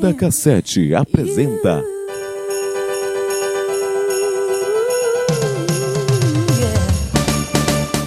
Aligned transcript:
Vida 0.00 0.14
Cassete 0.14 0.94
apresenta 0.94 1.84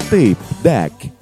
Tape 0.09 0.35
Deck. 0.63 1.13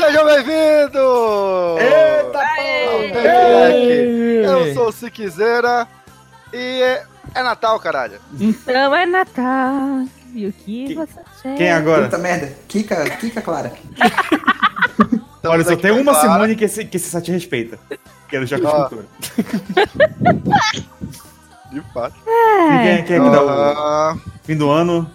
Sejam 0.00 0.24
bem-vindos! 0.24 1.80
Eita! 1.82 2.32
Tape 2.32 3.12
Deck. 3.12 4.42
Eu 4.42 4.72
sou 4.72 4.88
o 4.88 4.92
Siquizera 4.92 5.86
e 6.50 6.80
é, 6.80 7.04
é 7.34 7.42
Natal, 7.42 7.78
caralho. 7.78 8.18
Então 8.40 8.94
é 8.94 9.04
Natal. 9.04 10.06
E 10.34 10.46
o 10.46 10.52
que 10.52 10.94
você 10.94 11.20
quer? 11.42 11.56
Quem 11.58 11.70
agora? 11.70 12.04
Puta 12.04 12.16
merda. 12.16 12.50
Kika, 12.66 13.04
Kika 13.18 13.42
Clara. 13.42 13.70
Olha, 15.44 15.62
só 15.62 15.76
tem 15.76 15.90
uma. 15.90 16.14
Simone 16.14 16.56
que 16.56 16.64
esse, 16.64 16.86
que 16.86 16.96
esse 16.96 17.10
site 17.10 17.30
respeita. 17.30 17.78
Que 18.30 18.36
é 18.36 18.40
do 18.40 18.46
Choque 18.46 18.62
de 18.62 18.66
Ó. 18.66 18.88
Cultura. 18.88 19.04
De 21.70 21.80
fato. 21.92 22.14
E 22.26 22.78
quem, 22.82 22.92
é- 22.92 23.02
quem 23.02 23.16
é 23.16 23.20
que 23.20 23.30
dá 23.30 23.42
o 23.44 23.48
Ah, 23.48 24.16
fim 24.44 24.56
do 24.56 24.70
ano? 24.70 25.08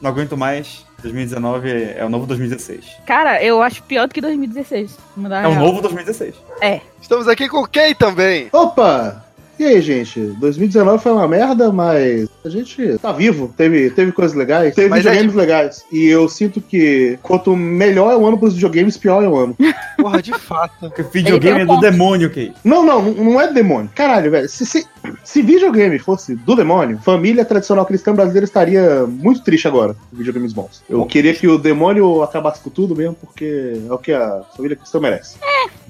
Não 0.00 0.10
aguento 0.10 0.36
mais. 0.36 0.84
2019 1.02 1.70
é 1.70 1.96
é 1.98 2.04
o 2.04 2.08
novo 2.08 2.26
2016. 2.26 2.86
Cara, 3.06 3.42
eu 3.42 3.60
acho 3.62 3.82
pior 3.82 4.08
do 4.08 4.14
que 4.14 4.20
2016. 4.22 4.96
Vamos 5.14 5.28
dar 5.30 5.44
É 5.44 5.46
o 5.46 5.50
real. 5.50 5.62
novo 5.62 5.82
2016. 5.82 6.34
É. 6.62 6.80
estamos 7.02 7.28
aqui 7.28 7.46
com 7.48 7.66
quem 7.66 7.94
também? 7.94 8.48
Opa! 8.52 9.22
E 9.58 9.64
aí, 9.64 9.80
gente? 9.80 10.20
2019 10.20 11.02
foi 11.02 11.12
uma 11.12 11.28
merda, 11.28 11.72
mas 11.72 12.28
a 12.44 12.48
gente 12.48 12.98
tá 12.98 13.12
vivo. 13.12 13.52
Teve, 13.56 13.90
teve 13.90 14.10
coisas 14.12 14.36
legais, 14.36 14.74
teve 14.74 14.88
Mas 14.88 15.06
é 15.06 15.10
videogames 15.10 15.34
legais. 15.34 15.84
E 15.92 16.06
eu 16.06 16.28
sinto 16.28 16.60
que 16.60 17.18
quanto 17.22 17.56
melhor 17.56 18.12
é 18.12 18.16
o 18.16 18.26
ano 18.26 18.36
pros 18.36 18.54
videogames, 18.54 18.96
pior 18.96 19.22
é 19.22 19.28
o 19.28 19.36
ano. 19.36 19.56
Porra, 19.96 20.20
de 20.20 20.32
fato. 20.32 20.74
Porque 20.80 21.02
videogame 21.02 21.60
é 21.60 21.66
do 21.66 21.78
demônio, 21.78 22.28
ok? 22.28 22.52
Não, 22.64 22.84
não, 22.84 23.02
não 23.02 23.40
é 23.40 23.52
demônio. 23.52 23.90
Caralho, 23.94 24.30
velho. 24.30 24.48
Se, 24.48 24.66
se, 24.66 24.86
se 25.22 25.42
videogame 25.42 25.98
fosse 25.98 26.34
do 26.34 26.56
demônio, 26.56 26.98
família 26.98 27.44
tradicional 27.44 27.86
cristã 27.86 28.12
brasileira 28.12 28.44
estaria 28.44 29.06
muito 29.06 29.42
triste 29.42 29.68
agora 29.68 29.94
com 29.94 30.16
videogames 30.16 30.52
bons. 30.52 30.82
Eu 30.88 31.06
queria 31.06 31.32
que 31.32 31.46
o 31.46 31.58
demônio 31.58 32.22
acabasse 32.22 32.60
com 32.60 32.70
tudo 32.70 32.96
mesmo, 32.96 33.14
porque 33.14 33.80
é 33.88 33.92
o 33.92 33.98
que 33.98 34.12
a 34.12 34.42
família 34.56 34.76
cristã 34.76 34.98
merece. 34.98 35.36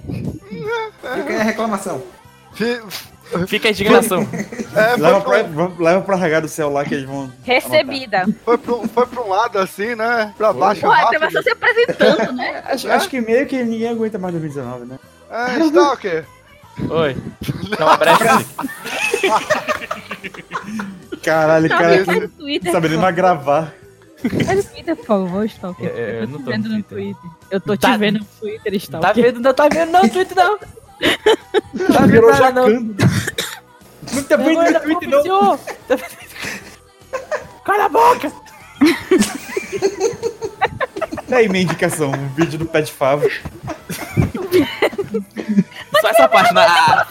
Fica 0.07 1.31
aí 1.31 1.37
a 1.37 1.43
reclamação. 1.43 2.03
Fi- 3.25 3.47
Fica 3.47 3.69
a 3.69 3.71
indignação. 3.71 4.29
É, 4.77 4.97
Leva 4.97 5.21
foi, 5.23 5.45
pra, 5.45 5.71
leva 5.79 6.01
pra 6.03 6.17
regar 6.17 6.41
do 6.43 6.49
céu 6.49 6.71
lá 6.71 6.85
que 6.85 6.95
eles 6.95 7.07
vão. 7.07 7.33
Recebida. 7.43 8.27
foi, 8.45 8.59
pra, 8.59 8.75
um- 8.75 8.89
foi 8.89 9.07
pra 9.07 9.23
um 9.23 9.29
lado 9.29 9.59
assim, 9.59 9.95
né? 9.95 10.33
Pra 10.37 10.53
baixo 10.53 10.83
Pô, 10.83 10.89
você 10.95 11.19
vai 11.19 11.31
só 11.31 11.43
se 11.43 11.51
apresentando, 11.51 12.33
né? 12.33 12.63
Acho, 12.67 12.91
acho 12.91 13.09
que 13.09 13.21
meio 13.21 13.47
que 13.47 13.63
ninguém 13.65 13.89
aguenta 13.89 14.19
mais 14.19 14.35
2019, 14.35 14.85
né? 14.87 14.99
É, 15.31 15.59
Stalker. 15.67 16.25
Oi. 16.91 17.17
Dá 17.79 17.85
uma 17.87 17.97
brecha. 17.97 18.45
Caralho, 21.23 21.69
Tá 21.69 21.79
cara, 21.79 22.05
vendo 22.05 22.13
no 22.15 22.29
que 22.29 22.37
Twitter. 22.37 22.73
sabe 22.73 22.89
nem 22.89 22.99
mais 22.99 23.15
gravar. 23.15 23.73
Vai 24.45 24.55
no 24.55 24.65
Twitter, 24.65 24.97
por 24.97 25.07
favor, 25.07 25.45
Stalker. 25.47 25.87
É, 25.95 26.01
é, 26.01 26.23
eu 26.23 26.29
não 26.29 26.43
tô 26.43 26.51
vendo 26.51 26.69
no 26.69 26.77
no 26.77 26.83
Twitter. 26.83 27.15
Twitter. 27.17 27.31
Eu 27.51 27.61
tô 27.61 27.77
te 27.77 27.81
Tá- 27.81 27.97
vendo 27.97 28.19
no 28.21 28.25
Twitter, 28.41 28.73
Tá 28.73 28.77
Stalker. 28.79 29.25
vendo? 29.25 29.41
Não 29.41 29.55
tá 29.55 29.69
vendo, 29.69 29.91
não, 29.93 30.09
Twitter 30.09 30.37
não. 30.37 30.59
Tá 31.93 32.07
Virou 32.07 32.33
jacando. 32.35 32.97
Não 34.13 34.23
tá 34.23 34.37
vendo 34.37 34.47
Vergonha 34.47 34.67
no 34.67 34.73
da 34.73 34.81
Twitter, 34.81 35.09
não. 35.09 35.23
profissão. 35.23 35.59
Tá? 35.89 35.97
Cala 37.65 37.85
a 37.85 37.89
boca. 37.89 38.33
Tá 41.29 41.37
aí 41.37 41.49
minha 41.49 41.63
indicação, 41.65 42.11
um 42.11 42.29
vídeo 42.35 42.59
do 42.59 42.67
Pet 42.67 42.93
Favo. 42.93 43.27
Só 46.01 46.09
essa 46.09 46.29
parte. 46.29 46.53
Na... 46.53 46.65
Ah, 46.65 47.07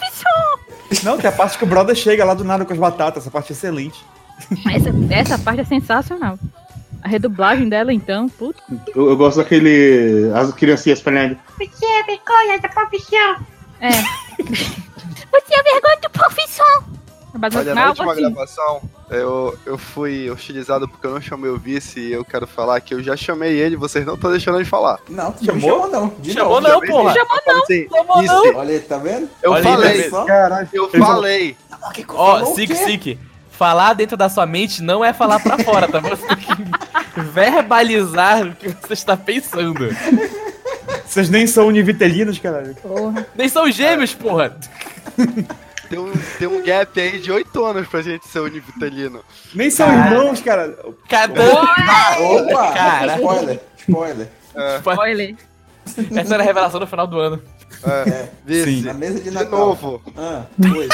Não, 1.02 1.18
tem 1.18 1.28
a 1.28 1.32
parte 1.32 1.58
que 1.58 1.64
o 1.64 1.66
brother 1.66 1.94
chega 1.96 2.24
lá 2.24 2.34
do 2.34 2.44
nada 2.44 2.64
com 2.64 2.72
as 2.72 2.78
batatas, 2.78 3.22
essa 3.24 3.30
parte 3.30 3.52
é 3.52 3.56
excelente. 3.56 4.04
Essa, 4.72 4.90
essa 5.10 5.38
parte 5.38 5.60
é 5.60 5.64
sensacional. 5.64 6.38
A 7.02 7.08
redublagem 7.08 7.68
dela, 7.68 7.92
então, 7.92 8.28
puta. 8.28 8.62
Eu, 8.94 9.10
eu 9.10 9.16
gosto 9.16 9.36
daquele. 9.38 10.30
as 10.34 10.52
criancinhas 10.54 11.00
falando. 11.00 11.36
É. 11.60 11.66
Você 11.66 11.86
é 13.80 15.62
vergonha 15.62 15.96
do 16.02 16.10
profissão. 16.10 16.84
Olha, 17.56 17.74
na 17.74 17.88
última 17.88 18.12
assim, 18.12 18.22
gravação, 18.22 18.82
eu, 19.10 19.58
eu 19.66 19.76
fui 19.76 20.30
hostilizado 20.30 20.86
porque 20.88 21.04
eu 21.04 21.10
não 21.14 21.20
chamei 21.20 21.50
o 21.50 21.58
vice 21.58 21.98
e 21.98 22.12
eu 22.12 22.24
quero 22.24 22.46
falar 22.46 22.80
que 22.80 22.94
eu 22.94 23.02
já 23.02 23.16
chamei 23.16 23.58
ele, 23.58 23.74
vocês 23.76 24.06
não 24.06 24.14
estão 24.14 24.30
deixando 24.30 24.56
ele 24.56 24.64
falar. 24.64 25.00
Não, 25.08 25.32
tu 25.32 25.44
Chamou? 25.44 25.60
chamou 25.60 25.88
não. 25.90 26.08
De 26.20 26.32
Chamou 26.32 26.60
novo. 26.60 26.72
não, 26.72 26.80
porra. 26.80 27.12
Chamou 27.12 27.40
não! 27.44 27.62
Assim, 27.62 27.88
Chamou 27.88 28.20
vice, 28.20 28.32
não. 28.34 28.56
Olha 28.56 28.74
aí, 28.74 28.80
tá 28.80 28.98
vendo? 28.98 29.28
Eu 29.42 29.50
Olha 29.50 29.64
falei, 29.64 30.10
tá. 30.10 30.24
Caralho. 30.24 30.68
eu 30.72 30.90
falei. 30.90 31.56
Ó, 32.08 32.34
Falou 32.38 32.52
o 32.52 32.54
Sick? 32.54 32.74
Sick. 32.76 33.18
Falar 33.50 33.94
dentro 33.94 34.16
da 34.16 34.28
sua 34.28 34.46
mente 34.46 34.80
não 34.80 35.04
é 35.04 35.12
falar 35.12 35.40
pra 35.40 35.58
fora, 35.58 35.88
tá? 35.88 35.98
Você 35.98 36.26
tem 36.26 36.36
que 36.36 37.20
verbalizar 37.20 38.46
o 38.46 38.54
que 38.54 38.68
você 38.68 38.92
está 38.92 39.16
pensando. 39.16 39.88
Vocês 41.06 41.28
nem 41.30 41.46
são 41.46 41.66
univitelinos, 41.68 42.38
caralho. 42.38 42.74
porra. 42.76 43.26
Nem 43.34 43.48
são 43.48 43.70
gêmeos, 43.70 44.14
porra. 44.14 44.56
Tem 45.88 45.98
um, 45.98 46.10
tem 46.38 46.48
um 46.48 46.62
gap 46.62 46.98
aí 46.98 47.20
de 47.20 47.30
8 47.30 47.62
anos 47.64 47.86
pra 47.86 48.00
gente 48.00 48.26
ser 48.26 48.40
univitelino. 48.40 49.20
Nem 49.54 49.68
são 49.68 49.86
Caralho. 49.86 50.16
irmãos, 50.16 50.40
cara. 50.40 50.78
Cada. 51.08 51.44
Opa! 51.52 52.72
Cara. 52.72 53.14
Spoiler, 53.16 53.60
spoiler. 53.76 54.28
Spoiler. 54.78 55.36
Essa 56.18 56.34
era 56.34 56.42
a 56.42 56.46
revelação 56.46 56.80
no 56.80 56.86
final 56.86 57.06
do 57.06 57.20
ano. 57.20 57.40
É, 57.86 58.28
vice. 58.44 58.82
Na 58.86 58.94
mesa 58.94 59.18
de 59.18 59.24
De 59.24 59.30
Natal. 59.30 59.58
novo. 59.58 60.02
Ah, 60.16 60.44
foi. 60.58 60.88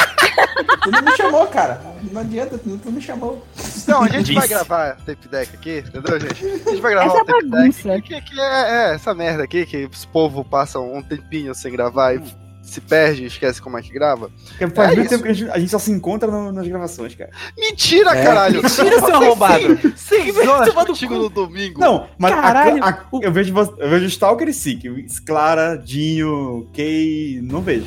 tu 0.83 0.91
não 0.91 1.03
me 1.03 1.17
chamou, 1.17 1.47
cara. 1.47 1.81
Não 2.11 2.21
adianta, 2.21 2.59
tu, 2.59 2.77
tu 2.79 2.91
me 2.91 3.01
chamou. 3.01 3.47
Então, 3.83 4.03
a 4.03 4.09
gente 4.09 4.35
vai 4.35 4.49
gravar 4.49 4.97
tape 5.07 5.29
deck 5.29 5.55
aqui, 5.57 5.79
entendeu, 5.87 6.21
gente? 6.21 6.45
A 6.47 6.71
gente 6.71 6.81
vai 6.81 6.93
gravar 6.93 7.07
Essa 7.13 7.23
um 7.23 7.25
tape 7.27 7.49
bagunça. 7.49 7.89
deck. 7.89 8.03
Que, 8.09 8.21
que 8.21 8.41
é, 8.41 8.45
é 8.91 8.95
essa 8.95 9.15
merda 9.15 9.45
aqui, 9.45 9.65
que 9.67 9.85
os 9.87 10.05
povos 10.05 10.47
passam 10.49 10.93
um 10.93 11.03
tempinho 11.03 11.55
sem 11.55 11.73
gravar 11.73 12.15
e 12.15 12.23
se 12.71 12.81
perde 12.81 13.25
e 13.25 13.27
esquece 13.27 13.61
como 13.61 13.77
é 13.79 13.83
que 13.83 13.91
grava. 13.93 14.31
Porque 14.49 14.67
faz 14.69 14.93
É 14.93 14.95
muito 14.97 15.01
isso. 15.01 15.09
tempo 15.11 15.23
que 15.25 15.29
a 15.31 15.33
gente, 15.35 15.51
a 15.51 15.59
gente 15.59 15.71
só 15.71 15.79
se 15.79 15.91
encontra 15.91 16.31
no- 16.31 16.53
nas 16.53 16.67
gravações, 16.69 17.15
cara. 17.15 17.31
Mentira, 17.59 18.11
É. 18.17 18.23
caralho! 18.25 18.61
Tira, 18.63 18.99
seu 19.01 19.15
arrombado. 19.17 19.93
Seis 19.97 20.37
horas 20.47 20.73
contigo 20.75 21.15
no 21.15 21.29
domingo. 21.29 21.81
Não, 21.81 22.07
mas 22.19 22.33
a- 22.33 22.37
Caralho. 22.41 22.85
a- 22.85 23.05
eu, 23.23 23.33
vejo, 23.33 23.55
eu 23.79 23.89
vejo 23.91 24.07
Stalker 24.07 24.49
e 24.49 24.53
Sick. 24.55 24.89
Clara, 25.27 25.77
Dinho, 25.77 26.69
Kay, 26.75 27.41
não 27.43 27.61
vejo. 27.61 27.87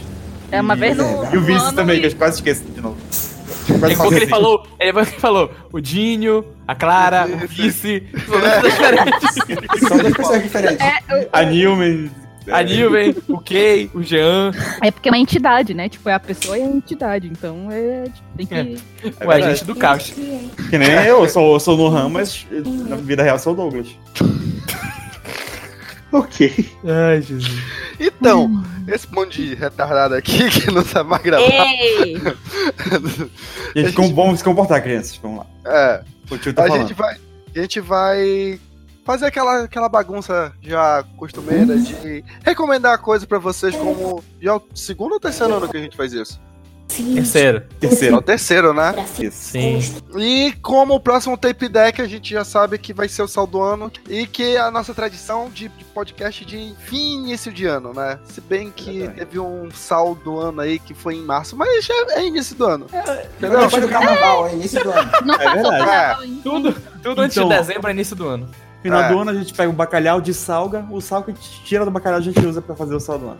É 0.51 0.61
uma 0.61 0.75
E- 0.75 0.79
vez 0.79 0.97
no, 0.97 1.03
E 1.33 1.37
o 1.37 1.41
Vice 1.41 1.73
também, 1.73 1.97
e- 1.97 2.01
que 2.01 2.07
eu 2.07 2.15
quase 2.15 2.35
esqueço 2.35 2.63
de 2.63 2.81
novo. 2.81 2.97
A 3.63 3.79
pouco 3.79 3.95
faço 3.95 4.13
ele 4.15 4.27
falou, 4.27 4.67
ele 4.77 4.89
ele 4.99 5.05
falou, 5.05 5.49
o 5.71 5.79
Dinho, 5.79 6.43
a 6.67 6.75
Clara, 6.75 7.25
o 7.25 7.47
Vice, 7.47 8.03
são 8.27 8.39
todas 8.41 8.61
diferentes. 8.63 9.33
São 9.87 9.97
duas 9.97 10.13
pessoas 10.13 10.43
diferentes. 10.43 10.85
A 11.31 11.43
A 12.51 12.61
Nilven, 12.63 13.15
o 13.27 13.37
Kay, 13.39 13.89
o 13.93 14.01
Jean. 14.03 14.51
É 14.81 14.91
porque 14.91 15.09
é 15.09 15.11
uma 15.11 15.17
entidade, 15.17 15.73
né? 15.73 15.87
Tipo, 15.89 16.09
é 16.09 16.13
a 16.13 16.19
pessoa 16.19 16.57
e 16.57 16.61
a 16.61 16.65
entidade. 16.65 17.27
Então 17.27 17.69
é. 17.71 18.05
Tem 18.35 18.45
que. 18.45 18.77
o 19.25 19.31
agente 19.31 19.63
do 19.65 19.75
caos. 19.75 20.13
Que 20.69 20.77
nem 20.77 20.89
eu, 20.91 21.23
eu 21.23 21.29
sou, 21.29 21.59
sou 21.59 21.77
no 21.77 21.89
Ram, 21.89 22.09
mas 22.09 22.45
na 22.89 22.95
vida 22.97 23.23
real 23.23 23.39
sou 23.39 23.53
o 23.53 23.55
Douglas. 23.55 23.87
Ok. 26.11 26.69
Ai, 26.85 27.23
Jesus. 27.23 27.59
Então, 27.99 28.63
esse 28.87 29.11
monte 29.11 29.43
de 29.47 29.55
retardado 29.55 30.13
aqui 30.13 30.47
que 30.51 30.69
não 30.69 30.85
sabe 30.85 31.09
mais 31.09 31.23
gravar. 31.23 31.49
Ei! 31.49 32.21
Gente, 33.75 33.93
como 33.93 34.13
vamos 34.13 34.37
se 34.37 34.43
comportar, 34.43 34.83
crianças? 34.83 35.17
Vamos 35.17 35.39
lá. 35.39 35.45
É, 35.65 36.03
O 36.29 36.37
tio 36.37 36.53
tá 36.53 36.65
a 36.65 36.67
falando. 36.67 36.87
gente 36.87 36.93
vai. 36.95 37.17
A 37.55 37.59
gente 37.59 37.79
vai 37.79 38.59
fazer 39.05 39.25
aquela, 39.25 39.63
aquela 39.63 39.89
bagunça 39.89 40.53
já 40.61 41.03
costumeira 41.17 41.77
de 41.77 42.23
recomendar 42.43 42.97
coisa 42.99 43.25
pra 43.27 43.39
vocês 43.39 43.75
como. 43.75 44.23
Já 44.41 44.51
é 44.51 44.55
o 44.55 44.61
segundo 44.75 45.13
ou 45.13 45.19
terceiro 45.19 45.53
ano 45.55 45.67
que 45.69 45.77
a 45.77 45.81
gente 45.81 45.97
faz 45.97 46.13
isso? 46.13 46.39
Terceiro. 47.15 47.57
É 47.57 47.61
Terceiro. 47.79 48.17
o 48.17 48.21
terceiro, 48.21 48.71
né? 48.73 48.93
Sim. 49.31 49.79
E 50.15 50.51
como 50.61 50.93
o 50.93 50.99
próximo 50.99 51.35
tape 51.35 51.67
deck, 51.67 51.99
a 51.99 52.05
gente 52.07 52.29
já 52.29 52.43
sabe 52.43 52.77
que 52.77 52.93
vai 52.93 53.07
ser 53.09 53.23
o 53.23 53.27
sal 53.27 53.47
do 53.47 53.59
ano 53.63 53.91
e 54.07 54.27
que 54.27 54.57
é 54.57 54.59
a 54.59 54.69
nossa 54.69 54.93
tradição 54.93 55.49
de, 55.49 55.69
de 55.69 55.83
podcast 55.85 56.45
de 56.45 56.75
fim 56.85 56.95
e 56.97 57.15
início 57.29 57.51
de 57.51 57.65
ano, 57.65 57.93
né? 57.93 58.19
Se 58.25 58.39
bem 58.41 58.69
que 58.69 59.07
teve 59.15 59.39
um 59.39 59.71
sal 59.71 60.13
do 60.13 60.37
ano 60.37 60.61
aí 60.61 60.77
que 60.77 60.93
foi 60.93 61.15
em 61.15 61.23
março, 61.23 61.55
mas 61.55 61.83
já 61.83 61.93
é 62.11 62.27
início 62.27 62.55
do 62.55 62.65
ano. 62.65 62.85
Chegou 63.39 63.59
depois 63.61 63.81
do 63.83 63.89
carnaval, 63.89 64.47
é 64.49 64.53
início 64.53 64.83
do 64.83 64.91
ano. 64.91 65.11
Não 65.25 65.35
É 65.35 65.37
verdade. 65.37 65.63
carnaval 65.63 66.21
ainda. 66.21 66.41
Tudo, 66.43 66.75
tudo 67.01 67.21
antes 67.21 67.37
Então- 67.37 67.49
de 67.49 67.55
dezembro 67.57 67.87
é 67.87 67.91
início 67.91 68.15
do 68.15 68.27
ano. 68.27 68.49
Final 68.83 69.01
É. 69.01 69.09
do 69.09 69.19
ano 69.19 69.31
a 69.31 69.33
gente 69.33 69.53
pega 69.53 69.69
o 69.69 69.73
bacalhau 69.73 70.21
de 70.21 70.33
salga, 70.33 70.85
o 70.91 71.01
sal 71.01 71.23
que 71.23 71.31
a 71.31 71.33
gente 71.33 71.63
tira 71.63 71.83
do 71.85 71.89
bacalhau 71.91 72.19
a 72.19 72.21
gente 72.21 72.39
usa 72.45 72.61
pra 72.61 72.75
fazer 72.75 72.93
o 72.93 72.99
sal 72.99 73.17
do 73.17 73.29
ano. 73.29 73.39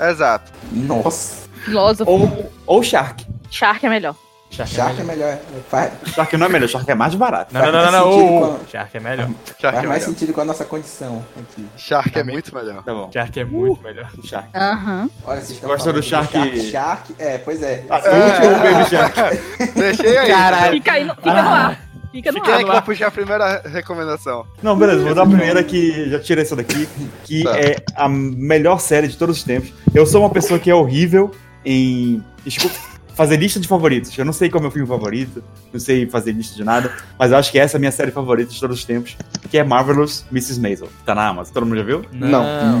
Exato. 0.00 0.52
Nossa, 0.70 1.48
Filósofo. 1.64 2.10
Ou, 2.10 2.52
ou 2.66 2.82
shark. 2.82 3.26
Shark 3.50 3.84
é 3.86 3.88
melhor. 3.88 4.14
Shark 4.50 5.00
é 5.00 5.04
melhor. 5.04 5.38
Faz, 5.70 5.92
Shark 6.14 6.36
não 6.36 6.44
é 6.44 6.48
melhor, 6.50 6.68
shark 6.68 6.90
é 6.90 6.94
mais 6.94 7.14
barato. 7.14 7.54
Não, 7.54 7.72
não, 7.72 7.72
não, 7.72 7.90
não, 7.90 8.58
com- 8.58 8.58
Shark 8.70 8.94
é 8.94 9.00
melhor. 9.00 9.28
Shark 9.58 9.60
faz 9.62 9.72
é 9.72 9.72
mais 9.72 9.88
melhor. 9.88 10.00
sentido 10.04 10.32
com 10.34 10.40
a 10.42 10.44
nossa 10.44 10.64
condição 10.66 11.24
aqui. 11.40 11.66
Shark 11.78 12.08
é 12.10 12.12
Também. 12.20 12.34
muito 12.34 12.54
melhor. 12.54 12.82
Tá 12.82 12.92
bom. 12.92 13.10
Shark 13.10 13.40
é 13.40 13.44
muito 13.46 13.82
melhor. 13.82 14.10
Shark. 14.24 14.48
Aham. 14.54 15.08
Olha, 15.24 15.36
vocês 15.40 15.50
estão 15.52 15.70
Gosta 15.70 15.84
falando 15.84 16.02
do 16.02 16.06
Shark- 16.06 16.32
Shark, 16.34 16.60
Shark, 16.70 17.14
é, 17.18 17.38
pois 17.38 17.62
é. 17.62 17.82
Ah, 17.88 17.96
o 17.96 18.44
último 18.44 18.62
baby 18.62 18.90
shark. 18.90 19.72
Deixei 19.74 20.18
aí. 20.18 20.28
Caralho. 20.30 20.72
Fica 20.74 20.92
aí, 20.92 21.04
no, 21.04 21.14
fica 21.14 21.42
no 21.42 21.48
ar. 21.48 21.80
Fica 22.12 22.30
no 22.30 22.40
Quem 22.42 22.52
é 22.54 22.58
que 22.58 22.64
ar. 22.64 22.72
vai 22.74 22.82
puxar 22.82 23.06
a 23.06 23.10
primeira 23.10 23.62
recomendação? 23.68 24.46
Não, 24.62 24.76
beleza, 24.78 25.02
vou 25.02 25.14
dar 25.14 25.22
a 25.22 25.26
primeira 25.26 25.64
que 25.64 26.10
já 26.10 26.20
tirei 26.20 26.42
essa 26.42 26.54
daqui, 26.54 26.86
que 27.24 27.42
Tá. 27.42 27.58
é 27.58 27.76
a 27.96 28.08
melhor 28.08 28.78
série 28.80 29.08
de 29.08 29.16
todos 29.16 29.38
os 29.38 29.42
tempos. 29.42 29.72
Eu 29.94 30.04
sou 30.06 30.20
uma 30.22 30.30
pessoa 30.30 30.60
que 30.60 30.70
é 30.70 30.74
horrível 30.74 31.30
em 31.64 32.22
desculpa, 32.44 32.76
fazer 33.14 33.36
lista 33.36 33.58
de 33.58 33.66
favoritos. 33.66 34.16
Eu 34.18 34.24
não 34.26 34.32
sei 34.32 34.50
qual 34.50 34.58
é 34.58 34.60
o 34.60 34.62
meu 34.64 34.70
filme 34.70 34.86
favorito, 34.86 35.42
não 35.72 35.80
sei 35.80 36.06
fazer 36.06 36.32
lista 36.32 36.54
de 36.54 36.64
nada, 36.64 36.92
mas 37.18 37.30
eu 37.32 37.38
acho 37.38 37.50
que 37.50 37.58
essa 37.58 37.76
é 37.76 37.78
a 37.78 37.80
minha 37.80 37.92
série 37.92 38.10
favorita 38.10 38.52
de 38.52 38.60
todos 38.60 38.78
os 38.78 38.84
tempos, 38.84 39.16
que 39.50 39.56
é 39.56 39.64
Marvelous 39.64 40.24
Mrs. 40.30 40.60
Maisel. 40.60 40.88
Tá 41.06 41.14
na 41.14 41.28
Amazon, 41.28 41.54
todo 41.54 41.64
mundo 41.66 41.78
já 41.78 41.84
viu? 41.84 42.04
Não. 42.12 42.42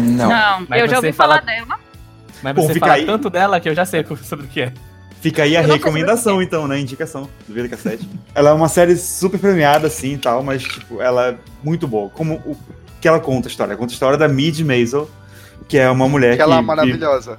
Não, 0.60 0.76
eu 0.76 0.88
já 0.88 0.96
ouvi 0.96 1.12
fala- 1.12 1.40
falar 1.40 1.46
dela. 1.46 1.78
Mas 2.42 2.54
Bom, 2.54 2.62
você 2.66 2.74
fica 2.74 2.86
fala 2.86 2.98
aí. 2.98 3.06
tanto 3.06 3.30
dela 3.30 3.60
que 3.60 3.68
eu 3.68 3.74
já 3.74 3.84
sei 3.86 4.04
sobre 4.24 4.46
o 4.46 4.48
que 4.48 4.60
é. 4.62 4.72
Fica 5.22 5.44
aí 5.44 5.56
a 5.56 5.62
recomendação, 5.62 6.42
então, 6.42 6.66
né? 6.68 6.78
Indicação 6.78 7.28
do 7.48 7.54
Vida 7.54 7.68
Cassete. 7.68 8.06
ela 8.34 8.50
é 8.50 8.52
uma 8.52 8.68
série 8.68 8.96
super 8.96 9.38
premiada, 9.38 9.86
assim 9.86 10.14
e 10.14 10.18
tal, 10.18 10.42
mas, 10.42 10.62
tipo, 10.62 11.00
ela 11.00 11.28
é 11.28 11.34
muito 11.62 11.86
boa. 11.88 12.10
Como 12.10 12.34
o 12.44 12.56
que 13.00 13.06
ela 13.08 13.20
conta 13.20 13.48
a 13.48 13.50
história? 13.50 13.70
Ela 13.72 13.78
conta 13.78 13.92
a 13.92 13.94
história 13.94 14.18
da 14.18 14.26
Mid 14.28 14.58
Maisel, 14.60 15.08
que 15.68 15.78
é 15.78 15.88
uma 15.88 16.08
mulher 16.08 16.30
que. 16.36 16.42
Aquela 16.42 16.56
vive- 16.56 16.66
maravilhosa. 16.66 17.38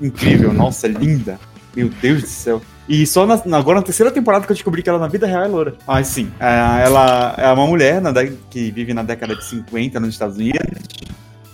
incrível, 0.00 0.52
nossa, 0.52 0.88
linda. 0.88 1.38
Meu 1.76 1.90
Deus 2.00 2.22
do 2.22 2.26
céu. 2.28 2.62
E 2.88 3.06
só 3.06 3.24
na- 3.26 3.34
agora 3.56 3.78
na 3.78 3.82
terceira 3.84 4.10
temporada 4.10 4.44
que 4.46 4.50
eu 4.50 4.54
descobri 4.56 4.82
que 4.82 4.88
ela 4.88 4.98
na 4.98 5.06
vida 5.06 5.26
real 5.26 5.44
é 5.44 5.46
loura. 5.46 5.74
Mas 5.86 6.06
sim, 6.08 6.30
é, 6.40 6.84
ela 6.86 7.34
é 7.36 7.52
uma 7.52 7.66
mulher 7.66 8.00
na 8.00 8.12
que 8.50 8.70
vive 8.70 8.92
na 8.94 9.02
década 9.02 9.36
de 9.36 9.44
50 9.44 10.00
nos 10.00 10.08
Estados 10.08 10.36
Unidos, 10.36 10.58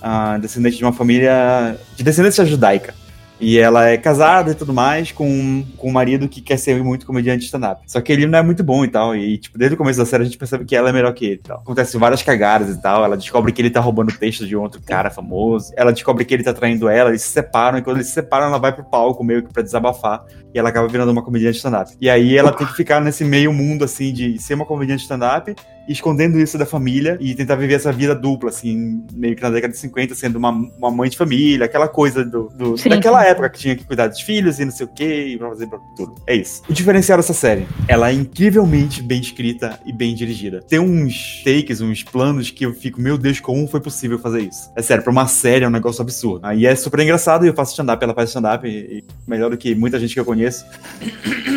ah, 0.01 0.39
descendente 0.39 0.77
de 0.79 0.85
uma 0.85 0.93
família 0.93 1.77
de 1.97 2.05
descendência 2.05 2.47
judaica. 2.47 2.95
E 3.38 3.59
ela 3.59 3.87
é 3.87 3.97
casada 3.97 4.53
e 4.53 4.55
tudo 4.55 4.73
mais 4.73 5.12
com, 5.12 5.65
com 5.77 5.88
um 5.88 5.93
marido 5.93 6.29
que 6.29 6.41
quer 6.41 6.56
ser 6.56 6.83
muito 6.83 7.06
comediante 7.06 7.44
stand-up. 7.44 7.83
Só 7.87 8.00
que 8.00 8.12
ele 8.12 8.27
não 8.27 8.38
é 8.38 8.43
muito 8.43 8.65
bom 8.65 8.85
e 8.85 8.88
tal. 8.88 9.15
E, 9.15 9.37
tipo, 9.38 9.59
desde 9.59 9.75
o 9.75 9.79
começo 9.79 9.99
da 9.99 10.06
série 10.06 10.23
a 10.23 10.27
gente 10.27 10.38
percebe 10.38 10.65
que 10.65 10.75
ela 10.75 10.88
é 10.88 10.93
melhor 10.93 11.12
que 11.12 11.25
ele 11.27 11.35
e 11.35 11.38
tal. 11.38 11.59
Acontece 11.59 11.99
várias 11.99 12.23
cagadas 12.23 12.75
e 12.75 12.81
tal. 12.81 13.05
Ela 13.05 13.17
descobre 13.17 13.53
que 13.53 13.61
ele 13.61 13.71
tá 13.71 13.81
roubando 13.81 14.17
texto 14.17 14.47
de 14.47 14.56
outro 14.56 14.81
cara 14.81 15.11
famoso. 15.11 15.73
Ela 15.77 15.93
descobre 15.93 16.25
que 16.25 16.33
ele 16.33 16.43
tá 16.43 16.53
traindo 16.53 16.88
ela. 16.88 17.11
Eles 17.11 17.23
se 17.23 17.29
separam. 17.29 17.79
E 17.79 17.83
quando 17.83 17.99
eles 17.99 18.09
se 18.09 18.15
separam, 18.15 18.47
ela 18.47 18.59
vai 18.59 18.73
pro 18.73 18.85
palco 18.85 19.23
meio 19.23 19.43
que 19.43 19.53
pra 19.53 19.62
desabafar. 19.62 20.25
E 20.55 20.59
ela 20.59 20.71
acaba 20.71 20.88
virando 20.88 21.12
uma 21.12 21.23
comediante 21.23 21.59
stand-up. 21.59 21.93
E 22.00 22.09
aí 22.09 22.37
ela 22.37 22.53
tem 22.53 22.67
que 22.67 22.75
ficar 22.75 23.00
nesse 23.00 23.25
meio 23.25 23.53
mundo, 23.53 23.85
assim, 23.85 24.12
de 24.12 24.38
ser 24.38 24.55
uma 24.55 24.65
comediante 24.65 25.03
stand-up 25.03 25.55
escondendo 25.88 26.38
isso 26.38 26.56
da 26.59 26.67
família 26.67 27.17
e 27.21 27.35
tentar 27.35 27.56
viver 27.56 27.75
essa 27.75 27.93
vida 27.93 28.15
dupla, 28.15 28.50
assim, 28.50 29.05
meio 29.12 29.35
que 29.37 29.43
na 29.43 29.50
década 29.50 29.73
de 29.73 29.79
50, 29.79 30.15
sendo 30.15 30.37
uma, 30.37 30.50
uma 30.50 30.91
mãe 30.91 31.09
de 31.11 31.17
família, 31.17 31.67
aquela 31.67 31.88
coisa 31.88 32.25
do, 32.25 32.49
do- 32.55 32.77
Sim, 32.77 32.88
daquela 32.91 33.23
sim. 33.23 33.29
época 33.31 33.50
que 33.50 33.59
tinha 33.59 33.77
que 33.77 33.85
cuidar 33.85 34.09
dos 34.09 34.21
filhos 34.21 34.59
e 34.59 34.65
não 34.65 34.73
sei 34.73 34.87
o 34.87 34.88
quê, 34.88 35.27
e 35.29 35.38
pra 35.38 35.49
fazer 35.49 35.67
pra 35.67 35.79
tudo. 35.97 36.15
É 36.27 36.35
isso. 36.35 36.62
O 36.69 36.73
diferencial 36.73 37.19
dessa 37.19 37.33
série, 37.35 37.67
ela 37.88 38.11
é 38.11 38.12
incrivelmente 38.12 39.03
bem 39.03 39.21
escrita 39.21 39.79
e 39.87 39.93
bem 39.93 40.15
dirigida. 40.15 40.62
Tem 40.69 40.79
uns 40.79 41.43
takes, 41.44 41.81
uns 41.81 42.03
planos 42.03 42.50
que 42.50 42.65
eu 42.65 42.73
fico, 42.75 43.00
meu 43.00 43.17
Deus, 43.19 43.41
como 43.41 43.67
foi 43.69 43.81
possível 43.81 44.19
fazer 44.19 44.41
isso? 44.43 44.71
É 44.77 44.83
sério, 44.83 45.03
pra 45.03 45.12
uma 45.12 45.27
série 45.27 45.65
é 45.65 45.69
um 45.69 45.71
negócio 45.71 46.03
absurdo. 46.03 46.41
Aí 46.47 46.67
é 46.67 46.75
super 46.75 47.00
engraçado 47.00 47.44
e 47.44 47.49
eu 47.49 47.55
faço 47.55 47.73
stand-up, 47.73 48.03
ela 48.03 48.15
faz 48.15 48.29
stand-up, 48.31 48.67
e, 48.67 48.99
e 48.99 49.05
melhor 49.27 49.50
do 49.50 49.56
que 49.56 49.75
muita 49.75 49.99
gente 49.99 50.15
que 50.15 50.21
eu 50.21 50.25
conheço. 50.25 50.65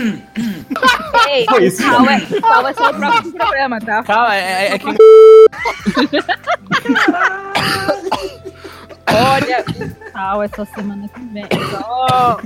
Ei, 1.31 1.46
Foi 1.46 1.66
isso. 1.68 1.84
qual 1.84 2.10
é, 2.10 2.20
qual 2.42 2.68
é 2.68 2.74
só 2.74 2.90
o 2.90 2.94
próximo 2.96 3.34
programa, 3.34 3.80
tá? 3.80 4.04
Calma, 4.04 4.19
é, 4.27 4.68
é- 4.68 4.74
é 4.74 4.80
que. 4.80 4.86
Olha, 9.12 9.66
qual 10.12 10.44
é 10.44 10.48
só 10.50 10.66
semana 10.66 11.07
que 11.10 11.19
vem. 11.33 11.44
É 11.50 11.66
só, 11.71 12.39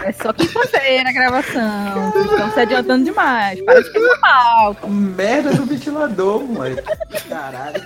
é 0.00 0.12
só 0.12 0.32
quinta-feira 0.32 1.08
a 1.08 1.12
gravação. 1.12 2.12
Vocês 2.12 2.30
estão 2.30 2.50
se 2.52 2.60
adiantando 2.60 3.04
demais. 3.04 3.60
Para 3.64 3.82
de 3.82 3.90
pensar 3.92 4.18
mal. 4.20 4.76
Merda 4.88 5.52
do 5.54 5.64
ventilador, 5.66 6.42
moleque. 6.44 6.82
Caralho. 7.28 7.82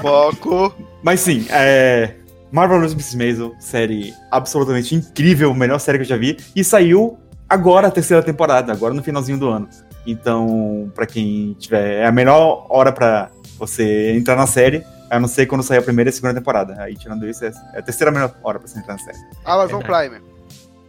Foco. 0.00 0.74
Mas 1.02 1.20
sim, 1.20 1.46
é. 1.50 2.14
Marvelous 2.52 2.92
Mrs. 2.92 3.16
Maisel, 3.16 3.54
série 3.58 4.14
absolutamente 4.30 4.94
incrível, 4.94 5.52
melhor 5.54 5.80
série 5.80 5.98
que 5.98 6.02
eu 6.04 6.08
já 6.08 6.16
vi. 6.16 6.36
E 6.54 6.62
saiu 6.62 7.18
agora 7.48 7.88
a 7.88 7.90
terceira 7.90 8.22
temporada, 8.22 8.72
agora 8.72 8.94
no 8.94 9.02
finalzinho 9.02 9.36
do 9.38 9.48
ano. 9.48 9.68
Então, 10.06 10.90
pra 10.94 11.06
quem 11.06 11.54
tiver. 11.58 12.02
É 12.02 12.06
a 12.06 12.12
melhor 12.12 12.66
hora 12.68 12.92
pra 12.92 13.30
você 13.58 14.12
entrar 14.12 14.36
na 14.36 14.46
série, 14.46 14.84
a 15.10 15.18
não 15.18 15.28
ser 15.28 15.46
quando 15.46 15.62
sair 15.62 15.78
a 15.78 15.82
primeira 15.82 16.08
e 16.08 16.12
a 16.12 16.12
segunda 16.12 16.34
temporada. 16.34 16.76
Aí, 16.78 16.96
tirando 16.96 17.26
isso, 17.26 17.44
é 17.44 17.52
é 17.72 17.78
a 17.78 17.82
terceira 17.82 18.10
melhor 18.10 18.34
hora 18.42 18.58
pra 18.58 18.68
você 18.68 18.78
entrar 18.78 18.94
na 18.94 18.98
série. 19.00 19.18
Amazon 19.44 19.80
Verdade. 19.80 20.10
Prime. 20.10 20.24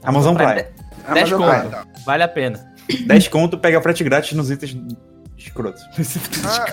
Amazon 0.03 0.35
Prime. 0.35 0.53
10 0.53 1.33
Amazon 1.33 1.41
conto. 1.41 1.69
Tá. 1.69 1.85
Vale 2.06 2.23
a 2.23 2.27
pena. 2.27 2.75
10 3.07 3.27
conto, 3.29 3.57
pega 3.57 3.81
frete 3.81 4.03
grátis 4.03 4.33
nos 4.33 4.51
itens 4.51 4.75
escrotos. 5.37 5.81
Ah, 6.45 6.65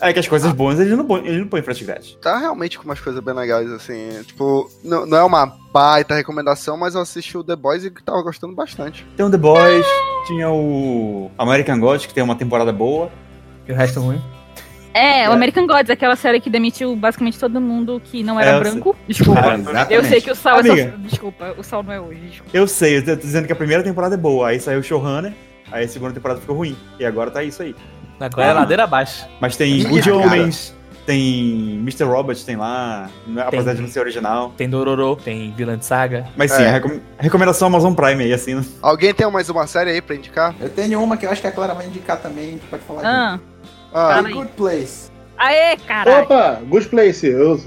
é, 0.00 0.10
É 0.10 0.12
que 0.12 0.18
as 0.20 0.28
coisas 0.28 0.52
boas 0.52 0.78
ele 0.78 0.94
não 0.94 1.04
põe, 1.04 1.26
ele 1.26 1.40
não 1.40 1.48
põe 1.48 1.60
frete 1.62 1.84
grátis. 1.84 2.16
tá 2.22 2.38
realmente 2.38 2.78
com 2.78 2.84
umas 2.84 3.00
coisas 3.00 3.22
bem 3.22 3.34
legais, 3.34 3.70
assim. 3.72 4.10
Tipo, 4.26 4.70
não, 4.84 5.04
não 5.06 5.18
é 5.18 5.24
uma 5.24 5.46
baita 5.72 6.14
recomendação, 6.14 6.76
mas 6.76 6.94
eu 6.94 7.00
assisti 7.00 7.36
o 7.36 7.44
The 7.44 7.56
Boys 7.56 7.84
e 7.84 7.90
tava 7.90 8.22
gostando 8.22 8.54
bastante. 8.54 9.04
Tem 9.16 9.26
o 9.26 9.30
The 9.30 9.36
Boys, 9.38 9.84
tinha 10.26 10.48
o 10.50 11.30
American 11.36 11.78
God, 11.80 12.00
que 12.06 12.14
tem 12.14 12.22
uma 12.22 12.36
temporada 12.36 12.72
boa. 12.72 13.10
E 13.66 13.72
o 13.72 13.74
resto 13.74 13.98
é 13.98 14.02
ruim. 14.02 14.22
É, 14.94 15.28
o 15.28 15.32
American 15.32 15.66
Gods, 15.66 15.90
aquela 15.90 16.16
série 16.16 16.40
que 16.40 16.48
demitiu 16.50 16.96
basicamente 16.96 17.38
todo 17.38 17.60
mundo 17.60 18.00
que 18.02 18.22
não 18.22 18.40
era 18.40 18.52
É, 18.52 18.58
branco. 18.60 18.96
Desculpa. 19.06 19.40
Ah. 19.40 19.86
Eu 19.90 20.02
sei 20.02 20.20
que 20.20 20.30
o 20.30 20.34
Sal 20.34 20.56
é 20.56 20.60
Amiga. 20.60 20.90
só... 20.92 20.96
Desculpa, 21.08 21.54
o 21.58 21.62
Sal 21.62 21.82
não 21.82 21.92
é 21.92 22.00
hoje. 22.00 22.20
Desculpa. 22.20 22.56
Eu 22.56 22.66
sei, 22.66 22.96
eu 22.98 23.04
tô 23.04 23.14
dizendo 23.16 23.46
que 23.46 23.52
a 23.52 23.56
primeira 23.56 23.82
temporada 23.82 24.14
é 24.14 24.18
boa, 24.18 24.48
aí 24.48 24.58
saiu 24.58 24.80
o 24.80 24.82
showrunner, 24.82 25.32
aí 25.70 25.84
a 25.84 25.88
segunda 25.88 26.14
temporada 26.14 26.40
ficou 26.40 26.56
ruim. 26.56 26.76
E 26.98 27.04
agora 27.04 27.30
tá 27.30 27.44
isso 27.44 27.62
aí. 27.62 27.76
Agora 28.20 28.48
é 28.48 28.52
ladeira 28.52 28.84
abaixo. 28.84 29.26
Mas 29.40 29.56
tem 29.56 29.82
Good. 29.88 30.10
Homens, 30.10 30.74
tem 31.06 31.76
Mr. 31.82 32.04
Robot, 32.04 32.44
tem 32.44 32.56
lá, 32.56 33.08
não 33.26 33.42
é- 33.42 33.46
apesar 33.46 33.74
de 33.74 33.80
não 33.80 33.88
ser 33.88 34.00
original. 34.00 34.52
Tem 34.56 34.68
Dororo, 34.68 35.16
tem 35.16 35.52
Vilã 35.56 35.76
de 35.78 35.84
Saga. 35.84 36.26
Mas 36.36 36.52
sim, 36.52 36.62
É. 36.62 36.68
a 36.68 36.72
recom- 36.72 37.00
recomendação 37.18 37.68
Amazon 37.68 37.94
Prime 37.94 38.24
aí, 38.24 38.32
assim. 38.32 38.54
né? 38.54 38.64
Alguém 38.82 39.14
tem 39.14 39.30
mais 39.30 39.48
uma 39.48 39.66
série 39.66 39.90
aí 39.90 40.02
pra 40.02 40.16
indicar? 40.16 40.54
Eu 40.60 40.68
tenho 40.68 41.02
uma 41.02 41.16
que 41.16 41.24
eu 41.26 41.30
acho 41.30 41.40
que 41.40 41.46
a 41.46 41.52
Clara 41.52 41.74
vai 41.74 41.86
indicar 41.86 42.18
também, 42.18 42.48
a 42.48 42.50
gente 42.52 42.66
pode 42.66 42.82
falar 42.84 43.02
Ah, 43.04 43.38
Ah, 43.94 44.20
The 44.22 44.28
aí. 44.28 44.34
Good 44.34 44.50
Place. 44.56 45.07
Aê, 45.38 45.76
caralho. 45.76 46.24
Opa, 46.24 46.60
Good 46.68 46.88
Place. 46.88 47.26
Eu, 47.26 47.60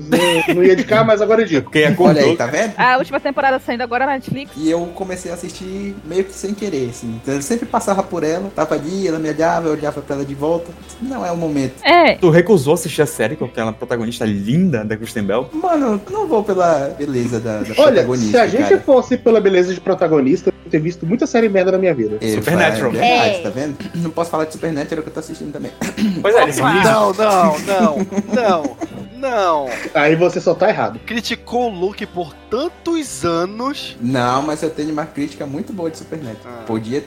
eu 0.48 0.56
não 0.56 0.64
ia 0.64 0.76
de 0.76 0.84
cá, 0.84 1.04
mas 1.04 1.22
agora 1.22 1.42
eu 1.42 1.46
digo. 1.46 1.64
Porque 1.64 1.80
Olha 1.84 1.90
acordou. 1.92 2.24
aí, 2.24 2.36
tá 2.36 2.46
vendo? 2.46 2.74
A 2.78 2.98
última 2.98 3.20
temporada 3.20 3.60
saindo 3.60 3.82
agora 3.82 4.06
na 4.06 4.14
Netflix. 4.14 4.52
E 4.58 4.70
eu 4.70 4.86
comecei 4.96 5.32
a 5.32 5.34
assistir 5.36 5.96
meio 6.06 6.24
que 6.24 6.34
sem 6.34 6.54
querer, 6.54 6.90
assim. 6.90 7.20
Então, 7.22 7.34
eu 7.34 7.42
sempre 7.42 7.66
passava 7.66 8.04
por 8.04 8.24
ela, 8.24 8.52
tava 8.56 8.76
ali, 8.76 9.08
ela 9.08 9.20
me 9.20 9.30
olhava, 9.30 9.68
eu 9.68 9.74
olhava 9.74 10.02
pra 10.02 10.16
ela 10.16 10.26
de 10.26 10.36
volta. 10.36 10.72
Não 11.02 11.26
é 11.26 11.32
o 11.32 11.38
momento. 11.38 11.74
É, 11.84 12.16
Tu 12.16 12.30
recusou 12.30 12.74
assistir 12.74 13.02
a 13.02 13.06
série 13.06 13.36
com 13.36 13.46
aquela 13.46 13.72
protagonista 13.74 14.26
linda 14.26 14.84
da 14.84 14.96
Kristen 14.98 15.24
Bell? 15.24 15.50
Mano, 15.54 16.02
eu 16.06 16.14
não 16.14 16.28
vou 16.28 16.44
pela 16.44 16.94
beleza 16.98 17.40
da, 17.40 17.60
da 17.60 17.70
Olha, 17.78 17.92
protagonista, 17.94 18.32
se 18.32 18.38
a 18.38 18.48
gente 18.48 18.70
cara. 18.70 18.82
fosse 18.82 19.18
pela 19.18 19.40
beleza 19.42 19.74
de 19.74 19.80
protagonista, 19.82 20.50
eu 20.66 20.72
ter 20.72 20.80
visto 20.80 21.06
muita 21.06 21.26
série 21.28 21.50
merda 21.50 21.72
na 21.72 21.78
minha 21.78 21.94
vida. 21.94 22.18
É, 22.22 22.36
Supernatural. 22.36 22.92
É 22.92 22.94
verdade, 22.94 23.36
É. 23.36 23.40
tá 23.40 23.50
vendo? 23.50 23.78
Não 23.96 24.10
posso 24.10 24.30
falar 24.30 24.46
de 24.46 24.54
Supernatural 24.54 25.04
que 25.04 25.10
eu 25.10 25.14
tô 25.14 25.20
assistindo 25.20 25.52
também. 25.52 25.72
Pois 26.22 26.36
é, 26.36 26.44
eles. 26.44 26.58
Não, 26.58 27.14
não, 27.14 27.60
não, 27.66 27.98
não, 28.34 28.78
não. 29.18 29.70
Aí 29.94 30.16
você 30.16 30.40
só 30.42 30.54
tá 30.54 30.70
errado. 30.70 31.00
Criticou 31.06 31.72
o 31.72 31.74
Luke 31.74 32.06
por 32.06 32.34
tantos 32.50 33.24
anos. 33.26 33.96
Não, 34.02 34.42
mas 34.42 34.62
eu 34.64 34.70
tenho 34.70 34.92
uma 34.92 35.06
crítica 35.06 35.46
muito 35.46 35.72
boa 35.74 35.90
de 35.90 35.98
Supernatural. 35.98 36.60
Ah. 36.62 36.64
Podia. 36.66 37.04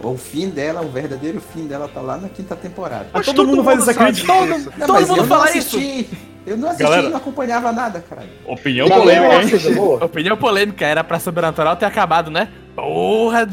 O 0.00 0.16
fim 0.16 0.50
dela, 0.50 0.82
o 0.82 0.88
verdadeiro 0.88 1.40
fim 1.40 1.66
dela 1.66 1.88
tá 1.88 2.00
lá 2.00 2.18
na 2.18 2.28
quinta 2.28 2.54
temporada. 2.54 3.06
Mas 3.12 3.26
todo 3.26 3.46
mundo 3.46 3.64
faz 3.64 3.80
essa 3.80 3.94
crítica. 3.94 4.32
disso. 4.46 4.72
Não, 4.76 4.86
Todo 4.86 4.92
mas 4.92 5.08
mundo 5.08 5.18
eu 5.18 5.22
não 5.22 5.28
fala 5.28 5.44
assisti. 5.46 6.08
Eu 6.46 6.56
não 6.56 6.68
assisti, 6.68 6.82
Galera. 6.84 7.08
não 7.08 7.16
acompanhava 7.16 7.72
nada, 7.72 8.04
cara. 8.08 8.22
Opinião 8.46 8.88
polêmica, 8.88 9.34
é 9.34 9.68
hein? 9.68 9.74
boa. 9.74 10.04
Opinião 10.04 10.36
polêmica, 10.36 10.86
era 10.86 11.02
pra 11.02 11.18
Sobrenatural 11.18 11.74
ter 11.76 11.86
acabado, 11.86 12.30
né? 12.30 12.48
Porra! 12.76 13.48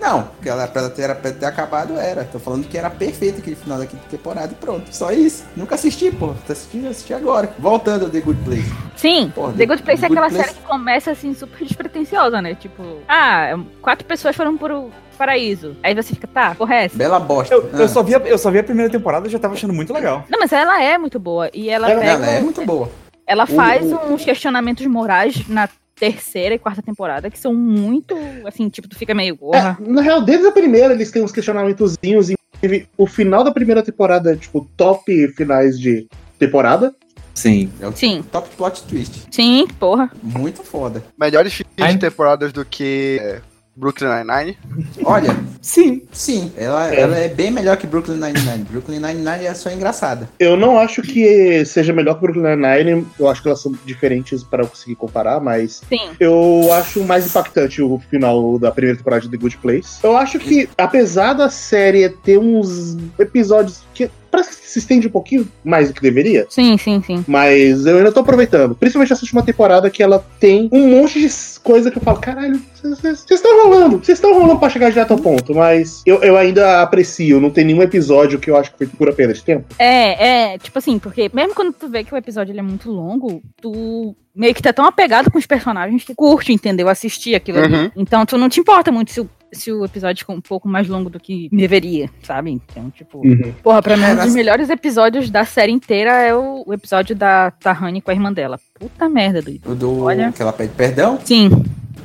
Não, 0.00 0.22
porque 0.24 0.48
ela, 0.48 0.66
pra 0.66 0.82
ela 0.82 0.90
ter, 0.90 1.02
era 1.02 1.14
pra 1.14 1.30
ter 1.32 1.46
acabado, 1.46 1.98
era. 1.98 2.24
Tô 2.24 2.38
falando 2.38 2.66
que 2.66 2.76
era 2.78 2.88
perfeito 2.90 3.38
aquele 3.38 3.56
final 3.56 3.78
da 3.78 3.86
quinta 3.86 4.02
temporada 4.10 4.52
e 4.52 4.54
pronto. 4.54 4.94
Só 4.94 5.10
isso. 5.10 5.44
Nunca 5.56 5.74
assisti, 5.74 6.10
pô. 6.10 6.34
Tô 6.46 6.52
assistindo, 6.52 6.88
assisti 6.88 7.12
agora. 7.14 7.52
Voltando 7.58 8.04
ao 8.04 8.10
The 8.10 8.20
Good 8.20 8.40
Place. 8.44 8.72
Sim, 8.96 9.32
Porra, 9.34 9.52
The 9.52 9.66
Good 9.66 9.82
Place 9.82 10.00
The 10.00 10.06
é 10.06 10.08
Good 10.08 10.18
aquela 10.18 10.30
Place- 10.30 10.48
série 10.50 10.58
que 10.60 10.66
começa 10.66 11.10
assim 11.10 11.34
super 11.34 11.64
despretensiosa, 11.64 12.40
né? 12.42 12.54
Tipo, 12.54 12.82
ah, 13.08 13.58
quatro 13.82 14.04
pessoas 14.06 14.34
foram 14.36 14.56
pro 14.56 14.90
paraíso. 15.18 15.76
Aí 15.82 15.94
você 15.94 16.14
fica, 16.14 16.26
tá, 16.26 16.54
porra 16.54 16.74
é? 16.74 16.88
Bela 16.88 17.18
bosta. 17.18 17.54
Eu, 17.54 17.70
eu 17.72 17.84
Ah. 17.84 17.88
só 17.88 18.02
vi 18.02 18.14
a, 18.14 18.18
eu 18.18 18.36
só 18.38 18.50
vi 18.50 18.58
a 18.58 18.64
primeira 18.64 18.90
temporada 18.90 19.26
e 19.26 19.30
já 19.30 19.38
tava 19.38 19.54
achando 19.54 19.72
muito 19.72 19.92
legal. 19.92 20.24
Não, 20.28 20.38
mas 20.38 20.52
ela 20.52 20.82
é 20.82 20.98
muito 20.98 21.18
boa. 21.18 21.50
E 21.54 21.68
ela 21.70 21.90
Ela- 21.90 22.00
pega. 22.00 22.12
Ela 22.12 22.26
é 22.26 22.40
muito 22.40 22.64
boa. 22.64 22.90
Ela 23.26 23.46
faz 23.46 23.90
o- 23.90 24.12
uns 24.12 24.24
questionamentos 24.24 24.86
morais 24.86 25.48
na 25.48 25.68
terceira 25.98 26.54
e 26.54 26.58
quarta 26.58 26.82
temporada 26.82 27.30
que 27.30 27.38
são 27.38 27.54
muito, 27.54 28.14
assim, 28.46 28.68
tipo, 28.68 28.86
tu 28.88 28.96
fica 28.96 29.14
meio, 29.14 29.34
É, 29.34 29.36
porra. 29.38 29.78
na 29.80 30.02
real, 30.02 30.20
desde 30.22 30.46
a 30.46 30.52
primeira 30.52 30.92
eles 30.94 31.10
têm 31.10 31.22
uns 31.22 31.32
questionamentozinhos. 31.32 32.30
Inclusive, 32.30 32.88
o 32.96 33.06
final 33.06 33.42
da 33.42 33.50
primeira 33.50 33.82
temporada 33.82 34.32
é, 34.32 34.36
tipo, 34.36 34.68
top 34.76 35.28
finais 35.28 35.78
de 35.78 36.06
temporada. 36.38 36.94
Sim. 37.34 37.70
É 37.80 37.86
o 37.86 37.92
Sim, 37.92 38.24
top 38.32 38.48
plot 38.56 38.82
twist. 38.84 39.26
sim, 39.30 39.66
porra. 39.78 40.10
Muito 40.22 40.62
foda. 40.62 41.04
Melhores 41.18 41.52
fins 41.52 41.66
Ai. 41.78 41.92
de 41.92 41.98
temporadas 41.98 42.50
do 42.52 42.64
que 42.64 43.18
é, 43.20 43.40
Brooklyn 43.76 44.08
Nine-Nine. 44.08 44.56
Olha, 45.04 45.36
Sim. 45.60 46.02
sim, 46.10 46.50
ela 46.56 46.92
É. 46.94 47.00
ela 47.00 47.16
é 47.18 47.28
bem 47.28 47.50
melhor 47.50 47.76
que 47.76 47.86
Brooklyn 47.86 48.14
Nine-Nine. 48.16 48.64
Brooklyn 48.70 48.98
Nine-Nine 49.00 49.44
é 49.46 49.54
só 49.54 49.70
engraçada. 49.70 50.28
Eu 50.40 50.56
não 50.56 50.78
acho 50.78 51.02
que 51.02 51.64
seja 51.66 51.92
melhor 51.92 52.14
que 52.14 52.22
Brooklyn 52.22 52.56
Nine-Nine. 52.56 53.06
Eu 53.18 53.28
acho 53.28 53.42
que 53.42 53.48
elas 53.48 53.60
são 53.60 53.72
diferentes 53.84 54.42
para 54.42 54.62
eu 54.62 54.66
conseguir 54.68 54.94
comparar, 54.96 55.40
mas 55.40 55.82
Sim. 55.88 56.00
eu 56.18 56.72
acho 56.72 57.04
mais 57.04 57.26
impactante 57.26 57.82
o 57.82 57.98
final 58.10 58.58
da 58.58 58.70
primeira 58.72 58.96
temporada 58.96 59.22
de 59.22 59.28
The 59.30 59.36
Good 59.36 59.58
Place. 59.58 59.98
Eu 60.02 60.16
acho 60.16 60.38
que, 60.38 60.68
apesar 60.78 61.34
da 61.34 61.50
série 61.50 62.08
ter 62.08 62.38
uns 62.38 62.96
episódios 63.18 63.80
que 63.92 64.10
parece 64.30 64.50
que 64.60 64.66
se 64.68 64.78
estende 64.78 65.06
um 65.06 65.10
pouquinho 65.10 65.48
mais 65.64 65.88
do 65.88 65.94
que 65.94 66.02
deveria, 66.02 66.46
Sim, 66.50 66.76
sim, 66.76 67.02
sim. 67.06 67.24
mas 67.26 67.86
eu 67.86 67.98
ainda 67.98 68.12
tô 68.12 68.20
aproveitando. 68.20 68.74
Principalmente 68.74 69.12
essa 69.12 69.22
última 69.24 69.42
temporada 69.42 69.88
que 69.90 70.02
ela 70.02 70.24
tem 70.40 70.68
um 70.72 70.88
monte 70.88 71.20
de 71.20 71.28
coisa 71.62 71.90
que 71.90 71.98
eu 71.98 72.02
falo, 72.02 72.18
caralho, 72.18 72.60
vocês- 72.82 73.24
estão 73.30 73.62
rolando, 73.64 73.98
vocês 73.98 74.18
estão 74.18 74.34
rolando 74.34 74.58
pra 74.58 74.68
chegar 74.70 74.90
direto 74.90 75.12
ao 75.12 75.18
ponto, 75.18 75.54
mas 75.54 76.02
eu, 76.06 76.22
eu 76.22 76.36
ainda 76.36 76.82
aprecio, 76.82 77.40
não 77.40 77.50
tem 77.50 77.64
nenhum 77.64 77.82
episódio 77.82 78.38
que 78.38 78.50
eu 78.50 78.56
acho 78.56 78.70
que 78.72 78.78
foi 78.78 78.86
pura 78.86 79.12
perda 79.12 79.32
de 79.34 79.42
tempo. 79.42 79.64
É, 79.78 80.52
é, 80.54 80.58
tipo 80.58 80.78
assim, 80.78 80.98
porque 80.98 81.30
mesmo 81.32 81.54
quando 81.54 81.72
tu 81.72 81.88
vê 81.88 82.04
que 82.04 82.12
o 82.14 82.16
episódio 82.16 82.52
ele 82.52 82.60
é 82.60 82.62
muito 82.62 82.90
longo, 82.90 83.42
tu 83.60 84.14
meio 84.34 84.54
que 84.54 84.62
tá 84.62 84.72
tão 84.72 84.84
apegado 84.84 85.30
com 85.30 85.38
os 85.38 85.46
personagens 85.46 86.04
que 86.04 86.14
curte, 86.14 86.52
entendeu? 86.52 86.88
Assistir 86.88 87.34
aquilo 87.34 87.58
ali. 87.58 87.74
Uhum. 87.74 87.90
Então 87.96 88.24
tu 88.26 88.36
não 88.36 88.48
te 88.50 88.60
importa 88.60 88.92
muito 88.92 89.10
se 89.10 89.20
o, 89.20 89.28
se 89.56 89.72
o 89.72 89.84
episódio 89.84 90.20
ficou 90.20 90.36
um 90.36 90.40
pouco 90.40 90.68
mais 90.68 90.86
longo 90.88 91.08
do 91.10 91.18
que 91.18 91.48
deveria, 91.52 92.08
sabe? 92.22 92.50
Então, 92.50 92.90
tipo. 92.90 93.18
Uhum. 93.18 93.52
Porra, 93.62 93.82
pra 93.82 93.96
mim, 93.96 94.04
É, 94.04 94.08
um 94.12 94.16
dos 94.16 94.24
mas- 94.26 94.34
melhores 94.34 94.70
episódios 94.70 95.30
da 95.30 95.44
série 95.44 95.72
inteira 95.72 96.12
é 96.12 96.34
o, 96.34 96.62
o 96.66 96.72
episódio 96.74 97.16
da 97.16 97.50
Tahani 97.50 98.00
com 98.00 98.10
a 98.10 98.14
irmã 98.14 98.32
dela. 98.32 98.58
Puta 98.78 99.08
merda, 99.08 99.40
doido. 99.42 99.70
O 99.72 99.74
do 99.74 100.02
Olha. 100.04 100.32
que 100.32 100.40
ela 100.42 100.52
pede 100.52 100.72
perdão. 100.74 101.18
Sim. 101.24 101.50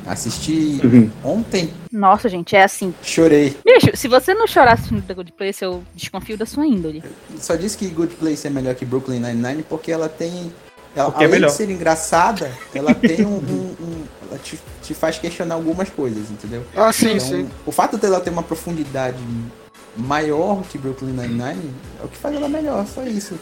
Assisti 0.05 0.79
Uhum. 0.83 1.09
ontem. 1.23 1.69
Nossa, 1.91 2.27
gente, 2.27 2.55
é 2.55 2.63
assim. 2.63 2.93
Chorei. 3.03 3.55
Bicho, 3.63 3.95
se 3.95 4.07
você 4.07 4.33
não 4.33 4.47
chorasse 4.47 4.91
no 4.93 5.01
The 5.01 5.13
Good 5.13 5.33
Place, 5.33 5.63
eu 5.63 5.83
desconfio 5.95 6.37
da 6.37 6.45
sua 6.45 6.65
índole. 6.65 7.03
Só 7.37 7.55
disse 7.55 7.77
que 7.77 7.87
Good 7.87 8.15
Place 8.15 8.47
é 8.47 8.49
melhor 8.49 8.73
que 8.73 8.83
Brooklyn 8.83 9.19
Nine-Nine 9.19 9.63
porque 9.69 9.91
ela 9.91 10.09
tem. 10.09 10.51
Ela, 10.95 11.05
Porque 11.11 11.23
é 11.23 11.27
além 11.27 11.39
melhor. 11.39 11.51
de 11.51 11.53
ser 11.55 11.69
engraçada, 11.69 12.51
ela 12.73 12.93
tem 12.95 13.25
um. 13.25 13.37
um- 13.37 13.75
um- 13.79 14.03
te, 14.37 14.59
te 14.81 14.93
faz 14.93 15.17
questionar 15.17 15.55
algumas 15.55 15.89
coisas, 15.89 16.29
entendeu? 16.31 16.63
Ah, 16.75 16.91
sim, 16.91 17.15
Então, 17.15 17.19
sim. 17.27 17.49
O 17.65 17.71
fato 17.71 17.97
dela 17.97 18.19
ter 18.19 18.29
uma 18.29 18.43
profundidade 18.43 19.17
maior 19.97 20.63
que 20.63 20.77
Brooklyn 20.77 21.11
Nine-Nine 21.11 21.69
é 22.01 22.05
o 22.05 22.07
que 22.07 22.17
faz 22.17 22.35
ela 22.35 22.47
melhor, 22.47 22.85
só 22.87 23.03
isso. 23.03 23.37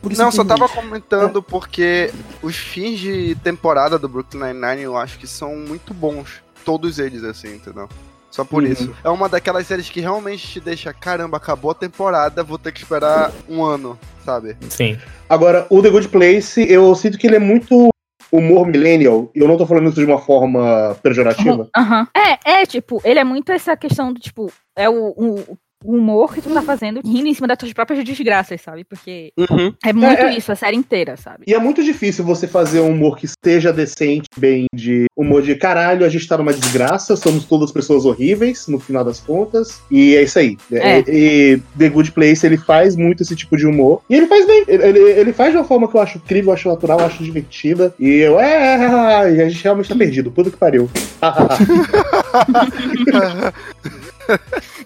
Por 0.00 0.12
isso 0.12 0.22
Não, 0.22 0.30
só 0.30 0.44
tava 0.44 0.68
comentando 0.68 1.42
porque 1.42 2.12
os 2.42 2.56
fins 2.56 2.98
de 3.00 3.34
temporada 3.42 3.98
do 3.98 4.08
Brooklyn 4.08 4.40
Nine-Nine 4.52 4.82
eu 4.82 4.96
acho 4.96 5.18
que 5.18 5.26
são 5.26 5.56
muito 5.56 5.92
bons. 5.92 6.40
Todos 6.64 6.98
eles, 6.98 7.24
assim, 7.24 7.54
entendeu? 7.56 7.88
Só 8.30 8.44
por 8.44 8.62
Uhum. 8.62 8.70
isso. 8.70 8.94
É 9.02 9.08
uma 9.08 9.28
daquelas 9.28 9.66
séries 9.66 9.88
que 9.88 10.00
realmente 10.00 10.46
te 10.46 10.60
deixa, 10.60 10.92
caramba, 10.92 11.38
acabou 11.38 11.70
a 11.70 11.74
temporada, 11.74 12.44
vou 12.44 12.58
ter 12.58 12.72
que 12.72 12.80
esperar 12.80 13.32
um 13.48 13.64
ano, 13.64 13.98
sabe? 14.24 14.56
Sim. 14.68 14.98
Agora, 15.28 15.66
o 15.70 15.80
The 15.82 15.90
Good 15.90 16.08
Place, 16.08 16.60
eu 16.70 16.94
sinto 16.94 17.16
que 17.18 17.26
ele 17.26 17.36
é 17.36 17.40
muito 17.40 17.88
humor 18.32 18.66
millennial, 18.66 19.30
e 19.34 19.38
eu 19.40 19.48
não 19.48 19.56
tô 19.56 19.66
falando 19.66 19.88
isso 19.88 19.96
de 20.00 20.04
uma 20.06 20.18
forma 20.18 20.96
pejorativa. 21.02 21.68
Aham. 21.76 22.06
É, 22.16 22.60
é, 22.62 22.66
tipo, 22.66 23.00
ele 23.04 23.18
é 23.18 23.24
muito 23.24 23.50
essa 23.52 23.76
questão 23.76 24.12
do, 24.12 24.20
tipo, 24.20 24.50
é 24.76 24.88
o, 24.88 25.08
o- 25.16 25.58
o 25.84 25.94
humor 25.96 26.34
que 26.34 26.40
tu 26.42 26.50
tá 26.50 26.60
fazendo 26.62 27.00
rindo 27.04 27.28
em 27.28 27.34
cima 27.34 27.46
das 27.46 27.56
tuas 27.56 27.72
próprias 27.72 28.04
desgraças, 28.04 28.60
sabe? 28.60 28.82
Porque 28.84 29.32
Uhum. 29.38 29.72
é 29.84 29.92
muito 29.92 30.22
É, 30.22 30.34
é. 30.34 30.36
isso, 30.36 30.50
a 30.50 30.56
série 30.56 30.76
inteira, 30.76 31.16
sabe? 31.16 31.44
E 31.46 31.54
é 31.54 31.58
muito 31.58 31.82
difícil 31.84 32.24
você 32.24 32.48
fazer 32.48 32.80
um 32.80 32.90
humor 32.90 33.16
que 33.16 33.26
esteja 33.26 33.72
decente, 33.72 34.26
bem 34.36 34.66
de 34.74 35.06
humor 35.16 35.40
de 35.42 35.54
caralho, 35.54 36.04
a 36.04 36.08
gente 36.08 36.26
tá 36.26 36.36
numa 36.36 36.52
desgraça, 36.52 37.14
somos 37.16 37.44
todas 37.44 37.70
pessoas 37.70 38.04
horríveis, 38.04 38.66
no 38.66 38.80
final 38.80 39.04
das 39.04 39.20
contas, 39.20 39.80
e 39.90 40.16
é 40.16 40.22
isso 40.22 40.38
aí. 40.38 40.56
É. 40.72 40.98
E, 41.00 41.04
e 41.08 41.62
The 41.78 41.88
Good 41.88 42.10
Place, 42.12 42.44
ele 42.44 42.56
faz 42.56 42.96
muito 42.96 43.22
esse 43.22 43.36
tipo 43.36 43.56
de 43.56 43.66
humor, 43.66 44.02
e 44.10 44.16
ele 44.16 44.26
faz 44.26 44.46
bem, 44.46 44.64
ele, 44.66 44.98
ele- 44.98 45.32
faz 45.32 45.52
de 45.52 45.58
uma 45.58 45.64
forma 45.64 45.86
que 45.88 45.96
eu 45.96 46.00
acho 46.00 46.18
incrível, 46.18 46.50
eu 46.50 46.54
acho 46.54 46.68
natural, 46.68 46.98
eu 47.00 47.06
acho 47.06 47.22
divertida, 47.22 47.94
e 48.00 48.08
eu, 48.16 48.40
é, 48.40 48.52
é, 48.52 48.84
é, 48.84 49.34
e 49.36 49.42
a 49.42 49.48
gente 49.48 49.62
realmente 49.62 49.88
tá 49.88 49.94
perdido, 49.94 50.30
puta 50.32 50.50
que 50.50 50.56
pariu. 50.56 50.90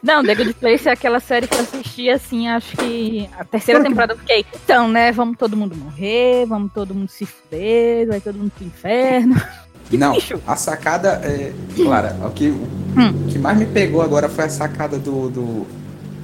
Não, 0.02 0.24
The 0.24 0.34
Good 0.34 0.54
Place 0.54 0.88
é 0.88 0.92
aquela 0.92 1.20
série 1.20 1.46
que 1.46 1.54
eu 1.54 1.60
assisti, 1.60 2.10
assim, 2.10 2.48
acho 2.48 2.76
que 2.76 3.28
a 3.38 3.44
terceira 3.44 3.82
temporada 3.82 4.12
eu 4.14 4.18
fiquei, 4.18 4.44
então, 4.54 4.88
né, 4.88 5.12
vamos 5.12 5.36
todo 5.38 5.56
mundo 5.56 5.76
morrer, 5.76 6.44
vamos 6.46 6.72
todo 6.72 6.94
mundo 6.94 7.08
se 7.08 7.24
fuder, 7.26 8.08
vai 8.08 8.20
todo 8.20 8.36
mundo 8.38 8.50
pro 8.56 8.64
inferno. 8.66 9.34
Que 9.90 9.98
Não, 9.98 10.14
bicho. 10.14 10.40
a 10.46 10.56
sacada 10.56 11.20
é. 11.22 11.52
Clara, 11.76 12.16
o 12.24 12.30
que, 12.30 12.48
Hum. 12.48 13.26
o 13.26 13.28
que 13.30 13.38
mais 13.38 13.58
me 13.58 13.66
pegou 13.66 14.00
agora 14.00 14.26
foi 14.26 14.44
a 14.44 14.48
sacada 14.48 14.98
do. 14.98 15.28
do- 15.28 15.66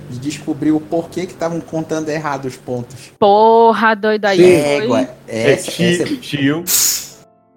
de 0.09 0.19
descobrir 0.21 0.71
o 0.73 0.81
porquê 0.81 1.27
que 1.27 1.33
estavam 1.35 1.61
contando 1.61 2.09
errado 2.09 2.47
os 2.47 2.57
pontos. 2.57 3.13
Porra, 3.19 3.95
doido 3.95 4.25
aí. 4.25 4.43
Égua, 4.43 5.05
foi- 5.05 5.09
É 5.29 5.51
essa, 5.53 5.83
essa, 5.83 6.17
tio, 6.17 6.65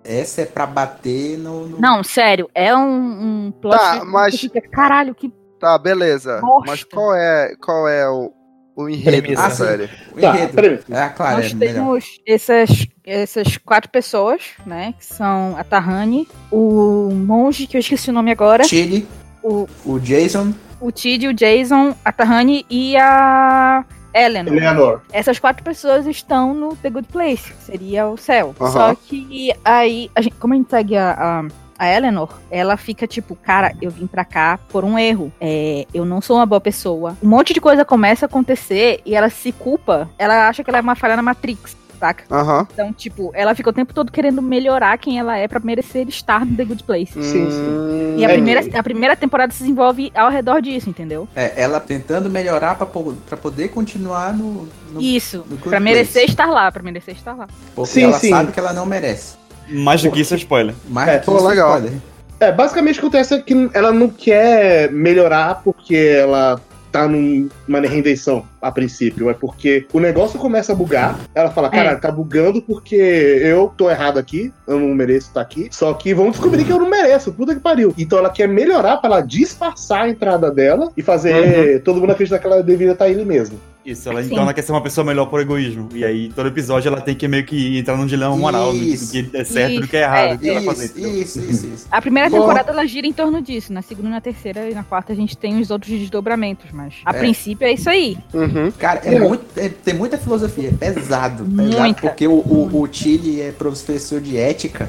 essa 0.03 0.41
é 0.41 0.45
pra 0.45 0.65
bater 0.65 1.37
no. 1.37 1.67
no- 1.69 1.79
Não, 1.79 2.03
sério, 2.03 2.49
é 2.53 2.75
um, 2.75 3.45
um 3.47 3.51
plot 3.51 3.77
Tá, 3.77 3.99
que 4.01 4.05
mas- 4.05 4.37
fica, 4.37 4.59
caralho, 4.59 5.15
que 5.15 5.31
Tá, 5.61 5.77
beleza. 5.77 6.41
Bosta. 6.41 6.71
Mas 6.71 6.83
qual 6.83 7.15
é, 7.15 7.53
qual 7.63 7.87
é 7.87 8.09
o, 8.09 8.33
o 8.75 8.89
enredo 8.89 9.21
Premissa. 9.21 9.41
da 9.43 9.47
Ah, 9.47 9.51
sim. 9.51 9.63
série? 9.63 9.83
O 10.11 10.19
Tá, 10.19 10.35
enredo. 10.35 10.53
peraí. 10.53 10.79
É 10.89 11.01
a 11.03 11.09
Clara, 11.09 11.35
Nós 11.37 11.53
é 11.53 11.55
temos 11.57 12.05
essas, 12.27 12.87
essas 13.05 13.57
quatro 13.57 13.89
pessoas, 13.91 14.41
né? 14.65 14.93
Que 14.97 15.05
são 15.05 15.55
a 15.57 15.63
Tahani, 15.63 16.27
o 16.51 17.09
monge, 17.13 17.67
que 17.67 17.77
eu 17.77 17.79
esqueci 17.79 18.09
o 18.09 18.13
nome 18.13 18.31
agora, 18.31 18.63
Chile, 18.63 19.07
o, 19.43 19.67
o 19.85 19.99
Jason, 19.99 20.53
o 20.79 20.91
Tid, 20.91 21.27
o 21.27 21.33
Jason, 21.33 21.95
a 22.03 22.11
Tahani 22.11 22.65
e 22.69 22.97
a 22.97 23.85
Eleanor. 24.13 24.53
Eleanor. 24.57 25.01
Essas 25.13 25.37
quatro 25.39 25.63
pessoas 25.63 26.05
estão 26.07 26.53
no 26.55 26.75
The 26.75 26.89
Good 26.89 27.07
Place, 27.09 27.53
que 27.53 27.63
seria 27.63 28.07
o 28.07 28.17
céu. 28.17 28.53
Aham. 28.59 28.71
Só 28.71 28.95
que 28.95 29.53
aí, 29.63 30.09
a 30.15 30.21
gente, 30.21 30.35
como 30.37 30.53
a 30.55 30.57
gente 30.57 30.69
segue 30.71 30.97
a, 30.97 31.11
a, 31.11 31.47
a 31.81 31.87
Eleanor, 31.87 32.29
ela 32.51 32.77
fica 32.77 33.07
tipo, 33.07 33.35
cara, 33.35 33.73
eu 33.81 33.89
vim 33.89 34.05
pra 34.05 34.23
cá 34.23 34.59
por 34.69 34.85
um 34.85 34.99
erro. 34.99 35.31
É, 35.41 35.87
eu 35.91 36.05
não 36.05 36.21
sou 36.21 36.35
uma 36.37 36.45
boa 36.45 36.61
pessoa. 36.61 37.17
Um 37.23 37.27
monte 37.27 37.53
de 37.55 37.59
coisa 37.59 37.83
começa 37.83 38.25
a 38.25 38.27
acontecer 38.27 39.01
e 39.03 39.15
ela 39.15 39.29
se 39.31 39.51
culpa. 39.51 40.07
Ela 40.19 40.47
acha 40.47 40.63
que 40.63 40.69
ela 40.69 40.77
é 40.77 40.81
uma 40.81 40.95
falha 40.95 41.15
na 41.15 41.23
Matrix. 41.23 41.75
Saca? 41.99 42.23
Aham. 42.31 42.67
Então, 42.73 42.91
tipo, 42.91 43.31
ela 43.35 43.53
fica 43.53 43.69
o 43.69 43.73
tempo 43.73 43.93
todo 43.93 44.11
querendo 44.11 44.41
melhorar 44.41 44.97
quem 44.97 45.19
ela 45.19 45.37
é 45.37 45.47
pra 45.47 45.59
merecer 45.59 46.07
estar 46.07 46.43
no 46.43 46.55
The 46.57 46.65
Good 46.65 46.83
Place. 46.83 47.13
Sim, 47.13 47.21
sim. 47.21 47.69
Hum, 47.69 48.15
E 48.17 48.25
a 48.25 48.29
É, 48.29 48.33
primeira, 48.33 48.79
a 48.79 48.81
primeira 48.83 49.15
temporada 49.15 49.53
se 49.53 49.59
desenvolve 49.59 50.11
ao 50.15 50.31
redor 50.31 50.63
disso, 50.63 50.89
entendeu? 50.89 51.27
é, 51.35 51.53
ela 51.61 51.79
tentando 51.79 52.27
melhorar 52.27 52.73
pra 52.75 53.37
poder 53.37 53.67
continuar 53.69 54.35
no. 54.35 54.67
no 54.91 54.99
Isso. 54.99 55.45
no 55.47 55.57
Pra 55.57 55.79
merecer 55.79 56.21
Place. 56.23 56.31
estar 56.31 56.47
lá, 56.47 56.71
pra 56.71 56.81
merecer 56.81 57.15
estar 57.15 57.35
lá. 57.35 57.47
Porque 57.75 57.91
Sim, 57.91 58.03
ela 58.05 58.17
sim. 58.17 58.29
sabe 58.29 58.51
que 58.51 58.59
ela 58.59 58.73
não 58.73 58.85
merece. 58.87 59.35
Mais 59.69 60.01
do 60.01 60.11
que 60.11 60.21
isso 60.21 60.33
é 60.33 60.37
spoiler. 60.37 60.75
Mas 60.89 61.07
É, 61.09 61.19
que 61.19 61.25
pô, 61.25 61.37
isso 61.37 61.45
é 61.45 61.49
legal. 61.49 61.75
spoiler. 61.75 61.99
É, 62.39 62.51
basicamente 62.51 62.97
o 62.97 63.01
que 63.01 63.05
acontece 63.07 63.33
é 63.35 63.39
que 63.41 63.69
ela 63.73 63.91
não 63.91 64.09
quer 64.09 64.91
melhorar 64.91 65.61
porque 65.63 65.95
ela 65.95 66.59
tá 66.91 67.07
num- 67.07 67.47
numa 67.65 67.79
redenção 67.79 68.43
a 68.61 68.69
princípio. 68.69 69.29
É 69.29 69.33
porque 69.33 69.85
o 69.93 69.99
negócio 69.99 70.37
começa 70.37 70.73
a 70.73 70.75
bugar. 70.75 71.17
Ela 71.33 71.49
fala, 71.49 71.69
cara, 71.69 71.95
tá 71.95 72.11
bugando 72.11 72.61
porque 72.61 72.95
eu 72.95 73.71
tô 73.77 73.89
errado 73.89 74.17
aqui, 74.19 74.51
eu 74.67 74.77
não 74.79 74.93
mereço 74.93 75.27
estar 75.27 75.39
aqui. 75.39 75.69
Só 75.71 75.93
que 75.93 76.13
vão 76.13 76.31
descobrir 76.31 76.65
que 76.65 76.71
eu 76.73 76.79
não 76.79 76.89
mereço, 76.89 77.31
puta 77.31 77.53
que 77.53 77.61
pariu. 77.61 77.93
Então 77.97 78.17
ela 78.19 78.29
quer 78.29 78.47
melhorar 78.47 78.97
pra 78.97 79.09
ela 79.09 79.21
disfarçar 79.21 80.01
a 80.03 80.09
entrada 80.09 80.51
dela 80.51 80.91
e 80.97 81.01
fazer 81.01 81.81
todo 81.83 82.01
mundo 82.01 82.11
acreditar 82.11 82.39
que 82.39 82.47
ela 82.47 82.61
deveria 82.61 82.91
estar 82.93 83.05
ali 83.05 83.23
mesmo. 83.23 83.57
Isso, 83.83 84.07
ela, 84.07 84.21
Sim. 84.21 84.27
então 84.31 84.43
ela 84.43 84.53
quer 84.53 84.61
ser 84.61 84.71
uma 84.73 84.81
pessoa 84.81 85.03
melhor 85.03 85.25
por 85.25 85.39
egoísmo. 85.41 85.89
E 85.95 86.05
aí, 86.05 86.29
todo 86.35 86.47
episódio, 86.47 86.87
ela 86.89 87.01
tem 87.01 87.15
que 87.15 87.27
meio 87.27 87.43
que 87.43 87.79
entrar 87.79 87.97
num 87.97 88.05
dilema 88.05 88.35
moral 88.37 88.71
do, 88.71 88.77
do 88.77 88.83
Isso. 88.85 89.11
que 89.11 89.29
é 89.33 89.43
certo 89.43 89.73
e 89.73 89.79
do 89.79 89.87
que 89.87 89.97
é 89.97 90.01
Isso, 90.01 90.07
errado. 90.09 90.33
é. 90.33 90.37
que 90.37 90.49
ela 90.49 90.59
Isso, 90.59 90.65
fazer, 90.67 90.85
entendeu? 90.85 91.21
isso, 91.21 91.39
isso, 91.39 91.65
isso. 91.67 91.87
A 91.89 91.99
primeira 91.99 92.29
Boa. 92.29 92.41
temporada 92.43 92.69
ela 92.71 92.85
gira 92.85 93.07
em 93.07 93.13
torno 93.13 93.41
disso. 93.41 93.73
Na 93.73 93.81
segunda, 93.81 94.09
na 94.09 94.21
terceira 94.21 94.69
e 94.69 94.73
na 94.75 94.83
quarta 94.83 95.13
a 95.13 95.15
gente 95.15 95.35
tem 95.35 95.59
os 95.59 95.71
outros 95.71 95.91
desdobramentos, 95.97 96.69
mas 96.71 96.93
a 97.03 97.09
É. 97.15 97.19
princípio 97.19 97.65
é 97.65 97.73
isso 97.73 97.89
aí. 97.89 98.17
Uhum. 98.33 98.71
Cara, 98.77 99.01
é 99.03 99.17
muito, 99.19 99.45
é- 99.59 99.69
tem 99.69 99.95
muita 99.95 100.15
filosofia, 100.17 100.69
é 100.79 100.91
pesado, 100.91 101.43
pesado 101.45 101.79
Muita. 101.81 102.01
porque 102.01 102.27
o, 102.27 102.33
o, 102.33 102.81
o 102.83 102.87
Chile 102.91 103.41
é 103.41 103.51
professor 103.51 104.21
de 104.21 104.37
ética. 104.37 104.87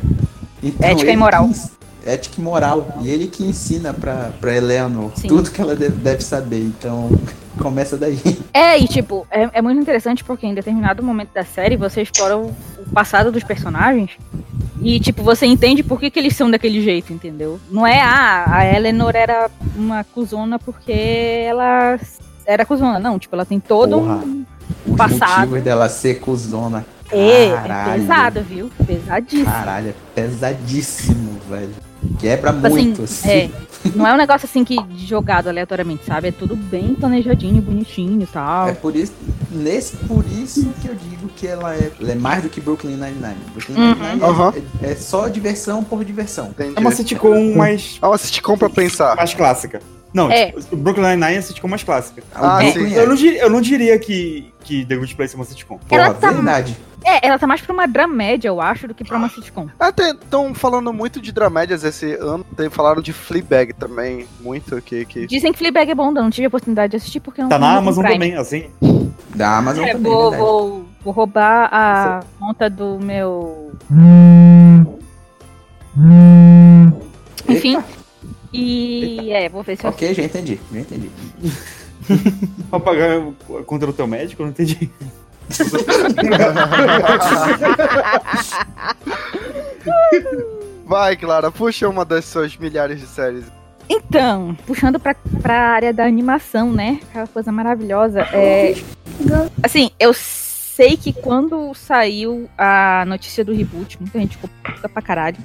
Então 0.62 0.86
Ética 0.88 1.04
ele 1.08 1.12
e 1.12 1.16
moral. 1.16 1.48
Ética 2.04 2.40
e 2.40 2.44
moral. 2.44 2.98
E 3.02 3.08
ele 3.08 3.26
que 3.26 3.44
ensina 3.44 3.92
pra, 3.92 4.30
pra 4.40 4.54
Eleanor 4.54 5.10
Sim. 5.14 5.28
tudo 5.28 5.50
que 5.50 5.60
ela 5.60 5.74
deve, 5.74 5.96
deve 5.96 6.22
saber. 6.22 6.60
Então, 6.60 7.10
começa 7.58 7.96
daí. 7.96 8.20
É, 8.52 8.78
e 8.78 8.86
tipo, 8.86 9.26
é, 9.30 9.48
é 9.52 9.62
muito 9.62 9.80
interessante 9.80 10.24
porque 10.24 10.46
em 10.46 10.54
determinado 10.54 11.02
momento 11.02 11.32
da 11.32 11.44
série 11.44 11.76
você 11.76 12.02
explora 12.02 12.36
o, 12.36 12.46
o 12.46 12.90
passado 12.92 13.30
dos 13.30 13.44
personagens 13.44 14.10
e, 14.82 14.98
tipo, 14.98 15.22
você 15.22 15.46
entende 15.46 15.82
por 15.82 16.00
que, 16.00 16.10
que 16.10 16.18
eles 16.18 16.34
são 16.34 16.50
daquele 16.50 16.82
jeito, 16.82 17.12
entendeu? 17.12 17.60
Não 17.70 17.86
é, 17.86 18.00
ah, 18.00 18.44
a 18.48 18.66
Eleanor 18.66 19.14
era 19.14 19.48
uma 19.76 20.02
cuzona 20.02 20.58
porque 20.58 20.92
ela 21.46 21.98
era 22.44 22.66
cuzona. 22.66 22.98
Não, 22.98 23.16
tipo, 23.18 23.34
ela 23.34 23.44
tem 23.44 23.60
todo 23.60 24.00
Porra. 24.00 24.16
um. 24.16 24.44
Os 24.86 24.96
Passado. 24.96 25.40
motivos 25.40 25.62
dela 25.62 25.88
ser 25.88 26.18
cuzona. 26.18 26.84
É, 27.12 27.48
é 27.48 27.92
pesado, 27.92 28.42
viu? 28.42 28.70
Pesadíssimo. 28.84 29.44
Caralho, 29.44 29.90
é 29.90 29.94
pesadíssimo, 30.14 31.38
velho. 31.48 31.74
Quebra 32.18 32.52
Tipo 32.52 32.66
assim, 32.66 32.74
muito. 32.76 33.02
assim. 33.02 33.28
é, 33.28 33.50
não 33.94 34.06
é 34.06 34.12
um 34.14 34.16
negócio 34.16 34.46
assim 34.46 34.64
que 34.64 34.76
jogado 34.96 35.48
aleatoriamente, 35.48 36.04
sabe? 36.04 36.28
É 36.28 36.32
tudo 36.32 36.54
bem 36.56 36.94
planejadinho, 36.94 37.60
bonitinho 37.62 38.22
e 38.22 38.26
tal. 38.26 38.68
É 38.68 38.72
por 38.72 38.94
isso, 38.96 39.12
nesse, 39.50 39.96
por 39.96 40.24
isso 40.26 40.68
que 40.80 40.88
eu 40.88 40.94
digo 40.94 41.28
que 41.36 41.46
ela 41.46 41.74
é, 41.74 41.90
ela 42.00 42.12
é 42.12 42.14
mais 42.14 42.42
do 42.42 42.48
que 42.48 42.60
Brooklyn 42.60 42.96
Nine-Nine. 42.96 43.36
Brooklyn 43.54 43.76
Uhum. 43.76 43.94
Nine-Nine 43.94 44.22
Aham. 44.22 44.52
é, 44.82 44.90
é 44.92 44.94
só 44.96 45.28
diversão 45.28 45.82
por 45.84 46.04
diversão. 46.04 46.48
Entendi. 46.48 46.74
É 46.76 46.80
uma 46.80 46.90
sitcom 46.92 47.54
mais, 47.56 47.98
É 48.02 48.06
uma 48.06 48.18
sitcom 48.18 48.56
pra 48.56 48.68
pensar. 48.70 49.16
mais 49.16 49.34
clássica. 49.34 49.80
Não, 50.14 50.30
É. 50.30 50.52
tipo, 50.52 50.74
o 50.74 50.76
Brooklyn 50.76 51.04
Nine-Nine 51.08 51.36
é 51.36 51.38
a 51.38 51.42
sitcom 51.42 51.68
mais 51.68 51.82
clássica. 51.82 52.22
Ah, 52.34 52.58
O 52.58 52.72
sim. 52.72 52.92
Eu 52.92 53.02
é. 53.02 53.06
não, 53.06 53.14
diria, 53.14 53.40
eu 53.42 53.50
não 53.50 53.60
diria 53.60 53.98
que, 53.98 54.52
que 54.64 54.84
The 54.84 54.96
Good 54.96 55.14
Place 55.16 55.34
é 55.34 55.38
uma 55.38 55.44
sitcom. 55.44 55.78
Porra, 55.88 56.02
Ela 56.02 56.14
tá- 56.14 56.30
verdade. 56.30 56.76
É, 57.04 57.26
ela 57.26 57.38
tá 57.38 57.46
mais 57.46 57.60
pra 57.60 57.72
uma 57.72 57.86
dramédia, 57.86 58.48
eu 58.48 58.60
acho, 58.60 58.86
do 58.88 58.94
que 58.94 59.04
pra 59.04 59.16
uma 59.16 59.28
sitcom. 59.28 59.68
Até 59.78 60.10
estão 60.10 60.54
falando 60.54 60.92
muito 60.92 61.20
de 61.20 61.32
dramédias 61.32 61.84
esse 61.84 62.14
ano. 62.14 62.44
Tem, 62.56 62.68
falaram 62.70 63.02
de 63.02 63.12
Fleabag 63.12 63.72
também, 63.74 64.26
muito 64.40 64.80
que, 64.82 65.04
que... 65.04 65.26
Dizem 65.26 65.52
que 65.52 65.58
Fleabag 65.58 65.90
é 65.90 65.94
bom, 65.94 66.08
eu 66.08 66.12
não 66.22 66.30
tive 66.30 66.46
a 66.46 66.48
oportunidade 66.48 66.92
de 66.92 66.96
assistir 66.96 67.20
porque 67.20 67.40
eu 67.40 67.44
não 67.44 67.50
Tá 67.50 67.58
na 67.58 67.76
Amazon 67.78 68.04
Prime. 68.04 68.18
também, 68.18 68.36
assim. 68.36 68.70
Da 69.34 69.58
Amazon 69.58 69.84
É, 69.84 69.92
também, 69.92 70.10
vou, 70.12 70.30
verdade. 70.30 70.42
vou, 70.42 70.84
vou 71.02 71.12
roubar 71.12 71.68
a 71.72 72.20
conta 72.38 72.68
do 72.70 72.98
meu. 73.00 73.72
Enfim. 77.48 77.78
E 78.52 79.30
é, 79.32 79.48
vou 79.48 79.62
ver 79.62 79.76
se 79.76 79.84
eu. 79.84 79.90
Ok, 79.90 80.12
já 80.14 80.22
entendi, 80.22 80.60
já 80.72 80.80
entendi. 80.80 81.10
Pra 82.68 82.78
pagar 82.80 83.20
contra 83.66 83.88
o 83.88 83.92
teu 83.92 84.06
médico, 84.06 84.42
eu 84.42 84.46
não 84.46 84.50
entendi. 84.52 84.90
Vai, 90.84 91.16
Clara, 91.16 91.50
puxa 91.50 91.88
uma 91.88 92.04
das 92.04 92.26
suas 92.26 92.54
milhares 92.56 93.00
de 93.00 93.06
séries. 93.06 93.46
Então, 93.88 94.54
puxando 94.66 95.00
pra, 95.00 95.14
pra 95.40 95.54
área 95.54 95.92
da 95.92 96.04
animação, 96.04 96.72
né? 96.72 97.00
Aquela 97.08 97.26
coisa 97.26 97.50
maravilhosa. 97.50 98.20
É, 98.32 98.74
assim, 99.62 99.90
eu 99.98 100.12
sei 100.14 100.96
que 100.96 101.12
quando 101.12 101.74
saiu 101.74 102.48
a 102.56 103.04
notícia 103.06 103.44
do 103.44 103.52
reboot, 103.52 103.98
muita 104.00 104.18
gente 104.18 104.36
ficou 104.36 104.48
puta 104.62 104.88
pra 104.88 105.02
caralho. 105.02 105.36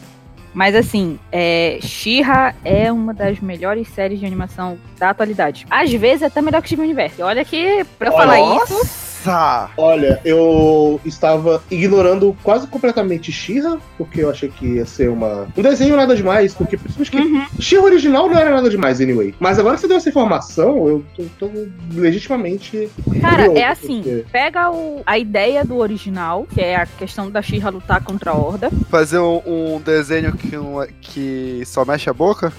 Mas 0.54 0.76
assim, 0.76 1.20
é, 1.32 1.78
She-Ra 1.82 2.56
é 2.66 2.92
uma 2.92 3.14
das 3.14 3.40
melhores 3.40 3.88
séries 3.90 4.20
de 4.20 4.26
animação 4.26 4.78
da 4.98 5.12
atualidade. 5.12 5.68
Às 5.70 5.92
vezes 5.94 6.24
até 6.24 6.42
melhor 6.42 6.62
que 6.62 6.68
Steven 6.70 6.86
Universe. 6.86 7.22
Olha 7.22 7.46
que, 7.46 7.86
pra 8.00 8.10
eu 8.10 8.14
falar 8.14 8.40
isso, 8.64 9.07
Nossa! 9.28 9.70
Olha, 9.78 10.20
eu 10.26 11.00
estava 11.06 11.62
ignorando 11.70 12.36
quase 12.44 12.68
completamente 12.68 13.32
She-Ra, 13.32 13.78
porque 13.98 14.22
eu 14.22 14.30
achei 14.30 14.50
que 14.50 14.66
ia 14.66 14.86
ser 14.86 15.10
uma. 15.10 15.48
Um 15.56 15.62
desenho 15.62 15.96
nada 15.96 16.16
demais, 16.16 16.54
porque 16.54 16.78
principalmente 16.78 17.12
que 17.12 17.18
Uhum. 17.18 17.46
She-Ra 17.60 17.84
original 17.84 18.30
não 18.30 18.38
era 18.38 18.50
nada 18.52 18.70
demais, 18.70 19.02
anyway. 19.02 19.34
Mas 19.40 19.60
agora 19.60 19.76
que 19.76 19.82
você 19.82 19.88
deu 19.88 19.98
essa 19.98 20.10
informação, 20.10 20.88
eu 20.88 21.06
tô, 21.16 21.24
tô 21.48 21.52
legitimamente. 21.94 22.90
Cara, 23.22 23.36
curioso, 23.46 23.58
é 23.58 23.66
assim, 23.68 24.02
porque- 24.02 24.26
pega 24.32 24.72
o- 24.72 25.02
a 25.06 25.18
ideia 25.18 25.64
do 25.66 25.78
original, 25.78 26.48
que 26.54 26.62
é 26.62 26.76
a 26.76 26.86
questão 26.86 27.30
da 27.30 27.42
She-Ra 27.42 27.70
lutar 27.70 28.02
contra 28.04 28.32
a 28.32 28.36
Horda. 28.36 28.70
Fazer 28.90 29.20
um, 29.20 29.42
um 29.46 29.82
desenho 29.82 30.34
que, 30.34 30.56
é- 30.56 30.90
que 31.02 31.64
só 31.66 31.84
mexe 31.86 32.10
a 32.10 32.14
boca? 32.14 32.52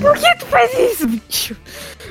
Por 0.00 0.16
que 0.16 0.34
tu 0.36 0.46
faz 0.46 0.70
isso, 0.78 1.06
bicho? 1.06 1.56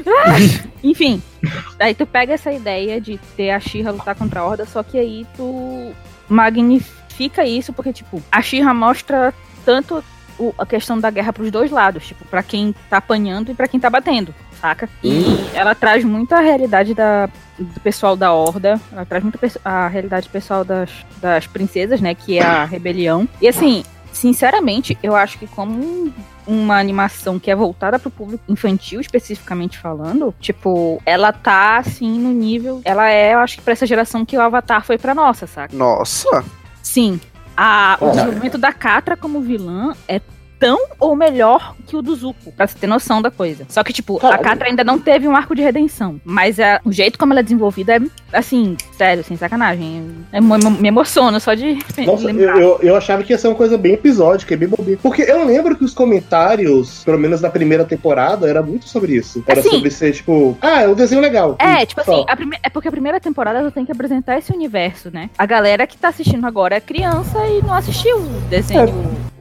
Ah! 0.06 0.36
Enfim, 0.84 1.22
daí 1.78 1.94
tu 1.94 2.06
pega 2.06 2.34
essa 2.34 2.52
ideia 2.52 3.00
de 3.00 3.18
ter 3.38 3.52
a 3.52 3.60
She-Ra 3.60 3.92
lutar 3.92 4.16
contra 4.16 4.40
a 4.42 4.46
Horda, 4.46 4.66
só 4.66 4.82
que 4.84 4.98
aí 4.98 5.26
tu 5.36 5.94
magnifica 6.28 7.46
isso, 7.46 7.74
porque, 7.74 7.94
tipo, 7.94 8.22
a 8.32 8.42
She-Ra 8.42 8.74
mostra 8.74 9.34
tanto 9.66 10.04
o- 10.38 10.54
a 10.58 10.66
questão 10.66 11.00
da 11.00 11.10
guerra 11.10 11.32
pros 11.34 11.50
dois 11.52 11.72
lados, 11.72 12.08
tipo, 12.08 12.26
pra 12.26 12.44
quem 12.44 12.74
tá 12.90 12.98
apanhando 12.98 13.52
e 13.52 13.56
pra 13.56 13.68
quem 13.68 13.80
tá 13.80 13.90
batendo, 13.90 14.34
saca? 14.60 14.90
E 15.04 15.24
ela 15.54 15.74
traz 15.74 16.04
muito 16.04 16.34
a 16.34 16.40
realidade 16.42 16.94
da, 16.94 17.30
do 17.58 17.80
pessoal 17.80 18.16
da 18.18 18.34
Horda, 18.34 18.80
ela 18.92 19.06
traz 19.06 19.24
muito 19.24 19.40
a 19.64 19.88
realidade 19.88 20.28
pessoal 20.30 20.66
das, 20.66 20.90
das 21.22 21.48
princesas, 21.48 22.02
né, 22.02 22.14
que 22.14 22.38
é 22.38 22.44
a 22.44 22.66
rebelião. 22.66 23.28
E 23.42 23.48
assim, 23.48 23.84
sinceramente, 24.12 24.98
eu 25.02 25.16
acho 25.16 25.38
que 25.40 25.48
como 25.48 26.14
uma 26.48 26.80
animação 26.80 27.40
que 27.40 27.50
é 27.50 27.56
voltada 27.56 28.00
pro 28.00 28.12
público 28.12 28.44
infantil, 28.48 29.00
especificamente 29.00 29.78
falando, 29.78 30.34
tipo, 30.40 31.02
ela 31.06 31.32
tá 31.32 31.78
assim 31.78 32.20
no 32.20 32.32
nível, 32.32 32.82
ela 32.86 33.10
é, 33.10 33.34
eu 33.34 33.40
acho 33.40 33.58
que 33.58 33.64
pra 33.64 33.74
essa 33.74 33.86
geração 33.86 34.26
que 34.26 34.38
o 34.38 34.42
Avatar 34.42 34.84
foi 34.86 34.98
pra 34.98 35.16
nossa, 35.16 35.48
saca? 35.48 35.76
Nossa! 35.76 36.44
Sim. 36.82 37.20
A, 37.58 37.98
o 38.02 38.10
desenvolvimento 38.10 38.58
da 38.58 38.74
Catra 38.74 39.16
como 39.16 39.42
vilã 39.42 39.96
é 40.08 40.20
tão 40.66 40.80
ou 41.00 41.16
melhor 41.16 41.76
que 41.86 41.96
o 41.96 42.02
do 42.02 42.16
Zuko, 42.16 42.52
pra 42.54 42.66
você 42.66 42.76
ter 42.80 42.88
noção 42.88 43.22
da 43.22 43.30
coisa. 43.30 43.66
Só 43.70 43.84
que, 43.84 43.94
tipo, 43.94 44.18
a 44.18 44.22
Caralho. 44.22 44.44
Catra 44.44 44.68
ainda 44.70 44.84
não 44.84 44.98
teve 44.98 45.28
um 45.28 45.36
arco 45.36 45.54
de 45.54 45.62
redenção. 45.62 46.20
Mas 46.26 46.58
é, 46.58 46.80
o 46.84 46.92
jeito 46.92 47.20
como 47.20 47.32
ela 47.34 47.42
é 47.42 47.44
desenvolvida 47.44 47.98
é, 47.98 48.00
assim, 48.34 48.76
sério, 48.98 49.24
sem 49.24 49.38
sacanagem. 49.38 50.04
É, 50.32 50.42
me, 50.42 50.58
me 50.80 50.88
emociona 50.88 51.40
só 51.40 51.54
de 51.54 51.78
Nossa, 52.04 52.24
eu, 52.24 52.34
lembrar. 52.34 52.60
eu, 52.60 52.80
eu 52.82 52.96
achava 52.96 53.22
que 53.24 53.32
ia 53.32 53.38
ser 53.38 53.48
uma 53.50 53.56
coisa 53.56 53.78
bem 53.78 53.94
episódica, 53.94 54.58
bem 54.58 54.68
bobinha. 54.68 54.98
Porque 55.04 55.22
eu 55.22 55.46
lembro 55.46 55.76
que 55.76 55.84
os 55.86 55.94
comentários, 55.94 57.04
pelo 57.04 57.20
menos 57.20 57.42
na 57.42 57.50
primeira 57.52 57.86
temporada, 57.86 58.50
era 58.50 58.64
muito 58.64 58.90
sobre 58.90 59.16
isso. 59.16 59.44
Era 59.48 59.60
Assim- 59.60 59.70
sobre 59.70 59.92
ser, 59.92 60.14
tipo, 60.14 60.58
ah, 60.62 60.82
é 60.82 60.88
um 60.88 60.96
desenho 60.96 61.22
legal. 61.22 61.56
É, 61.60 61.78
Isso, 61.78 61.88
tipo 61.88 62.04
só. 62.04 62.12
assim, 62.14 62.26
a 62.28 62.36
prime- 62.36 62.58
é 62.64 62.70
porque 62.70 62.88
a 62.88 62.92
primeira 62.92 63.20
temporada 63.20 63.62
tu 63.64 63.72
tem 63.72 63.86
que 63.86 63.92
apresentar 63.92 64.38
esse 64.40 64.52
universo, 64.52 65.12
né? 65.14 65.30
A 65.38 65.46
galera 65.46 65.86
que 65.86 65.96
tá 65.98 66.08
assistindo 66.08 66.46
agora 66.48 66.76
é 66.76 66.80
criança 66.80 67.46
e 67.48 67.62
não 67.62 67.74
assistiu 67.76 68.18
o 68.18 68.42
desenho, 68.50 68.86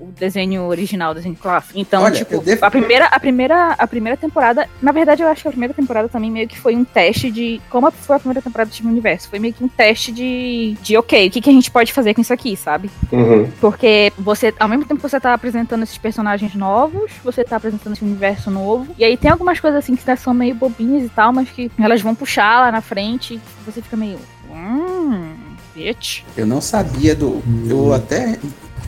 o 0.08 0.12
desenho 0.18 0.62
original, 0.62 1.12
o 1.12 1.14
desenho 1.14 1.36
clássico. 1.36 1.78
Então, 1.78 2.02
Olha, 2.02 2.14
tipo, 2.14 2.40
devo- 2.40 2.64
a 2.64 2.70
primeira, 2.70 3.06
a 3.06 3.20
primeira, 3.20 3.72
a 3.72 3.86
primeira 3.86 4.16
temporada, 4.16 4.68
na 4.80 4.92
verdade, 4.92 5.22
eu 5.22 5.28
acho 5.28 5.42
que 5.42 5.48
a 5.48 5.50
primeira 5.50 5.74
temporada 5.74 6.08
também 6.08 6.30
meio 6.30 6.48
que 6.48 6.58
foi 6.58 6.74
um 6.76 6.84
teste 6.84 7.30
de 7.30 7.60
como 7.70 7.90
foi 7.90 8.16
a 8.16 8.18
primeira 8.18 8.42
temporada 8.42 8.70
do 8.70 8.74
Steven 8.74 8.92
Universo, 8.92 9.28
foi 9.28 9.38
meio 9.38 9.52
que 9.54 9.64
um 9.64 9.68
teste 9.68 10.12
de 10.12 10.76
de 10.82 10.96
OK, 10.96 11.26
o 11.26 11.30
que 11.30 11.40
que 11.40 11.50
a 11.50 11.52
gente 11.52 11.70
pode 11.70 11.92
fazer 11.92 12.14
com 12.14 12.20
isso 12.20 12.32
aqui, 12.32 12.56
sabe? 12.56 12.90
Uhum. 13.12 13.50
Porque 13.60 14.12
você, 14.18 14.52
ao 14.58 14.68
mesmo 14.68 14.84
tempo 14.84 15.00
que 15.00 15.08
você 15.08 15.18
tá 15.20 15.34
apresentando 15.34 15.82
esses 15.82 15.98
personagens 15.98 16.54
novos, 16.54 17.10
você 17.22 17.44
tá 17.44 17.56
apresentando 17.56 17.92
esse 17.94 18.04
universo 18.04 18.50
novo. 18.50 18.94
E 18.98 19.04
aí 19.04 19.16
tem 19.16 19.30
algumas 19.30 19.60
coisas 19.60 19.78
assim 19.78 19.96
que 19.96 20.16
são 20.16 20.34
meio 20.34 20.54
bobinhas 20.54 21.04
e 21.04 21.08
tal, 21.08 21.32
mas 21.32 21.48
que 21.50 21.70
elas 21.78 22.00
vão 22.00 22.14
puxar 22.14 22.60
lá 22.60 22.72
na 22.72 22.80
frente. 22.80 23.34
E 23.34 23.40
você 23.70 23.80
fica 23.82 23.96
meio. 23.96 24.18
Hum. 24.50 25.32
Bitch. 25.74 26.22
Eu 26.36 26.46
não 26.46 26.60
sabia 26.60 27.14
do. 27.16 27.42
Eu 27.68 27.92
até 27.92 28.38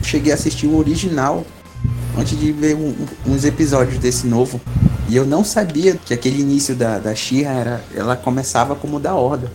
cheguei 0.01 0.31
a 0.31 0.35
assistir 0.35 0.67
o 0.67 0.77
original 0.77 1.45
antes 2.17 2.37
de 2.39 2.51
ver 2.51 2.75
um- 2.75 2.95
uns 3.25 3.45
episódios 3.45 3.97
desse 3.99 4.25
novo. 4.27 4.59
E 5.09 5.15
eu 5.15 5.25
não 5.25 5.43
sabia 5.43 5.95
que 5.95 6.13
aquele 6.13 6.41
início 6.41 6.75
da, 6.75 6.99
da 6.99 7.15
Shira 7.15 7.49
era. 7.49 7.81
Ela 7.95 8.15
começava 8.15 8.75
como 8.75 8.99
da 8.99 9.15
Horda. 9.15 9.51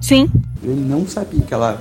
Sim. 0.00 0.28
Eu 0.62 0.74
não 0.74 1.06
sabia 1.06 1.40
que 1.42 1.54
ela. 1.54 1.80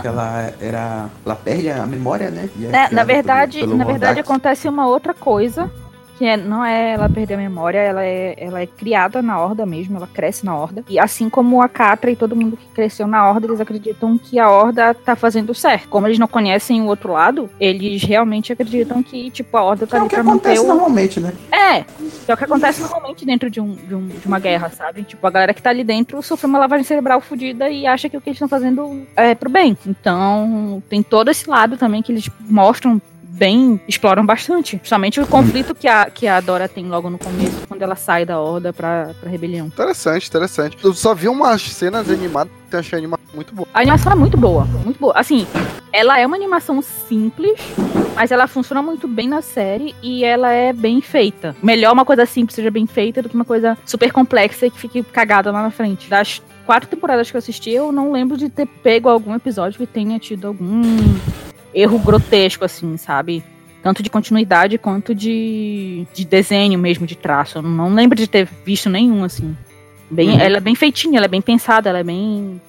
Que 0.00 0.06
ela 0.06 0.52
era. 0.60 1.08
Ela 1.24 1.34
perde 1.36 1.70
a 1.70 1.84
memória, 1.86 2.30
né? 2.30 2.48
É 2.72 2.76
É, 2.76 2.88
na 2.94 3.02
verdade, 3.04 3.58
pelo- 3.58 3.72
pelo 3.72 3.78
na 3.78 3.84
verdade 3.84 4.20
acontece 4.20 4.68
uma 4.68 4.86
outra 4.86 5.12
coisa. 5.14 5.70
Que 6.18 6.26
é, 6.26 6.36
não 6.36 6.64
é 6.64 6.92
ela 6.92 7.08
perder 7.08 7.34
a 7.34 7.38
memória, 7.38 7.78
ela 7.78 8.04
é, 8.04 8.34
ela 8.38 8.60
é 8.60 8.66
criada 8.66 9.20
na 9.20 9.38
horda 9.40 9.66
mesmo, 9.66 9.96
ela 9.96 10.06
cresce 10.06 10.44
na 10.46 10.56
horda. 10.56 10.84
E 10.88 10.98
assim 10.98 11.28
como 11.28 11.60
a 11.60 11.68
Catra 11.68 12.10
e 12.10 12.14
todo 12.16 12.36
mundo 12.36 12.56
que 12.56 12.66
cresceu 12.68 13.06
na 13.06 13.28
horda, 13.28 13.46
eles 13.48 13.60
acreditam 13.60 14.16
que 14.16 14.38
a 14.38 14.48
horda 14.48 14.94
tá 14.94 15.16
fazendo 15.16 15.52
certo. 15.52 15.88
Como 15.88 16.06
eles 16.06 16.18
não 16.18 16.28
conhecem 16.28 16.80
o 16.82 16.86
outro 16.86 17.12
lado, 17.12 17.50
eles 17.58 18.02
realmente 18.04 18.52
acreditam 18.52 19.02
que, 19.02 19.28
tipo, 19.30 19.56
a 19.56 19.62
horda 19.64 19.86
Que 19.86 19.90
tá 19.92 19.96
é 19.96 20.00
ali 20.00 20.06
o 20.06 20.08
que 20.08 20.14
pra 20.14 20.22
manter 20.24 20.48
acontece 20.50 20.64
o. 20.64 20.68
normalmente, 20.68 21.18
né? 21.20 21.32
É, 21.50 21.82
Que 21.82 22.30
é 22.30 22.34
o 22.34 22.36
que 22.36 22.44
acontece 22.44 22.80
normalmente 22.80 23.26
dentro 23.26 23.50
de, 23.50 23.60
um, 23.60 23.74
de, 23.74 23.94
um- 23.94 24.06
de 24.06 24.26
uma 24.26 24.38
guerra, 24.38 24.70
sabe? 24.70 25.02
Tipo, 25.02 25.26
a 25.26 25.30
galera 25.30 25.52
que 25.52 25.60
tá 25.62 25.70
ali 25.70 25.82
dentro 25.82 26.22
sofreu 26.22 26.48
uma 26.48 26.58
lavagem 26.60 26.84
cerebral 26.84 27.20
fodida 27.20 27.68
e 27.68 27.86
acha 27.88 28.08
que 28.08 28.16
o 28.16 28.20
que 28.20 28.28
eles 28.30 28.36
estão 28.36 28.48
fazendo 28.48 29.04
é 29.16 29.34
pro 29.34 29.50
bem. 29.50 29.76
Então, 29.84 30.82
tem 30.88 31.02
todo 31.02 31.28
esse 31.30 31.50
lado 31.50 31.76
também 31.76 32.02
que 32.02 32.12
eles 32.12 32.30
mostram 32.48 33.02
bem, 33.34 33.80
exploram 33.88 34.24
bastante. 34.24 34.78
Justamente 34.82 35.20
o 35.20 35.26
conflito 35.26 35.74
que 35.74 35.88
a, 35.88 36.06
que 36.06 36.26
a 36.26 36.40
Dora 36.40 36.68
tem 36.68 36.86
logo 36.86 37.10
no 37.10 37.18
começo, 37.18 37.66
quando 37.66 37.82
ela 37.82 37.96
sai 37.96 38.24
da 38.24 38.40
horda 38.40 38.72
pra, 38.72 39.10
pra 39.20 39.28
rebelião. 39.28 39.66
Interessante, 39.66 40.28
interessante. 40.28 40.76
Eu 40.82 40.94
só 40.94 41.14
vi 41.14 41.28
umas 41.28 41.62
cenas 41.62 42.08
animadas 42.08 42.52
que 42.70 42.76
eu 42.76 42.80
achei 42.80 42.98
animado 42.98 43.20
muito 43.34 43.54
boa. 43.54 43.66
A 43.74 43.80
animação 43.80 44.12
é 44.12 44.14
muito 44.14 44.36
boa, 44.36 44.64
muito 44.84 44.98
boa. 44.98 45.12
Assim, 45.16 45.46
ela 45.92 46.18
é 46.18 46.26
uma 46.26 46.36
animação 46.36 46.80
simples, 46.80 47.60
mas 48.14 48.30
ela 48.30 48.46
funciona 48.46 48.80
muito 48.80 49.08
bem 49.08 49.28
na 49.28 49.42
série 49.42 49.94
e 50.02 50.24
ela 50.24 50.50
é 50.52 50.72
bem 50.72 51.00
feita. 51.00 51.56
Melhor 51.62 51.92
uma 51.92 52.04
coisa 52.04 52.24
simples 52.26 52.54
seja 52.54 52.70
bem 52.70 52.86
feita 52.86 53.20
do 53.20 53.28
que 53.28 53.34
uma 53.34 53.44
coisa 53.44 53.76
super 53.84 54.12
complexa 54.12 54.66
e 54.66 54.70
que 54.70 54.78
fique 54.78 55.02
cagada 55.02 55.50
lá 55.50 55.62
na 55.62 55.70
frente. 55.70 56.08
Das 56.08 56.40
quatro 56.64 56.88
temporadas 56.88 57.30
que 57.30 57.36
eu 57.36 57.38
assisti, 57.38 57.70
eu 57.70 57.90
não 57.90 58.12
lembro 58.12 58.36
de 58.36 58.48
ter 58.48 58.66
pego 58.66 59.08
algum 59.08 59.34
episódio 59.34 59.78
que 59.78 59.86
tenha 59.86 60.18
tido 60.18 60.46
algum 60.46 60.82
erro 61.74 61.98
grotesco, 61.98 62.64
assim, 62.64 62.96
sabe? 62.96 63.42
Tanto 63.82 64.02
de 64.02 64.08
continuidade 64.08 64.78
quanto 64.78 65.14
de, 65.14 66.06
de 66.14 66.24
desenho 66.24 66.78
mesmo, 66.78 67.06
de 67.06 67.16
traço. 67.16 67.58
Eu 67.58 67.62
não 67.62 67.92
lembro 67.92 68.16
de 68.16 68.26
ter 68.26 68.48
visto 68.64 68.88
nenhum, 68.88 69.24
assim. 69.24 69.54
Bem, 70.10 70.40
Ela 70.40 70.58
é 70.58 70.60
bem 70.60 70.74
feitinha, 70.74 71.18
ela 71.18 71.26
é 71.26 71.28
bem 71.28 71.42
pensada, 71.42 71.88
ela 71.90 71.98
é 71.98 72.04
bem. 72.04 72.60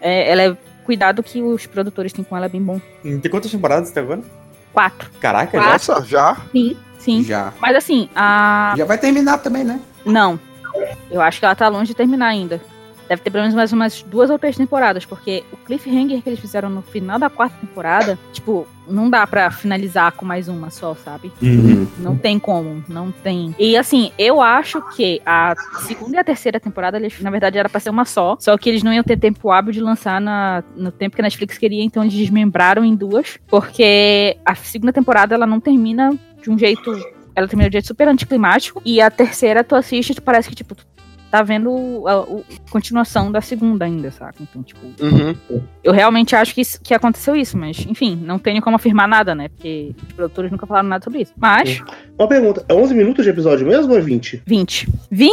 é- 0.00 0.30
ela 0.30 0.42
é. 0.42 0.56
Cuidado 0.84 1.22
que 1.22 1.40
os 1.40 1.64
produtores 1.64 2.12
têm 2.12 2.24
com 2.24 2.36
ela 2.36 2.46
é 2.46 2.48
bem 2.48 2.60
bom. 2.62 2.80
Tem 3.02 3.30
quantas 3.30 3.50
temporadas 3.52 3.90
até 3.90 4.00
agora? 4.00 4.20
Quatro. 4.72 5.08
Caraca, 5.20 5.56
já? 5.60 5.72
Nossa, 5.72 6.04
já? 6.04 6.36
Sim, 6.50 6.76
sim. 6.98 7.22
Já. 7.22 7.52
Mas 7.60 7.76
assim, 7.76 8.08
a. 8.14 8.74
Já 8.76 8.84
vai 8.84 8.98
terminar 8.98 9.38
também, 9.38 9.62
né? 9.62 9.80
Não. 10.04 10.38
Eu 11.10 11.20
acho 11.20 11.38
que 11.38 11.44
ela 11.44 11.54
tá 11.54 11.68
longe 11.68 11.86
de 11.88 11.94
terminar 11.94 12.26
ainda. 12.28 12.60
Deve 13.12 13.20
ter 13.20 13.30
pelo 13.30 13.42
menos 13.42 13.54
mais 13.54 13.70
umas 13.74 14.02
duas 14.02 14.30
ou 14.30 14.38
três 14.38 14.56
temporadas, 14.56 15.04
porque 15.04 15.44
o 15.52 15.56
cliffhanger 15.58 16.22
que 16.22 16.30
eles 16.30 16.40
fizeram 16.40 16.70
no 16.70 16.80
final 16.80 17.18
da 17.18 17.28
quarta 17.28 17.54
temporada, 17.60 18.18
tipo, 18.32 18.66
não 18.88 19.10
dá 19.10 19.26
pra 19.26 19.50
finalizar 19.50 20.12
com 20.12 20.24
mais 20.24 20.48
uma 20.48 20.70
só, 20.70 20.94
sabe? 20.94 21.30
Uhum. 21.42 21.86
Não 21.98 22.16
tem 22.16 22.38
como, 22.38 22.82
não 22.88 23.12
tem. 23.12 23.54
E 23.58 23.76
assim, 23.76 24.12
eu 24.18 24.40
acho 24.40 24.80
que 24.96 25.20
a 25.26 25.54
segunda 25.86 26.16
e 26.16 26.20
a 26.20 26.24
terceira 26.24 26.58
temporada, 26.58 26.96
eles, 26.96 27.20
na 27.20 27.30
verdade, 27.30 27.58
era 27.58 27.68
pra 27.68 27.78
ser 27.78 27.90
uma 27.90 28.06
só. 28.06 28.34
Só 28.40 28.56
que 28.56 28.70
eles 28.70 28.82
não 28.82 28.94
iam 28.94 29.04
ter 29.04 29.18
tempo 29.18 29.50
hábil 29.50 29.74
de 29.74 29.80
lançar 29.82 30.18
na, 30.18 30.64
no 30.74 30.90
tempo 30.90 31.14
que 31.14 31.20
a 31.20 31.24
Netflix 31.24 31.58
queria, 31.58 31.84
então 31.84 32.02
eles 32.02 32.14
desmembraram 32.14 32.82
em 32.82 32.96
duas. 32.96 33.38
Porque 33.46 34.38
a 34.42 34.54
segunda 34.54 34.90
temporada 34.90 35.34
ela 35.34 35.46
não 35.46 35.60
termina 35.60 36.18
de 36.42 36.50
um 36.50 36.56
jeito. 36.58 36.90
Ela 37.34 37.46
termina 37.46 37.68
de 37.68 37.74
um 37.74 37.78
jeito 37.78 37.88
super 37.88 38.08
anticlimático. 38.08 38.80
E 38.86 39.02
a 39.02 39.10
terceira, 39.10 39.62
tu 39.62 39.74
assiste, 39.74 40.14
tu 40.14 40.22
parece 40.22 40.48
que, 40.48 40.54
tipo, 40.54 40.74
tu 40.74 40.86
tá 41.32 41.42
vendo 41.42 42.06
a, 42.06 42.20
o- 42.20 42.44
continuação 42.70 43.32
da 43.32 43.40
segunda 43.40 43.86
ainda, 43.86 44.10
saca? 44.10 44.34
Então, 44.42 44.62
tipo, 44.62 44.80
Uhum. 45.00 45.34
eu 45.82 45.90
realmente 45.90 46.36
acho 46.36 46.54
que, 46.54 46.60
isso- 46.60 46.78
que 46.82 46.92
aconteceu 46.92 47.34
isso, 47.34 47.56
mas, 47.56 47.86
enfim, 47.88 48.20
não 48.22 48.38
tenho 48.38 48.60
como 48.60 48.76
afirmar 48.76 49.08
nada, 49.08 49.34
né? 49.34 49.48
Porque 49.48 49.94
os 50.06 50.12
produtores 50.12 50.50
nunca 50.52 50.66
falaram 50.66 50.90
nada 50.90 51.02
sobre 51.02 51.22
isso. 51.22 51.32
Mas. 51.34 51.80
Uma 52.18 52.28
pergunta: 52.28 52.62
é 52.68 52.74
11 52.74 52.94
minutos 52.94 53.24
de 53.24 53.30
episódio 53.30 53.66
mesmo 53.66 53.90
ou 53.92 53.98
é 53.98 54.00
20? 54.02 54.42
20. 54.46 54.88
20 55.10 55.32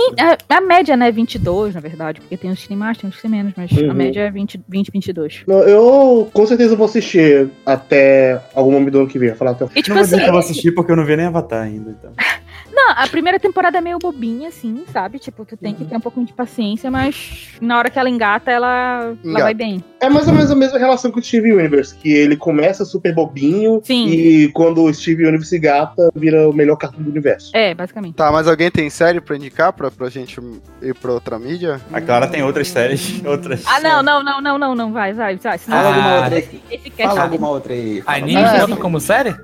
a, 0.50 0.58
a 0.58 0.62
média, 0.62 0.96
né, 0.96 1.12
22, 1.12 1.76
na 1.76 1.82
verdade, 1.82 2.22
porque 2.22 2.38
tem 2.38 2.50
uns 2.50 2.62
que 2.62 2.70
tem 2.70 2.78
mais, 2.78 2.98
tem 2.98 3.10
uns 3.10 3.18
que 3.18 3.22
tem 3.22 3.32
menos, 3.32 3.52
mas 3.58 3.70
a 3.78 3.82
Uhum. 3.82 3.94
média 3.94 4.22
é 4.22 4.32
20, 4.32 4.62
20 4.70 4.92
22. 4.92 5.44
Não, 5.46 5.60
eu 5.64 6.30
com 6.32 6.46
certeza 6.48 6.78
vou 6.78 6.86
assistir 6.86 7.50
até 7.66 8.42
algum 8.56 8.72
momento 8.72 8.92
do 8.94 9.00
ano 9.00 9.08
que 9.10 9.20
vem. 9.20 9.36
Falar 9.36 9.52
até 9.52 9.66
o 9.66 9.70
E 9.76 9.82
tipo 9.82 9.94
Não 9.96 10.02
assim, 10.02 10.20
eu 10.20 10.30
vou 10.32 10.40
assistir 10.40 10.72
porque 10.72 10.92
eu 10.92 10.96
não 10.96 11.04
vi 11.06 11.18
nem 11.18 11.26
Avatar 11.26 11.64
ainda. 11.64 11.92
Então. 11.92 12.12
não, 12.88 12.94
a 12.98 13.08
primeira 13.08 13.39
temporada 13.39 13.78
é 13.78 13.82
meio 13.82 14.00
bobinha, 14.00 14.50
assim, 14.50 14.84
sabe? 14.92 15.20
Tipo, 15.20 15.46
tu 15.46 15.58
tem 15.58 15.74
que 15.74 15.84
ter 15.86 15.96
um 15.98 16.00
pouquinho 16.00 16.26
de 16.26 16.34
paciência, 16.34 16.89
mas 16.89 17.50
na 17.62 17.78
hora 17.78 17.89
que 17.89 18.00
ela 18.00 18.10
engata, 18.10 18.50
ela, 18.52 19.02
ela 19.04 19.18
Engata. 19.24 19.44
vai 19.44 19.54
bem. 19.54 19.84
É 20.00 20.10
mais 20.10 20.28
ou 20.28 20.34
menos 20.34 20.50
a 20.50 20.56
mesma 20.56 20.80
relação 20.80 21.12
com 21.12 21.20
o 21.20 21.24
Steve 21.24 21.52
Universe, 21.52 21.96
que 21.96 22.12
ele 22.13 22.38
começa 22.38 22.86
super 22.86 23.13
bobinho 23.13 23.82
Sim. 23.84 24.08
e 24.08 24.50
quando 24.54 24.84
o 24.84 24.94
Steve 24.94 25.24
Universe 25.24 25.50
se 25.50 25.60
gata, 25.60 26.10
vira 26.15 26.50
o 26.50 26.54
melhor 26.54 26.78
cartoon 26.78 27.04
do 27.04 27.10
universo. 27.10 27.52
É, 27.54 27.74
basicamente. 27.74 28.15
Tá, 28.15 28.32
mas 28.32 28.48
alguém 28.48 28.72
tem 28.72 28.89
série 28.89 29.20
pra 29.20 29.36
indicar 29.36 29.74
pra, 29.74 29.92
pra 29.92 30.10
gente 30.10 30.39
ir 30.82 30.94
pra 30.96 31.12
outra 31.12 31.38
mídia? 31.38 31.82
A 31.92 32.00
Clara 32.00 32.28
tem 32.28 32.44
outras 32.44 32.68
séries, 32.70 33.22
outras. 33.26 33.63
Ah, 33.68 33.80
não, 33.82 34.02
não, 34.02 34.24
não, 34.24 34.42
não, 34.42 34.58
não, 34.58 34.76
não, 34.76 34.94
vai, 34.94 35.13
vai, 35.13 35.36
vai. 35.38 35.58
Senão 35.58 35.78
Fala 35.78 35.89
alguma 35.96 36.15
outra 36.15 36.36
aí. 36.36 36.39
esse, 36.42 36.62
esse 36.72 36.89
cast, 36.89 37.10
Fala 37.10 37.22
alguma 37.24 37.50
outra 37.50 37.74
aí. 37.74 38.04
Anime 38.06 38.42
conta 38.62 38.76
como 38.78 39.00
série? 39.00 39.36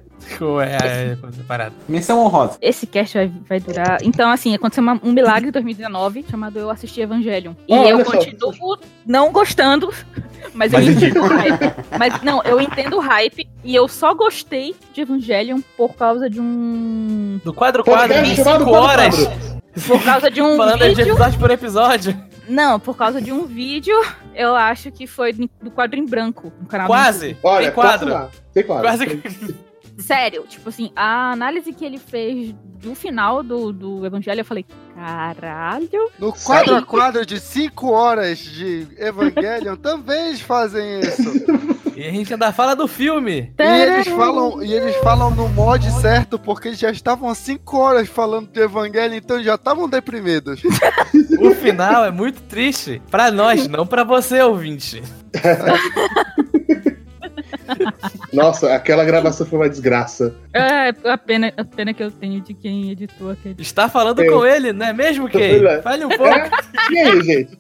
É, 0.63 1.11
é 1.11 1.15
coisa 1.15 1.37
separada? 1.37 1.73
Menção 1.87 2.19
honrosa. 2.19 2.57
esse 2.61 2.85
cast 2.87 3.17
vai, 3.17 3.31
vai 3.47 3.59
durar. 3.59 3.97
Então, 4.01 4.29
assim, 4.29 4.53
aconteceu 4.55 4.81
uma- 4.83 4.99
um 5.03 5.11
milagre 5.11 5.49
em 5.49 5.51
2019 5.51 6.25
chamado 6.29 6.57
Eu 6.59 6.69
Assisti 6.69 7.01
Evangelion. 7.01 7.53
E 7.67 7.73
Oh, 7.73 7.83
eu 7.83 7.95
olha 7.97 8.05
só. 8.05 8.11
continuo 8.11 8.77
não 9.05 9.31
gostando, 9.31 9.93
mas 10.53 10.73
eu 10.73 10.79
Mas 10.79 10.89
entendo 10.89 11.21
o 11.21 11.27
hype. 11.27 11.73
Mas 11.99 12.21
não, 12.21 12.41
eu 12.43 12.59
entendo 12.59 12.97
o 12.97 12.99
hype 12.99 13.47
e 13.63 13.75
eu 13.75 13.87
só 13.87 14.13
gostei 14.13 14.75
de 14.93 15.01
Evangelion 15.01 15.59
por 15.77 15.95
causa 15.95 16.29
de 16.29 16.39
um. 16.41 17.39
Do 17.43 17.53
quadro 17.53 17.83
quadro, 17.83 18.07
Podcast 18.07 18.31
em 18.31 18.35
chamado 18.43 18.59
5 18.65 18.69
Quadro 18.71 18.87
horas. 18.87 19.15
Quadro. 19.25 19.55
Por 19.87 20.03
causa 20.03 20.31
de 20.31 20.41
um 20.41 20.55
Falando 20.57 20.79
de 20.79 20.89
vídeo. 20.95 21.11
episódio 21.13 21.39
por 21.39 21.51
episódio. 21.51 22.17
Não, 22.47 22.79
por 22.79 22.95
causa 22.95 23.19
de 23.19 23.31
um 23.31 23.45
vídeo, 23.45 23.95
eu 24.35 24.55
acho 24.55 24.91
que 24.91 25.07
foi 25.07 25.33
do 25.33 25.71
quadro 25.71 25.99
em 25.99 26.05
branco 26.05 26.53
no 26.61 26.67
canal. 26.67 26.85
do 26.87 26.91
Quase. 26.91 27.35
Olha, 27.43 27.65
Tem 27.65 27.73
quadro. 27.73 28.29
Tem 28.53 28.63
quadro. 28.63 28.83
Quase. 28.87 29.55
Sério, 29.97 30.43
tipo 30.47 30.69
assim, 30.69 30.91
a 30.95 31.31
análise 31.31 31.71
que 31.71 31.85
ele 31.85 31.97
fez 31.97 32.53
do 32.81 32.93
final 32.93 33.41
do, 33.41 33.71
do 33.71 34.05
Evangelho, 34.05 34.41
eu 34.41 34.45
falei, 34.45 34.65
caralho. 34.93 36.11
No 36.19 36.33
quadro 36.33 36.75
a 36.75 36.81
quadro 36.81 37.25
de 37.25 37.39
5 37.39 37.89
horas 37.89 38.39
de 38.39 38.87
Evangelion 38.97 39.75
também 39.75 40.27
eles 40.27 40.41
fazem 40.41 40.99
isso. 40.99 41.31
E 41.95 42.03
a 42.05 42.11
gente 42.11 42.33
ainda 42.33 42.51
fala 42.51 42.75
do 42.75 42.87
filme. 42.89 43.53
E 43.57 43.63
eles 43.63 44.07
falam, 44.09 44.61
e 44.61 44.73
eles 44.73 44.97
falam 44.97 45.31
no 45.31 45.47
mod 45.47 45.89
certo, 46.01 46.37
porque 46.37 46.67
eles 46.67 46.79
já 46.79 46.91
estavam 46.91 47.33
5 47.33 47.77
horas 47.77 48.09
falando 48.09 48.49
de 48.49 48.59
Evangelion, 48.59 49.15
então 49.15 49.41
já 49.41 49.55
estavam 49.55 49.87
deprimidos. 49.87 50.61
O 51.39 51.51
final 51.55 52.03
é 52.05 52.11
muito 52.11 52.41
triste. 52.43 53.01
Pra 53.09 53.31
nós, 53.31 53.67
não 53.67 53.87
pra 53.87 54.03
você, 54.03 54.41
ouvinte. 54.41 55.01
Nossa, 58.33 58.73
aquela 58.73 59.03
gravação 59.03 59.45
foi 59.45 59.59
uma 59.59 59.69
desgraça. 59.69 60.33
É, 60.53 60.89
a 61.09 61.17
pena, 61.17 61.53
a 61.57 61.63
pena 61.63 61.93
que 61.93 62.03
eu 62.03 62.11
tenho 62.11 62.41
de 62.41 62.53
quem 62.53 62.91
editou 62.91 63.31
aquele. 63.31 63.55
Está 63.59 63.87
falando 63.89 64.21
É. 64.21 64.29
com 64.29 64.45
ele, 64.45 64.71
não 64.73 64.85
é 64.85 64.93
mesmo, 64.93 65.29
Kay? 65.29 65.65
É. 65.65 65.81
Fale 65.81 66.05
um 66.05 66.09
pouco. 66.09 66.25
É? 66.25 66.49
E 66.91 66.97
aí, 66.99 67.21
gente? 67.23 67.57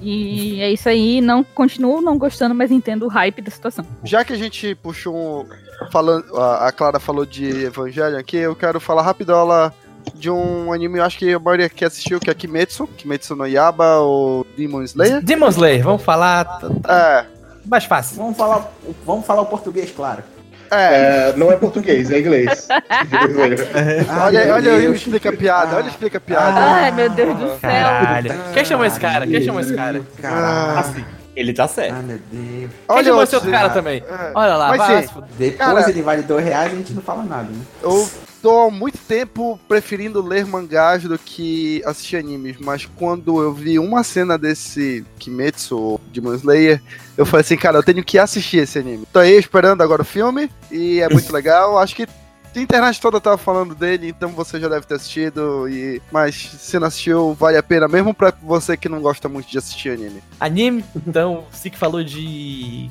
E 0.00 0.60
é 0.60 0.70
isso 0.70 0.88
aí, 0.88 1.20
não 1.20 1.42
continuo 1.42 2.00
não 2.00 2.16
gostando, 2.16 2.54
mas 2.54 2.70
entendo 2.70 3.04
o 3.04 3.08
hype 3.08 3.42
da 3.42 3.50
situação. 3.50 3.84
Já 4.04 4.24
que 4.24 4.32
a 4.32 4.36
gente 4.36 4.74
puxou 4.76 5.14
um, 5.14 5.46
falando, 5.90 6.24
a 6.36 6.68
a 6.68 6.72
Clara 6.72 7.00
falou 7.00 7.26
de 7.26 7.64
Evangelion 7.64 8.16
aqui, 8.18 8.36
eu 8.36 8.54
quero 8.54 8.78
falar 8.78 9.02
rapidola 9.02 9.74
de 10.14 10.30
um 10.30 10.72
anime, 10.72 10.98
eu 10.98 11.04
acho 11.04 11.18
que 11.18 11.34
a 11.34 11.38
maioria 11.38 11.68
que 11.68 11.84
assistiu, 11.84 12.18
que 12.20 12.30
é 12.30 12.34
Kimetsu, 12.34 12.86
Kimetsu 12.96 13.34
no 13.36 13.46
Yaba 13.46 13.96
ou 13.98 14.46
Demon 14.56 14.82
Slayer. 14.82 15.20
Demon 15.22 15.48
Slayer, 15.48 15.82
vamos 15.82 16.02
falar 16.02 16.60
É, 16.88 17.24
mais 17.64 17.84
fácil. 17.84 18.16
Vamos 18.16 18.36
falar, 18.36 18.70
vamos 19.04 19.26
falar 19.26 19.42
o 19.42 19.46
português, 19.46 19.90
claro. 19.94 20.22
é. 20.70 21.32
Não 21.36 21.50
é 21.52 21.56
português, 21.56 22.10
é 22.10 22.18
inglês. 22.20 22.68
Olha, 24.22 24.54
olha 24.54 24.72
aí, 24.74 24.92
explica 24.92 25.30
a 25.30 25.32
piada, 25.32 25.76
olha 25.76 25.88
explica 25.88 26.18
a 26.18 26.20
piada. 26.20 26.60
Ai, 26.60 26.90
meu 26.90 27.08
Deus 27.10 27.36
do 27.38 27.48
céu. 27.48 27.60
Caralho. 27.60 28.34
Quem 28.54 28.64
chamou 28.64 28.84
esse 28.86 29.00
cara? 29.00 29.26
Quem 29.26 29.42
chamou 29.42 29.60
esse 29.60 29.74
cara? 29.74 30.02
Caralho. 30.20 30.78
Assim, 30.78 31.04
ele 31.36 31.52
tá 31.52 31.66
certo. 31.68 31.94
Ah, 31.98 32.02
meu 32.02 32.18
Deus. 32.30 32.70
Quem 32.88 33.04
chamou 33.04 33.22
esse 33.22 33.34
outro- 33.34 33.50
cara 33.50 33.70
também? 33.70 34.02
É. 34.08 34.30
Olha 34.34 34.56
lá, 34.56 34.68
Mas 34.68 34.78
vai 34.78 35.02
sim. 35.06 35.14
Depois 35.38 35.56
Cara- 35.58 35.90
ele 35.90 36.02
vale 36.02 36.22
dois 36.22 36.44
reais 36.44 36.72
e 36.72 36.74
a 36.74 36.78
gente 36.78 36.92
não 36.92 37.02
fala 37.02 37.22
nada, 37.22 37.44
né? 37.44 37.60
Eu 37.82 38.08
há 38.50 38.70
muito 38.70 38.98
tempo 38.98 39.58
preferindo 39.68 40.22
ler 40.22 40.46
mangás 40.46 41.02
do 41.02 41.18
que 41.18 41.82
assistir 41.84 42.16
animes, 42.16 42.56
mas 42.58 42.86
quando 42.86 43.42
eu 43.42 43.52
vi 43.52 43.78
uma 43.78 44.02
cena 44.02 44.38
desse 44.38 45.04
Kimetsu 45.18 45.78
ou 45.78 46.00
Demon 46.12 46.34
Slayer, 46.34 46.82
eu 47.16 47.26
falei 47.26 47.42
assim, 47.42 47.56
cara, 47.56 47.78
eu 47.78 47.82
tenho 47.82 48.04
que 48.04 48.18
assistir 48.18 48.58
esse 48.58 48.78
anime. 48.78 49.06
Tô 49.12 49.18
aí 49.18 49.36
esperando 49.36 49.82
agora 49.82 50.02
o 50.02 50.04
filme 50.04 50.50
e 50.70 51.00
é 51.00 51.08
muito 51.12 51.32
legal. 51.32 51.78
Acho 51.78 51.96
que 51.96 52.06
a 52.54 52.60
internet 52.60 53.00
toda 53.00 53.20
tava 53.20 53.38
falando 53.38 53.74
dele, 53.74 54.08
então 54.08 54.30
você 54.30 54.58
já 54.58 54.68
deve 54.68 54.86
ter 54.86 54.94
assistido. 54.94 55.68
E... 55.68 56.00
Mas 56.10 56.34
se 56.34 56.78
não 56.78 56.88
assistiu, 56.88 57.34
vale 57.34 57.56
a 57.56 57.62
pena, 57.62 57.88
mesmo 57.88 58.12
pra 58.14 58.32
você 58.42 58.76
que 58.76 58.88
não 58.88 59.00
gosta 59.00 59.28
muito 59.28 59.48
de 59.48 59.58
assistir 59.58 59.90
anime. 59.90 60.22
Anime, 60.40 60.84
então, 60.96 61.44
o 61.50 61.56
Sik 61.56 61.76
falou 61.76 62.02
de 62.02 62.90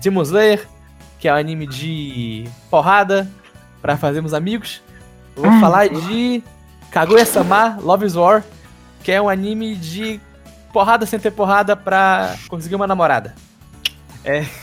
Demon 0.00 0.22
Slayer, 0.22 0.66
que 1.18 1.28
é 1.28 1.32
um 1.32 1.36
anime 1.36 1.66
de 1.66 2.44
porrada 2.70 3.30
pra 3.80 3.96
fazermos 3.96 4.32
amigos. 4.32 4.82
Eu 5.36 5.42
vou 5.42 5.50
Ai, 5.50 5.60
falar 5.60 5.88
de 5.88 6.42
Kaguya-sama 6.90 7.78
Love 7.82 8.06
is 8.06 8.14
War, 8.16 8.44
que 9.02 9.10
é 9.12 9.20
um 9.20 9.28
anime 9.28 9.74
de 9.74 10.20
porrada 10.72 11.06
sem 11.06 11.18
ter 11.18 11.30
porrada 11.30 11.76
pra 11.76 12.34
conseguir 12.48 12.74
uma 12.76 12.86
namorada. 12.86 13.34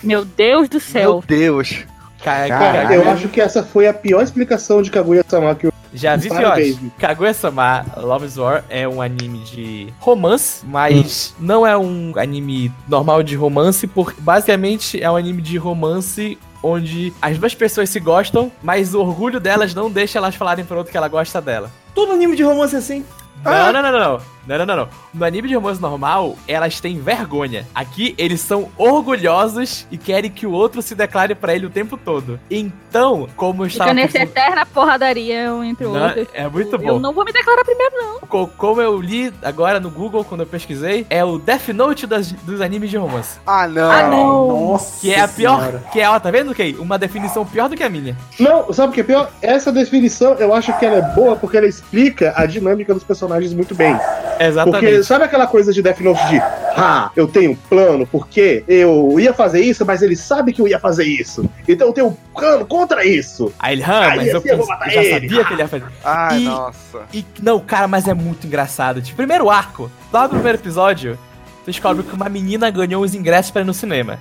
Meu 0.02 0.26
Deus 0.26 0.68
do 0.68 0.74
Meu 0.76 0.82
céu. 0.82 1.24
Deus. 1.28 1.86
Ca- 2.24 2.48
Cara, 2.48 2.88
ca- 2.88 2.94
Eu 2.96 3.10
acho 3.10 3.28
que 3.30 3.42
essa 3.42 3.64
foi 3.64 3.88
a 3.88 3.94
pior 3.94 4.22
explicação 4.22 4.82
de 4.82 4.90
Kaguya-sama 4.92 5.56
que 5.56 5.68
eu 5.68 5.74
Já 5.94 6.16
vi 6.16 6.30
pior. 6.30 6.58
Kaguya-sama 7.00 7.86
Love's 7.98 8.38
War 8.38 8.64
é 8.70 8.88
um 8.88 9.02
anime 9.02 9.40
de 9.40 9.94
romance, 10.00 10.64
mas 10.66 11.34
não 11.40 11.66
é 11.66 11.76
um 11.78 12.14
anime 12.16 12.72
normal 12.88 13.24
de 13.24 13.36
romance, 13.36 13.86
porque 13.88 14.20
basicamente 14.22 15.02
é 15.02 15.10
um 15.12 15.16
anime 15.16 15.42
de 15.42 15.58
romance 15.58 16.38
onde 16.64 17.14
as 17.22 17.38
duas 17.38 17.56
pessoas 17.56 17.90
se 17.90 18.00
gostam, 18.00 18.52
mas 18.62 18.94
o 18.94 19.02
orgulho 19.02 19.40
delas 19.40 19.74
não 19.74 19.90
deixa 19.90 20.20
elas 20.20 20.36
falarem 20.36 20.66
pro 20.66 20.78
outro 20.78 20.92
que 20.92 20.98
ela 20.98 21.08
gosta 21.08 21.42
dela. 21.42 21.72
Todo 21.94 22.14
anime 22.14 22.36
de 22.36 22.44
romance 22.44 22.76
é 22.76 22.80
assim. 22.80 23.06
Não, 23.44 23.74
não, 23.74 23.82
não, 23.82 23.92
não, 23.92 24.00
não. 24.00 24.22
Não, 24.48 24.58
não, 24.58 24.66
não, 24.66 24.76
não. 24.78 24.88
No 25.14 25.26
anime 25.26 25.48
de 25.48 25.56
romance 25.56 25.82
normal, 25.82 26.36
elas 26.48 26.80
têm 26.80 27.00
vergonha. 27.00 27.68
Aqui, 27.76 28.16
eles 28.18 28.42
são 28.42 28.70
orgulhosos 28.78 29.86
e 29.92 29.98
querem 29.98 30.32
que 30.32 30.46
o 30.48 30.52
outro 30.52 30.82
se 30.82 30.96
declare 30.96 31.36
pra 31.36 31.54
ele 31.56 31.66
o 31.66 31.70
tempo 31.70 31.98
todo. 31.98 32.40
Então, 32.50 33.28
como 33.36 33.64
eu 33.64 33.68
estava... 33.68 33.90
Fica 33.92 34.02
nessa 34.02 34.14
pensando- 34.20 34.30
eterna 34.32 34.66
porradaria 34.66 35.54
um 35.54 35.64
entre 35.64 35.86
o 35.86 35.94
Não, 35.94 36.04
outro. 36.08 36.28
é 36.34 36.48
muito 36.48 36.76
Eu 36.76 36.80
bom. 36.80 37.00
não 37.00 37.14
vou 37.14 37.26
me 37.26 37.32
declarar 37.32 37.64
primeiro, 37.64 37.96
não. 37.98 38.20
Co- 38.28 38.48
Como 38.58 38.82
eu 38.82 39.00
li 39.02 39.34
agora 39.44 39.80
no 39.80 39.90
Google, 39.90 40.24
quando 40.24 40.42
eu 40.42 40.48
pesquisei, 40.48 41.06
é 41.10 41.24
o 41.24 41.38
Death 41.38 41.70
Note 41.70 42.08
das- 42.08 42.32
dos 42.32 42.62
animes 42.62 42.90
de 42.90 42.98
romance. 42.98 43.40
Ah, 43.46 43.68
não. 43.68 43.92
Ah, 43.92 44.04
não. 44.08 44.72
Nossa 44.72 45.02
Que 45.02 45.14
é 45.14 45.22
a 45.22 45.28
pior. 45.28 45.60
Senhora. 45.60 45.84
Que 45.92 46.00
é, 46.00 46.10
ó, 46.10 46.20
tá 46.20 46.32
vendo, 46.32 46.54
Kay? 46.56 46.76
Uma 46.76 46.98
definição 46.98 47.46
pior 47.46 47.68
do 47.70 47.76
que 47.76 47.84
a 47.84 47.90
minha. 47.90 48.16
Não, 48.40 48.72
sabe 48.74 48.92
o 48.92 48.94
que 48.94 49.02
é 49.02 49.04
pior? 49.04 49.30
Essa 49.42 49.72
definição 49.72 50.34
eu 50.36 50.54
acho 50.54 50.78
que 50.80 50.86
ela 50.86 50.98
é 50.98 51.02
boa 51.16 51.36
porque 51.36 51.58
ela 51.58 51.68
explica 51.68 52.34
a 52.36 52.46
dinâmica 52.46 52.94
dos 52.94 53.04
personagens 53.04 53.54
muito 53.54 53.76
bem. 53.76 53.98
Exatamente. 54.40 54.86
Porque 54.86 55.04
sabe 55.04 55.26
aquela 55.26 55.48
coisa 55.48 55.72
de 55.74 55.82
Death 55.82 56.00
Note 56.02 56.26
de 56.28 56.40
ah, 56.40 57.12
eu 57.16 57.28
tenho 57.28 57.52
um 57.52 57.56
plano 57.56 58.08
porque 58.08 58.64
eu 58.68 59.20
ia 59.20 59.34
fazer 59.34 59.62
isso, 59.62 59.86
mas 59.86 60.02
ele 60.02 60.16
sabe 60.16 60.54
que 60.54 60.62
eu 60.62 60.68
ia 60.68 60.80
fazer 60.80 61.04
isso. 61.06 61.50
Então 61.68 61.88
eu 61.88 61.94
tenho 61.94 62.08
um 62.08 62.18
plano 62.34 62.66
contra 62.66 63.06
isso. 63.06 63.52
Aí 63.60 63.76
ele, 63.76 63.84
ah, 63.84 64.14
mas 64.16 64.28
eu, 64.28 64.38
assim 64.38 64.50
eu 64.50 64.58
eu 64.58 64.66
já 64.92 65.04
ele. 65.04 65.10
sabia 65.14 65.46
que 65.46 65.54
ele 65.54 65.62
ia 65.62 65.68
fazer. 65.68 65.86
Ai, 66.04 66.40
E- 66.42 66.46
nossa. 66.46 67.00
E, 67.14 67.26
não, 67.42 67.60
cara, 67.60 67.88
mas 67.88 68.08
é 68.08 68.14
muito 68.14 68.48
engraçado. 68.48 69.02
Tipo, 69.02 69.18
primeiro 69.18 69.50
arco, 69.50 69.92
lá 70.12 70.24
no 70.24 70.30
primeiro 70.30 70.58
episódio, 70.58 71.18
tu 71.64 71.72
descobre 71.72 72.04
que 72.04 72.14
uma 72.16 72.30
menina 72.30 72.70
ganhou 72.70 73.04
os 73.04 73.14
ingressos 73.14 73.52
pra 73.52 73.62
ir 73.62 73.66
no 73.66 73.74
cinema. 73.74 74.20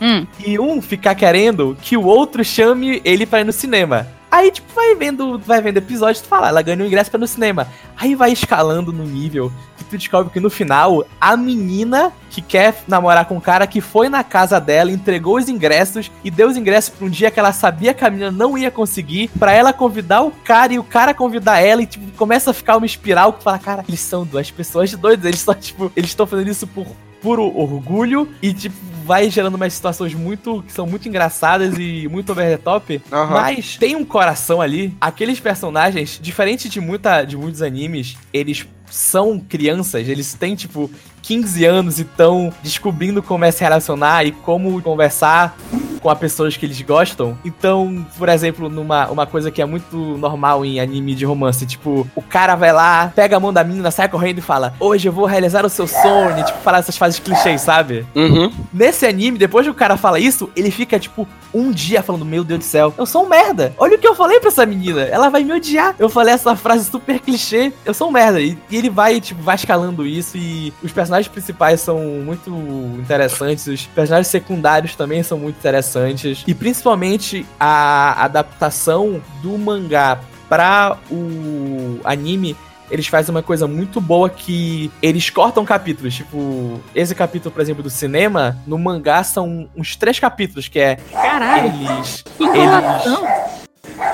Hum. 0.00 0.26
E 0.44 0.58
um 0.58 0.82
ficar 0.82 1.14
querendo 1.14 1.76
que 1.80 1.96
o 1.96 2.04
outro 2.04 2.44
chame 2.44 3.00
ele 3.04 3.24
pra 3.24 3.40
ir 3.40 3.44
no 3.44 3.52
cinema. 3.52 4.06
Aí, 4.34 4.50
tipo, 4.50 4.66
vai 4.74 4.96
vendo, 4.96 5.38
vai 5.38 5.62
vendo 5.62 5.76
episódio, 5.76 6.20
tu 6.20 6.26
fala, 6.26 6.48
ela 6.48 6.60
ganhou 6.60 6.84
ingresso 6.84 7.08
pra 7.08 7.18
ir 7.18 7.20
no 7.20 7.26
cinema. 7.28 7.68
Aí 7.96 8.16
vai 8.16 8.32
escalando 8.32 8.92
no 8.92 9.04
nível 9.04 9.52
que 9.78 9.84
tu 9.84 9.96
descobre 9.96 10.32
que 10.32 10.40
no 10.40 10.50
final, 10.50 11.06
a 11.20 11.36
menina 11.36 12.12
que 12.30 12.42
quer 12.42 12.82
namorar 12.88 13.26
com 13.26 13.36
o 13.36 13.40
cara 13.40 13.64
que 13.64 13.80
foi 13.80 14.08
na 14.08 14.24
casa 14.24 14.60
dela, 14.60 14.90
entregou 14.90 15.36
os 15.36 15.48
ingressos 15.48 16.10
e 16.24 16.32
deu 16.32 16.48
os 16.48 16.56
ingressos 16.56 16.90
pra 16.90 17.06
um 17.06 17.10
dia 17.10 17.30
que 17.30 17.38
ela 17.38 17.52
sabia 17.52 17.94
que 17.94 18.04
a 18.04 18.10
menina 18.10 18.32
não 18.32 18.58
ia 18.58 18.72
conseguir, 18.72 19.30
pra 19.38 19.52
ela 19.52 19.72
convidar 19.72 20.22
o 20.22 20.32
cara 20.32 20.72
e 20.72 20.80
o 20.80 20.84
cara 20.84 21.14
convidar 21.14 21.60
ela 21.60 21.82
e, 21.82 21.86
tipo, 21.86 22.10
começa 22.16 22.50
a 22.50 22.54
ficar 22.54 22.76
uma 22.76 22.86
espiral 22.86 23.34
que 23.34 23.38
tu 23.38 23.44
fala, 23.44 23.60
cara, 23.60 23.84
eles 23.86 24.00
são 24.00 24.24
duas 24.24 24.50
pessoas 24.50 24.92
doidas, 24.94 25.26
eles 25.26 25.42
só, 25.42 25.54
tipo, 25.54 25.92
eles 25.94 26.10
estão 26.10 26.26
fazendo 26.26 26.50
isso 26.50 26.66
por 26.66 26.88
puro 27.24 27.56
orgulho 27.56 28.28
e, 28.42 28.52
tipo, 28.52 28.76
vai 29.06 29.30
gerando 29.30 29.54
umas 29.54 29.72
situações 29.72 30.12
muito 30.12 30.62
que 30.62 30.72
são 30.72 30.86
muito 30.86 31.08
engraçadas 31.08 31.74
e 31.78 32.06
muito 32.06 32.30
over 32.30 32.46
the 32.46 32.58
top. 32.58 33.00
Aham. 33.10 33.32
Mas 33.32 33.78
tem 33.78 33.96
um 33.96 34.04
coração 34.04 34.60
ali. 34.60 34.94
Aqueles 35.00 35.40
personagens, 35.40 36.20
diferente 36.20 36.68
de, 36.68 36.82
muita, 36.82 37.24
de 37.24 37.34
muitos 37.34 37.62
animes, 37.62 38.18
eles 38.30 38.66
são 38.90 39.40
crianças, 39.40 40.06
eles 40.06 40.34
têm, 40.34 40.54
tipo, 40.54 40.90
15 41.24 41.64
anos 41.64 41.98
e 41.98 42.02
estão 42.02 42.52
descobrindo 42.62 43.22
como 43.22 43.44
é 43.44 43.50
se 43.50 43.64
relacionar 43.64 44.24
e 44.24 44.32
como 44.32 44.80
conversar 44.82 45.56
com 46.04 46.10
as 46.10 46.18
pessoas 46.18 46.54
que 46.54 46.66
eles 46.66 46.80
gostam. 46.82 47.36
Então, 47.42 48.06
por 48.18 48.28
exemplo, 48.28 48.68
numa 48.68 49.08
uma 49.08 49.26
coisa 49.26 49.50
que 49.50 49.62
é 49.62 49.64
muito 49.64 49.96
normal 49.96 50.62
em 50.62 50.78
anime 50.78 51.14
de 51.14 51.24
romance, 51.24 51.64
tipo, 51.64 52.06
o 52.14 52.20
cara 52.20 52.54
vai 52.54 52.74
lá, 52.74 53.10
pega 53.16 53.38
a 53.38 53.40
mão 53.40 53.54
da 53.54 53.64
menina, 53.64 53.90
sai 53.90 54.06
correndo 54.06 54.36
e 54.36 54.42
fala: 54.42 54.74
Hoje 54.78 55.08
eu 55.08 55.12
vou 55.12 55.24
realizar 55.24 55.64
o 55.64 55.70
seu 55.70 55.86
sonho, 55.86 56.38
e, 56.38 56.44
tipo, 56.44 56.58
falar 56.58 56.78
essas 56.78 56.98
frases 56.98 57.18
clichês, 57.18 57.62
sabe? 57.62 58.06
Uhum. 58.14 58.52
Nesse 58.70 59.06
anime, 59.06 59.38
depois 59.38 59.64
que 59.64 59.70
o 59.70 59.74
cara 59.74 59.96
fala 59.96 60.20
isso, 60.20 60.50
ele 60.54 60.70
fica, 60.70 61.00
tipo, 61.00 61.26
um 61.54 61.70
dia 61.70 62.02
falando: 62.02 62.26
Meu 62.26 62.44
Deus 62.44 62.58
do 62.58 62.64
céu, 62.64 62.92
eu 62.98 63.06
sou 63.06 63.24
um 63.24 63.28
merda. 63.28 63.72
Olha 63.78 63.96
o 63.96 63.98
que 63.98 64.06
eu 64.06 64.14
falei 64.14 64.38
pra 64.40 64.48
essa 64.48 64.66
menina. 64.66 65.02
Ela 65.02 65.30
vai 65.30 65.42
me 65.42 65.52
odiar. 65.52 65.94
Eu 65.98 66.10
falei 66.10 66.34
essa 66.34 66.54
frase 66.54 66.84
super 66.90 67.18
clichê. 67.18 67.72
Eu 67.82 67.94
sou 67.94 68.08
um 68.08 68.12
merda. 68.12 68.42
E, 68.42 68.58
e 68.68 68.76
ele 68.76 68.90
vai, 68.90 69.20
tipo, 69.22 69.40
vai 69.42 69.54
escalando 69.54 70.04
isso. 70.04 70.36
E 70.36 70.70
os 70.82 70.92
personagens 70.92 71.13
principais 71.28 71.80
são 71.80 71.98
muito 72.24 72.50
interessantes. 72.98 73.66
Os 73.66 73.86
personagens 73.86 74.28
secundários 74.28 74.94
também 74.96 75.22
são 75.22 75.38
muito 75.38 75.56
interessantes. 75.56 76.42
E 76.46 76.54
principalmente 76.54 77.46
a 77.58 78.24
adaptação 78.24 79.22
do 79.42 79.56
mangá 79.56 80.20
pra 80.48 80.96
o 81.10 82.00
anime 82.04 82.56
eles 82.90 83.06
fazem 83.06 83.34
uma 83.34 83.42
coisa 83.42 83.66
muito 83.66 84.00
boa 84.00 84.28
que 84.28 84.90
eles 85.02 85.30
cortam 85.30 85.64
capítulos. 85.64 86.14
Tipo, 86.14 86.80
esse 86.94 87.14
capítulo, 87.14 87.50
por 87.50 87.62
exemplo, 87.62 87.82
do 87.82 87.90
cinema, 87.90 88.56
no 88.66 88.78
mangá 88.78 89.24
são 89.24 89.68
uns 89.74 89.96
três 89.96 90.18
capítulos, 90.18 90.68
que 90.68 90.78
é 90.78 90.96
Caralho, 91.10 91.72
eles. 91.74 92.22
que 92.36 92.44
eles. 92.44 93.63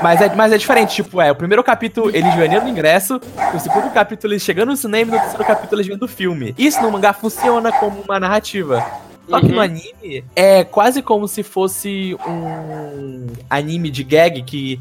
Mas 0.03 0.21
é, 0.21 0.35
mas 0.35 0.53
é 0.53 0.59
diferente, 0.59 0.97
tipo, 0.97 1.21
é, 1.21 1.31
o 1.31 1.35
primeiro 1.35 1.63
capítulo 1.63 2.11
eles 2.15 2.35
ganhando 2.35 2.67
o 2.67 2.69
ingresso, 2.69 3.21
o 3.55 3.59
segundo 3.59 3.91
capítulo 3.91 4.33
eles 4.33 4.43
chegando 4.43 4.71
no 4.71 4.77
cinema 4.77 5.13
e 5.13 5.15
no 5.15 5.21
terceiro 5.21 5.45
capítulo 5.45 5.81
eles 5.81 5.87
vendo 5.87 6.03
o 6.05 6.09
filme. 6.09 6.55
Isso 6.59 6.83
no 6.83 6.91
mangá 6.91 7.13
funciona 7.13 7.73
como 7.73 8.01
uma 8.01 8.19
narrativa. 8.21 8.85
Só 9.29 9.41
que 9.41 9.47
no 9.47 9.61
anime 9.61 10.25
é 10.35 10.65
quase 10.65 11.03
como 11.03 11.29
se 11.29 11.45
fosse 11.45 12.17
um 12.27 13.29
anime 13.49 13.89
de 13.89 14.03
gag 14.03 14.43
que 14.43 14.81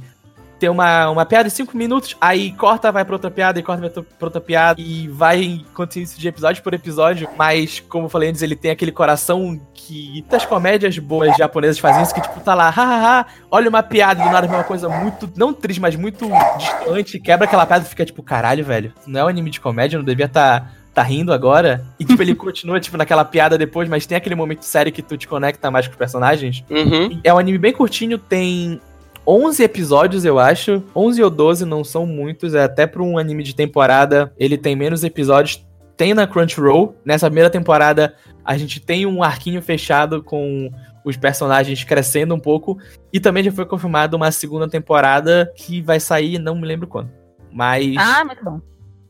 tem 0.60 0.70
uma, 0.70 1.10
uma 1.10 1.26
piada 1.26 1.50
de 1.50 1.56
5 1.56 1.76
minutos, 1.76 2.16
aí 2.20 2.52
corta, 2.52 2.92
vai 2.92 3.06
pra 3.06 3.16
outra 3.16 3.32
piada, 3.32 3.60
e 3.60 3.64
corta, 3.64 3.82
vai 3.82 3.90
pra 3.90 4.28
outra 4.28 4.42
piada, 4.42 4.80
e 4.80 5.08
vai 5.08 5.62
continuando 5.74 6.12
isso 6.12 6.20
de 6.20 6.28
episódio 6.28 6.62
por 6.62 6.74
episódio, 6.74 7.30
mas, 7.38 7.80
como 7.80 8.06
eu 8.06 8.10
falei 8.10 8.30
antes, 8.30 8.42
ele 8.42 8.56
tem 8.56 8.72
aquele 8.72 8.92
coração 8.92 9.60
que 9.74 10.12
muitas 10.12 10.46
comédias 10.46 10.98
boas 10.98 11.36
japonesas 11.38 11.80
fazem 11.80 12.04
isso, 12.04 12.14
que 12.14 12.22
tipo, 12.22 12.40
tá 12.42 12.54
lá, 12.54 12.70
hahaha, 12.70 13.26
olha 13.50 13.70
uma 13.70 13.82
piada, 13.82 14.24
do 14.24 14.30
nada 14.30 14.48
vem 14.48 14.56
uma 14.56 14.64
coisa 14.64 14.90
muito, 14.90 15.32
não 15.36 15.54
triste, 15.54 15.80
mas 15.80 15.96
muito 15.96 16.30
distante, 16.58 17.20
quebra 17.20 17.46
aquela 17.46 17.66
piada 17.66 17.86
e 17.86 17.90
fica 17.90 18.06
tipo, 18.06 18.22
caralho, 18.22 18.64
velho, 18.64 18.94
não 19.08 19.22
é 19.22 19.24
um 19.24 19.28
anime 19.28 19.50
de 19.50 19.60
comédia, 19.60 19.98
não 19.98 20.06
devia 20.06 20.28
tá, 20.28 20.70
tá 20.94 21.04
rindo 21.04 21.32
agora. 21.32 21.86
E 22.00 22.06
tipo, 22.06 22.22
ele 22.22 22.36
continua, 22.36 22.80
tipo, 22.80 22.98
naquela 22.98 23.24
piada 23.24 23.58
depois, 23.58 23.88
mas 23.88 24.06
tem 24.06 24.18
aquele 24.18 24.36
momento 24.36 24.64
sério 24.64 24.92
que 24.92 25.02
tu 25.02 25.18
te 25.18 25.28
conecta 25.28 25.72
mais 25.72 25.88
com 25.88 25.92
os 25.92 25.98
personagens. 25.98 26.64
Uhum. 26.70 27.20
É 27.24 27.34
um 27.34 27.38
anime 27.38 27.58
bem 27.58 27.74
curtinho, 27.74 28.18
tem 28.18 28.82
11 29.30 29.62
episódios, 29.64 30.26
eu 30.26 30.40
acho. 30.40 30.84
11 30.96 31.22
ou 31.22 31.30
12 31.30 31.64
não 31.66 31.84
são 31.84 32.06
muitos, 32.06 32.56
é 32.56 32.64
até 32.64 32.88
para 32.88 33.04
um 33.04 33.18
anime 33.18 33.44
de 33.44 33.56
temporada, 33.56 34.34
ele 34.40 34.58
tem 34.58 34.76
menos 34.76 35.04
episódios. 35.04 35.64
Tem 35.96 36.14
na 36.16 36.26
Crunchyroll. 36.26 36.96
Nessa 37.06 37.28
primeira 37.28 37.50
temporada, 37.50 38.16
a 38.44 38.58
gente 38.58 38.80
tem 38.80 39.06
um 39.06 39.22
arquinho 39.22 39.62
fechado 39.62 40.24
com 40.24 40.72
os 41.06 41.16
personagens 41.18 41.84
crescendo 41.84 42.34
um 42.34 42.40
pouco. 42.40 42.78
E 43.14 43.20
também 43.20 43.44
já 43.44 43.52
foi 43.52 43.66
confirmada 43.66 44.16
uma 44.18 44.32
segunda 44.32 44.68
temporada 44.68 45.52
que 45.56 45.82
vai 45.82 46.00
sair, 46.00 46.40
não 46.40 46.56
me 46.56 46.66
lembro 46.66 46.88
quando. 46.88 47.12
Mas 47.52 47.96
Ah, 47.98 48.24
muito 48.26 48.44
bom. 48.44 48.62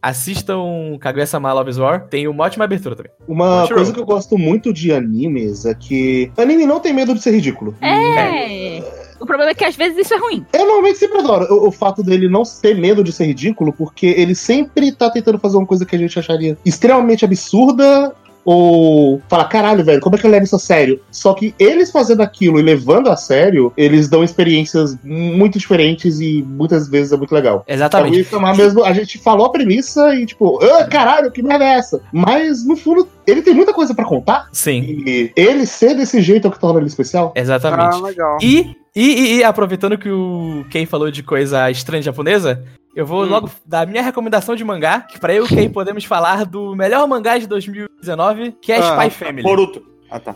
assistam 0.02 0.98
Kaguya-sama 1.00 1.54
Love's 1.54 1.78
War. 1.78 2.08
Tem 2.08 2.28
uma 2.28 2.44
ótima 2.44 2.66
abertura 2.66 2.96
também. 2.96 3.12
Uma 3.28 3.60
Crunchyroll. 3.60 3.76
coisa 3.76 3.94
que 3.94 4.00
eu 4.00 4.06
gosto 4.06 4.38
muito 4.38 4.74
de 4.74 4.92
animes 4.92 5.66
é 5.66 5.74
que 5.76 6.32
anime 6.38 6.66
não 6.66 6.80
tem 6.80 6.92
medo 6.92 7.14
de 7.14 7.22
ser 7.22 7.32
ridículo. 7.32 7.76
É. 7.82 8.82
O 9.20 9.26
problema 9.26 9.52
é 9.52 9.54
que 9.54 9.66
às 9.66 9.76
vezes 9.76 9.98
isso 9.98 10.14
é 10.14 10.18
ruim. 10.18 10.46
Eu 10.54 10.66
normalmente 10.66 10.98
sempre 10.98 11.20
adoro 11.20 11.46
o, 11.54 11.68
o 11.68 11.72
fato 11.72 12.02
dele 12.04 12.28
não 12.30 12.44
ter 12.62 12.76
medo 12.76 13.04
de 13.04 13.12
ser 13.12 13.26
ridículo, 13.26 13.74
porque 13.74 14.08
ele 14.08 14.34
sempre 14.36 14.92
tá 14.92 15.10
tentando 15.10 15.38
fazer 15.40 15.58
uma 15.58 15.66
coisa 15.66 15.86
que 15.86 15.96
a 15.96 16.00
gente 16.00 16.18
acharia 16.18 16.58
extremamente 16.66 17.26
absurda. 17.26 18.14
Ou 18.46 19.22
falar, 19.28 19.46
caralho, 19.46 19.84
velho, 19.84 20.00
como 20.02 20.16
é 20.16 20.20
que 20.20 20.26
eu 20.26 20.32
levo 20.32 20.46
isso 20.46 20.56
a 20.56 20.60
sério? 20.60 21.00
Só 21.12 21.34
que 21.34 21.54
eles 21.60 21.92
fazendo 21.92 22.22
aquilo 22.22 22.58
e 22.58 22.64
levando 22.64 23.10
a 23.10 23.16
sério, 23.16 23.72
eles 23.78 24.08
dão 24.08 24.24
experiências 24.24 24.98
muito 25.04 25.60
diferentes 25.60 26.20
e 26.20 26.42
muitas 26.48 26.88
vezes 26.90 27.12
é 27.12 27.18
muito 27.18 27.36
legal. 27.36 27.64
Exatamente. 27.68 28.24
Kaguya 28.24 28.30
Sama 28.30 28.56
mesmo, 28.56 28.84
a 28.84 28.94
gente 28.94 29.20
falou 29.20 29.46
a 29.46 29.52
premissa 29.52 30.16
e 30.16 30.26
tipo, 30.26 30.58
ah, 30.64 30.86
caralho, 30.86 31.30
que 31.32 31.44
merda 31.44 31.66
é 31.66 31.74
essa? 31.78 32.02
Mas 32.12 32.66
no 32.66 32.76
fundo, 32.76 33.08
ele 33.28 33.42
tem 33.44 33.54
muita 33.54 33.74
coisa 33.74 33.94
pra 33.94 34.06
contar. 34.06 34.48
Sim, 34.52 35.04
E 35.06 35.32
ele 35.36 35.68
ser 35.68 35.94
desse 35.94 36.20
jeito 36.20 36.46
é 36.46 36.50
o 36.50 36.52
que 36.52 36.60
torna 36.60 36.80
ele 36.80 36.88
especial. 36.88 37.34
exatamente. 37.36 37.98
Ah, 37.98 38.00
legal. 38.00 38.38
E, 38.42 38.76
e, 38.96 39.02
e, 39.02 39.36
e 39.38 39.44
aproveitando 39.44 39.98
que 39.98 40.10
o 40.10 40.66
Kei 40.70 40.86
falou 40.86 41.10
de 41.12 41.24
coisa 41.24 41.70
estranha 41.72 42.02
japonesa, 42.04 42.64
eu 42.96 43.06
vou 43.06 43.24
Hum. 43.24 43.30
logo 43.30 43.50
dar 43.66 43.82
a 43.82 43.86
minha 43.86 44.02
recomendação 44.02 44.56
de 44.56 44.64
mangá, 44.64 45.02
que 45.02 45.20
pra 45.20 45.34
eu 45.34 45.44
e 45.44 45.46
o 45.46 45.50
Kei 45.50 45.70
podemos 45.70 46.04
falar 46.06 46.46
do 46.46 46.76
melhor 46.76 47.08
mangá 47.08 47.38
de 47.38 47.48
2019, 47.48 48.54
que 48.62 48.72
é 48.72 48.78
Ah, 48.80 49.06
Spy 49.06 49.10
Family. 49.12 49.44
Boruto. 49.44 49.84
Ah, 50.10 50.20
tá. 50.20 50.36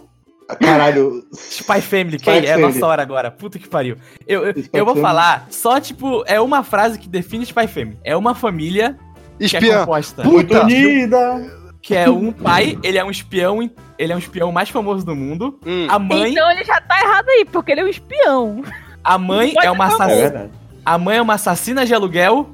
Caralho, 0.60 1.26
Spy 1.34 1.82
Family, 1.82 2.18
Spy 2.18 2.26
Kei, 2.26 2.46
é 2.46 2.52
a 2.54 2.56
Family. 2.56 2.74
nossa 2.74 2.86
hora 2.86 3.02
agora. 3.02 3.32
Puta 3.32 3.58
que 3.58 3.68
pariu. 3.68 3.96
Eu, 4.28 4.46
eu, 4.48 4.54
eu 4.74 4.86
vou 4.86 4.96
falar 4.98 5.48
só, 5.50 5.80
tipo, 5.80 6.24
é 6.28 6.40
uma 6.40 6.64
frase 6.64 7.00
que 7.00 7.08
define 7.10 7.44
Spy 7.46 7.68
Family. 7.68 7.98
É 8.04 8.16
uma 8.16 8.36
família 8.36 8.98
que 9.40 9.56
é 9.58 9.78
composta. 9.80 10.24
Muito 10.24 10.50
Puta. 10.50 10.64
unida. 10.64 11.64
Que 11.82 11.96
é 11.96 12.10
um 12.10 12.32
pai, 12.32 12.78
ele 12.84 12.98
é 12.98 13.04
um 13.04 13.10
espião, 13.12 13.62
ele 14.04 14.14
é 14.14 14.16
um 14.16 14.20
espião 14.20 14.52
mais 14.52 14.70
famoso 14.70 15.06
do 15.06 15.16
mundo. 15.16 15.60
Hum. 15.66 15.88
A 15.90 15.98
mãe, 15.98 16.32
Então 16.32 16.52
ele 16.52 16.64
já 16.64 16.80
tá 16.82 17.00
errado 17.02 17.30
aí, 17.30 17.46
porque 17.52 17.72
ele 17.72 17.82
é 17.82 17.84
um 17.86 17.88
espião. 17.88 18.64
a 19.04 19.18
mãe 19.18 19.54
é 19.62 19.72
uma 19.72 19.86
É 19.86 19.88
assassina. 19.88 20.16
verdade. 20.16 20.50
A 20.86 20.98
mãe 20.98 21.18
é 21.18 21.22
uma 21.22 21.34
assassina 21.36 21.86
de 21.86 21.94
aluguel 21.94 22.50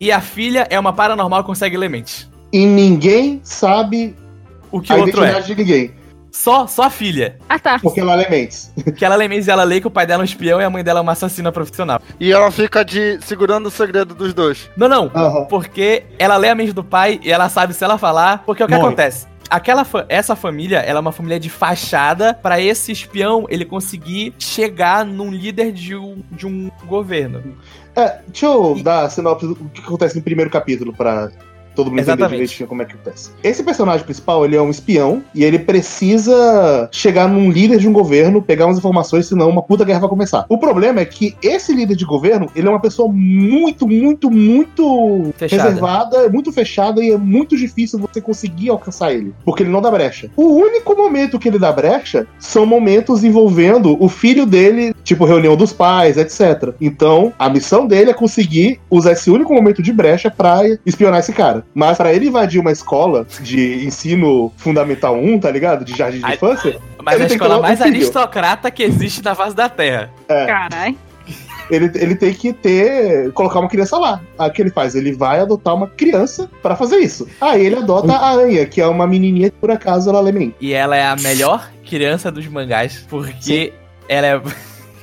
E 0.00 0.10
a 0.10 0.20
filha 0.20 0.66
é 0.70 0.78
uma 0.80 0.92
paranormal 0.92 1.40
que 1.42 1.46
consegue 1.46 1.76
elementos. 1.76 2.28
E 2.52 2.66
ninguém 2.66 3.40
sabe 3.44 4.14
O 4.72 4.80
que 4.80 4.92
a 4.92 4.96
o 4.96 5.00
outro 5.00 5.22
é? 5.22 5.28
identidade 5.30 5.46
de 5.46 5.54
ninguém. 5.62 5.90
Só, 6.32 6.66
só 6.66 6.82
a 6.84 6.90
filha. 6.90 7.38
Ah, 7.48 7.60
tá. 7.60 7.78
Porque 7.78 8.00
ela 8.00 8.12
é 8.20 8.26
Elements. 8.26 8.72
Que 8.98 9.04
ela 9.04 9.14
elementos 9.14 9.46
e 9.46 9.50
ela 9.52 9.62
lê 9.62 9.80
que 9.80 9.86
o 9.86 9.90
pai 9.90 10.04
dela 10.04 10.22
é 10.22 10.24
um 10.24 10.24
espião 10.24 10.60
e 10.60 10.64
a 10.64 10.68
mãe 10.68 10.82
dela 10.82 10.98
é 10.98 11.02
uma 11.02 11.12
assassina 11.12 11.52
profissional. 11.52 12.00
E 12.18 12.32
ela 12.32 12.50
fica 12.50 12.84
de 12.84 13.20
segurando 13.22 13.66
o 13.66 13.70
segredo 13.70 14.16
dos 14.16 14.34
dois. 14.34 14.68
Não, 14.76 14.88
não. 14.88 15.10
Aham. 15.14 15.44
Porque 15.44 16.02
ela 16.18 16.36
lê 16.36 16.48
a 16.48 16.54
mente 16.56 16.72
do 16.72 16.82
pai 16.82 17.20
e 17.22 17.30
ela 17.30 17.48
sabe 17.48 17.72
se 17.72 17.84
ela 17.84 17.96
falar. 17.98 18.42
Porque 18.44 18.64
o 18.64 18.66
que 18.66 18.74
Morre. 18.74 18.86
acontece? 18.86 19.26
Aquela 19.54 19.86
essa 20.08 20.34
família, 20.34 20.78
ela 20.78 20.98
é 20.98 21.00
uma 21.00 21.12
família 21.12 21.38
de 21.38 21.48
fachada 21.48 22.34
pra 22.34 22.60
esse 22.60 22.90
espião 22.90 23.46
ele 23.48 23.64
conseguir 23.64 24.34
chegar 24.36 25.06
num 25.06 25.30
líder 25.30 25.70
de 25.70 25.94
um, 25.94 26.24
de 26.32 26.44
um 26.44 26.68
governo. 26.86 27.56
É, 27.94 28.18
deixa 28.26 28.46
eu 28.46 28.82
dar 28.82 29.04
a 29.04 29.08
sinopse 29.08 29.46
do 29.46 29.54
que 29.54 29.80
acontece 29.80 30.16
no 30.16 30.22
primeiro 30.22 30.50
capítulo 30.50 30.92
pra 30.92 31.30
todo 31.74 31.86
mundo 31.86 32.00
entender 32.00 32.12
Exatamente. 32.12 32.40
direitinho 32.40 32.68
como 32.68 32.82
é 32.82 32.84
que 32.84 32.94
acontece. 32.94 33.30
Esse 33.42 33.62
personagem 33.62 34.04
principal, 34.04 34.44
ele 34.44 34.56
é 34.56 34.62
um 34.62 34.70
espião 34.70 35.22
e 35.34 35.44
ele 35.44 35.58
precisa 35.58 36.88
chegar 36.92 37.28
num 37.28 37.50
líder 37.50 37.78
de 37.78 37.88
um 37.88 37.92
governo, 37.92 38.42
pegar 38.42 38.66
umas 38.66 38.78
informações, 38.78 39.26
senão 39.26 39.48
uma 39.48 39.62
puta 39.62 39.84
guerra 39.84 40.00
vai 40.00 40.08
começar. 40.08 40.46
O 40.48 40.58
problema 40.58 41.00
é 41.00 41.04
que 41.04 41.36
esse 41.42 41.72
líder 41.74 41.96
de 41.96 42.04
governo, 42.04 42.50
ele 42.54 42.66
é 42.66 42.70
uma 42.70 42.80
pessoa 42.80 43.10
muito, 43.12 43.86
muito, 43.86 44.30
muito 44.30 45.32
Fechada. 45.36 45.62
reservada, 45.62 46.28
muito 46.28 46.52
fechada 46.52 47.02
e 47.02 47.12
é 47.12 47.16
muito 47.16 47.56
difícil 47.56 47.98
você 47.98 48.20
conseguir 48.20 48.70
alcançar 48.70 49.12
ele, 49.12 49.34
porque 49.44 49.62
ele 49.62 49.70
não 49.70 49.82
dá 49.82 49.90
brecha. 49.90 50.30
O 50.36 50.54
único 50.54 50.96
momento 50.96 51.38
que 51.38 51.48
ele 51.48 51.58
dá 51.58 51.72
brecha 51.72 52.26
são 52.38 52.66
momentos 52.66 53.24
envolvendo 53.24 53.96
o 54.02 54.08
filho 54.08 54.46
dele, 54.46 54.94
tipo 55.02 55.24
reunião 55.24 55.56
dos 55.56 55.72
pais, 55.72 56.16
etc. 56.16 56.74
Então, 56.80 57.32
a 57.38 57.48
missão 57.48 57.86
dele 57.86 58.10
é 58.10 58.14
conseguir 58.14 58.80
usar 58.90 59.12
esse 59.12 59.30
único 59.30 59.52
momento 59.52 59.82
de 59.82 59.92
brecha 59.92 60.30
pra 60.30 60.62
espionar 60.84 61.20
esse 61.20 61.32
cara. 61.32 61.63
Mas 61.74 61.96
pra 61.96 62.12
ele 62.12 62.28
invadir 62.28 62.60
uma 62.60 62.70
escola 62.72 63.26
de 63.40 63.84
ensino 63.86 64.52
fundamental 64.56 65.16
1, 65.16 65.40
tá 65.40 65.50
ligado? 65.50 65.84
De 65.84 65.96
jardim 65.96 66.20
de 66.20 66.32
infância, 66.34 66.78
Mas 67.02 67.14
Ele 67.16 67.24
a 67.24 67.26
escola 67.26 67.58
um 67.58 67.62
mais 67.62 67.78
filho. 67.80 67.94
aristocrata 67.96 68.70
que 68.70 68.82
existe 68.82 69.22
na 69.22 69.34
face 69.34 69.54
da 69.56 69.68
Terra. 69.68 70.10
Caralho. 70.28 70.96
ele, 71.70 71.90
ele 71.94 72.14
tem 72.14 72.32
que 72.32 72.52
ter. 72.52 73.32
colocar 73.32 73.58
uma 73.60 73.68
criança 73.68 73.98
lá. 73.98 74.20
Aí 74.38 74.48
o 74.48 74.52
que 74.52 74.62
ele 74.62 74.70
faz? 74.70 74.94
Ele 74.94 75.12
vai 75.12 75.40
adotar 75.40 75.74
uma 75.74 75.86
criança 75.88 76.48
pra 76.62 76.76
fazer 76.76 76.98
isso. 76.98 77.26
Aí 77.40 77.66
ele 77.66 77.76
adota 77.76 78.12
a 78.12 78.30
Aranha, 78.30 78.64
que 78.66 78.80
é 78.80 78.86
uma 78.86 79.06
menininha 79.06 79.50
que 79.50 79.56
por 79.56 79.70
acaso 79.70 80.10
ela 80.10 80.20
lê 80.20 80.32
bem. 80.32 80.54
E 80.60 80.72
ela 80.72 80.96
é 80.96 81.04
a 81.06 81.16
melhor 81.16 81.68
criança 81.88 82.30
dos 82.30 82.46
mangás, 82.46 83.04
porque 83.08 83.72
ela 84.08 84.26
é. 84.26 84.40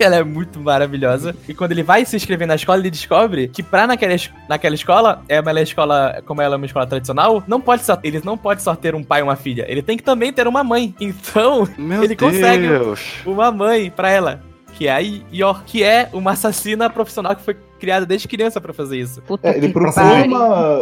Ela 0.05 0.17
é 0.17 0.23
muito 0.23 0.59
maravilhosa. 0.59 1.35
E 1.47 1.53
quando 1.53 1.71
ele 1.71 1.83
vai 1.83 2.05
se 2.05 2.15
inscrever 2.15 2.47
na 2.47 2.55
escola, 2.55 2.79
ele 2.79 2.89
descobre 2.89 3.47
que 3.47 3.61
pra 3.63 3.85
naquela, 3.87 4.13
es- 4.13 4.29
naquela 4.49 4.75
escola, 4.75 5.23
é 5.29 5.39
uma 5.39 5.61
escola, 5.61 6.21
como 6.25 6.41
ela 6.41 6.55
é 6.55 6.57
uma 6.57 6.65
escola 6.65 6.85
tradicional, 6.87 7.43
não 7.47 7.61
pode 7.61 7.83
só, 7.83 7.97
eles 8.03 8.23
não 8.23 8.37
pode 8.37 8.61
só 8.61 8.75
ter 8.75 8.95
um 8.95 9.03
pai 9.03 9.19
e 9.21 9.23
uma 9.23 9.35
filha. 9.35 9.65
Ele 9.67 9.81
tem 9.81 9.97
que 9.97 10.03
também 10.03 10.31
ter 10.33 10.47
uma 10.47 10.63
mãe. 10.63 10.93
Então, 11.01 11.67
Meu 11.77 12.03
Ele 12.03 12.15
consegue. 12.15 12.67
Deus. 12.67 13.01
uma 13.25 13.51
mãe 13.51 13.89
pra 13.91 14.09
ela. 14.09 14.41
Que 14.73 14.87
é 14.87 14.91
a 14.91 14.99
Yor, 14.99 15.63
que 15.65 15.83
é 15.83 16.09
uma 16.13 16.31
assassina 16.31 16.89
profissional 16.89 17.35
que 17.35 17.43
foi 17.43 17.55
criada 17.79 18.05
desde 18.05 18.27
criança 18.27 18.59
pra 18.61 18.73
fazer 18.73 18.97
isso. 18.97 19.21
É, 19.43 19.57
ele 19.57 19.69
procura 19.69 20.25
uma. 20.25 20.79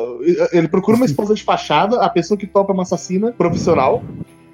Ele 0.53 0.67
procura 0.67 0.95
uma 0.97 1.05
esposa 1.05 1.33
de 1.33 1.43
fachada, 1.43 1.99
a 2.01 2.07
pessoa 2.09 2.37
que 2.37 2.45
topa 2.47 2.71
é 2.71 2.75
uma 2.75 2.83
assassina 2.83 3.31
profissional. 3.31 4.03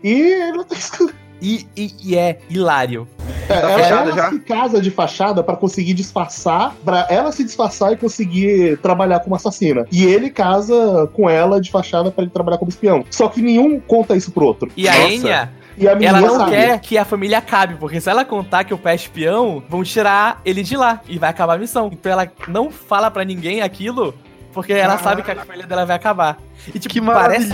E 0.04 0.12
ele 0.12 0.64
tem 0.64 0.78
que 1.08 1.14
E, 1.42 1.68
e, 1.76 1.92
e 2.04 2.16
é 2.18 2.40
hilário. 2.50 3.08
É, 3.48 3.60
Tá 3.60 3.70
ela, 3.70 3.82
ela 3.82 4.12
já? 4.16 4.30
se 4.32 4.40
casa 4.40 4.82
de 4.82 4.90
fachada 4.90 5.44
pra 5.44 5.56
conseguir 5.56 5.94
disfarçar, 5.94 6.74
pra 6.84 7.06
ela 7.10 7.32
se 7.32 7.44
disfarçar 7.44 7.92
e 7.94 7.98
conseguir 7.98 8.78
trabalhar 8.78 9.20
como 9.20 9.36
assassina. 9.36 9.86
E 9.92 10.04
ele 10.06 10.30
casa 10.30 11.08
com 11.14 11.30
ela 11.30 11.62
de 11.62 11.70
fachada 11.70 12.10
pra 12.12 12.24
ele 12.24 12.32
trabalhar 12.32 12.58
como 12.58 12.70
espião. 12.70 13.04
Só 13.12 13.28
que 13.28 13.42
nenhum 13.42 13.80
conta 13.80 14.16
isso 14.16 14.32
pro 14.32 14.46
outro. 14.46 14.72
E 14.76 14.88
a 14.88 14.94
Nossa. 14.94 15.08
Enya, 15.14 15.52
E 15.78 15.88
a 15.88 15.94
menina 15.94 16.18
ela 16.18 16.28
não 16.28 16.38
sabe. 16.38 16.52
quer 16.52 16.80
que 16.80 16.98
a 16.98 17.06
família 17.06 17.38
acabe, 17.38 17.76
porque 17.76 18.00
se 18.02 18.10
ela 18.10 18.26
contar 18.26 18.64
que 18.64 18.74
o 18.74 18.78
pé 18.78 18.94
é 18.94 18.96
espião, 18.96 19.62
vão 19.70 19.84
tirar 19.84 20.42
ele 20.46 20.64
de 20.64 20.76
lá 20.78 21.02
e 21.08 21.20
vai 21.20 21.30
acabar 21.30 21.56
a 21.56 21.58
missão. 21.60 21.90
Então 21.94 22.12
ela 22.12 22.28
não 22.48 22.72
fala 22.72 23.12
pra 23.12 23.24
ninguém 23.26 23.62
aquilo, 23.62 24.16
porque 24.56 24.74
ela 24.74 24.98
sabe 24.98 25.22
que 25.22 25.30
a 25.30 25.36
família 25.36 25.68
dela 25.68 25.86
vai 25.86 25.96
acabar. 25.96 26.38
E 26.74 26.80
tipo, 26.80 26.92
Que 26.94 27.00
parece, 27.02 27.50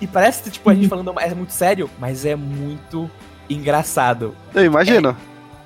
e 0.00 0.06
parece 0.06 0.50
tipo 0.50 0.70
a 0.70 0.74
gente 0.74 0.86
falando 0.88 1.12
é 1.18 1.34
muito 1.34 1.52
sério, 1.52 1.90
mas 1.98 2.24
é 2.24 2.36
muito 2.36 3.10
engraçado. 3.50 4.34
Eu 4.54 4.64
imagino. 4.64 5.16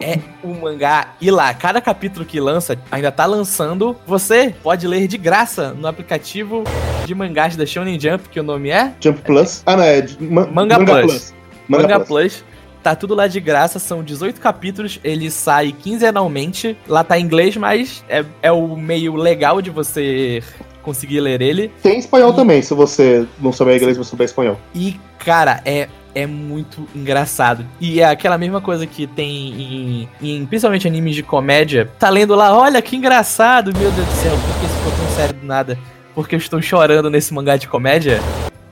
É 0.03 0.19
um 0.43 0.59
mangá 0.59 1.09
e 1.21 1.31
lá, 1.31 1.53
cada 1.53 1.79
capítulo 1.79 2.25
que 2.25 2.41
lança, 2.41 2.79
ainda 2.91 3.13
tá 3.13 3.27
lançando, 3.27 3.95
você 4.07 4.55
pode 4.63 4.87
ler 4.89 5.07
de 5.07 5.19
graça 5.19 5.75
no 5.75 5.87
aplicativo 5.87 6.65
de 7.05 7.15
mangás 7.15 7.55
da 7.55 7.67
Shonen 7.67 8.01
Jump, 8.01 8.31
que 8.31 8.41
o 8.41 8.43
nome 8.43 8.71
é 8.71 8.95
Jump 8.99 9.21
Plus. 9.21 9.63
Ah, 9.67 9.77
não, 9.77 9.85
é. 9.85 10.01
de- 10.01 10.23
ma- 10.25 10.47
Manga 10.47 10.79
Plus. 10.79 11.35
Manga, 11.69 11.83
Manga 11.83 12.01
Plus. 12.01 12.07
Plus. 12.41 12.45
Tá 12.83 12.95
tudo 12.95 13.15
lá 13.15 13.27
de 13.27 13.41
graça, 13.41 13.79
são 13.79 14.03
18 14.03 14.41
capítulos, 14.41 14.99
ele 15.05 15.31
sai 15.31 15.73
quinzenalmente. 15.73 16.77
Lá 16.89 17.05
tá 17.05 17.19
em 17.19 17.25
inglês, 17.25 17.57
mas 17.57 18.05
é, 18.09 18.25
é 18.43 18.53
o 18.53 18.77
meio 18.77 19.15
legal 19.17 19.61
de 19.61 19.71
você 19.71 20.43
conseguir 20.83 21.21
ler 21.21 21.43
ele. 21.43 21.71
Tem 21.83 21.99
espanhol 21.99 22.33
também, 22.33 22.63
se 22.63 22.75
você 22.75 23.27
não 23.39 23.53
souber 23.53 23.77
inglês, 23.77 23.99
mas 23.99 24.07
souber 24.07 24.25
espanhol. 24.25 24.59
E, 24.75 24.99
cara, 25.19 25.61
é, 25.65 25.89
é 26.15 26.27
muito 26.27 26.87
engraçado. 26.95 27.67
E 27.81 28.01
é 28.01 28.05
aquela 28.05 28.39
mesma 28.39 28.61
coisa 28.61 28.87
que 28.87 29.07
tem 29.07 29.29
em, 29.31 30.09
em 30.23 30.47
principalmente 30.47 30.87
animes 30.87 31.15
de 31.15 31.23
comédia. 31.23 31.91
Tá 31.99 32.09
lendo 32.09 32.35
lá, 32.35 32.57
olha 32.57 32.81
que 32.83 32.97
engraçado, 32.97 33.73
meu 33.77 33.91
Deus 33.91 34.07
do 34.07 34.15
céu, 34.15 34.33
por 34.33 34.59
que 34.59 34.67
isso 34.67 34.75
ficou 34.77 34.93
tão 34.93 35.17
sério 35.17 35.35
do 35.35 35.47
nada? 35.47 35.79
Porque 36.15 36.35
eu 36.35 36.39
estou 36.39 36.61
chorando 36.61 37.09
nesse 37.09 37.33
mangá 37.33 37.57
de 37.57 37.69
comédia. 37.69 38.21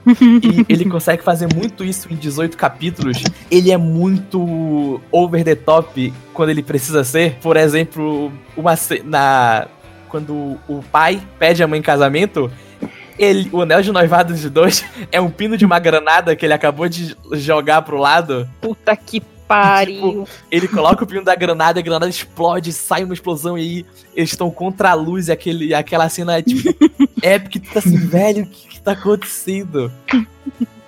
E 0.08 0.64
ele 0.68 0.84
consegue 0.84 1.22
fazer 1.22 1.48
muito 1.54 1.84
isso 1.84 2.12
em 2.12 2.16
18 2.16 2.56
capítulos. 2.56 3.22
Ele 3.50 3.70
é 3.70 3.76
muito 3.76 5.00
over 5.10 5.44
the 5.44 5.54
top 5.54 6.12
quando 6.32 6.50
ele 6.50 6.62
precisa 6.62 7.04
ser. 7.04 7.36
Por 7.40 7.56
exemplo, 7.56 8.32
uma 8.56 8.74
na 9.04 9.68
quando 10.08 10.58
o 10.66 10.82
pai 10.90 11.20
pede 11.38 11.62
a 11.62 11.66
mãe 11.66 11.78
em 11.78 11.82
casamento, 11.82 12.50
ele, 13.18 13.50
o 13.52 13.60
anel 13.60 13.82
de 13.82 13.92
noivado 13.92 14.32
dos 14.32 14.48
dois 14.50 14.84
é 15.12 15.20
um 15.20 15.30
pino 15.30 15.56
de 15.56 15.66
uma 15.66 15.78
granada 15.78 16.34
que 16.34 16.46
ele 16.46 16.54
acabou 16.54 16.88
de 16.88 17.16
jogar 17.32 17.82
pro 17.82 17.98
lado. 17.98 18.48
Puta 18.60 18.96
que 18.96 19.22
pariu. 19.48 20.28
Ele 20.50 20.68
coloca 20.68 21.02
o 21.02 21.06
pino 21.06 21.24
da 21.24 21.34
granada, 21.34 21.78
e 21.78 21.80
a 21.80 21.84
granada 21.84 22.08
explode, 22.08 22.72
sai 22.72 23.02
uma 23.02 23.14
explosão 23.14 23.56
e 23.56 23.62
aí 23.62 23.86
eles 24.14 24.30
estão 24.30 24.50
contra 24.50 24.90
a 24.90 24.94
luz 24.94 25.28
e 25.28 25.32
aquele, 25.32 25.74
aquela 25.74 26.08
cena 26.08 26.38
é 26.38 26.42
tipo 26.42 26.68
épica, 27.22 27.58
tu 27.58 27.72
tá 27.72 27.78
assim, 27.78 27.96
velho, 27.96 28.44
o 28.44 28.46
que, 28.46 28.68
que 28.68 28.80
tá 28.80 28.92
acontecendo? 28.92 29.90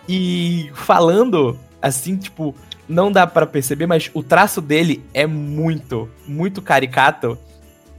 E 0.06 0.70
falando 0.74 1.58
assim, 1.80 2.16
tipo, 2.16 2.54
não 2.86 3.10
dá 3.10 3.26
pra 3.26 3.46
perceber, 3.46 3.86
mas 3.86 4.10
o 4.12 4.22
traço 4.22 4.60
dele 4.60 5.02
é 5.14 5.26
muito, 5.26 6.08
muito 6.26 6.60
caricato. 6.60 7.38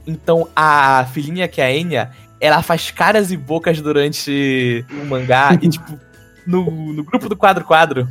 Então 0.06 0.48
a 0.54 1.06
filhinha 1.12 1.48
que 1.48 1.60
é 1.60 1.64
a 1.64 1.76
Enya, 1.76 2.10
ela 2.40 2.62
faz 2.62 2.90
caras 2.90 3.32
e 3.32 3.36
bocas 3.36 3.80
durante 3.80 4.84
o 4.90 5.06
mangá 5.06 5.56
e 5.60 5.68
tipo, 5.68 5.98
no, 6.46 6.92
no 6.92 7.02
grupo 7.02 7.28
do 7.28 7.36
quadro 7.36 7.64
quadro. 7.64 8.08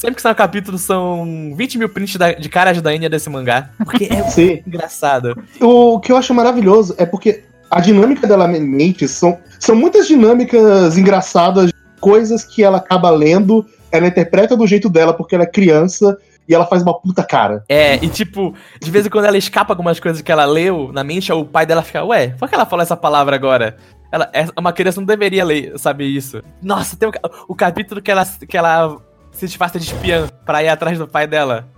Sempre 0.00 0.16
que 0.16 0.22
sai 0.22 0.32
um 0.32 0.34
capítulo, 0.34 0.78
são 0.78 1.52
20 1.54 1.76
mil 1.76 1.86
prints 1.90 2.16
da- 2.16 2.32
de 2.32 2.48
caras 2.48 2.80
da 2.80 2.94
Enya 2.94 3.10
desse 3.10 3.28
mangá. 3.28 3.68
Porque 3.84 4.04
é 4.10 4.22
Sim. 4.30 4.62
engraçado. 4.66 5.36
O 5.60 6.00
que 6.00 6.10
eu 6.10 6.16
acho 6.16 6.32
maravilhoso 6.32 6.94
é 6.96 7.04
porque 7.04 7.44
a 7.70 7.80
dinâmica 7.82 8.26
dela 8.26 8.48
mente 8.48 9.06
são, 9.06 9.38
são 9.58 9.76
muitas 9.76 10.06
dinâmicas 10.08 10.96
engraçadas, 10.96 11.70
coisas 12.00 12.42
que 12.44 12.64
ela 12.64 12.78
acaba 12.78 13.10
lendo, 13.10 13.66
ela 13.92 14.06
interpreta 14.06 14.56
do 14.56 14.66
jeito 14.66 14.88
dela 14.88 15.12
porque 15.12 15.34
ela 15.34 15.44
é 15.44 15.46
criança 15.46 16.16
e 16.48 16.54
ela 16.54 16.64
faz 16.64 16.82
uma 16.82 16.98
puta 16.98 17.22
cara. 17.22 17.62
É, 17.68 17.96
e 18.02 18.08
tipo, 18.08 18.54
de 18.80 18.90
vez 18.90 19.04
em 19.04 19.10
quando 19.10 19.26
ela 19.26 19.36
escapa 19.36 19.74
algumas 19.74 20.00
coisas 20.00 20.22
que 20.22 20.32
ela 20.32 20.46
leu 20.46 20.90
na 20.94 21.04
mente, 21.04 21.30
o 21.30 21.44
pai 21.44 21.66
dela 21.66 21.82
fica, 21.82 22.02
ué, 22.06 22.28
por 22.38 22.48
que 22.48 22.54
ela 22.54 22.64
falou 22.64 22.82
essa 22.82 22.96
palavra 22.96 23.36
agora? 23.36 23.76
Ela, 24.10 24.30
é- 24.32 24.46
uma 24.58 24.72
criança 24.72 24.98
não 24.98 25.06
deveria 25.06 25.44
ler, 25.44 25.78
saber 25.78 26.06
isso. 26.06 26.40
Nossa, 26.62 26.96
tem 26.96 27.06
o, 27.06 27.12
o 27.48 27.54
capítulo 27.54 28.00
que 28.00 28.10
ela, 28.10 28.24
que 28.48 28.56
ela 28.56 28.96
se 29.32 29.46
disfarça 29.46 29.78
de 29.78 29.86
espiã 29.86 30.28
pra 30.44 30.62
ir 30.62 30.68
atrás 30.68 30.98
do 30.98 31.06
pai 31.08 31.26
dela. 31.26 31.68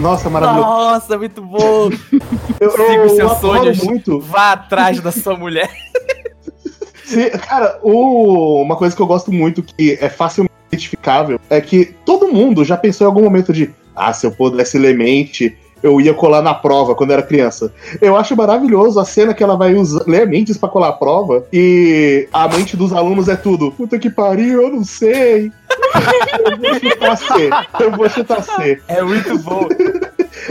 Nossa, 0.00 0.28
maravilhoso. 0.28 0.68
Nossa, 0.68 1.16
muito 1.18 1.40
bom! 1.42 1.88
Eu, 2.60 2.70
siga 2.70 2.82
eu, 2.92 3.06
os 3.06 3.12
seus 3.12 3.32
sonhos. 3.38 3.78
muito. 3.82 4.20
Vá 4.20 4.52
atrás 4.52 5.00
da 5.00 5.10
sua 5.10 5.36
mulher. 5.36 5.68
Se- 7.04 7.30
cara, 7.30 7.78
o- 7.82 8.62
uma 8.62 8.76
coisa 8.76 8.94
que 8.94 9.00
eu 9.02 9.06
gosto 9.06 9.30
muito, 9.32 9.62
que 9.62 9.98
é 10.00 10.08
facilmente 10.08 10.52
identificável, 10.68 11.38
é 11.50 11.60
que 11.60 11.94
todo 12.04 12.28
mundo 12.28 12.64
já 12.64 12.76
pensou 12.76 13.06
em 13.06 13.08
algum 13.08 13.22
momento 13.22 13.52
de 13.52 13.70
ah, 13.94 14.12
se 14.12 14.26
eu 14.26 14.32
pudesse 14.32 14.78
ler 14.78 14.96
mente, 14.96 15.56
eu 15.82 16.00
ia 16.00 16.14
colar 16.14 16.40
na 16.42 16.54
prova 16.54 16.94
quando 16.94 17.12
era 17.12 17.22
criança. 17.22 17.72
Eu 18.00 18.16
acho 18.16 18.34
maravilhoso 18.34 18.98
a 18.98 19.04
cena 19.04 19.34
que 19.34 19.42
ela 19.42 19.54
vai 19.56 19.74
usar, 19.74 20.02
ler 20.06 20.26
mentes 20.26 20.56
pra 20.56 20.68
colar 20.68 20.88
a 20.88 20.92
prova 20.94 21.46
e 21.52 22.26
a 22.32 22.48
mente 22.48 22.76
dos 22.76 22.92
alunos 22.92 23.28
é 23.28 23.36
tudo. 23.36 23.70
Puta 23.72 23.98
que 23.98 24.08
pariu, 24.10 24.62
eu 24.62 24.70
não 24.72 24.82
sei. 24.82 25.52
Eu 26.50 26.56
vou 26.58 26.74
chutar 26.80 27.16
C. 27.16 27.50
Eu 27.80 27.90
vou 27.92 28.08
chutar 28.08 28.42
C. 28.42 28.82
É 28.88 29.02
muito 29.02 29.38
bom. 29.40 29.68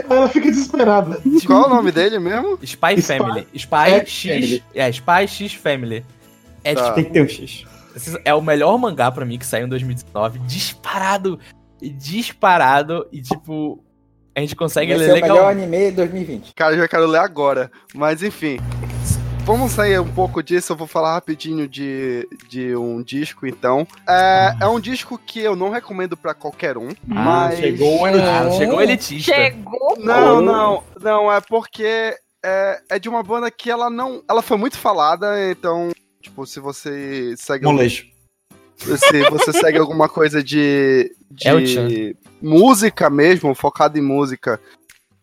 Ela 0.09 0.28
fica 0.30 0.49
desesperada. 0.49 1.19
Qual 1.45 1.63
é 1.63 1.65
o 1.67 1.69
nome 1.69 1.91
dele 1.91 2.19
mesmo? 2.19 2.57
Spy 2.63 2.99
Spy 2.99 3.01
Family. 3.01 3.47
Spy 3.53 3.76
X 3.91 4.09
X. 4.09 4.24
Family. 4.24 4.63
É, 4.76 4.89
Spy 4.91 5.28
X 5.28 5.53
Family. 5.53 6.05
É, 6.63 6.74
Tá. 6.76 6.84
tipo, 6.84 6.95
Tem 6.95 7.03
que 7.05 7.11
ter 7.11 7.21
um 7.24 7.28
X. 7.30 7.65
esse 7.95 8.21
é 8.26 8.34
o 8.34 8.41
melhor 8.41 8.78
mangá 8.78 9.11
pra 9.11 9.26
mim 9.26 9.38
que 9.38 9.45
saiu 9.45 9.65
em 9.65 9.69
2019. 9.69 10.39
Disparado. 10.39 11.39
Disparado. 11.82 13.05
E, 13.11 13.21
tipo, 13.21 13.84
a 14.36 14.39
gente 14.39 14.55
consegue 14.55 14.93
Vai 14.95 15.05
ler 15.05 15.11
o 15.11 15.13
legal. 15.15 15.30
melhor 15.36 15.51
anime 15.51 15.91
2020. 15.91 16.53
Cara, 16.55 16.74
eu 16.76 16.80
já 16.80 16.88
quero 16.88 17.05
ler 17.05 17.19
agora. 17.19 17.69
Mas 17.93 18.24
enfim. 18.24 18.57
Vamos 19.45 19.73
sair 19.73 19.99
um 19.99 20.07
pouco 20.07 20.41
disso, 20.41 20.71
eu 20.71 20.77
vou 20.77 20.87
falar 20.87 21.15
rapidinho 21.15 21.67
de, 21.67 22.25
de 22.47 22.73
um 22.77 23.03
disco, 23.03 23.45
então. 23.45 23.85
É, 24.07 24.55
é 24.61 24.67
um 24.67 24.79
disco 24.79 25.17
que 25.17 25.41
eu 25.41 25.53
não 25.53 25.69
recomendo 25.69 26.15
pra 26.15 26.33
qualquer 26.33 26.77
um, 26.77 26.89
mas... 27.05 27.59
chegou 27.59 28.01
o 28.01 28.05
Ah, 28.05 28.49
chegou 28.57 28.77
o 28.77 28.81
elitista. 28.81 29.33
Chegou. 29.33 29.97
Não, 29.99 30.41
não, 30.41 30.83
não, 31.01 31.31
é 31.31 31.41
porque 31.41 32.15
é, 32.43 32.81
é 32.89 32.97
de 32.97 33.09
uma 33.09 33.21
banda 33.21 33.51
que 33.51 33.69
ela 33.69 33.89
não... 33.89 34.23
Ela 34.29 34.41
foi 34.41 34.55
muito 34.55 34.77
falada, 34.77 35.35
então, 35.51 35.91
tipo, 36.21 36.45
se 36.45 36.61
você 36.61 37.35
segue... 37.37 37.65
Molejo. 37.65 38.05
se 38.77 39.29
você 39.29 39.51
segue 39.51 39.77
alguma 39.77 40.07
coisa 40.07 40.41
de, 40.41 41.11
É 41.43 41.59
de 41.59 42.15
música 42.41 43.09
mesmo, 43.09 43.55
focado 43.55 43.97
em 43.97 44.01
música, 44.01 44.59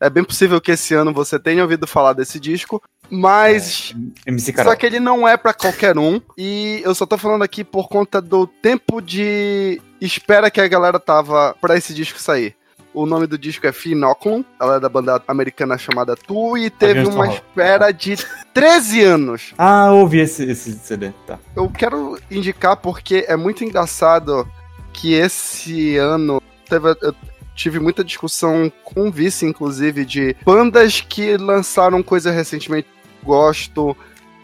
é 0.01 0.09
bem 0.09 0.25
possível 0.25 0.61
que 0.61 0.73
esse 0.73 0.95
ano 0.95 1.13
você 1.13 1.39
tenha 1.39 1.63
ouvido 1.63 1.87
falar 1.87 2.15
desse 2.15 2.41
disco, 2.41 2.83
mas 3.11 3.95
MC 4.27 4.53
Carol. 4.53 4.73
só 4.73 4.77
que 4.77 4.87
ele 4.87 4.99
não 4.99 5.29
é 5.29 5.37
pra 5.37 5.53
qualquer 5.53 5.99
um, 5.99 6.21
e 6.39 6.81
eu 6.85 6.95
só 6.95 7.05
tô 7.05 7.19
falando 7.19 7.43
aqui 7.43 7.63
por 7.63 7.89
conta 7.89 8.21
do 8.21 8.47
tempo 8.47 9.01
de 9.03 9.81
espera 10.01 10.51
que 10.51 10.61
a 10.61 10.69
galera 10.69 10.99
tava 10.99 11.55
pra 11.61 11.77
esse 11.77 11.93
disco 11.93 12.19
sair. 12.19 12.57
O 12.93 13.07
nome 13.07 13.29
do 13.29 13.39
disco 13.39 13.65
é 13.69 13.73
Phenoculum, 13.73 14.45
ela 14.61 14.77
é 14.77 14.81
da 14.81 14.89
banda 14.89 15.23
americana 15.29 15.79
chamada 15.79 16.17
Tu, 16.17 16.59
e 16.59 16.71
teve 16.71 17.01
Aviões 17.01 17.15
uma 17.15 17.27
espera 17.29 17.93
de 17.93 18.17
13 18.53 19.03
anos 19.03 19.55
Ah, 19.57 19.93
ouvi 19.93 20.19
esse, 20.19 20.45
esse 20.51 20.73
CD. 20.73 21.13
Tá. 21.25 21.39
eu 21.55 21.69
quero 21.71 22.19
indicar 22.29 22.77
porque 22.77 23.25
é 23.29 23.37
muito 23.37 23.63
engraçado 23.63 24.49
que 24.93 25.15
esse 25.15 25.97
ano 25.99 26.43
teve, 26.69 26.89
eu 27.01 27.15
tive 27.61 27.79
muita 27.79 28.03
discussão 28.03 28.73
com 28.85 29.09
o 29.09 29.13
vice, 29.13 29.45
inclusive, 29.45 30.05
de 30.05 30.35
bandas 30.45 31.01
que 31.01 31.37
lançaram 31.37 32.03
coisa 32.03 32.31
recentemente 32.31 32.89
que 32.89 33.27
gosto 33.27 33.95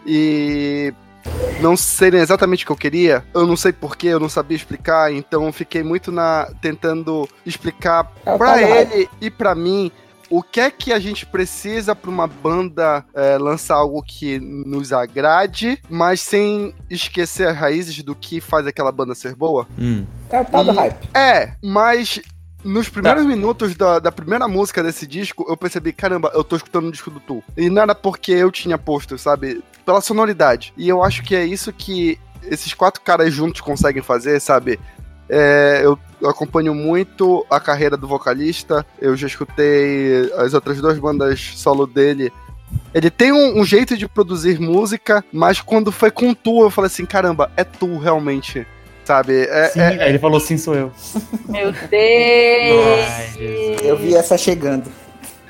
e 0.05 0.93
não 1.59 1.75
serem 1.75 2.21
exatamente 2.21 2.63
o 2.63 2.67
que 2.67 2.71
eu 2.71 2.75
queria. 2.77 3.25
Eu 3.33 3.47
não 3.47 3.57
sei 3.57 3.73
porquê, 3.73 4.07
eu 4.07 4.19
não 4.19 4.29
sabia 4.29 4.55
explicar, 4.55 5.11
então 5.11 5.45
eu 5.45 5.51
fiquei 5.51 5.81
muito 5.83 6.11
na 6.11 6.47
tentando 6.61 7.27
explicar 7.45 8.11
É 8.25 8.37
do 8.37 8.43
hype. 8.43 8.91
ele 8.93 9.09
e 9.19 9.29
pra 9.31 9.55
mim 9.55 9.91
o 10.29 10.43
que 10.43 10.59
é 10.59 10.69
que 10.69 10.91
a 10.91 10.99
gente 10.99 11.25
precisa 11.25 11.95
pra 11.95 12.11
uma 12.11 12.27
banda 12.27 13.03
é, 13.13 13.37
lançar 13.37 13.75
algo 13.75 14.03
que 14.03 14.37
nos 14.39 14.91
agrade, 14.91 15.81
mas 15.89 16.19
sem 16.21 16.73
esquecer 16.89 17.47
as 17.47 17.55
raízes 17.57 18.03
do 18.03 18.13
que 18.13 18.41
faz 18.41 18.67
aquela 18.67 18.91
banda 18.91 19.15
ser 19.15 19.33
boa? 19.35 19.65
Hum. 19.79 20.05
É 20.29 20.41
o 20.41 20.45
tal 20.45 20.65
do 20.65 20.71
E- 20.71 20.75
hype. 20.75 21.09
É, 21.15 21.53
mas 21.63 22.19
nos 22.67 22.89
primeiros 22.89 23.25
minutos 23.25 23.75
da, 23.75 23.99
da 23.99 24.11
primeira 24.11 24.47
música 24.47 24.83
desse 24.83 25.07
disco, 25.07 25.45
eu 25.49 25.57
percebi, 25.57 25.93
caramba, 25.93 26.31
eu 26.33 26.43
tô 26.43 26.55
escutando 26.55 26.87
o 26.87 26.91
disco 26.91 27.09
do 27.09 27.19
Tu. 27.19 27.43
E 27.55 27.69
não 27.69 27.81
era 27.81 27.95
porque 27.95 28.31
eu 28.31 28.51
tinha 28.51 28.77
posto, 28.77 29.17
sabe? 29.17 29.63
Pela 29.85 30.01
sonoridade. 30.01 30.73
E 30.77 30.87
eu 30.87 31.03
acho 31.03 31.23
que 31.23 31.35
é 31.35 31.45
isso 31.45 31.71
que 31.73 32.19
esses 32.43 32.73
quatro 32.73 33.01
caras 33.01 33.33
juntos 33.33 33.61
conseguem 33.61 34.03
fazer, 34.03 34.39
sabe? 34.39 34.79
É, 35.29 35.81
eu 35.83 35.97
eu 36.21 36.29
acompanho 36.29 36.73
muito 36.73 37.45
a 37.49 37.59
carreira 37.59 37.95
do 37.95 38.07
vocalista. 38.07 38.85
Eu 38.99 39.15
já 39.15 39.27
escutei 39.27 40.31
as 40.35 40.53
outras 40.53 40.81
duas 40.81 40.97
bandas 40.97 41.39
solo 41.55 41.85
dele. 41.85 42.31
Ele 42.93 43.09
tem 43.09 43.31
um, 43.31 43.59
um 43.59 43.65
jeito 43.65 43.95
de 43.95 44.07
produzir 44.07 44.59
música, 44.59 45.23
mas 45.31 45.61
quando 45.61 45.91
foi 45.91 46.11
com 46.11 46.33
tu, 46.33 46.63
eu 46.63 46.69
falei 46.69 46.87
assim: 46.87 47.05
caramba, 47.05 47.51
é 47.55 47.63
tu 47.63 47.97
realmente. 47.97 48.65
Sabe? 49.07 49.43
É, 49.49 49.69
Sim, 49.69 49.79
é- 49.79 50.03
aí 50.03 50.09
ele 50.09 50.19
falou 50.19 50.37
sim, 50.37 50.57
sou 50.57 50.75
eu. 50.75 50.91
Meu 51.47 51.71
Deus. 51.71 53.05
Ai. 53.09 53.77
Eu 53.81 53.95
vi 53.95 54.13
essa 54.13 54.37
chegando. 54.37 54.91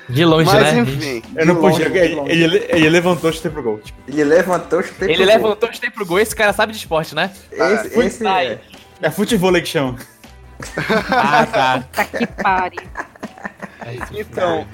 De 0.08 0.24
longe, 0.24 0.46
mas 0.54 0.74
né? 0.74 0.80
enfim. 0.82 1.24
Eu 1.36 1.46
não 1.48 1.56
longe, 1.60 1.84
podia. 1.84 2.06
Ele, 2.06 2.44
ele, 2.44 2.66
ele 2.70 2.90
levantou 2.90 3.34
chutei 3.34 3.50
pro 3.50 3.64
gol. 3.64 3.80
Tipo, 3.80 4.00
Ele 4.08 4.24
levantou, 4.24 4.84
chutei 4.84 5.08
Ele 5.10 5.18
pro 5.18 5.26
gol. 5.26 5.34
levantou, 5.36 5.74
chutei 5.74 5.90
pro 5.90 6.06
gol. 6.06 6.20
Esse 6.20 6.36
cara 6.36 6.54
sabe 6.54 6.72
de 6.72 6.78
esporte, 6.78 7.16
né? 7.16 7.32
Esse, 7.52 7.90
Fui- 7.90 8.06
esse 8.06 8.28
é. 8.28 8.60
é 9.02 9.10
futebol 9.10 9.52
que 9.54 9.66
chama. 9.66 9.96
Ah, 11.10 11.46
tá. 11.48 11.84
Tá 11.92 12.06
que 12.06 12.28
pare. 12.28 12.78
Então, 14.14 14.68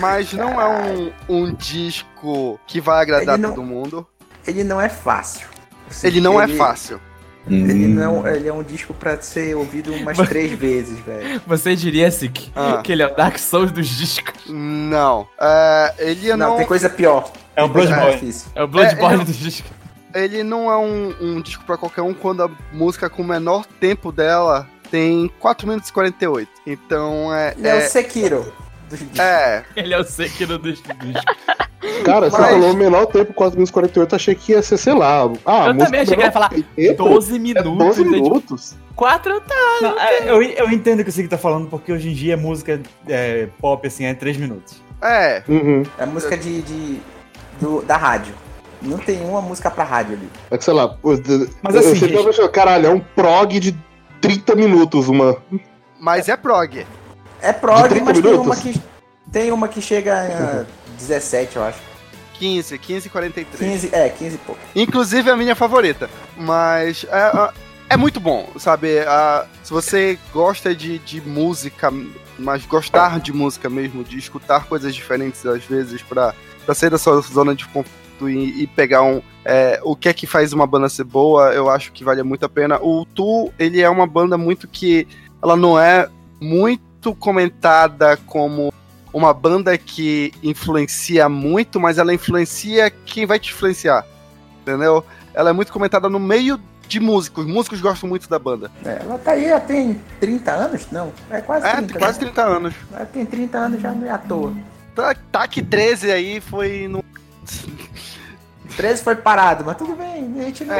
mas 0.00 0.32
não 0.32 0.60
é 0.60 0.66
um, 0.68 1.12
um 1.28 1.54
disco 1.54 2.58
que 2.66 2.80
vai 2.80 3.00
agradar 3.02 3.34
Ele 3.36 3.42
não- 3.42 3.50
todo 3.54 3.62
mundo. 3.64 4.04
Ele 4.44 4.64
não 4.64 4.80
é 4.80 4.88
fácil. 4.88 5.46
Assim, 5.88 6.06
Ele 6.08 6.20
não 6.20 6.40
é 6.42 6.48
fácil. 6.48 7.00
Ele 7.50 7.86
não, 7.88 8.26
ele 8.26 8.48
é 8.48 8.52
um 8.52 8.62
disco 8.62 8.92
pra 8.94 9.20
ser 9.20 9.54
ouvido 9.56 9.92
umas 9.94 10.16
três 10.28 10.52
vezes, 10.52 10.98
velho. 11.00 11.40
Você 11.46 11.74
diria, 11.76 12.10
Sik, 12.10 12.50
Ah. 12.54 12.80
que 12.82 12.92
ele 12.92 13.02
é 13.02 13.06
o 13.06 13.14
Dark 13.16 13.38
Souls 13.38 13.70
dos 13.72 13.86
discos. 13.88 14.34
Não. 14.48 15.26
É, 15.40 15.94
ele 15.98 16.28
Não, 16.30 16.36
não, 16.50 16.56
tem 16.56 16.66
coisa 16.66 16.88
pior. 16.90 17.30
É 17.56 17.62
o 17.62 17.68
Bloodborne. 17.68 18.12
difícil. 18.12 18.50
É 18.54 18.62
o 18.62 18.68
Bloodborne 18.68 19.22
É, 19.22 19.24
dos 19.24 19.36
discos. 19.36 19.70
ele 20.14 20.42
não 20.42 20.70
é 20.70 20.76
um, 20.78 21.14
um 21.20 21.40
disco 21.40 21.64
pra 21.64 21.76
qualquer 21.76 22.02
um 22.02 22.14
quando 22.14 22.42
a 22.42 22.50
música 22.72 23.10
com 23.10 23.22
o 23.22 23.26
menor 23.26 23.64
tempo 23.80 24.12
dela 24.12 24.66
tem 24.90 25.30
4 25.40 25.66
minutos 25.66 25.90
e 25.90 25.92
48. 25.92 26.50
Então 26.66 27.34
é. 27.34 27.54
Ele 27.58 27.66
é, 27.68 27.74
o 27.74 27.76
É, 27.78 27.80
Sekiro. 27.80 28.52
Dos 28.88 29.00
é, 29.18 29.62
Ele 29.76 29.94
é 29.94 29.98
o 29.98 30.04
Sekiro 30.04 30.58
dos 30.58 30.82
discos. 30.82 31.22
Cara, 32.04 32.30
você 32.30 32.38
Mas- 32.38 32.50
falou 32.50 32.72
o 32.72 32.76
menor 32.76 33.06
tempo, 33.06 33.32
4 33.32 33.54
minutos 33.56 33.70
e 33.70 33.72
48, 33.72 34.16
achei 34.16 34.34
que 34.34 34.52
ia 34.52 34.62
ser, 34.62 34.76
sei 34.76 34.94
lá. 34.94 35.22
Ah, 35.44 35.66
Eu 35.68 35.78
também 35.78 36.00
achei 36.00 36.16
que 36.16 36.22
ia 36.22 36.32
falar 36.32 36.48
tempo 36.50 37.04
12 37.04 37.36
é 37.36 37.38
minutos. 37.38 37.78
12 37.78 38.04
né? 38.04 38.10
Tipo, 38.12 38.24
minutos. 38.24 38.76
Quatro 38.96 39.40
tá. 39.42 39.54
Não, 39.80 39.98
é, 40.00 40.28
eu, 40.30 40.42
eu 40.42 40.70
entendo 40.70 41.00
o 41.00 41.04
que 41.04 41.10
o 41.10 41.12
Sig 41.12 41.28
tá 41.28 41.38
falando, 41.38 41.68
porque 41.68 41.92
hoje 41.92 42.08
em 42.10 42.14
dia 42.14 42.36
música 42.36 42.80
é, 43.06 43.48
pop 43.60 43.86
assim 43.86 44.04
é 44.04 44.14
3 44.14 44.36
minutos. 44.36 44.82
é. 45.00 45.42
Uhum. 45.48 45.84
É 45.98 46.04
música 46.04 46.36
de, 46.36 46.62
de- 46.62 47.00
do- 47.60 47.82
da 47.82 47.96
rádio. 47.96 48.34
Não 48.82 48.98
tem 48.98 49.20
uma 49.24 49.40
música 49.40 49.70
pra 49.70 49.84
rádio 49.84 50.14
ali. 50.14 50.28
É 50.50 50.58
que 50.58 50.64
sei 50.64 50.74
lá. 50.74 50.86
de- 50.86 51.48
Mas 51.62 51.74
eu 51.74 51.80
assim, 51.80 51.96
sempre 51.96 52.22
gente- 52.32 52.48
caralho, 52.50 52.86
é 52.86 52.90
um 52.90 53.00
prog 53.00 53.58
de 53.60 53.76
30 54.20 54.54
minutos, 54.56 55.08
uma. 55.08 55.36
Mas 56.00 56.28
é 56.28 56.36
prog. 56.36 56.84
É 57.40 57.52
prog, 57.52 57.88
30 57.88 58.04
mas 58.04 58.20
tem 58.20 58.32
uma, 58.34 58.56
que, 58.56 58.80
tem 59.32 59.52
uma 59.52 59.68
que 59.68 59.80
chega 59.80 60.14
a 60.14 60.64
17, 60.98 61.56
eu 61.56 61.64
acho. 61.64 61.78
15, 62.34 62.78
15 62.78 63.06
e 63.06 63.10
43. 63.10 63.70
15, 63.72 63.90
é, 63.94 64.08
15 64.08 64.34
e 64.34 64.38
pouco. 64.38 64.60
Inclusive 64.74 65.28
a 65.30 65.36
minha 65.36 65.54
favorita. 65.56 66.08
Mas 66.36 67.04
é, 67.10 67.18
é- 67.18 67.50
é 67.90 67.96
muito 67.96 68.20
bom, 68.20 68.48
sabe? 68.58 68.88
Se 69.64 69.70
você 69.72 70.18
gosta 70.32 70.74
de, 70.74 70.98
de 70.98 71.20
música, 71.22 71.90
mas 72.38 72.64
gostar 72.66 73.18
de 73.18 73.32
música 73.32 73.68
mesmo, 73.70 74.04
de 74.04 74.18
escutar 74.18 74.66
coisas 74.66 74.94
diferentes 74.94 75.44
às 75.46 75.64
vezes 75.64 76.02
pra, 76.02 76.34
pra 76.66 76.74
sair 76.74 76.90
da 76.90 76.98
sua 76.98 77.20
zona 77.22 77.54
de 77.54 77.64
conforto 77.66 78.28
e, 78.28 78.62
e 78.62 78.66
pegar 78.66 79.02
um. 79.02 79.22
é, 79.44 79.80
o 79.82 79.96
que 79.96 80.08
é 80.08 80.12
que 80.12 80.26
faz 80.26 80.52
uma 80.52 80.66
banda 80.66 80.88
ser 80.88 81.04
boa, 81.04 81.52
eu 81.54 81.68
acho 81.70 81.90
que 81.92 82.04
vale 82.04 82.22
muito 82.22 82.44
a 82.44 82.48
pena. 82.48 82.78
O 82.80 83.04
Tu, 83.06 83.50
ele 83.58 83.80
é 83.80 83.88
uma 83.88 84.06
banda 84.06 84.36
muito 84.38 84.68
que. 84.68 85.08
Ela 85.42 85.56
não 85.56 85.80
é 85.80 86.08
muito 86.40 86.82
comentada 87.14 88.16
como 88.26 88.72
uma 89.12 89.32
banda 89.32 89.76
que 89.78 90.32
influencia 90.42 91.28
muito, 91.28 91.80
mas 91.80 91.98
ela 91.98 92.12
influencia 92.14 92.90
quem 92.90 93.26
vai 93.26 93.38
te 93.38 93.52
influenciar. 93.52 94.04
Entendeu? 94.62 95.04
Ela 95.34 95.50
é 95.50 95.52
muito 95.52 95.72
comentada 95.72 96.08
no 96.08 96.18
meio 96.18 96.60
de 96.86 97.00
músicos. 97.00 97.46
Músicos 97.46 97.80
gostam 97.80 98.08
muito 98.08 98.28
da 98.28 98.38
banda. 98.38 98.70
É, 98.84 98.98
ela 99.02 99.18
tá 99.18 99.32
aí, 99.32 99.46
ela 99.46 99.60
tem 99.60 100.00
30 100.20 100.50
anos? 100.52 100.86
Não, 100.90 101.12
é 101.30 101.40
quase 101.40 101.66
É, 101.66 101.72
30. 101.76 101.92
tem 101.92 101.98
quase 101.98 102.18
né? 102.18 102.24
30 102.26 102.42
anos. 102.42 102.74
Ela 102.92 103.06
tem 103.06 103.26
30 103.26 103.58
anos 103.58 103.80
já 103.82 103.92
não 103.92 104.06
é 104.06 104.10
à 104.10 104.18
toa. 104.18 104.52
Tá, 104.94 105.14
tá 105.30 105.46
que 105.48 105.62
13 105.62 106.10
aí 106.10 106.40
foi 106.40 106.88
no. 106.88 107.04
13 108.76 109.02
foi 109.02 109.16
parado, 109.16 109.64
mas 109.64 109.76
tudo 109.76 109.94
bem, 109.96 110.34
a 110.38 110.42
gente 110.44 110.64
não. 110.64 110.74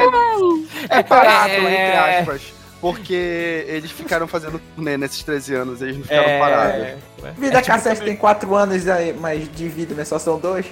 É 0.89 1.03
parado, 1.03 1.51
É. 1.53 1.57
entre 1.57 2.19
aspas. 2.19 2.53
Porque 2.81 3.65
eles 3.67 3.91
ficaram 3.91 4.25
fazendo 4.27 4.59
turnê 4.75 4.95
nesses 4.97 5.21
13 5.23 5.53
anos, 5.55 5.81
eles 5.81 5.97
não 5.97 6.03
ficaram 6.03 6.29
É, 6.29 6.39
parados. 6.39 6.87
Vida 7.37 7.57
é 7.57 7.61
tipo 7.61 7.67
Cassete 7.75 7.95
Kamen- 7.97 8.07
tem 8.13 8.15
4 8.15 8.55
anos, 8.55 8.87
aí, 8.87 9.13
mas 9.19 9.49
de 9.53 9.67
vida, 9.67 9.93
mas 9.97 10.07
só 10.07 10.17
são 10.17 10.39
dois. 10.39 10.65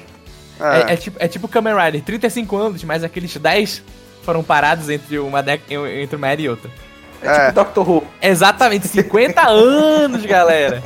É, 0.60 0.94
é 0.94 0.98
tipo, 0.98 1.18
é 1.22 1.28
tipo 1.28 1.48
Kamen 1.48 1.76
Rider, 1.76 2.02
35 2.04 2.56
anos, 2.56 2.84
mas 2.84 3.04
aqueles 3.04 3.36
10 3.36 3.84
foram 4.24 4.42
parados 4.44 4.90
entre 4.90 5.20
uma, 5.20 5.44
dec- 5.44 5.70
entre 5.70 6.16
uma 6.16 6.28
era 6.30 6.42
e 6.42 6.50
outra. 6.50 6.72
É, 7.22 7.28
É. 7.28 7.40
tipo 7.42 7.54
Doctor 7.56 7.90
Who. 7.90 8.04
Exatamente, 8.22 8.88
50 8.88 9.42
anos, 9.48 10.26
galera. 10.26 10.82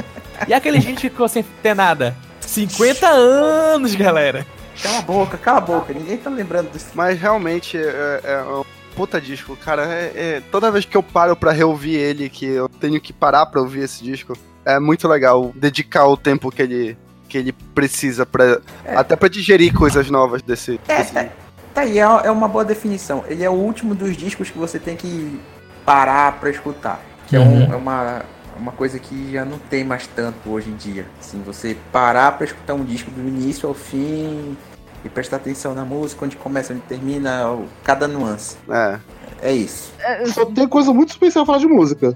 E 0.48 0.54
aquele 0.54 0.82
gente 0.82 1.02
que 1.02 1.10
ficou 1.10 1.28
sem 1.28 1.44
ter 1.62 1.76
nada? 1.76 2.16
50 2.40 3.08
anos, 3.08 3.94
galera. 3.94 4.46
Cala 4.82 4.98
a 4.98 5.02
boca, 5.04 5.38
cala 5.38 5.58
a 5.60 5.62
boca, 5.62 5.94
ninguém 5.94 6.18
tá 6.18 6.30
lembrando 6.32 6.72
disso. 6.72 6.88
Mas 6.96 7.20
realmente 7.20 7.78
é, 7.78 8.20
é 8.24 8.42
um 8.42 8.64
puta 9.02 9.20
disco, 9.20 9.56
cara. 9.56 9.84
É, 9.92 10.12
é- 10.16 10.42
toda 10.52 10.70
vez 10.70 10.86
que 10.86 10.96
eu 10.96 11.02
paro 11.02 11.36
pra 11.36 11.52
reouvir 11.52 11.96
ele, 11.96 12.30
que 12.30 12.46
eu 12.46 12.70
tenho 12.70 13.02
que 13.02 13.12
parar 13.12 13.48
pra 13.48 13.60
ouvir 13.60 13.80
esse 13.82 14.04
disco, 14.04 14.38
é 14.64 14.80
muito 14.80 15.08
legal 15.08 15.52
dedicar 15.56 16.06
o 16.06 16.16
tempo 16.16 16.52
que 16.52 16.62
ele, 16.62 16.96
que 17.28 17.36
ele 17.36 17.52
precisa 17.52 18.28
para 18.28 18.62
É. 18.86 18.96
até 18.96 19.16
pra 19.16 19.28
digerir 19.28 19.74
coisas 19.74 20.08
novas 20.12 20.44
desse. 20.44 20.80
É, 20.88 20.98
desse- 20.98 21.18
é, 21.18 21.32
Tá 21.74 21.82
aí, 21.82 21.98
é 21.98 22.02
é 22.02 22.30
uma 22.30 22.48
boa 22.48 22.64
definição. 22.66 23.24
Ele 23.28 23.44
é 23.44 23.50
o 23.50 23.54
último 23.54 23.96
dos 23.96 24.16
discos 24.16 24.52
que 24.52 24.58
você 24.60 24.78
tem 24.78 24.96
que 24.96 25.40
parar 25.84 26.34
pra 26.34 26.50
escutar. 26.52 27.00
Que 27.28 27.38
é, 27.38 27.40
um- 27.40 27.64
Uhum. 27.66 27.74
é 27.74 27.76
uma, 27.78 28.22
uma 28.60 28.72
coisa 28.74 29.00
que 29.00 29.32
já 29.32 29.44
não 29.46 29.58
tem 29.58 29.84
mais 29.84 30.06
tanto 30.06 30.50
hoje 30.52 30.70
em 30.70 30.76
dia. 30.76 31.08
Assim, 31.20 31.42
você 31.44 31.76
parar 31.92 32.34
pra 32.34 32.46
escutar 32.46 32.74
um 32.76 32.84
disco 32.84 33.10
do 33.10 33.22
início 33.22 33.68
ao 33.68 33.74
fim 33.74 34.56
e 35.04 35.10
prestar 35.10 35.38
atenção 35.38 35.74
na 35.74 35.84
música, 35.86 36.26
onde 36.26 36.36
começa, 36.36 36.74
onde 36.74 36.82
termina, 36.84 37.58
cada 37.84 38.08
nuance. 38.08 38.58
É. 38.70 39.00
É 39.44 39.52
isso. 39.52 39.92
Só 40.34 40.46
tem 40.46 40.68
coisa 40.68 40.94
muito 40.94 41.10
especial 41.10 41.46
falar 41.46 41.58
de 41.58 41.68
música. 41.68 42.16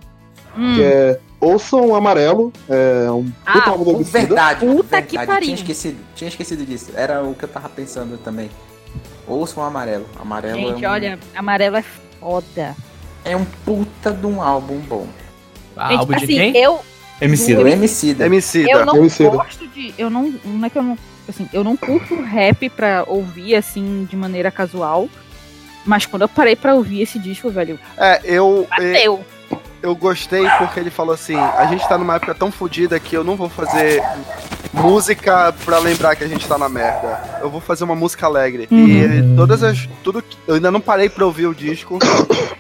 Hum. 0.58 0.76
Que 0.76 0.84
é 0.84 1.20
Ouçam 1.40 1.94
Amarelo, 1.96 2.54
é 2.70 3.12
um 3.12 3.30
Ah, 3.46 3.54
puta 3.54 3.70
álbum 3.72 3.84
do 3.84 3.92
Emicida. 3.92 4.20
Verdade, 4.20 4.66
Puta 4.66 5.02
que 5.02 5.18
verdade. 5.18 5.28
pariu. 5.28 5.42
Tinha 5.46 5.56
esquecido, 5.56 5.98
tinha 6.16 6.28
esquecido 6.28 6.66
disso. 6.66 6.92
Era 6.96 7.24
o 7.24 7.34
que 7.36 7.44
eu 7.44 7.50
tava 7.50 7.68
pensando 7.70 8.18
também. 8.18 8.50
Ouçam 9.28 9.64
o 9.64 9.66
amarelo. 9.66 10.06
Amarelo 10.20 10.56
Gente, 10.56 10.86
é 10.86 10.88
um, 10.88 10.92
olha, 10.92 11.20
amarelo 11.36 11.76
é 11.78 11.84
foda. 12.20 12.76
é 13.26 13.36
um 13.36 13.44
puta 13.66 14.12
de 14.12 14.26
um 14.26 14.42
álbum 14.42 14.78
bom. 14.80 15.08
Ah, 15.76 15.90
Gente, 15.90 16.00
álbum 16.00 16.14
de 16.16 16.24
assim, 16.24 16.36
quem? 16.36 16.58
eu, 16.58 16.80
MC. 17.20 17.56
Do 17.56 17.68
Emicida. 17.68 18.26
Emicida. 18.28 18.70
eu 18.72 18.86
não 18.86 18.96
Emicida. 18.98 19.30
gosto 19.32 19.68
de. 19.68 19.94
Eu 19.98 20.10
não. 20.10 20.34
Não 20.46 20.66
é 20.66 20.70
que 20.70 20.78
eu 20.78 20.84
não. 20.84 20.98
Assim, 21.28 21.50
eu 21.52 21.64
não 21.64 21.76
curto 21.76 22.22
rap 22.22 22.70
pra 22.70 23.04
ouvir 23.08 23.56
assim 23.56 24.06
de 24.10 24.16
maneira 24.16 24.52
casual. 24.52 25.10
Mas 25.86 26.06
quando 26.06 26.24
eu 26.24 26.30
parei 26.30 26.56
pra 26.56 26.74
ouvir 26.76 27.02
esse 27.02 27.20
disco, 27.20 27.50
velho, 27.50 27.80
É, 27.98 28.20
eu, 28.24 28.34
eu, 28.34 28.68
bateu. 28.70 29.26
Eu 29.86 29.96
gostei 29.96 30.48
porque 30.58 30.80
ele 30.80 30.90
falou 30.90 31.14
assim: 31.14 31.36
a 31.36 31.66
gente 31.68 31.88
tá 31.88 31.98
numa 31.98 32.16
época 32.16 32.34
tão 32.34 32.52
fodida 32.52 33.00
que 33.00 33.16
eu 33.16 33.24
não 33.24 33.36
vou 33.36 33.50
fazer 33.50 34.02
música 34.74 35.54
pra 35.64 35.80
lembrar 35.80 36.16
que 36.16 36.24
a 36.24 36.28
gente 36.28 36.48
tá 36.48 36.58
na 36.58 36.68
merda. 36.68 37.40
Eu 37.40 37.50
vou 37.50 37.62
fazer 37.62 37.84
uma 37.84 37.96
música 37.96 38.26
alegre. 38.26 38.68
E 38.72 39.36
todas 39.36 39.64
as. 39.64 39.88
Tudo 40.04 40.22
que, 40.22 40.38
Eu 40.48 40.56
ainda 40.56 40.72
não 40.72 40.82
parei 40.82 41.08
pra 41.08 41.26
ouvir 41.26 41.46
o 41.46 41.54
disco. 41.54 42.00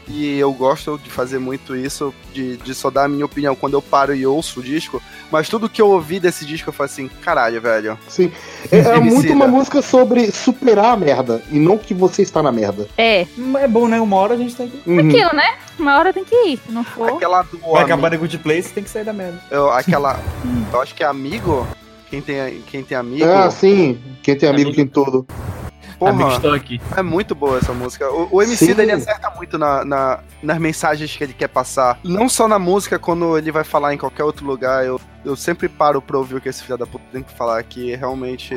E 0.07 0.37
eu 0.37 0.53
gosto 0.53 0.99
de 1.03 1.09
fazer 1.09 1.39
muito 1.39 1.75
isso, 1.75 2.13
de, 2.31 2.57
de 2.57 2.75
só 2.75 2.91
dar 2.91 3.05
a 3.05 3.07
minha 3.07 3.25
opinião 3.25 3.55
quando 3.55 3.73
eu 3.73 3.81
paro 3.81 4.13
e 4.15 4.25
ouço 4.25 4.59
o 4.59 4.63
disco. 4.63 5.01
Mas 5.31 5.49
tudo 5.49 5.67
que 5.67 5.81
eu 5.81 5.89
ouvi 5.89 6.19
desse 6.19 6.45
disco 6.45 6.69
eu 6.69 6.73
falei 6.73 6.91
assim, 6.91 7.07
caralho, 7.21 7.59
velho. 7.59 7.97
Sim. 8.07 8.31
É, 8.71 8.77
é 8.77 8.99
muito 8.99 9.33
uma 9.33 9.47
música 9.47 9.81
sobre 9.81 10.31
superar 10.31 10.93
a 10.93 10.97
merda 10.97 11.41
e 11.51 11.57
não 11.57 11.77
que 11.77 11.93
você 11.93 12.21
está 12.21 12.41
na 12.41 12.51
merda. 12.51 12.87
É, 12.97 13.25
Mas 13.35 13.63
É 13.63 13.67
bom, 13.67 13.87
né? 13.87 13.99
Uma 13.99 14.15
hora 14.17 14.35
a 14.35 14.37
gente 14.37 14.55
tem 14.55 14.69
que. 14.69 14.89
Uhum. 14.89 14.99
aquilo, 14.99 15.33
né? 15.33 15.55
Uma 15.79 15.97
hora 15.97 16.13
tem 16.13 16.23
que 16.23 16.35
ir. 16.47 16.59
Não 16.69 16.83
for. 16.83 17.09
Aquela 17.13 17.41
do. 17.43 17.57
Vai 17.59 17.69
ami- 17.71 17.83
acabar 17.83 18.09
de 18.09 18.17
Good 18.17 18.37
Place, 18.39 18.71
tem 18.73 18.83
que 18.83 18.89
sair 18.89 19.03
da 19.03 19.13
merda. 19.13 19.39
eu, 19.51 19.69
aquela. 19.71 20.19
Eu 20.71 20.81
acho 20.81 20.93
que 20.95 21.03
é 21.03 21.07
amigo. 21.07 21.67
Quem 22.09 22.21
tem, 22.21 22.61
quem 22.67 22.83
tem 22.83 22.97
amigo. 22.97 23.25
Ah, 23.25 23.49
sim. 23.51 23.99
Quem 24.21 24.37
tem 24.37 24.47
amigo 24.47 24.69
Amigo. 24.69 24.75
tem 24.75 24.87
tudo. 24.87 25.25
Amigo, 25.99 26.23
Porra, 26.23 26.35
estou 26.35 26.53
aqui. 26.53 26.81
é 26.95 27.01
muito 27.01 27.33
boa 27.33 27.57
essa 27.57 27.71
música. 27.73 28.09
O, 28.11 28.27
o 28.29 28.41
MC 28.41 28.65
Sim. 28.65 28.81
ele 28.81 28.91
acerta 28.91 29.29
muito 29.31 29.57
na, 29.57 29.85
na- 29.85 30.19
nas 30.43 30.57
mensagens 30.59 31.15
que 31.15 31.23
ele 31.23 31.31
quer 31.33 31.47
passar. 31.47 31.97
Não 32.03 32.27
só 32.27 32.49
na 32.49 32.59
música, 32.59 32.99
quando 32.99 33.37
ele 33.37 33.49
vai 33.49 33.63
falar 33.63 33.93
em 33.93 33.97
qualquer 33.97 34.25
outro 34.25 34.45
lugar. 34.45 34.85
Eu, 34.85 34.99
eu 35.23 35.37
sempre 35.37 35.69
paro 35.69 36.01
pra 36.01 36.17
ouvir 36.17 36.35
o 36.35 36.41
que 36.41 36.49
esse 36.49 36.61
filho 36.63 36.77
da 36.77 36.85
puta 36.85 37.05
tem 37.13 37.23
que 37.23 37.31
falar, 37.33 37.63
que 37.63 37.95
realmente 37.95 38.53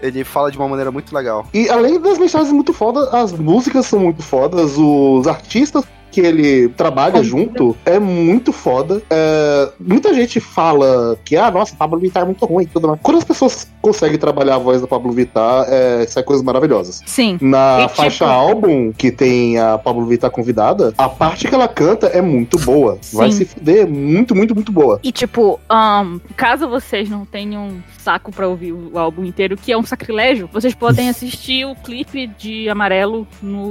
ele 0.00 0.24
fala 0.24 0.50
de 0.50 0.56
uma 0.56 0.66
maneira 0.68 0.90
muito 0.90 1.14
legal. 1.14 1.46
E 1.52 1.68
além 1.68 2.00
das 2.00 2.18
mensagens 2.18 2.50
muito 2.50 2.72
fodas, 2.72 3.12
as 3.12 3.30
músicas 3.32 3.84
são 3.84 4.00
muito 4.00 4.22
fodas, 4.22 4.72
os 4.78 5.26
artistas 5.26 5.84
que 6.10 6.20
ele 6.20 6.68
trabalha 6.70 7.22
junto 7.22 7.76
é 7.84 7.98
muito 7.98 8.52
foda. 8.52 9.02
É, 9.10 9.70
muita 9.78 10.12
gente 10.14 10.40
fala 10.40 11.18
que, 11.24 11.36
ah, 11.36 11.50
nossa, 11.50 11.74
Pablo 11.76 11.98
Vittar 11.98 12.22
é 12.22 12.26
muito 12.26 12.44
ruim 12.44 12.66
tudo 12.66 12.88
mais. 12.88 13.00
Quando 13.02 13.18
as 13.18 13.24
pessoas 13.24 13.68
conseguem 13.80 14.18
trabalhar 14.18 14.56
a 14.56 14.58
voz 14.58 14.80
da 14.80 14.86
Pablo 14.86 15.12
Vittar, 15.12 15.66
é, 15.68 16.06
sai 16.06 16.22
coisas 16.22 16.44
maravilhosas. 16.44 17.00
Sim. 17.06 17.38
Na 17.40 17.80
E, 17.80 17.82
tipo- 17.84 17.96
faixa 17.96 18.26
álbum, 18.26 18.92
que 18.92 19.10
tem 19.10 19.58
a 19.58 19.78
Pablo 19.78 20.04
Vittar 20.06 20.30
convidada, 20.30 20.92
a 20.98 21.08
parte 21.08 21.48
que 21.48 21.54
ela 21.54 21.68
canta 21.68 22.06
é 22.08 22.20
muito 22.20 22.58
boa. 22.58 22.98
Vai 23.12 23.30
Sim. 23.30 23.38
se 23.38 23.44
fuder, 23.46 23.82
é 23.82 23.86
muito, 23.86 24.34
muito, 24.34 24.54
muito 24.54 24.72
boa. 24.72 24.98
E 25.02 25.12
tipo, 25.12 25.58
ahn, 25.68 26.18
caso 26.36 26.68
vocês 26.68 27.08
não 27.08 27.24
tenham 27.24 27.82
saco 27.98 28.32
pra 28.32 28.48
ouvir 28.48 28.72
o 28.72 28.98
álbum 28.98 29.24
inteiro, 29.24 29.56
que 29.56 29.72
é 29.72 29.76
um 29.78 29.82
sacrilégio, 29.82 30.48
vocês 30.52 30.74
podem 30.74 31.08
assistir 31.08 31.64
o 31.66 31.74
clipe 31.74 32.26
de 32.26 32.68
Amarelo 32.68 33.26
no, 33.42 33.68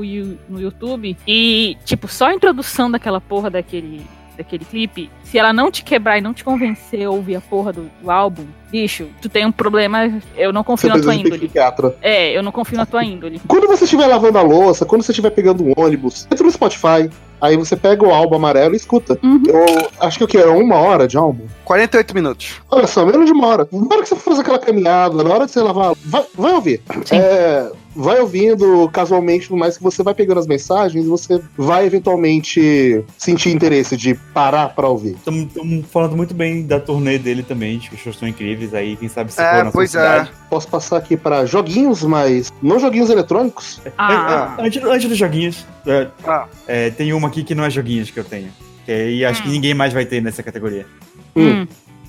no 0.49 0.61
YouTube 0.61 1.17
e, 1.27 1.75
tipo, 1.85 2.07
só 2.07 2.28
a 2.29 2.35
introdução 2.35 2.89
daquela 2.89 3.19
porra 3.19 3.49
daquele, 3.49 4.05
daquele 4.37 4.65
clipe, 4.65 5.09
se 5.23 5.37
ela 5.37 5.53
não 5.53 5.69
te 5.69 5.83
quebrar 5.83 6.17
e 6.17 6.21
não 6.21 6.33
te 6.33 6.43
convencer 6.43 7.05
a 7.05 7.09
ouvir 7.09 7.35
a 7.35 7.41
porra 7.41 7.73
do, 7.73 7.89
do 8.01 8.09
álbum, 8.09 8.45
bicho, 8.71 9.07
tu 9.21 9.29
tem 9.29 9.45
um 9.45 9.51
problema, 9.51 10.21
eu 10.35 10.53
não 10.53 10.61
Você 10.61 10.67
confio 10.67 10.89
na 10.89 10.99
tua 11.01 11.15
índole. 11.15 11.51
É, 12.01 12.35
eu 12.35 12.41
não 12.41 12.51
confio 12.51 12.77
na 12.77 12.85
tua 12.85 13.03
índole. 13.03 13.41
Quando 13.47 13.67
você 13.67 13.83
estiver 13.83 14.07
lavando 14.07 14.37
a 14.37 14.41
louça, 14.41 14.85
quando 14.85 15.03
você 15.03 15.11
estiver 15.11 15.29
pegando 15.31 15.63
um 15.63 15.73
ônibus, 15.77 16.27
entra 16.31 16.45
no 16.45 16.51
Spotify. 16.51 17.09
Aí 17.41 17.55
você 17.55 17.75
pega 17.75 18.05
o 18.05 18.13
álbum 18.13 18.35
amarelo 18.35 18.73
e 18.73 18.77
escuta. 18.77 19.17
Uhum. 19.23 19.43
Eu 19.47 19.89
acho 20.01 20.17
que 20.17 20.23
o 20.25 20.27
que? 20.27 20.37
É 20.37 20.47
uma 20.47 20.75
hora 20.75 21.07
de 21.07 21.17
álbum? 21.17 21.45
48 21.63 22.13
minutos. 22.13 22.59
Olha 22.69 22.85
só, 22.85 23.05
menos 23.05 23.25
de 23.25 23.31
uma 23.31 23.47
hora. 23.47 23.67
Na 23.71 23.95
hora 23.95 24.03
que 24.03 24.09
você 24.09 24.15
for 24.15 24.31
fazer 24.31 24.41
aquela 24.41 24.59
caminhada, 24.59 25.23
na 25.23 25.33
hora 25.33 25.45
de 25.45 25.51
você 25.51 25.61
lavar, 25.61 25.93
vai, 26.05 26.25
vai 26.35 26.53
ouvir. 26.53 26.81
É, 27.11 27.71
vai 27.95 28.19
ouvindo 28.19 28.87
casualmente, 28.93 29.47
tudo 29.47 29.57
mais 29.57 29.77
que 29.77 29.83
você 29.83 30.03
vai 30.03 30.13
pegando 30.13 30.39
as 30.39 30.47
mensagens 30.47 31.05
e 31.05 31.07
você 31.07 31.41
vai 31.57 31.85
eventualmente 31.85 33.03
sentir 33.17 33.49
interesse 33.49 33.97
de 33.97 34.13
parar 34.33 34.69
pra 34.69 34.87
ouvir. 34.87 35.15
Estamos 35.15 35.49
falando 35.91 36.15
muito 36.15 36.33
bem 36.33 36.65
da 36.65 36.79
turnê 36.79 37.17
dele 37.17 37.43
também, 37.43 37.77
de 37.79 37.89
que 37.89 37.95
os 37.95 38.01
shows 38.01 38.15
estão 38.15 38.27
incríveis 38.29 38.73
aí, 38.73 38.95
quem 38.95 39.09
sabe 39.09 39.33
se 39.33 39.41
É, 39.41 39.55
for 39.57 39.65
na 39.65 39.71
pois 39.71 39.91
sua 39.91 40.01
é. 40.01 40.03
cidade. 40.19 40.31
Posso 40.49 40.67
passar 40.67 40.97
aqui 40.97 41.17
pra 41.17 41.45
joguinhos, 41.45 42.03
mas 42.03 42.51
não 42.61 42.79
joguinhos 42.79 43.09
eletrônicos. 43.09 43.81
Ah, 43.97 44.55
É, 44.57 44.65
Antes, 44.65 44.83
antes 44.83 45.09
dos 45.09 45.17
joguinhos, 45.17 45.65
é, 45.85 46.07
Ah. 46.25 46.45
é, 46.67 46.89
tem 46.91 47.11
uma 47.13 47.27
aqui 47.27 47.43
que 47.43 47.53
não 47.55 47.63
é 47.63 47.69
joguinhos 47.69 48.09
que 48.11 48.19
eu 48.19 48.23
tenho. 48.23 48.49
Que 48.85 48.91
aí 48.91 49.25
acho 49.25 49.43
que 49.43 49.49
Hum. 49.49 49.51
ninguém 49.53 49.73
mais 49.73 49.93
vai 49.93 50.05
ter 50.05 50.21
nessa 50.21 50.41
categoria. 50.43 50.85
hum. 51.35 51.67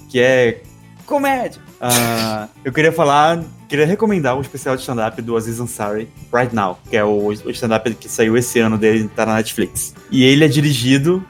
Que 0.08 0.18
é 0.20 0.62
comédia. 1.10 1.60
Ah, 1.80 2.48
eu 2.64 2.72
queria 2.72 2.92
falar, 2.92 3.42
queria 3.68 3.84
recomendar 3.84 4.38
o 4.38 4.40
especial 4.40 4.76
de 4.76 4.82
stand-up 4.82 5.20
do 5.20 5.36
Aziz 5.36 5.58
Ansari, 5.58 6.08
Right 6.32 6.54
Now, 6.54 6.78
que 6.88 6.96
é 6.96 7.04
o, 7.04 7.26
o 7.26 7.50
stand-up 7.50 7.92
que 7.94 8.08
saiu 8.08 8.36
esse 8.36 8.60
ano 8.60 8.78
dele, 8.78 9.10
tá 9.14 9.26
na 9.26 9.34
Netflix. 9.34 9.92
E 10.10 10.22
ele 10.22 10.44
é 10.44 10.48
dirigido, 10.48 11.22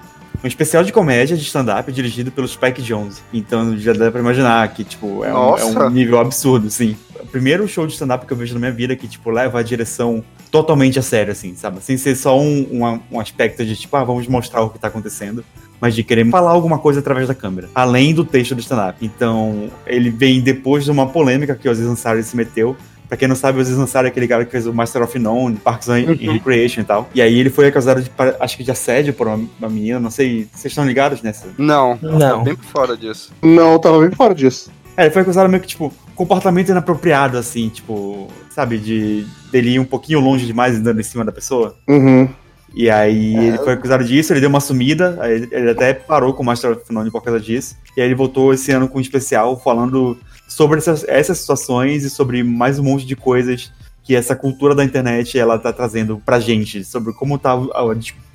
um 0.45 0.47
especial 0.47 0.85
de 0.85 0.93
comédia 0.93 1.35
de 1.35 1.43
stand-up 1.43 1.91
dirigido 1.91 2.31
pelo 2.31 2.47
Spike 2.47 2.83
Jones. 2.83 3.23
Então 3.33 3.77
já 3.79 3.95
dá 3.95 4.11
pra 4.11 4.21
imaginar 4.21 4.69
que, 4.75 4.85
tipo, 4.85 5.25
é, 5.25 5.35
um, 5.35 5.57
é 5.57 5.65
um 5.65 5.91
nível 5.91 6.21
absurdo, 6.21 6.71
sim. 6.71 6.95
O 7.19 7.27
primeiro 7.27 7.67
show 7.67 7.87
de 7.87 7.95
stand-up 7.95 8.27
que 8.27 8.33
eu 8.33 8.37
vejo 8.37 8.53
na 8.53 8.61
minha 8.61 8.73
vida 8.73 8.95
que, 8.95 9.09
tipo, 9.09 9.31
leva 9.31 9.61
a 9.61 9.63
direção 9.63 10.23
totalmente 10.51 10.99
a 10.99 11.03
sério, 11.03 11.33
assim, 11.33 11.55
sabe? 11.57 11.83
Sem 11.83 11.97
ser 11.97 12.17
só 12.17 12.39
um, 12.39 12.67
um, 12.71 13.01
um 13.13 13.21
aspecto 13.21 13.65
de, 13.65 13.77
tipo, 13.77 13.97
ah, 13.97 14.05
vamos 14.05 14.27
mostrar 14.27 14.61
o 14.63 14.69
que 14.69 14.79
tá 14.79 14.89
acontecendo 14.89 15.43
mas 15.81 15.95
de 15.95 16.03
querer 16.05 16.29
falar 16.29 16.51
alguma 16.51 16.79
coisa 16.79 17.01
através 17.01 17.27
da 17.29 17.35
câmera, 17.35 17.69
além 17.75 18.13
do 18.15 18.25
texto 18.25 18.55
do 18.55 18.61
stand-up. 18.61 18.99
Então, 19.05 19.69
ele 19.87 20.11
vem 20.11 20.41
depois 20.41 20.85
de 20.85 20.91
uma 20.91 21.07
polêmica 21.07 21.55
que 21.55 21.67
o 21.69 21.71
Aziz 21.71 21.87
Ansari 21.87 22.23
se 22.23 22.37
meteu. 22.37 22.77
Pra 23.09 23.17
quem 23.17 23.27
não 23.27 23.35
sabe, 23.35 23.59
o 23.59 23.61
Aziz 23.61 23.77
Ansari 23.77 24.07
é 24.07 24.11
aquele 24.11 24.29
cara 24.29 24.45
que 24.45 24.53
fez 24.53 24.67
o 24.69 24.73
Master 24.73 25.03
of 25.03 25.19
None, 25.19 25.57
Parks 25.57 25.89
and 25.89 26.05
Uhum. 26.07 26.33
Recreation 26.33 26.83
e 26.83 26.85
tal. 26.85 27.09
E 27.13 27.21
aí 27.21 27.41
ele 27.41 27.51
foi 27.51 27.67
acusado 27.67 28.01
de, 28.01 28.11
acho 28.39 28.57
que 28.57 28.63
de 28.63 28.71
assédio 28.71 29.13
por 29.13 29.27
uma, 29.27 29.41
uma 29.59 29.69
menina, 29.69 29.99
não 29.99 30.11
sei, 30.11 30.47
vocês 30.53 30.67
estão 30.71 30.87
ligados 30.87 31.21
nessa? 31.21 31.49
Não, 31.59 31.99
Não. 32.01 32.45
bem 32.45 32.55
por 32.55 32.65
fora 32.67 32.97
disso. 32.97 33.33
Não, 33.43 33.73
eu 33.73 33.79
tava 33.81 33.99
bem 34.01 34.11
fora 34.13 34.33
disso. 34.33 34.71
É, 34.97 35.05
ele 35.05 35.11
foi 35.11 35.23
acusado 35.23 35.49
meio 35.49 35.61
que, 35.61 35.69
tipo, 35.69 35.93
comportamento 36.15 36.69
inapropriado, 36.69 37.37
assim, 37.39 37.69
tipo, 37.69 38.29
sabe, 38.51 38.79
de 38.79 39.25
dele 39.51 39.71
ir 39.71 39.79
um 39.81 39.85
pouquinho 39.85 40.21
longe 40.21 40.45
demais 40.47 40.77
andando 40.77 41.01
em 41.01 41.05
cima 41.05 41.25
da 41.25 41.33
pessoa. 41.33 41.75
Uhum. 41.89 42.29
E 42.75 42.89
aí 42.89 43.37
ele 43.37 43.59
foi 43.59 43.73
acusado 43.73 44.05
disso, 44.05 44.33
ele 44.33 44.41
deu 44.41 44.49
uma 44.49 44.61
sumida, 44.61 45.19
ele, 45.25 45.49
ele 45.51 45.71
até 45.71 45.93
parou 45.93 46.33
com 46.33 46.43
o 46.43 46.47
Master 46.47 46.73
of 46.73 46.83
None 46.93 47.11
por 47.11 47.23
causa 47.23 47.41
disso. 47.41 47.77
E 47.97 48.01
aí 48.01 48.07
ele 48.09 48.15
voltou 48.15 48.53
esse 48.55 48.71
ano 48.71 48.89
com 48.89 48.99
um 48.99 49.01
especial 49.01 49.59
falando 49.61 50.17
sobre 50.49 50.79
essas, 50.79 51.05
essas 51.09 51.39
situações 51.39 52.05
e 52.05 52.11
sobre 52.11 52.43
mais 52.43 52.79
um 52.79 52.85
monte 52.85 53.07
de 53.07 53.17
coisas 53.17 53.73
que 54.03 54.17
essa 54.17 54.35
cultura 54.35 54.75
da 54.75 54.83
internet 54.85 55.39
ela 55.39 55.59
tá 55.59 55.73
trazendo 55.73 56.21
pra 56.25 56.41
gente, 56.41 56.83
sobre 56.85 57.13
como 57.13 57.39
tá 57.39 57.55
o, 57.55 57.71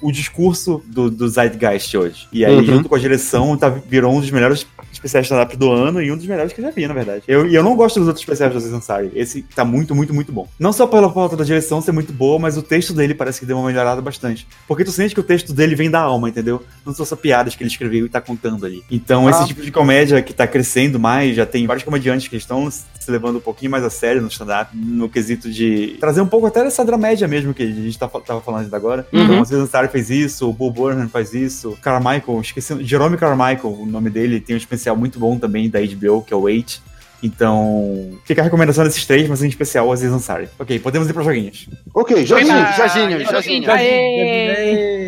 o 0.02 0.12
discurso 0.12 0.82
do, 0.86 1.10
do 1.10 1.28
Zeitgeist 1.28 1.98
hoje. 1.98 2.28
E 2.32 2.46
aí, 2.46 2.56
Uhum. 2.56 2.64
junto 2.64 2.88
com 2.88 2.96
a 2.96 3.00
direção, 3.00 3.58
tá, 3.58 3.68
virou 3.70 4.14
um 4.16 4.22
dos 4.22 4.32
melhores 4.32 4.66
especiais 5.06 5.26
de 5.28 5.34
stand-up 5.34 5.56
do 5.56 5.72
ano 5.72 6.02
e 6.02 6.12
um 6.12 6.18
dos 6.18 6.26
melhores 6.26 6.52
que 6.52 6.60
eu 6.60 6.66
já 6.66 6.72
vi, 6.72 6.88
na 6.88 6.94
verdade. 6.94 7.24
Eu, 7.28 7.48
e 7.48 7.54
eu 7.54 7.64
não 7.64 7.76
gosto 7.76 8.00
dos 8.00 8.08
outros 8.08 8.24
especiais 8.24 8.52
do 8.52 8.58
Aziz 8.58 8.74
Ansari. 8.74 9.12
Esse 9.14 9.44
tá 9.44 9.64
muito, 9.64 9.94
muito, 9.96 10.14
muito 10.14 10.32
bom. 10.32 10.48
Não 10.60 10.74
só 10.74 10.88
pela 10.88 11.12
falta 11.12 11.38
da 11.38 11.44
direção 11.44 11.82
ser 11.82 11.92
muito 11.92 12.12
boa, 12.12 12.40
mas 12.40 12.58
o 12.58 12.62
texto 12.62 12.94
dele 12.94 13.14
parece 13.14 13.40
que 13.40 13.46
deu 13.46 13.58
uma 13.58 13.68
melhorada 13.68 14.02
bastante. 14.02 14.48
Porque 14.68 14.84
tu 14.84 14.92
sente 14.92 15.14
que 15.14 15.20
o 15.20 15.24
texto 15.24 15.54
dele 15.54 15.76
vem 15.76 15.90
da 15.90 16.00
alma, 16.00 16.30
entendeu? 16.30 16.64
Não 16.86 16.94
são 16.94 17.06
só 17.06 17.16
piadas 17.16 17.56
que 17.56 17.64
ele 17.64 17.70
escreveu 17.70 18.06
e 18.06 18.10
tá 18.10 18.20
contando 18.20 18.66
ali. 18.66 18.84
Então, 18.92 19.30
esse 19.30 19.44
Ah. 19.44 19.46
tipo 19.46 19.62
de 19.62 19.72
comédia 19.72 20.22
que 20.22 20.34
tá 20.34 20.48
crescendo 20.48 21.00
mais, 21.00 21.36
já 21.36 21.46
tem 21.46 21.68
vários 21.68 21.84
comediantes 21.84 22.28
que 22.28 22.36
estão 22.36 22.70
se 22.72 22.86
levando 23.12 23.38
um 23.38 23.42
pouquinho 23.42 23.72
mais 23.72 23.84
a 23.84 23.90
sério 23.90 24.22
no 24.22 24.28
stand-up, 24.28 24.76
no 24.76 25.08
quesito 25.08 25.50
de 25.52 25.98
trazer 26.00 26.22
um 26.22 26.28
pouco 26.28 26.48
até 26.48 26.64
dessa 26.64 26.84
dramédia 26.84 27.28
mesmo 27.28 27.54
que 27.54 27.62
a 27.64 27.68
gente 27.68 27.98
tá, 28.00 28.08
tava 28.08 28.42
falando 28.42 28.64
ainda 28.64 28.76
agora. 28.76 29.08
Uhum. 29.14 29.24
Então, 29.24 29.40
o 29.40 29.42
Aziz 29.42 29.58
Ansari 29.58 29.88
fez 29.90 30.10
isso, 30.10 30.50
o 30.50 30.54
Bob 30.54 30.76
Burnham 30.76 31.08
faz 31.10 31.34
isso, 31.34 31.78
Carmichael, 31.82 32.42
esqueci, 32.42 32.84
Jerome 32.84 33.18
Carmichael, 33.18 33.72
o 33.80 33.86
nome 33.86 34.10
dele, 34.10 34.40
tem 34.40 34.56
um 34.56 34.58
especial 34.58 34.95
muito 34.96 35.20
bom 35.20 35.38
também 35.38 35.70
da 35.70 35.80
HBO, 35.80 36.22
que 36.22 36.34
é 36.34 36.38
o 36.38 36.42
Wait. 36.42 36.80
Então, 37.24 38.20
fica 38.24 38.42
a 38.42 38.44
recomendação 38.44 38.84
desses 38.84 39.06
três, 39.06 39.28
mas 39.28 39.42
em 39.42 39.48
especial 39.48 39.88
o 39.88 39.92
Aziz 39.92 40.12
Ansari. 40.12 40.48
Ok, 40.60 40.78
podemos 40.80 41.10
ir 41.10 41.14
para 41.14 41.24
joguinhos. 41.24 41.68
Ok, 41.94 42.26
já 42.26 42.38
Jorginho, 42.38 42.68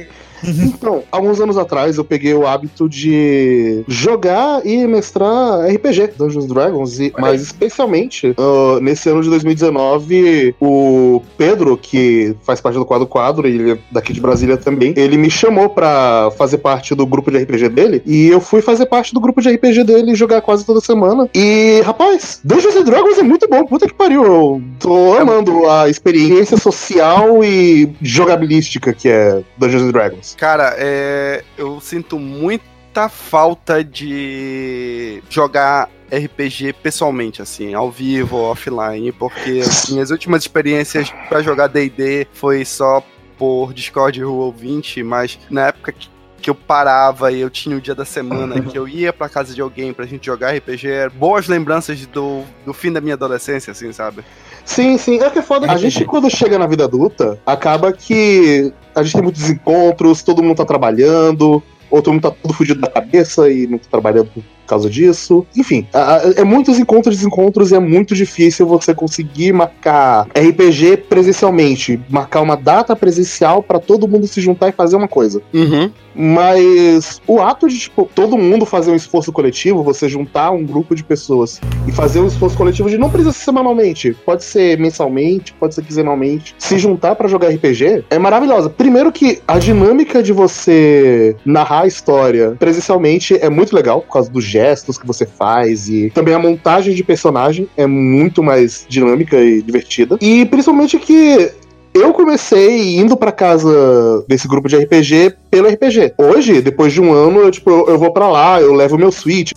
sim. 0.03 0.07
Então, 0.43 1.03
alguns 1.11 1.39
anos 1.39 1.57
atrás 1.57 1.97
eu 1.97 2.03
peguei 2.03 2.33
o 2.33 2.45
hábito 2.45 2.87
de 2.87 3.83
jogar 3.87 4.65
e 4.65 4.85
mestrar 4.87 5.65
RPG, 5.67 6.11
Dungeons 6.17 6.45
Dragons, 6.45 6.99
e, 6.99 7.13
mas 7.17 7.41
especialmente 7.41 8.35
ah, 8.37 8.79
nesse 8.81 9.09
ano 9.09 9.21
de 9.21 9.29
2019, 9.29 10.55
o 10.59 11.21
Pedro, 11.37 11.77
que 11.77 12.35
faz 12.43 12.61
parte 12.61 12.75
do 12.75 12.85
Quadro 12.85 13.07
Quadro, 13.07 13.47
e 13.47 13.55
ele 13.55 13.71
é 13.71 13.77
daqui 13.91 14.13
de 14.13 14.21
Brasília 14.21 14.57
também, 14.57 14.93
ele 14.95 15.17
me 15.17 15.29
chamou 15.29 15.69
pra 15.69 16.29
fazer 16.37 16.59
parte 16.59 16.93
do 16.93 17.05
grupo 17.05 17.31
de 17.31 17.37
RPG 17.39 17.69
dele, 17.69 18.01
e 18.05 18.27
eu 18.27 18.39
fui 18.39 18.61
fazer 18.61 18.85
parte 18.85 19.13
do 19.13 19.19
grupo 19.19 19.41
de 19.41 19.49
RPG 19.49 19.83
dele 19.83 20.11
e 20.11 20.15
jogar 20.15 20.41
quase 20.41 20.65
toda 20.65 20.79
semana. 20.81 21.29
E, 21.33 21.81
rapaz, 21.85 22.39
Dungeons 22.43 22.83
Dragons 22.83 23.17
é 23.17 23.23
muito 23.23 23.47
bom, 23.47 23.65
puta 23.65 23.87
que 23.87 23.93
pariu, 23.93 24.23
eu 24.23 24.61
tô 24.79 25.13
amando 25.17 25.69
a 25.69 25.89
experiência 25.89 26.57
social 26.57 27.43
e 27.43 27.89
jogabilística 28.01 28.93
que 28.93 29.09
é 29.09 29.41
Dungeons 29.57 29.83
and 29.83 29.91
Cara, 30.35 30.75
é, 30.77 31.43
eu 31.57 31.79
sinto 31.79 32.19
muita 32.19 33.07
falta 33.09 33.83
de 33.83 35.21
jogar 35.29 35.89
RPG 36.11 36.73
pessoalmente, 36.81 37.41
assim, 37.41 37.73
ao 37.73 37.91
vivo 37.91 38.37
ou 38.37 38.51
offline, 38.51 39.11
porque 39.11 39.61
as 39.63 39.89
minhas 39.89 40.09
últimas 40.09 40.43
experiências 40.43 41.11
pra 41.27 41.41
jogar 41.41 41.67
D&D 41.67 42.27
foi 42.33 42.63
só 42.65 43.03
por 43.37 43.73
Discord 43.73 44.23
Roll 44.23 44.51
20, 44.51 45.03
mas 45.03 45.37
na 45.49 45.67
época 45.67 45.91
que 45.91 46.09
que 46.39 46.49
eu 46.49 46.55
parava 46.55 47.31
e 47.31 47.41
eu 47.41 47.49
tinha 47.49 47.75
o 47.75 47.81
dia 47.81 47.95
da 47.95 48.05
semana 48.05 48.61
que 48.63 48.77
eu 48.77 48.87
ia 48.87 49.11
pra 49.11 49.27
casa 49.27 49.53
de 49.53 49.61
alguém 49.61 49.91
pra 49.93 50.05
gente 50.05 50.25
jogar 50.25 50.55
RPG, 50.55 50.87
eram 50.87 51.11
boas 51.15 51.47
lembranças 51.47 52.05
do, 52.05 52.43
do 52.65 52.73
fim 52.73 52.91
da 52.91 53.01
minha 53.01 53.15
adolescência, 53.15 53.71
assim, 53.71 53.91
sabe? 53.91 54.23
Sim, 54.67 54.97
sim. 54.97 55.19
É 55.23 55.29
que 55.29 55.39
é 55.39 55.41
foda. 55.41 55.71
A 55.71 55.77
gente, 55.77 56.03
quando 56.05 56.29
chega 56.29 56.59
na 56.59 56.67
vida 56.67 56.83
adulta, 56.83 57.39
acaba 57.45 57.91
que 57.91 58.71
a 58.93 59.01
gente 59.01 59.13
tem 59.13 59.23
muitos 59.23 59.49
encontros, 59.49 60.21
todo 60.21 60.43
mundo 60.43 60.57
tá 60.57 60.65
trabalhando, 60.65 61.63
ou 61.89 62.01
todo 62.01 62.13
mundo 62.13 62.23
tá 62.23 62.31
todo 62.31 62.53
fudido 62.53 62.81
da 62.81 62.89
cabeça 62.89 63.49
e 63.49 63.65
não 63.65 63.77
tá 63.77 63.87
trabalhando 63.89 64.29
por 64.67 64.71
causa 64.71 64.89
disso. 64.89 65.47
Enfim, 65.55 65.87
é 66.35 66.43
muitos 66.43 66.77
encontros 66.77 67.15
e 67.15 67.17
desencontros 67.19 67.71
e 67.71 67.75
é 67.75 67.79
muito 67.79 68.13
difícil 68.13 68.67
você 68.67 68.93
conseguir 68.93 69.53
marcar 69.53 70.27
RPG 70.37 70.97
presencialmente, 71.09 71.99
marcar 72.09 72.41
uma 72.41 72.57
data 72.57 72.95
presencial 72.95 73.63
pra 73.63 73.79
todo 73.79 74.07
mundo 74.07 74.27
se 74.27 74.41
juntar 74.41 74.67
e 74.67 74.71
fazer 74.73 74.97
uma 74.97 75.07
coisa. 75.07 75.41
Uhum. 75.53 75.89
Mas 76.19 77.21
o 77.27 77.39
ato 77.39 77.69
de, 77.69 77.77
tipo, 77.77 78.09
todo 78.13 78.37
mundo 78.37 78.65
fazer 78.65 78.89
um 78.89 78.95
esforço 78.95 79.31
coletivo, 79.31 79.83
você 79.83 80.09
juntar 80.09 80.49
um 80.49 80.65
grupo 80.65 80.95
de 80.95 81.03
pessoas 81.03 81.61
e 81.87 81.91
fazer 81.91 82.19
um 82.19 82.25
esforço 82.25 82.57
coletivo 82.57 82.89
de 82.89 82.97
não 82.97 83.09
precisa 83.09 83.31
ser 83.31 83.45
semanalmente, 83.45 84.17
pode 84.25 84.43
ser 84.43 84.79
mensalmente, 84.79 85.53
pode 85.53 85.75
ser 85.75 85.83
quinzenalmente, 85.83 86.55
se 86.57 86.79
juntar 86.79 87.15
pra 87.15 87.27
jogar 87.27 87.49
RPG 87.49 88.05
é 88.09 88.17
maravilhosa. 88.17 88.67
Primeiro 88.67 89.11
que 89.11 89.39
a 89.47 89.59
dinâmica 89.59 90.23
de 90.23 90.33
você 90.33 91.35
narrar 91.45 91.83
a 91.83 91.87
história 91.87 92.55
presencialmente 92.57 93.37
é 93.39 93.49
muito 93.49 93.75
legal, 93.75 94.01
por 94.01 94.13
causa 94.13 94.31
dos 94.31 94.43
gestos 94.57 94.97
que 94.97 95.05
você 95.05 95.25
faz 95.25 95.87
e 95.87 96.09
também 96.09 96.33
a 96.33 96.39
montagem 96.39 96.95
de 96.95 97.03
personagem 97.03 97.69
é 97.77 97.85
muito 97.85 98.41
mais 98.41 98.85
dinâmica 98.89 99.37
e 99.39 99.61
divertida. 99.61 100.17
E 100.19 100.45
principalmente 100.47 100.97
que 100.97 101.51
eu 101.93 102.11
comecei 102.11 102.97
indo 102.97 103.15
pra 103.15 103.31
casa 103.31 104.25
desse 104.27 104.47
grupo 104.47 104.67
de 104.67 104.77
RPG 104.77 105.35
pelo 105.51 105.67
RPG. 105.67 106.13
Hoje, 106.17 106.61
depois 106.61 106.91
de 106.91 106.99
um 106.99 107.13
ano, 107.13 107.39
eu, 107.41 107.51
tipo, 107.51 107.69
eu, 107.69 107.99
vou 107.99 108.11
pra 108.11 108.27
lá, 108.27 108.59
eu 108.59 108.73
levo 108.73 108.97
meu 108.97 109.11
Switch, 109.11 109.51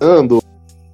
ando. 0.00 0.40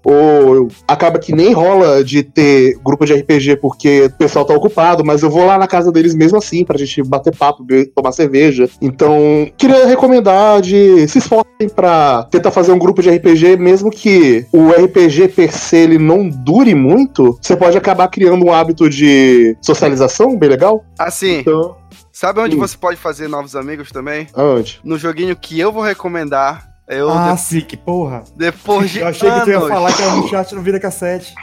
Ou 0.05 0.69
acaba 0.87 1.19
que 1.19 1.33
nem 1.35 1.53
rola 1.53 2.05
de 2.05 2.23
ter 2.23 2.77
grupo 2.85 3.05
de 3.07 3.15
RPG 3.15 3.57
porque 3.57 4.03
o 4.07 4.11
pessoal 4.11 4.45
tá 4.45 4.55
ocupado, 4.55 5.05
mas 5.05 5.23
eu 5.23 5.31
vou 5.31 5.47
lá 5.47 5.57
na 5.59 5.67
casa 5.67 5.91
deles 5.91 6.15
mesmo 6.15 6.39
assim, 6.39 6.65
pra 6.65 6.77
gente 6.79 7.03
bater 7.03 7.35
papo, 7.35 7.65
tomar 7.95 8.13
cerveja. 8.13 8.69
Então, 8.81 9.49
queria 9.57 9.87
recomendar 9.87 10.61
de 10.61 11.07
se 11.09 11.19
esforcem 11.19 11.69
pra 11.75 12.25
tentar 12.31 12.51
fazer 12.51 12.73
um 12.73 12.79
grupo 12.79 13.01
de 13.03 13.11
RPG, 13.11 13.57
mesmo 13.57 13.91
que 13.91 14.45
o 14.53 14.71
RPG 14.71 15.29
per 15.29 15.53
se 15.53 15.77
ele 15.77 15.99
não 15.99 16.29
dure 16.29 16.75
muito, 16.75 17.39
você 17.41 17.57
pode 17.57 17.77
acabar 17.79 18.09
criando 18.09 18.45
um 18.45 18.53
hábito 18.53 18.91
de 18.91 19.57
socialização 19.63 20.37
bem 20.39 20.49
legal. 20.51 20.85
Assim, 20.99 21.39
Então, 21.39 21.77
sabe 22.13 22.41
onde 22.41 22.57
Hum. 22.57 22.61
você 22.61 22.77
pode 22.77 22.97
fazer 22.97 23.29
novos 23.29 23.57
amigos 23.57 23.91
também? 23.91 24.27
aonde? 24.35 24.81
No 24.85 24.99
joguinho 24.99 25.35
que 25.37 25.59
eu 25.59 25.73
vou 25.73 25.83
recomendar. 25.83 26.74
Eu, 26.87 27.09
ah, 27.11 27.33
de- 27.33 27.41
sim, 27.41 27.61
que 27.63 27.77
porra. 27.79 28.25
depois 28.37 28.91
de 28.91 28.99
Eu 29.01 29.09
achei 29.09 29.31
que 29.31 29.41
tu 29.41 29.51
ia 29.51 29.57
anos, 29.57 29.69
falar 29.69 29.93
que 29.93 30.03
era 30.03 30.17
no 30.17 30.29
chat 30.29 30.55
no 30.55 30.61
Vida 30.63 30.79
Cassete. 30.79 31.35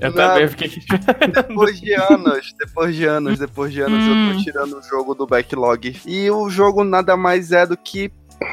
Eu 0.00 0.08
Não. 0.08 0.12
também 0.16 0.48
fiquei. 0.48 0.70
Depois 1.34 1.78
de 1.80 1.92
anos, 1.92 2.54
depois 2.58 2.96
de 2.96 3.04
anos, 3.04 3.38
depois 3.38 3.72
de 3.72 3.80
anos, 3.82 4.06
eu 4.06 4.14
Hum. 4.14 4.32
tô 4.38 4.42
tirando 4.42 4.78
o 4.78 4.82
jogo 4.82 5.14
do 5.14 5.26
backlog. 5.26 6.00
E 6.06 6.30
o 6.30 6.48
jogo 6.48 6.82
nada 6.82 7.14
mais 7.16 7.52
é 7.52 7.66
do 7.66 7.76
que 7.76 8.10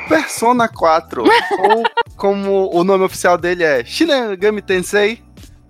Persona 0.10 0.68
4. 0.68 1.24
ou 1.60 1.84
como 2.18 2.70
o 2.74 2.84
nome 2.84 3.06
oficial 3.06 3.38
dele 3.38 3.64
é 3.64 3.84
Shin 3.86 4.08
Megami 4.08 4.62
Tensei. 4.62 5.22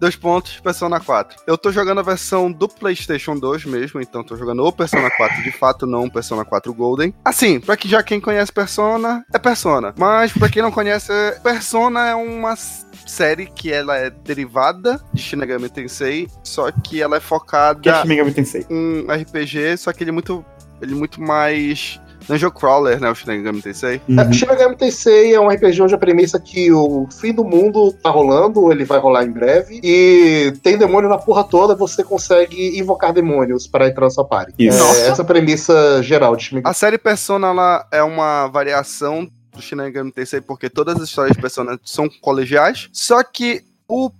Dois 0.04 0.18
pontos, 0.18 0.60
Persona 0.60 1.00
4. 1.00 1.44
Eu 1.48 1.58
tô 1.58 1.72
jogando 1.72 2.00
a 2.00 2.04
versão 2.04 2.52
do 2.52 2.68
PlayStation 2.68 3.38
2 3.38 3.64
mesmo, 3.64 4.02
então 4.02 4.22
tô 4.22 4.36
jogando 4.36 4.62
o 4.62 4.70
Persona 4.70 5.10
4 5.10 5.42
de 5.42 5.52
fato, 5.54 5.88
não 5.88 6.08
o 6.08 6.12
Persona 6.12 6.44
4 6.44 6.74
Golden. 6.74 7.14
Assim, 7.24 7.58
pra 7.58 7.78
que 7.78 7.88
já 7.88 8.04
quem 8.04 8.20
conhece 8.20 8.52
Persona, 8.52 9.26
é 9.34 9.40
Persona. 9.40 9.96
Mas 9.98 10.34
pra 10.34 10.50
quem 10.50 10.62
não 10.62 10.74
conhece, 10.74 11.10
Persona 11.42 12.10
é 12.10 12.16
uma 12.16 12.54
série 12.58 13.46
que 13.46 13.72
ela 13.72 13.96
é 13.96 14.10
derivada 14.10 15.02
de 15.14 15.22
Shin 15.22 15.38
Megami 15.38 15.70
Tensei, 15.70 16.28
só 16.44 16.70
que 16.70 17.02
ela 17.02 17.16
é 17.16 17.22
focada 17.22 17.80
Que 17.80 17.88
é 17.88 18.02
Shin 18.02 18.08
Megami 18.10 18.34
Tensei. 18.34 18.68
um 18.70 19.06
RPG, 19.10 19.78
só 19.78 19.94
que 19.94 20.04
ele 20.04 20.10
é 20.10 20.14
muito, 20.14 20.44
ele 20.82 20.92
é 20.92 20.96
muito 20.98 21.22
mais 21.22 21.98
Dungeon 22.28 22.52
Crawler, 22.52 23.00
né, 23.00 23.10
o 23.10 23.16
Shin 23.16 23.28
Megami 23.28 23.62
Tensei. 23.62 24.02
É, 24.10 24.34
Shin 24.34 24.46
Megami 24.46 24.76
Tensei 24.76 25.34
é 25.34 25.40
um 25.40 25.48
RPG 25.48 25.82
onde 25.82 25.96
a 25.96 25.98
premissa 25.98 26.38
é 26.38 26.40
que 26.40 26.72
o 26.72 27.08
fim 27.20 27.34
do 27.34 27.44
mundo 27.44 27.94
tá 27.94 28.10
rolando, 28.10 28.72
ele 28.72 28.86
vai 28.86 29.00
rolar 29.00 29.24
em 29.24 29.32
breve, 29.32 29.80
e 29.84 30.54
tem 30.62 30.78
demônio 30.78 31.10
na 31.10 31.18
porra 31.18 31.44
toda, 31.44 31.76
você 31.76 32.04
consegue 32.04 32.78
invocar 32.80 33.14
demônios 33.14 33.68
para 33.68 33.88
entrar 33.88 34.06
na 34.06 34.10
sua 34.10 34.26
party. 34.26 34.54
Isso. 34.58 34.78
É, 34.78 34.80
Nossa. 34.80 35.00
essa 35.02 35.22
é 35.22 35.24
a 35.24 35.28
premissa 35.28 36.04
geral 36.04 36.36
de 36.36 36.44
Shin 36.44 36.56
Megami 36.56 36.72
A 36.72 36.74
série 36.74 36.98
Persona 36.98 37.48
ela 37.48 37.88
é 37.92 38.04
uma 38.04 38.48
variação 38.48 39.28
do 39.54 39.62
Shin 39.62 39.76
Megami 39.76 40.12
Tensei 40.12 40.42
porque 40.42 40.70
todas 40.70 40.96
as 40.98 41.10
histórias 41.10 41.36
de 41.36 41.42
Persona 41.42 41.80
são 41.84 42.10
colegiais, 42.22 42.90
só 42.92 43.24
que 43.24 43.62
o 43.88 44.12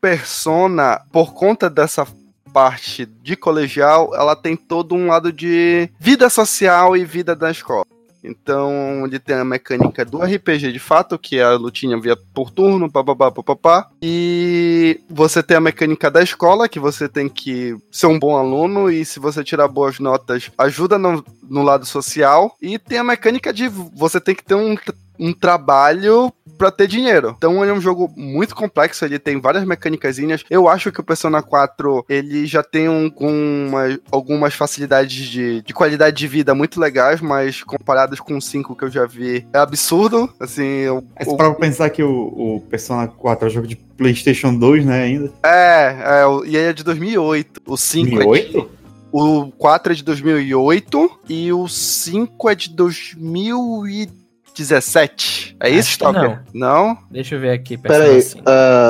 Persona, 0.00 1.00
por 1.10 1.32
conta 1.32 1.68
dessa 1.68 2.06
parte 2.56 3.04
de 3.04 3.36
colegial, 3.36 4.14
ela 4.14 4.34
tem 4.34 4.56
todo 4.56 4.94
um 4.94 5.08
lado 5.08 5.30
de 5.30 5.90
vida 6.00 6.30
social 6.30 6.96
e 6.96 7.04
vida 7.04 7.36
da 7.36 7.50
escola. 7.50 7.84
Então, 8.24 9.04
ele 9.04 9.18
tem 9.18 9.36
a 9.36 9.44
mecânica 9.44 10.06
do 10.06 10.22
RPG 10.22 10.72
de 10.72 10.78
fato, 10.78 11.18
que 11.18 11.38
é 11.38 11.42
a 11.42 11.52
lutinha 11.52 12.00
via 12.00 12.16
por 12.32 12.50
turno, 12.50 12.90
papapá, 12.90 13.30
papapá. 13.30 13.90
E 14.00 14.98
você 15.10 15.42
tem 15.42 15.58
a 15.58 15.60
mecânica 15.60 16.10
da 16.10 16.22
escola, 16.22 16.66
que 16.66 16.80
você 16.80 17.10
tem 17.10 17.28
que 17.28 17.76
ser 17.92 18.06
um 18.06 18.18
bom 18.18 18.34
aluno, 18.34 18.90
e 18.90 19.04
se 19.04 19.20
você 19.20 19.44
tirar 19.44 19.68
boas 19.68 19.98
notas, 19.98 20.50
ajuda 20.56 20.96
no, 20.96 21.22
no 21.42 21.62
lado 21.62 21.84
social. 21.84 22.56
E 22.62 22.78
tem 22.78 22.96
a 22.96 23.04
mecânica 23.04 23.52
de 23.52 23.68
você 23.68 24.18
tem 24.18 24.34
que 24.34 24.42
ter 24.42 24.54
um, 24.54 24.74
um 25.18 25.34
trabalho 25.34 26.32
pra 26.56 26.70
ter 26.70 26.86
dinheiro. 26.86 27.34
Então 27.36 27.62
ele 27.62 27.70
é 27.70 27.74
um 27.74 27.80
jogo 27.80 28.10
muito 28.16 28.54
complexo, 28.54 29.04
ele 29.04 29.18
tem 29.18 29.40
várias 29.40 29.64
mecânicas. 29.64 30.16
Eu 30.48 30.68
acho 30.68 30.90
que 30.92 31.00
o 31.00 31.04
Persona 31.04 31.42
4 31.42 32.04
ele 32.08 32.46
já 32.46 32.62
tem 32.62 32.88
um, 32.88 33.10
uma- 33.18 33.98
algumas 34.10 34.54
facilidades 34.54 35.26
de, 35.26 35.62
de 35.62 35.74
qualidade 35.74 36.16
de 36.16 36.26
vida 36.26 36.54
muito 36.54 36.80
legais, 36.80 37.20
mas 37.20 37.62
comparadas 37.62 38.18
com 38.20 38.36
o 38.36 38.40
5 38.42 38.74
que 38.74 38.84
eu 38.84 38.90
já 38.90 39.06
vi, 39.06 39.46
é 39.52 39.58
absurdo. 39.58 40.32
Assim, 40.40 40.62
eu, 40.64 41.04
Mas 41.18 41.32
para 41.34 41.52
pensar 41.54 41.90
que 41.90 42.02
o, 42.02 42.10
o 42.56 42.60
Persona 42.68 43.06
4 43.08 43.46
é 43.46 43.50
um 43.50 43.54
jogo 43.54 43.66
de 43.66 43.76
PlayStation 43.76 44.54
2, 44.54 44.84
né, 44.86 45.02
ainda. 45.02 45.32
é, 45.42 45.96
é, 46.22 46.24
e 46.46 46.56
ele 46.56 46.68
é 46.68 46.72
de 46.72 46.82
2008. 46.84 47.62
O 47.66 47.76
5 47.76 48.06
é 48.06 48.10
de, 48.10 48.16
2008? 48.24 48.70
O 49.12 49.50
4 49.52 49.92
é 49.92 49.96
de 49.96 50.02
2008 50.04 51.10
e 51.28 51.52
o 51.52 51.66
5 51.68 52.50
é 52.50 52.54
de 52.54 52.70
2017. 54.56 55.56
É 55.60 55.68
isso, 55.68 55.78
Acho 55.80 55.90
Stalker? 55.92 56.42
Não? 56.54 56.98
Deixa 57.10 57.34
eu 57.34 57.40
ver 57.40 57.50
aqui. 57.50 57.76
Pera 57.76 58.04
Persona 58.04 58.14
aí, 58.16 58.22
5. 58.22 58.40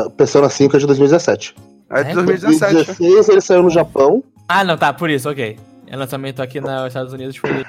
uh, 0.06 0.10
Persona 0.10 0.48
5 0.48 0.76
é 0.76 0.78
de 0.80 0.86
2017. 0.86 1.54
É 1.90 2.02
de 2.04 2.10
É? 2.10 2.14
2017. 2.14 2.74
2016 2.74 3.28
ele 3.28 3.40
saiu 3.40 3.62
no 3.62 3.70
Japão. 3.70 4.22
Ah, 4.48 4.62
não, 4.64 4.76
tá, 4.76 4.92
por 4.92 5.10
isso, 5.10 5.28
ok. 5.28 5.58
É 5.88 5.96
lançamento 5.96 6.40
aqui 6.40 6.60
nos 6.60 6.86
Estados 6.88 7.12
Unidos 7.12 7.36
foi. 7.36 7.64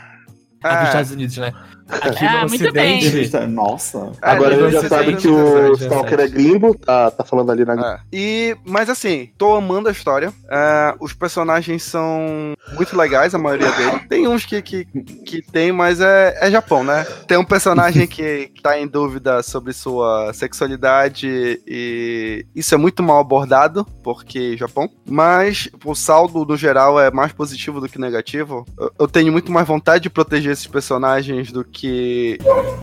Ah, 0.63 0.73
É. 0.73 0.77
dos 0.79 0.87
Estados 0.87 1.11
Unidos, 1.11 1.37
né? 1.37 1.53
Aqui 1.89 2.25
Ah, 2.25 2.43
no 2.43 2.49
muito 2.49 2.71
bem. 2.73 3.01
Nossa. 3.47 4.11
É, 4.21 4.29
Agora 4.31 4.51
mas 4.51 4.59
ele 4.59 4.71
já 4.71 4.81
você 4.81 4.89
sabe 4.89 5.05
tem 5.05 5.15
que 5.15 5.27
o 5.27 5.73
Stalker 5.73 6.19
é 6.19 6.27
gringo, 6.27 6.75
tá, 6.75 7.11
tá 7.11 7.23
falando 7.23 7.51
ali 7.51 7.63
na. 7.63 7.93
É. 7.93 7.99
E, 8.11 8.57
mas 8.65 8.89
assim, 8.89 9.29
tô 9.37 9.55
amando 9.55 9.87
a 9.87 9.91
história. 9.91 10.33
É, 10.49 10.95
os 10.99 11.13
personagens 11.13 11.83
são 11.83 12.53
muito 12.73 12.97
legais, 12.97 13.33
a 13.33 13.37
maioria 13.37 13.71
deles. 13.71 14.01
Tem 14.09 14.27
uns 14.27 14.45
que, 14.45 14.61
que, 14.61 14.85
que 14.85 15.41
tem, 15.41 15.71
mas 15.71 16.01
é, 16.01 16.37
é 16.41 16.51
Japão, 16.51 16.83
né? 16.83 17.05
Tem 17.27 17.37
um 17.37 17.45
personagem 17.45 18.05
que 18.07 18.51
tá 18.61 18.77
em 18.77 18.87
dúvida 18.87 19.41
sobre 19.41 19.71
sua 19.73 20.33
sexualidade 20.33 21.61
e 21.65 22.45
isso 22.55 22.73
é 22.73 22.77
muito 22.77 23.01
mal 23.01 23.19
abordado, 23.19 23.85
porque 24.03 24.57
Japão. 24.57 24.89
Mas 25.05 25.69
o 25.85 25.95
saldo, 25.95 26.45
no 26.45 26.57
geral, 26.57 26.99
é 26.99 27.09
mais 27.11 27.31
positivo 27.31 27.79
do 27.79 27.87
que 27.87 27.99
negativo. 27.99 28.65
Eu, 28.77 28.91
eu 28.99 29.07
tenho 29.07 29.31
muito 29.31 29.51
mais 29.51 29.67
vontade 29.67 30.03
de 30.03 30.09
proteger 30.09 30.51
esses 30.51 30.67
personagens 30.67 31.51
do 31.51 31.63
que 31.63 31.76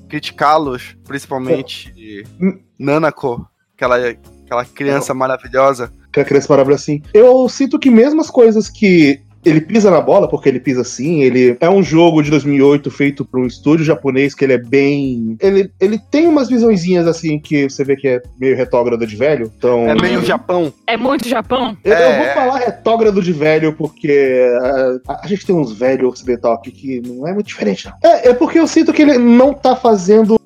criticá-los, 0.09 0.97
principalmente 1.05 2.25
Nanako, 2.79 3.47
aquela, 3.75 3.97
aquela 4.45 4.65
criança 4.65 5.13
maravilhosa. 5.15 5.93
que 6.13 6.21
a 6.21 6.25
criança 6.25 6.47
maravilhosa 6.47 6.77
assim. 6.77 7.03
Eu 7.13 7.49
sinto 7.49 7.79
que 7.79 7.91
mesmo 7.91 8.21
as 8.21 8.31
coisas 8.31 8.69
que 8.69 9.21
ele 9.45 9.61
pisa 9.61 9.91
na 9.91 10.01
bola, 10.01 10.29
porque 10.29 10.49
ele 10.49 10.61
pisa 10.61 10.81
assim, 10.83 11.23
ele 11.23 11.57
é 11.61 11.69
um 11.69 11.83
jogo 11.83 12.23
de 12.23 12.31
2008 12.31 12.91
feito 12.91 13.25
por 13.25 13.41
um 13.41 13.47
estúdio 13.47 13.85
japonês 13.85 14.35
que 14.35 14.45
ele 14.45 14.55
é 14.55 14.59
bem... 14.59 15.37
Ele, 15.41 15.71
ele 15.81 15.99
tem 16.11 16.27
umas 16.27 16.49
visõezinhas 16.49 17.07
assim 17.07 17.39
que 17.39 17.69
você 17.69 17.85
vê 17.85 17.97
que 17.97 18.09
é 18.09 18.23
meio 18.39 18.57
retógrado 18.57 19.07
de 19.07 19.17
velho, 19.17 19.51
então... 19.57 19.89
É 19.89 19.95
meio 19.95 20.25
Japão. 20.25 20.73
É 20.87 20.97
muito 20.97 21.29
Japão? 21.29 21.77
Eu, 21.85 21.93
eu 21.93 21.99
É, 21.99 22.17
vou 22.19 22.27
é. 22.27 22.35
falar 22.35 22.59
retógrado 22.59 23.23
de 23.23 23.33
velho 23.33 23.73
porque 23.75 24.47
ah, 25.07 25.21
a, 25.23 25.27
gente 25.27 25.47
tem 25.47 25.55
uns 25.55 25.73
velhos 25.73 26.13
ocidental 26.15 26.55
aqui 26.55 26.71
que 26.71 27.01
não 27.07 27.27
é 27.27 27.33
muito 27.35 27.47
diferente, 27.47 27.87
não. 27.87 27.95
É, 28.11 28.31
é 28.31 28.35
porque 28.35 28.59
eu 28.59 28.67
sinto 28.67 28.93
que 28.93 29.03
ele 29.03 29.19
não 29.19 29.53
tá 29.53 29.77
fazendo 29.77 30.37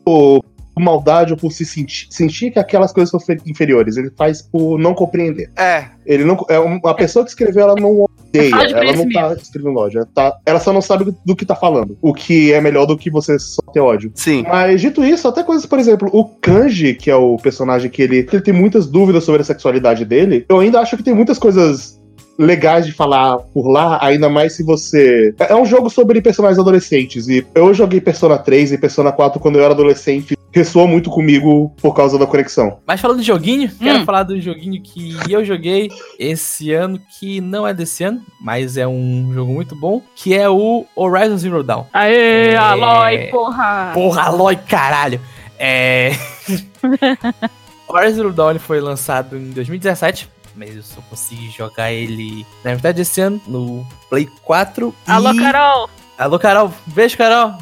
maldade 0.79 1.33
ou 1.33 1.39
por 1.39 1.51
se 1.51 1.65
sentir, 1.65 2.07
sentir 2.09 2.53
que 2.53 2.59
aquelas 2.59 2.93
coisas 2.93 3.11
são 3.11 3.19
fe- 3.19 3.39
inferiores. 3.47 3.97
Ele 3.97 4.11
faz 4.17 4.41
por 4.41 4.79
não 4.79 4.95
compreender. 4.95 5.51
É, 5.57 5.87
Ele 6.07 6.25
não, 6.25 6.47
é 6.49 6.59
um- 6.59 6.81
a 6.85 6.95
pessoa 6.95 7.25
que 7.25 7.31
escreveu, 7.31 7.65
ela 7.65 7.75
não 7.75 8.08
odeia. 8.29 8.55
Ela 8.55 8.93
não 8.97 9.09
tá 9.09 9.35
escrevendo 9.35 9.79
ódio. 9.79 9.99
Ela, 9.99 10.09
tá, 10.15 10.37
ela 10.45 10.61
só 10.61 10.73
não 10.73 10.81
sabe 10.81 11.15
do 11.25 11.37
que 11.37 11.45
tá 11.45 11.55
falando. 11.55 11.97
O 12.01 12.13
que 12.13 12.53
é 12.53 12.61
melhor 12.61 12.87
do 12.87 12.97
que 12.97 13.11
você 13.11 13.39
só 13.39 13.63
ter 13.73 13.81
ódio. 13.81 14.13
sim. 14.15 14.45
Mas 14.49 14.81
dito 14.81 15.05
isso, 15.05 15.27
até 15.29 15.43
coisas, 15.43 15.67
por 15.67 15.79
exemplo, 15.79 16.09
o 16.13 16.25
Kanji, 16.25 16.95
que 16.95 17.11
é 17.11 17.17
o 17.17 17.37
personagem 17.37 17.91
que 17.91 18.03
ele, 18.03 18.23
que 18.23 18.37
ele 18.37 18.43
tem 18.43 18.55
muitas 18.55 18.87
dúvidas 18.87 19.25
sobre 19.25 19.43
a 19.43 19.45
sexualidade 19.45 20.05
dele, 20.05 20.45
eu 20.49 20.61
ainda 20.61 20.81
acho 20.81 20.97
que 20.97 21.03
tem 21.03 21.15
muitas 21.15 21.39
coisas 21.39 21.98
legais 22.39 22.87
de 22.87 22.93
falar 22.93 23.39
por 23.39 23.69
lá, 23.69 23.99
ainda 24.01 24.29
mais 24.29 24.55
se 24.55 24.63
você. 24.63 25.35
É 25.41 25.55
um 25.57 25.65
jogo 25.67 25.91
sobre 25.91 26.21
personagens 26.23 26.59
adolescentes. 26.59 27.29
E 27.29 27.45
eu 27.55 27.75
joguei 27.75 28.01
Persona 28.01 28.39
3 28.39 28.73
e 28.73 28.79
Persona 28.79 29.11
4 29.11 29.41
quando 29.41 29.57
eu 29.59 29.65
era 29.65 29.75
adolescente. 29.75 30.37
Ressoou 30.51 30.89
muito 30.89 31.11
comigo 31.11 31.75
por 31.83 31.95
causa 31.95 32.19
da 32.19 32.27
conexão. 32.27 32.79
Mas 32.87 33.01
falando 33.01 33.19
de 33.21 33.27
joguinho, 33.27 33.71
quero 33.79 33.99
Hum. 34.01 34.05
falar 34.07 34.23
do 34.23 34.41
joguinho 34.41 34.81
que 34.83 35.15
eu 35.29 35.45
joguei 35.45 35.91
esse 36.19 36.73
ano, 36.73 36.99
que 37.19 37.39
não 37.41 37.67
é 37.69 37.75
desse 37.75 38.03
ano, 38.03 38.23
mas 38.41 38.77
é 38.79 38.87
um 38.87 39.31
jogo 39.35 39.53
muito 39.53 39.77
bom, 39.77 40.01
que 40.17 40.35
é 40.35 40.49
o 40.49 40.87
Horizon 40.97 41.37
Zero 41.37 41.63
Dawn. 41.63 41.85
Aê, 41.93 42.53
É. 42.53 42.57
Aloy, 42.57 43.27
porra! 43.31 43.91
Porra, 43.93 44.23
Aloy, 44.23 44.57
caralho! 44.57 45.21
É. 45.59 46.13
Horizon 47.89 48.17
Zero 48.17 48.33
Dawn 48.33 48.59
foi 48.59 48.81
lançado 48.81 49.37
em 49.37 49.51
2017, 49.51 50.29
mas 50.59 50.75
eu 50.77 50.83
só 50.83 51.01
consegui 51.09 51.49
jogar 51.51 51.93
ele 51.93 52.45
na 52.65 52.73
metade 52.73 52.97
desse 52.99 53.21
ano, 53.21 53.41
no 53.47 53.87
Play 54.11 54.29
4. 54.43 54.95
Alô, 55.07 55.31
e- 55.33 55.39
Carol! 55.39 55.91
Alô, 56.19 56.39
Carol! 56.39 56.75
Beijo, 56.87 57.17
Carol! 57.17 57.55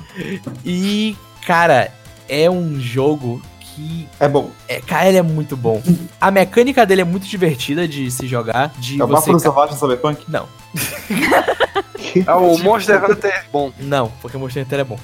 E, 0.64 1.14
cara, 1.46 1.92
é 2.28 2.48
um 2.50 2.80
jogo 2.80 3.42
que 3.60 4.08
É 4.18 4.26
bom. 4.26 4.50
é, 4.66 4.80
cara, 4.80 5.08
ele 5.08 5.18
é 5.18 5.22
muito 5.22 5.56
bom. 5.56 5.82
A 6.20 6.30
mecânica 6.30 6.86
dele 6.86 7.02
é 7.02 7.04
muito 7.04 7.26
divertida 7.26 7.86
de 7.86 8.10
se 8.10 8.26
jogar. 8.26 8.72
De 8.78 8.98
É 9.00 9.04
o 9.04 9.06
você. 9.06 9.38
Selvagem 9.38 9.76
Cyberpunk? 9.76 10.24
Não, 10.28 10.48
É 12.26 12.32
o 12.34 12.56
Monster 12.58 13.04
Hunter. 13.10 13.44
Bom, 13.52 13.70
não, 13.78 14.10
porque 14.22 14.38
Monster 14.38 14.62
Hunter 14.64 14.80
é 14.80 14.84
bom. 14.84 14.98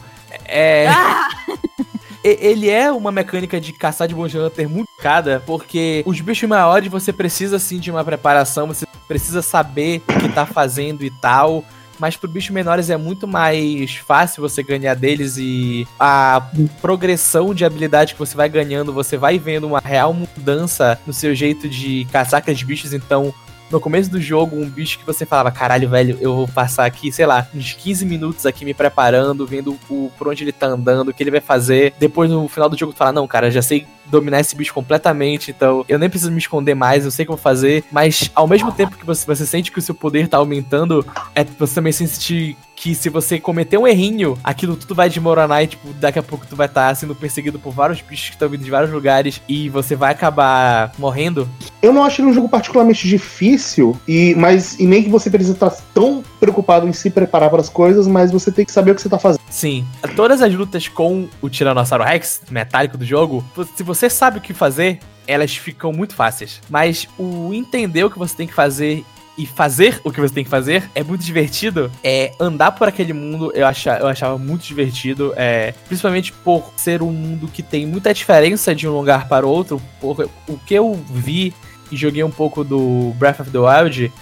É. 0.46 0.86
E- 0.86 1.91
Ele 2.24 2.70
é 2.70 2.92
uma 2.92 3.10
mecânica 3.10 3.60
de 3.60 3.72
caçar 3.72 4.06
de 4.06 4.14
Monster 4.14 4.42
Hunter 4.42 4.68
muito 4.68 4.88
cada, 4.98 5.40
porque 5.40 6.02
os 6.06 6.20
bichos 6.20 6.48
maiores 6.48 6.90
você 6.90 7.12
precisa 7.12 7.58
sim 7.58 7.78
de 7.78 7.90
uma 7.90 8.04
preparação, 8.04 8.68
você 8.68 8.86
precisa 9.08 9.42
saber 9.42 10.02
o 10.08 10.20
que 10.20 10.28
tá 10.28 10.46
fazendo 10.46 11.04
e 11.04 11.10
tal. 11.10 11.64
Mas 11.98 12.16
pro 12.16 12.28
bichos 12.28 12.50
menores 12.50 12.90
é 12.90 12.96
muito 12.96 13.28
mais 13.28 13.94
fácil 13.94 14.40
você 14.40 14.62
ganhar 14.62 14.94
deles 14.94 15.36
e 15.36 15.86
a 16.00 16.48
progressão 16.80 17.54
de 17.54 17.64
habilidade 17.64 18.14
que 18.14 18.18
você 18.18 18.36
vai 18.36 18.48
ganhando, 18.48 18.92
você 18.92 19.16
vai 19.16 19.38
vendo 19.38 19.66
uma 19.66 19.78
real 19.78 20.12
mudança 20.12 20.98
no 21.06 21.12
seu 21.12 21.34
jeito 21.34 21.68
de 21.68 22.04
caçar 22.10 22.38
aqueles 22.38 22.62
bichos. 22.62 22.92
Então, 22.92 23.32
no 23.72 23.80
começo 23.80 24.10
do 24.10 24.20
jogo, 24.20 24.56
um 24.56 24.68
bicho 24.68 24.98
que 24.98 25.06
você 25.06 25.24
falava, 25.24 25.50
caralho, 25.50 25.88
velho, 25.88 26.18
eu 26.20 26.34
vou 26.36 26.48
passar 26.48 26.84
aqui, 26.84 27.10
sei 27.10 27.26
lá, 27.26 27.46
uns 27.54 27.72
15 27.72 28.04
minutos 28.04 28.46
aqui 28.46 28.64
me 28.64 28.74
preparando, 28.74 29.46
vendo 29.46 29.78
o, 29.88 30.10
por 30.16 30.28
onde 30.28 30.44
ele 30.44 30.52
tá 30.52 30.66
andando, 30.66 31.08
o 31.08 31.14
que 31.14 31.22
ele 31.22 31.30
vai 31.30 31.40
fazer. 31.40 31.94
Depois, 31.98 32.30
no 32.30 32.46
final 32.48 32.68
do 32.68 32.78
jogo, 32.78 32.92
tu 32.92 32.98
fala, 32.98 33.12
não, 33.12 33.26
cara, 33.26 33.50
já 33.50 33.62
sei 33.62 33.86
dominar 34.06 34.40
esse 34.40 34.54
bicho 34.54 34.74
completamente, 34.74 35.50
então 35.50 35.84
eu 35.88 35.98
nem 35.98 36.08
preciso 36.08 36.30
me 36.30 36.38
esconder 36.38 36.74
mais, 36.74 37.04
eu 37.04 37.10
sei 37.10 37.24
o 37.24 37.26
que 37.26 37.32
eu 37.32 37.36
vou 37.36 37.42
fazer. 37.42 37.84
Mas 37.90 38.30
ao 38.34 38.46
mesmo 38.46 38.72
tempo 38.72 38.96
que 38.96 39.06
você, 39.06 39.26
você 39.26 39.46
sente 39.46 39.70
que 39.70 39.78
o 39.78 39.82
seu 39.82 39.94
poder 39.94 40.28
tá 40.28 40.36
aumentando, 40.36 41.04
é 41.34 41.44
você 41.44 41.74
também 41.74 41.92
sente 41.92 42.56
que 42.82 42.96
se 42.96 43.08
você 43.08 43.38
cometer 43.38 43.78
um 43.78 43.86
errinho, 43.86 44.36
aquilo 44.42 44.74
tudo 44.74 44.92
vai 44.92 45.08
desmoronar 45.08 45.62
e, 45.62 45.68
tipo, 45.68 45.92
daqui 46.00 46.18
a 46.18 46.22
pouco 46.22 46.44
tu 46.44 46.56
vai 46.56 46.66
estar 46.66 46.92
sendo 46.96 47.14
perseguido 47.14 47.56
por 47.56 47.72
vários 47.72 48.00
bichos 48.00 48.30
que 48.30 48.34
estão 48.34 48.48
vindo 48.48 48.64
de 48.64 48.70
vários 48.72 48.90
lugares 48.90 49.40
e 49.48 49.68
você 49.68 49.94
vai 49.94 50.10
acabar 50.10 50.92
morrendo. 50.98 51.48
Eu 51.80 51.92
não 51.92 52.04
acho 52.04 52.20
ele 52.20 52.28
um 52.28 52.34
jogo 52.34 52.48
particularmente 52.48 53.06
difícil, 53.06 53.96
e, 54.06 54.34
mas 54.34 54.80
e 54.80 54.86
nem 54.86 55.02
que 55.04 55.08
você 55.08 55.30
precisa 55.30 55.52
estar 55.52 55.70
tão 55.94 56.24
preocupado 56.40 56.88
em 56.88 56.92
se 56.92 57.08
preparar 57.08 57.50
para 57.50 57.60
as 57.60 57.68
coisas, 57.68 58.08
mas 58.08 58.32
você 58.32 58.50
tem 58.50 58.64
que 58.64 58.72
saber 58.72 58.90
o 58.90 58.94
que 58.96 59.02
você 59.02 59.08
tá 59.08 59.18
fazendo. 59.18 59.42
Sim, 59.48 59.84
todas 60.16 60.42
as 60.42 60.52
lutas 60.52 60.88
com 60.88 61.28
o 61.40 61.48
Tiranossauro 61.48 62.02
Rex, 62.02 62.42
metálico 62.50 62.98
do 62.98 63.04
jogo, 63.04 63.44
se 63.76 63.84
você 63.84 63.91
sabe 64.08 64.38
o 64.38 64.40
que 64.40 64.54
fazer, 64.54 65.00
elas 65.26 65.56
ficam 65.56 65.92
muito 65.92 66.14
fáceis. 66.14 66.60
Mas 66.68 67.08
o 67.18 67.52
entender 67.52 68.04
o 68.04 68.10
que 68.10 68.18
você 68.18 68.36
tem 68.36 68.46
que 68.46 68.54
fazer 68.54 69.04
e 69.36 69.46
fazer 69.46 70.00
o 70.04 70.12
que 70.12 70.20
você 70.20 70.34
tem 70.34 70.44
que 70.44 70.50
fazer 70.50 70.88
é 70.94 71.02
muito 71.02 71.24
divertido. 71.24 71.90
É 72.04 72.32
andar 72.38 72.72
por 72.72 72.88
aquele 72.88 73.12
mundo, 73.12 73.50
eu, 73.54 73.66
acha, 73.66 73.96
eu 73.98 74.06
achava 74.06 74.36
muito 74.38 74.62
divertido. 74.62 75.32
É, 75.36 75.72
principalmente 75.86 76.32
por 76.32 76.72
ser 76.76 77.02
um 77.02 77.10
mundo 77.10 77.48
que 77.48 77.62
tem 77.62 77.86
muita 77.86 78.12
diferença 78.12 78.74
de 78.74 78.86
um 78.86 78.92
lugar 78.92 79.28
para 79.28 79.46
outro. 79.46 79.80
Por, 80.00 80.28
o 80.48 80.58
que 80.58 80.74
eu 80.74 80.94
vi 81.08 81.54
e 81.90 81.96
joguei 81.96 82.24
um 82.24 82.30
pouco 82.30 82.64
do 82.64 83.12
Breath 83.18 83.40
of 83.40 83.50
the 83.50 83.58
Wild. 83.58 84.12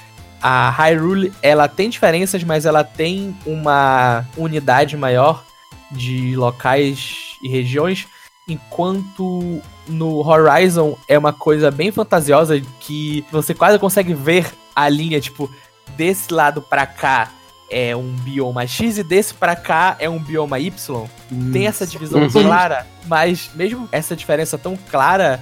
A 0.43 0.71
Hyrule, 0.71 1.33
ela 1.43 1.69
tem 1.69 1.91
diferenças, 1.91 2.43
mas 2.43 2.65
ela 2.65 2.83
tem 2.83 3.37
uma 3.45 4.25
unidade 4.37 4.97
maior 4.97 5.45
de 5.91 6.35
locais 6.35 7.37
e 7.43 7.49
regiões, 7.49 8.07
enquanto 8.53 9.61
no 9.87 10.27
Horizon 10.27 10.97
é 11.09 11.19
uma 11.19 11.33
coisa 11.33 11.71
bem 11.71 11.91
fantasiosa 11.91 12.61
que 12.81 13.25
você 13.31 13.55
quase 13.55 13.79
consegue 13.79 14.15
ver 14.15 14.51
a 14.75 14.89
linha, 14.89 15.21
tipo, 15.21 15.51
desse 15.97 16.33
lado 16.33 16.63
pra 16.63 16.87
cá 16.87 17.31
é 17.71 17.95
um 17.95 18.13
bioma 18.17 18.67
X 18.67 18.99
e 18.99 19.03
desse 19.05 19.33
pra 19.33 19.55
cá 19.55 19.97
é 20.01 20.09
um 20.11 20.19
bioma 20.19 20.59
Y. 20.59 21.05
Tem 21.53 21.67
essa 21.67 21.87
divisão 21.87 22.23
Uhum. 22.23 22.29
clara, 22.29 22.87
mas 23.07 23.51
mesmo 23.55 23.89
essa 23.93 24.17
diferença 24.17 24.59
tão 24.59 24.77
clara 24.91 25.41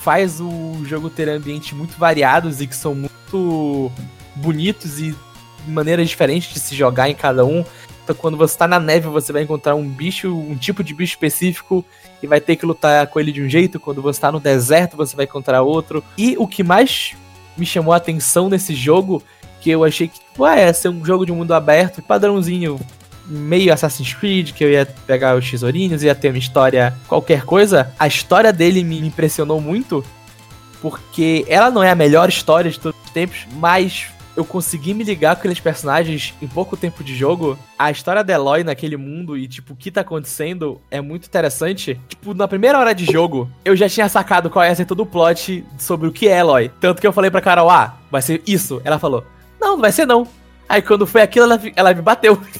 faz 0.00 0.40
o 0.40 0.82
jogo 0.84 1.08
ter 1.08 1.28
ambientes 1.28 1.72
muito 1.72 1.96
variados 1.98 2.60
e 2.60 2.66
que 2.66 2.76
são 2.76 2.94
muito 2.94 3.90
bonitos 4.34 5.00
e 5.00 5.14
maneiras 5.66 6.08
diferentes 6.08 6.52
de 6.52 6.60
se 6.60 6.74
jogar 6.74 7.08
em 7.08 7.14
cada 7.14 7.44
um. 7.44 7.64
Então, 8.04 8.16
quando 8.16 8.36
você 8.36 8.58
tá 8.58 8.66
na 8.66 8.80
neve, 8.80 9.06
você 9.08 9.32
vai 9.32 9.42
encontrar 9.42 9.76
um 9.76 9.88
bicho, 9.88 10.34
um 10.36 10.56
tipo 10.56 10.82
de 10.82 10.92
bicho 10.92 11.12
específico 11.12 11.84
e 12.22 12.26
vai 12.26 12.40
ter 12.40 12.56
que 12.56 12.64
lutar 12.64 13.06
com 13.08 13.18
ele 13.18 13.32
de 13.32 13.42
um 13.42 13.48
jeito. 13.48 13.80
Quando 13.80 14.00
você 14.00 14.20
tá 14.20 14.30
no 14.30 14.40
deserto, 14.40 14.96
você 14.96 15.16
vai 15.16 15.24
encontrar 15.24 15.62
outro. 15.62 16.02
E 16.16 16.36
o 16.38 16.46
que 16.46 16.62
mais 16.62 17.14
me 17.56 17.66
chamou 17.66 17.92
a 17.92 17.96
atenção 17.96 18.48
nesse 18.48 18.74
jogo, 18.74 19.22
que 19.60 19.70
eu 19.70 19.84
achei 19.84 20.08
que, 20.08 20.20
ué, 20.38 20.66
ia 20.66 20.72
ser 20.72 20.88
um 20.88 21.04
jogo 21.04 21.26
de 21.26 21.32
mundo 21.32 21.52
aberto, 21.52 22.02
padrãozinho, 22.02 22.80
meio 23.26 23.72
Assassin's 23.72 24.14
Creed, 24.14 24.52
que 24.52 24.64
eu 24.64 24.70
ia 24.70 24.86
pegar 25.06 25.36
os 25.36 25.50
tesourinhos, 25.50 26.02
ia 26.02 26.14
ter 26.14 26.28
uma 26.28 26.38
história, 26.38 26.94
qualquer 27.08 27.44
coisa. 27.44 27.92
A 27.98 28.06
história 28.06 28.52
dele 28.52 28.82
me 28.82 28.98
impressionou 29.00 29.60
muito, 29.60 30.04
porque 30.80 31.44
ela 31.48 31.70
não 31.70 31.82
é 31.82 31.90
a 31.90 31.94
melhor 31.94 32.28
história 32.28 32.70
de 32.70 32.78
todos 32.78 32.98
os 33.04 33.10
tempos, 33.10 33.46
mas 33.56 34.08
eu 34.36 34.44
consegui 34.44 34.94
me 34.94 35.04
ligar 35.04 35.34
com 35.34 35.40
aqueles 35.40 35.60
personagens 35.60 36.34
em 36.40 36.46
pouco 36.46 36.76
tempo 36.76 37.04
de 37.04 37.14
jogo. 37.14 37.58
A 37.78 37.90
história 37.90 38.24
da 38.24 38.32
Eloy 38.32 38.64
naquele 38.64 38.96
mundo 38.96 39.36
e, 39.36 39.46
tipo, 39.46 39.74
o 39.74 39.76
que 39.76 39.90
tá 39.90 40.00
acontecendo 40.00 40.80
é 40.90 41.00
muito 41.00 41.26
interessante. 41.26 42.00
Tipo, 42.08 42.34
na 42.34 42.48
primeira 42.48 42.78
hora 42.78 42.94
de 42.94 43.04
jogo, 43.04 43.50
eu 43.64 43.76
já 43.76 43.88
tinha 43.88 44.08
sacado 44.08 44.50
qual 44.50 44.64
ia 44.64 44.74
ser 44.74 44.86
todo 44.86 45.00
o 45.00 45.06
plot 45.06 45.64
sobre 45.78 46.08
o 46.08 46.12
que 46.12 46.28
é 46.28 46.38
Eloy. 46.38 46.70
Tanto 46.80 47.00
que 47.00 47.06
eu 47.06 47.12
falei 47.12 47.30
pra 47.30 47.40
Carol, 47.40 47.70
ah, 47.70 47.98
vai 48.10 48.22
ser 48.22 48.42
isso. 48.46 48.80
Ela 48.84 48.98
falou, 48.98 49.24
não, 49.60 49.72
não 49.72 49.80
vai 49.80 49.92
ser 49.92 50.06
não. 50.06 50.26
Aí 50.68 50.80
quando 50.80 51.06
foi 51.06 51.20
aquilo, 51.20 51.44
ela, 51.44 51.60
ela 51.76 51.94
me 51.94 52.02
bateu. 52.02 52.40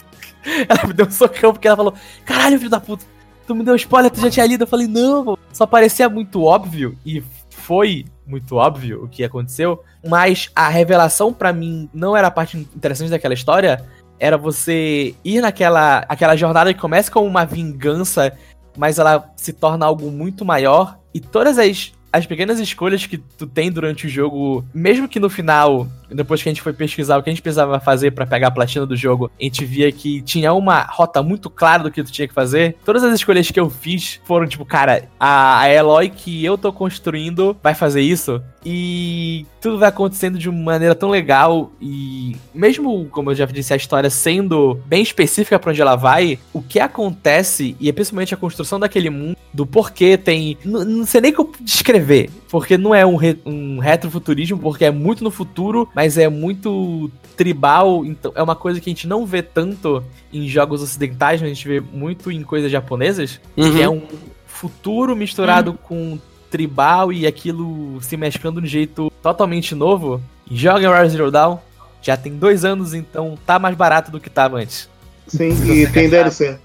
Ela 0.68 0.88
me 0.88 0.92
deu 0.92 1.06
um 1.06 1.10
socão 1.10 1.52
porque 1.52 1.68
ela 1.68 1.76
falou: 1.76 1.94
Caralho, 2.24 2.58
filho 2.58 2.68
da 2.68 2.80
puta, 2.80 3.04
tu 3.46 3.54
me 3.54 3.62
deu 3.62 3.76
spoiler, 3.76 4.10
tu 4.10 4.20
já 4.20 4.28
tinha 4.28 4.44
lido. 4.44 4.64
Eu 4.64 4.66
falei: 4.66 4.88
Não, 4.88 5.38
só 5.52 5.66
parecia 5.66 6.08
muito 6.08 6.42
óbvio 6.42 6.98
e 7.06 7.22
foi 7.62 8.04
muito 8.26 8.56
óbvio 8.56 9.04
o 9.04 9.08
que 9.08 9.22
aconteceu, 9.22 9.82
mas 10.06 10.50
a 10.54 10.68
revelação 10.68 11.32
pra 11.32 11.52
mim 11.52 11.88
não 11.94 12.16
era 12.16 12.26
a 12.26 12.30
parte 12.30 12.56
interessante 12.56 13.10
daquela 13.10 13.34
história. 13.34 13.84
Era 14.18 14.36
você 14.36 15.14
ir 15.24 15.40
naquela 15.40 16.04
aquela 16.08 16.36
jornada 16.36 16.74
que 16.74 16.80
começa 16.80 17.10
como 17.10 17.26
uma 17.26 17.44
vingança, 17.44 18.32
mas 18.76 18.98
ela 18.98 19.32
se 19.36 19.52
torna 19.52 19.86
algo 19.86 20.10
muito 20.10 20.44
maior. 20.44 20.98
E 21.14 21.20
todas 21.20 21.58
as, 21.58 21.92
as 22.12 22.26
pequenas 22.26 22.60
escolhas 22.60 23.06
que 23.06 23.16
tu 23.16 23.46
tem 23.46 23.72
durante 23.72 24.06
o 24.06 24.10
jogo, 24.10 24.64
mesmo 24.74 25.08
que 25.08 25.18
no 25.18 25.30
final, 25.30 25.88
depois 26.10 26.42
que 26.42 26.48
a 26.48 26.52
gente 26.52 26.60
foi 26.60 26.72
pesquisar 26.72 27.16
o 27.16 27.22
que 27.22 27.30
a 27.30 27.32
gente 27.32 27.42
precisava 27.42 27.80
fazer 27.80 28.10
pra 28.10 28.26
pegar 28.26 28.48
a 28.48 28.50
platina 28.50 28.84
do 28.84 28.94
jogo, 28.94 29.30
a 29.40 29.42
gente 29.42 29.64
via 29.64 29.90
que 29.90 30.20
tinha 30.22 30.52
uma 30.52 30.82
rota 30.82 31.22
muito 31.22 31.48
clara 31.48 31.82
do 31.82 31.90
que 31.90 32.02
tu 32.02 32.12
tinha 32.12 32.28
que 32.28 32.34
fazer. 32.34 32.76
Todas 32.84 33.02
as 33.02 33.14
escolhas 33.14 33.50
que 33.50 33.58
eu 33.58 33.70
fiz 33.70 34.20
foram 34.24 34.46
tipo, 34.46 34.64
cara, 34.64 35.08
a, 35.18 35.60
a 35.60 35.72
Eloy 35.72 36.10
que 36.10 36.44
eu 36.44 36.58
tô 36.58 36.72
construindo 36.72 37.56
vai 37.62 37.74
fazer 37.74 38.02
isso. 38.02 38.42
E 38.64 39.46
tudo 39.60 39.78
vai 39.78 39.88
acontecendo 39.88 40.38
de 40.38 40.48
uma 40.48 40.72
maneira 40.72 40.94
tão 40.94 41.10
legal 41.10 41.72
e 41.80 42.36
mesmo, 42.54 43.06
como 43.10 43.30
eu 43.30 43.34
já 43.34 43.46
disse, 43.46 43.72
a 43.72 43.76
história 43.76 44.08
sendo 44.08 44.80
bem 44.86 45.02
específica 45.02 45.58
pra 45.58 45.70
onde 45.70 45.80
ela 45.80 45.96
vai, 45.96 46.38
o 46.52 46.62
que 46.62 46.78
acontece 46.78 47.76
e 47.80 47.88
é 47.88 47.92
principalmente 47.92 48.34
a 48.34 48.36
construção 48.36 48.78
daquele 48.78 49.10
mundo, 49.10 49.36
do 49.52 49.66
porquê 49.66 50.16
tem, 50.16 50.56
não 50.64 51.04
sei 51.04 51.20
nem 51.20 51.32
como 51.32 51.52
descrever, 51.60 52.30
porque 52.48 52.78
não 52.78 52.94
é 52.94 53.04
um, 53.04 53.16
re, 53.16 53.38
um 53.44 53.78
retrofuturismo, 53.78 54.58
porque 54.58 54.84
é 54.84 54.90
muito 54.90 55.24
no 55.24 55.30
futuro, 55.30 55.88
mas 55.94 56.16
é 56.16 56.28
muito 56.28 57.10
tribal, 57.36 58.04
então 58.04 58.32
é 58.34 58.42
uma 58.42 58.56
coisa 58.56 58.80
que 58.80 58.88
a 58.88 58.92
gente 58.92 59.06
não 59.06 59.26
vê 59.26 59.42
tanto 59.42 60.02
em 60.32 60.48
jogos 60.48 60.82
ocidentais, 60.82 61.40
mas 61.40 61.50
a 61.50 61.54
gente 61.54 61.66
vê 61.66 61.80
muito 61.80 62.30
em 62.30 62.42
coisas 62.42 62.70
japonesas, 62.70 63.40
que 63.54 63.82
é 63.82 63.88
um 63.88 64.02
futuro 64.46 65.16
misturado 65.16 65.74
com 65.74 66.18
tribal 66.53 67.11
e 67.12 67.26
aquilo 67.26 67.98
se 68.03 68.16
mesclando 68.16 68.61
de 68.61 68.66
um 68.66 68.70
jeito 68.70 69.11
totalmente 69.22 69.74
novo. 69.74 70.20
Joga 70.50 70.90
Horizon 70.90 71.16
Zero 71.16 71.30
Dawn, 71.30 71.59
já 72.03 72.16
tem 72.16 72.36
dois 72.36 72.64
anos, 72.64 72.92
então 72.92 73.36
tá 73.46 73.59
mais 73.59 73.74
barato 73.74 74.11
do 74.12 74.20
que 74.20 74.28
tava 74.28 74.59
antes. 74.59 74.88
Sim, 75.26 75.48
e 75.72 75.86
tem 75.90 76.11
DLC. 76.11 76.59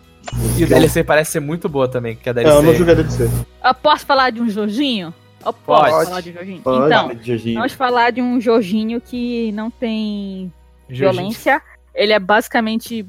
E 0.57 0.63
o 0.65 0.67
DLC 0.67 1.03
parece 1.05 1.31
ser 1.31 1.39
muito 1.39 1.69
boa 1.69 1.87
também, 1.87 2.15
que 2.17 2.29
a 2.29 2.33
É, 2.33 2.39
eu 2.39 2.43
não 2.55 2.61
DLC... 2.63 2.77
joguei 2.79 2.95
DLC. 2.95 3.29
Eu 3.63 3.73
posso 3.75 4.05
falar 4.05 4.29
de 4.29 4.41
um 4.41 4.49
Jorginho? 4.49 5.13
Eu 5.45 5.53
posso 5.53 5.89
Pode. 5.91 6.05
falar 6.07 6.21
de 6.21 6.29
um 6.31 6.33
Jorginho? 6.33 6.61
Pode. 6.61 6.85
Então, 6.85 7.11
Jorginho. 7.23 7.55
vamos 7.55 7.73
falar 7.73 8.11
de 8.11 8.21
um 8.21 8.41
Jorginho 8.41 8.99
que 8.99 9.51
não 9.53 9.71
tem 9.71 10.51
Jorginho. 10.89 11.13
violência. 11.13 11.61
Ele 11.95 12.11
é 12.11 12.19
basicamente. 12.19 13.05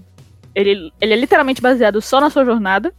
Ele, 0.55 0.93
ele 1.01 1.13
é 1.13 1.17
literalmente 1.17 1.61
baseado 1.61 2.01
só 2.01 2.21
na 2.21 2.31
sua 2.31 2.45
jornada. 2.45 2.93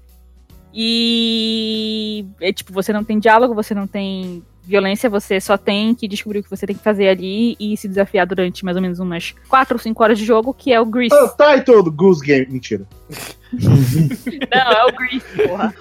E. 0.73 2.25
É 2.41 2.51
tipo, 2.53 2.71
você 2.73 2.93
não 2.93 3.03
tem 3.03 3.19
diálogo, 3.19 3.53
você 3.53 3.73
não 3.73 3.87
tem 3.87 4.43
violência, 4.63 5.09
você 5.09 5.41
só 5.41 5.57
tem 5.57 5.95
que 5.95 6.07
descobrir 6.07 6.39
o 6.39 6.43
que 6.43 6.49
você 6.49 6.67
tem 6.67 6.75
que 6.75 6.83
fazer 6.83 7.09
ali 7.09 7.55
e 7.59 7.75
se 7.75 7.87
desafiar 7.87 8.27
durante 8.27 8.63
mais 8.63 8.77
ou 8.77 8.81
menos 8.83 8.99
umas 8.99 9.33
4 9.47 9.73
ou 9.75 9.79
5 9.79 10.03
horas 10.03 10.19
de 10.19 10.25
jogo, 10.25 10.53
que 10.53 10.71
é 10.71 10.79
o 10.79 10.85
Grease. 10.85 11.15
Untitled 11.15 11.89
Ah, 11.89 11.91
Goose 11.91 12.23
Game. 12.23 12.45
Mentira. 12.51 12.85
Não, 13.51 14.71
é 14.71 14.85
o 14.85 14.95
Grease, 14.95 15.25
porra. 15.47 15.73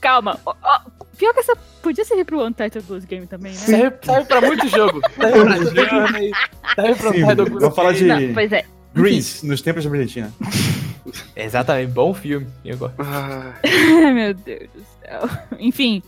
Calma. 0.00 0.38
ó, 0.44 0.54
ó, 0.62 0.80
pior 1.16 1.32
que 1.32 1.40
essa 1.40 1.56
podia 1.82 2.04
servir 2.04 2.24
pro 2.26 2.44
Untitled 2.44 2.86
Goose 2.86 3.06
Game 3.06 3.26
também, 3.26 3.52
né? 3.52 3.58
Serve, 3.58 3.96
serve 4.02 4.24
pra 4.26 4.40
muito 4.42 4.68
jogo. 4.68 5.00
Serve 5.14 5.44
pra 5.44 6.04
serve 6.74 6.94
pra 7.00 7.12
Sim, 7.12 7.26
Tidal 7.26 7.46
vou 7.46 7.70
falar 7.70 7.92
de 7.94 8.04
Não, 8.04 8.34
pois 8.34 8.52
é. 8.52 8.64
Grease, 8.96 9.46
nos 9.46 9.60
tempos 9.60 9.84
da 9.84 9.90
Brilhantina. 9.90 10.32
Exatamente, 11.36 11.92
bom 11.92 12.12
filme. 12.14 12.46
Eu 12.64 12.76
gosto. 12.78 12.94
Ah, 12.98 13.54
Ai, 13.64 14.12
meu 14.14 14.34
Deus 14.34 14.68
do 14.74 14.82
céu. 15.00 15.28
Enfim, 15.60 16.02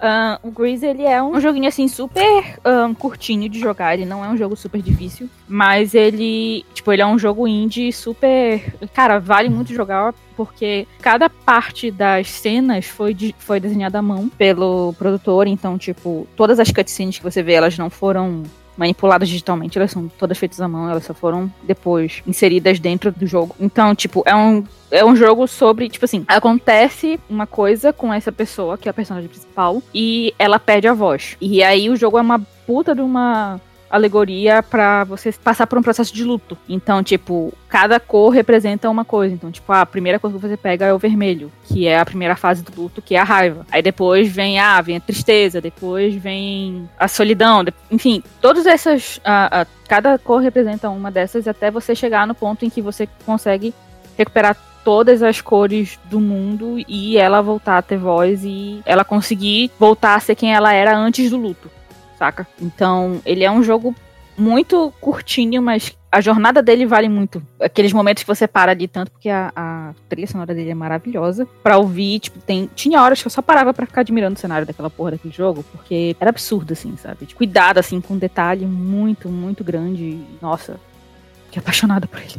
ah, 0.00 0.38
o 0.42 0.50
Grease, 0.50 0.84
ele 0.84 1.04
é 1.04 1.22
um 1.22 1.40
joguinho, 1.40 1.68
assim, 1.68 1.88
super 1.88 2.58
ah, 2.64 2.90
curtinho 2.98 3.48
de 3.48 3.58
jogar. 3.58 3.94
Ele 3.94 4.04
não 4.04 4.24
é 4.24 4.28
um 4.28 4.36
jogo 4.36 4.56
super 4.56 4.82
difícil. 4.82 5.30
Mas 5.48 5.94
ele, 5.94 6.64
tipo, 6.74 6.92
ele 6.92 7.02
é 7.02 7.06
um 7.06 7.18
jogo 7.18 7.46
indie 7.48 7.92
super... 7.92 8.74
Cara, 8.92 9.18
vale 9.18 9.48
muito 9.48 9.72
jogar 9.72 10.12
porque 10.36 10.86
cada 11.00 11.30
parte 11.30 11.92
das 11.92 12.28
cenas 12.28 12.86
foi, 12.86 13.14
de- 13.14 13.34
foi 13.38 13.60
desenhada 13.60 14.00
à 14.00 14.02
mão 14.02 14.28
pelo 14.28 14.92
produtor. 14.98 15.46
Então, 15.46 15.78
tipo, 15.78 16.26
todas 16.36 16.58
as 16.58 16.70
cutscenes 16.72 17.16
que 17.18 17.24
você 17.24 17.42
vê, 17.42 17.52
elas 17.54 17.78
não 17.78 17.88
foram 17.88 18.42
manipuladas 18.76 19.28
digitalmente, 19.28 19.78
elas 19.78 19.90
são 19.90 20.08
todas 20.08 20.38
feitas 20.38 20.60
à 20.60 20.68
mão, 20.68 20.88
elas 20.88 21.04
só 21.04 21.14
foram 21.14 21.52
depois 21.62 22.22
inseridas 22.26 22.78
dentro 22.78 23.10
do 23.12 23.26
jogo. 23.26 23.54
Então, 23.58 23.94
tipo, 23.94 24.22
é 24.26 24.34
um 24.34 24.64
é 24.90 25.04
um 25.04 25.16
jogo 25.16 25.48
sobre, 25.48 25.88
tipo 25.88 26.04
assim, 26.04 26.24
acontece 26.28 27.18
uma 27.28 27.48
coisa 27.48 27.92
com 27.92 28.14
essa 28.14 28.30
pessoa, 28.30 28.78
que 28.78 28.88
é 28.88 28.90
a 28.90 28.94
personagem 28.94 29.28
principal, 29.28 29.82
e 29.92 30.32
ela 30.38 30.58
perde 30.58 30.86
a 30.86 30.94
voz. 30.94 31.36
E 31.40 31.64
aí 31.64 31.90
o 31.90 31.96
jogo 31.96 32.16
é 32.16 32.20
uma 32.20 32.38
puta 32.64 32.94
de 32.94 33.00
uma 33.00 33.60
alegoria 33.94 34.62
pra 34.62 35.04
você 35.04 35.30
passar 35.32 35.66
por 35.66 35.78
um 35.78 35.82
processo 35.82 36.12
de 36.14 36.24
luto. 36.24 36.56
Então, 36.68 37.02
tipo, 37.02 37.52
cada 37.68 37.98
cor 38.00 38.30
representa 38.30 38.90
uma 38.90 39.04
coisa. 39.04 39.34
Então, 39.34 39.50
tipo, 39.50 39.72
a 39.72 39.84
primeira 39.86 40.18
cor 40.18 40.32
que 40.32 40.38
você 40.38 40.56
pega 40.56 40.86
é 40.86 40.92
o 40.92 40.98
vermelho, 40.98 41.50
que 41.64 41.86
é 41.86 41.98
a 41.98 42.04
primeira 42.04 42.36
fase 42.36 42.62
do 42.62 42.72
luto, 42.82 43.00
que 43.02 43.14
é 43.14 43.18
a 43.18 43.24
raiva. 43.24 43.66
Aí 43.70 43.80
depois 43.82 44.28
vem 44.30 44.58
a, 44.58 44.80
vem 44.80 44.96
a 44.96 45.00
tristeza, 45.00 45.60
depois 45.60 46.14
vem 46.14 46.88
a 46.98 47.06
solidão, 47.08 47.64
enfim, 47.90 48.22
todas 48.40 48.66
essas, 48.66 49.20
a- 49.24 49.60
a- 49.62 49.66
cada 49.88 50.18
cor 50.18 50.40
representa 50.40 50.88
uma 50.90 51.10
dessas 51.10 51.46
até 51.46 51.70
você 51.70 51.94
chegar 51.94 52.26
no 52.26 52.34
ponto 52.34 52.64
em 52.64 52.70
que 52.70 52.82
você 52.82 53.08
consegue 53.24 53.72
recuperar 54.16 54.56
todas 54.84 55.22
as 55.22 55.40
cores 55.40 55.98
do 56.10 56.20
mundo 56.20 56.76
e 56.86 57.16
ela 57.16 57.40
voltar 57.40 57.78
a 57.78 57.82
ter 57.82 57.96
voz 57.96 58.44
e 58.44 58.82
ela 58.84 59.02
conseguir 59.04 59.70
voltar 59.78 60.14
a 60.14 60.20
ser 60.20 60.34
quem 60.34 60.54
ela 60.54 60.72
era 60.74 60.94
antes 60.96 61.30
do 61.30 61.38
luto, 61.38 61.70
saca? 62.18 62.46
Então, 62.60 63.20
ele 63.24 63.44
é 63.44 63.50
um 63.50 63.62
jogo 63.62 63.94
muito 64.36 64.92
curtinho, 65.00 65.62
mas 65.62 65.96
a 66.10 66.20
jornada 66.20 66.62
dele 66.62 66.86
vale 66.86 67.08
muito. 67.08 67.42
Aqueles 67.60 67.92
momentos 67.92 68.22
que 68.22 68.26
você 68.26 68.46
para 68.46 68.72
ali 68.72 68.86
tanto, 68.86 69.10
porque 69.10 69.28
a, 69.28 69.52
a 69.54 69.94
trilha 70.08 70.26
sonora 70.26 70.54
dele 70.54 70.70
é 70.70 70.74
maravilhosa. 70.74 71.46
Pra 71.62 71.78
ouvir, 71.78 72.20
tipo, 72.20 72.38
tem, 72.40 72.68
tinha 72.74 73.02
horas 73.02 73.20
que 73.20 73.26
eu 73.26 73.30
só 73.30 73.42
parava 73.42 73.72
pra 73.74 73.86
ficar 73.86 74.02
admirando 74.02 74.36
o 74.36 74.38
cenário 74.38 74.66
daquela 74.66 74.90
porra 74.90 75.12
daquele 75.12 75.34
jogo, 75.34 75.64
porque 75.72 76.16
era 76.20 76.30
absurdo, 76.30 76.72
assim, 76.72 76.96
sabe? 76.96 77.26
De 77.26 77.34
cuidado, 77.34 77.78
assim, 77.78 78.00
com 78.00 78.14
um 78.14 78.18
detalhe 78.18 78.66
muito, 78.66 79.28
muito 79.28 79.64
grande. 79.64 80.18
Nossa, 80.40 80.78
fiquei 81.46 81.60
apaixonada 81.60 82.06
por 82.06 82.20
ele. 82.20 82.34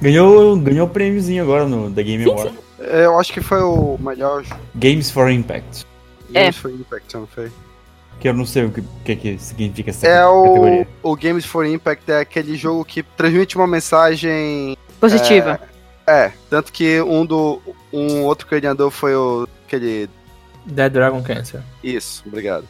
Ganhou, 0.00 0.56
ganhou 0.56 0.88
prêmiozinho 0.88 1.42
agora 1.42 1.66
no 1.66 1.90
The 1.90 2.02
Game 2.02 2.24
Award. 2.24 2.58
eu 2.78 3.18
acho 3.18 3.32
que 3.32 3.40
foi 3.40 3.62
o 3.62 3.96
melhor 4.00 4.44
Games 4.74 5.10
for 5.10 5.30
Impact. 5.30 5.86
É. 6.32 6.42
Games 6.42 6.56
for 6.56 6.70
Impact, 6.70 7.14
não 7.14 7.26
foi? 7.26 7.50
Que 8.20 8.28
eu 8.28 8.32
não 8.34 8.46
sei 8.46 8.64
o 8.64 8.70
que, 8.70 8.82
que, 9.04 9.16
que 9.16 9.38
significa 9.38 9.90
essa 9.90 10.06
É 10.06 10.24
o, 10.26 10.42
categoria. 10.44 10.88
o 11.02 11.16
Games 11.16 11.44
for 11.44 11.66
Impact, 11.66 12.10
é 12.10 12.20
aquele 12.20 12.56
jogo 12.56 12.84
que 12.84 13.02
transmite 13.02 13.56
uma 13.56 13.66
mensagem. 13.66 14.76
Positiva. 15.00 15.60
É, 16.06 16.32
tanto 16.48 16.72
que 16.72 17.00
um 17.02 17.24
do. 17.26 17.60
Um 17.92 18.22
outro 18.24 18.46
ganhador 18.48 18.90
foi 18.90 19.14
o. 19.14 19.46
aquele. 19.66 20.08
Dead 20.66 20.90
Dragon 20.92 21.22
Cancer. 21.22 21.60
Isso, 21.82 22.22
obrigado. 22.26 22.66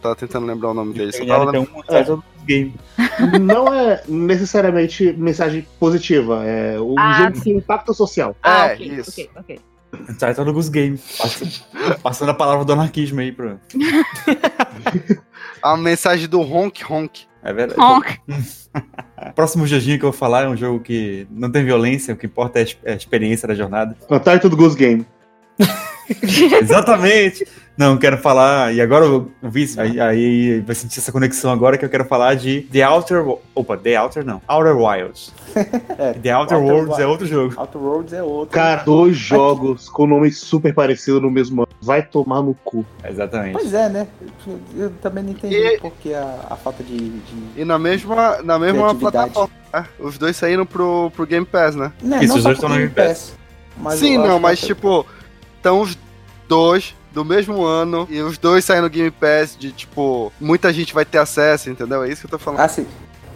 Tava 0.00 0.16
tentando 0.16 0.46
lembrar 0.46 0.70
o 0.70 0.74
nome 0.74 0.94
dele. 0.94 1.12
Só 1.12 1.26
tava 1.26 1.50
Untitled 1.58 2.22
Game. 2.46 2.74
Não 3.40 3.72
é 3.74 4.02
necessariamente 4.08 5.12
mensagem 5.12 5.66
positiva. 5.80 6.42
É 6.44 6.80
um 6.80 6.94
Ah, 6.98 7.24
jogo 7.30 7.42
com 7.44 7.50
impacto 7.50 7.92
social. 7.92 8.34
É, 8.42 8.72
ok, 8.74 8.86
isso. 8.86 9.10
ok, 9.10 9.30
ok. 9.36 9.60
Goose 10.52 10.70
Game. 10.70 10.98
Passa- 11.18 11.46
Passando 12.02 12.30
a 12.30 12.34
palavra 12.34 12.64
do 12.64 12.72
anarquismo 12.72 13.20
aí 13.20 13.32
pro. 13.32 13.58
A 15.62 15.76
mensagem 15.76 16.28
do 16.28 16.40
Honk 16.40 16.84
Honk. 16.90 17.24
É 17.42 17.52
verdade. 17.52 17.80
Honk. 17.80 18.18
Próximo 19.34 19.66
joguinho 19.66 19.98
que 19.98 20.04
eu 20.04 20.10
vou 20.10 20.18
falar 20.18 20.44
é 20.44 20.48
um 20.48 20.56
jogo 20.56 20.80
que 20.80 21.26
não 21.30 21.50
tem 21.50 21.64
violência, 21.64 22.14
o 22.14 22.16
que 22.16 22.26
importa 22.26 22.58
é 22.58 22.62
a 22.62 22.64
ex- 22.64 22.78
a 22.86 22.92
experiência 22.92 23.46
da 23.48 23.54
jornada. 23.54 23.96
Goose 24.56 24.76
Game. 24.76 25.06
Exatamente! 26.60 27.46
Não, 27.76 27.98
quero 27.98 28.16
falar, 28.16 28.72
e 28.74 28.80
agora 28.80 29.04
eu 29.04 29.30
vi 29.42 29.64
isso, 29.64 29.78
aí, 29.78 30.00
aí 30.00 30.60
vai 30.60 30.74
sentir 30.74 30.98
essa 30.98 31.12
conexão 31.12 31.50
agora 31.52 31.76
que 31.76 31.84
eu 31.84 31.90
quero 31.90 32.06
falar 32.06 32.34
de 32.34 32.62
The 32.72 32.88
Outer. 32.88 33.22
Opa, 33.54 33.76
The 33.76 34.00
Outer 34.00 34.24
não. 34.24 34.40
Outer 34.48 34.74
Wilds. 34.76 35.34
The 36.22 36.34
Outer 36.34 36.56
Outer 36.56 36.58
Worlds 36.58 36.88
Wilds. 36.88 36.98
é 37.00 37.06
outro 37.06 37.26
jogo. 37.26 37.54
Outer 37.60 37.80
Worlds 37.82 38.12
é 38.14 38.22
outro. 38.22 38.54
Cara, 38.54 38.82
dois 38.82 39.16
jogos 39.16 39.90
com 39.90 40.06
nome 40.06 40.30
super 40.32 40.72
parecido 40.72 41.20
no 41.20 41.30
mesmo 41.30 41.62
ano. 41.62 41.68
Vai 41.82 42.02
tomar 42.02 42.40
no 42.40 42.54
cu. 42.54 42.84
Exatamente. 43.06 43.52
Pois 43.52 43.74
é, 43.74 43.88
né? 43.90 44.06
Eu, 44.46 44.58
eu 44.84 44.90
também 45.02 45.22
não 45.24 45.30
entendi 45.32 45.54
E- 45.54 45.78
porque 45.78 46.14
a, 46.14 46.46
a 46.50 46.56
falta 46.56 46.82
de, 46.82 46.96
de... 46.96 47.20
E 47.60 47.64
na 47.64 47.78
mesma, 47.78 48.40
na 48.42 48.58
mesma 48.58 48.94
plataforma. 48.94 49.50
né? 49.72 49.86
Os 50.00 50.16
dois 50.16 50.34
saíram 50.34 50.64
pro, 50.64 51.10
pro 51.14 51.26
Game 51.26 51.44
Pass, 51.44 51.76
né? 51.76 51.92
Não, 52.02 52.22
Isso, 52.22 52.28
não 52.28 52.36
os 52.36 52.42
só 52.42 52.48
dois 52.48 52.56
estão 52.58 52.68
no 52.70 52.76
Game 52.76 52.90
Pass, 52.90 53.34
mas 53.76 53.98
Sim, 53.98 54.16
não, 54.16 54.40
mas 54.40 54.60
que- 54.60 54.66
tipo, 54.68 55.04
estão 55.58 55.82
os 55.82 55.96
dois 56.48 56.94
do 57.16 57.24
mesmo 57.24 57.64
ano 57.64 58.06
e 58.10 58.20
os 58.20 58.36
dois 58.36 58.62
saem 58.62 58.82
no 58.82 58.90
Game 58.90 59.10
Pass 59.10 59.56
de 59.58 59.72
tipo, 59.72 60.30
muita 60.38 60.70
gente 60.70 60.92
vai 60.92 61.02
ter 61.02 61.16
acesso, 61.16 61.70
entendeu? 61.70 62.04
É 62.04 62.10
isso 62.10 62.20
que 62.20 62.26
eu 62.26 62.30
tô 62.30 62.38
falando. 62.38 62.60
Ah, 62.60 62.68
sim. 62.68 62.86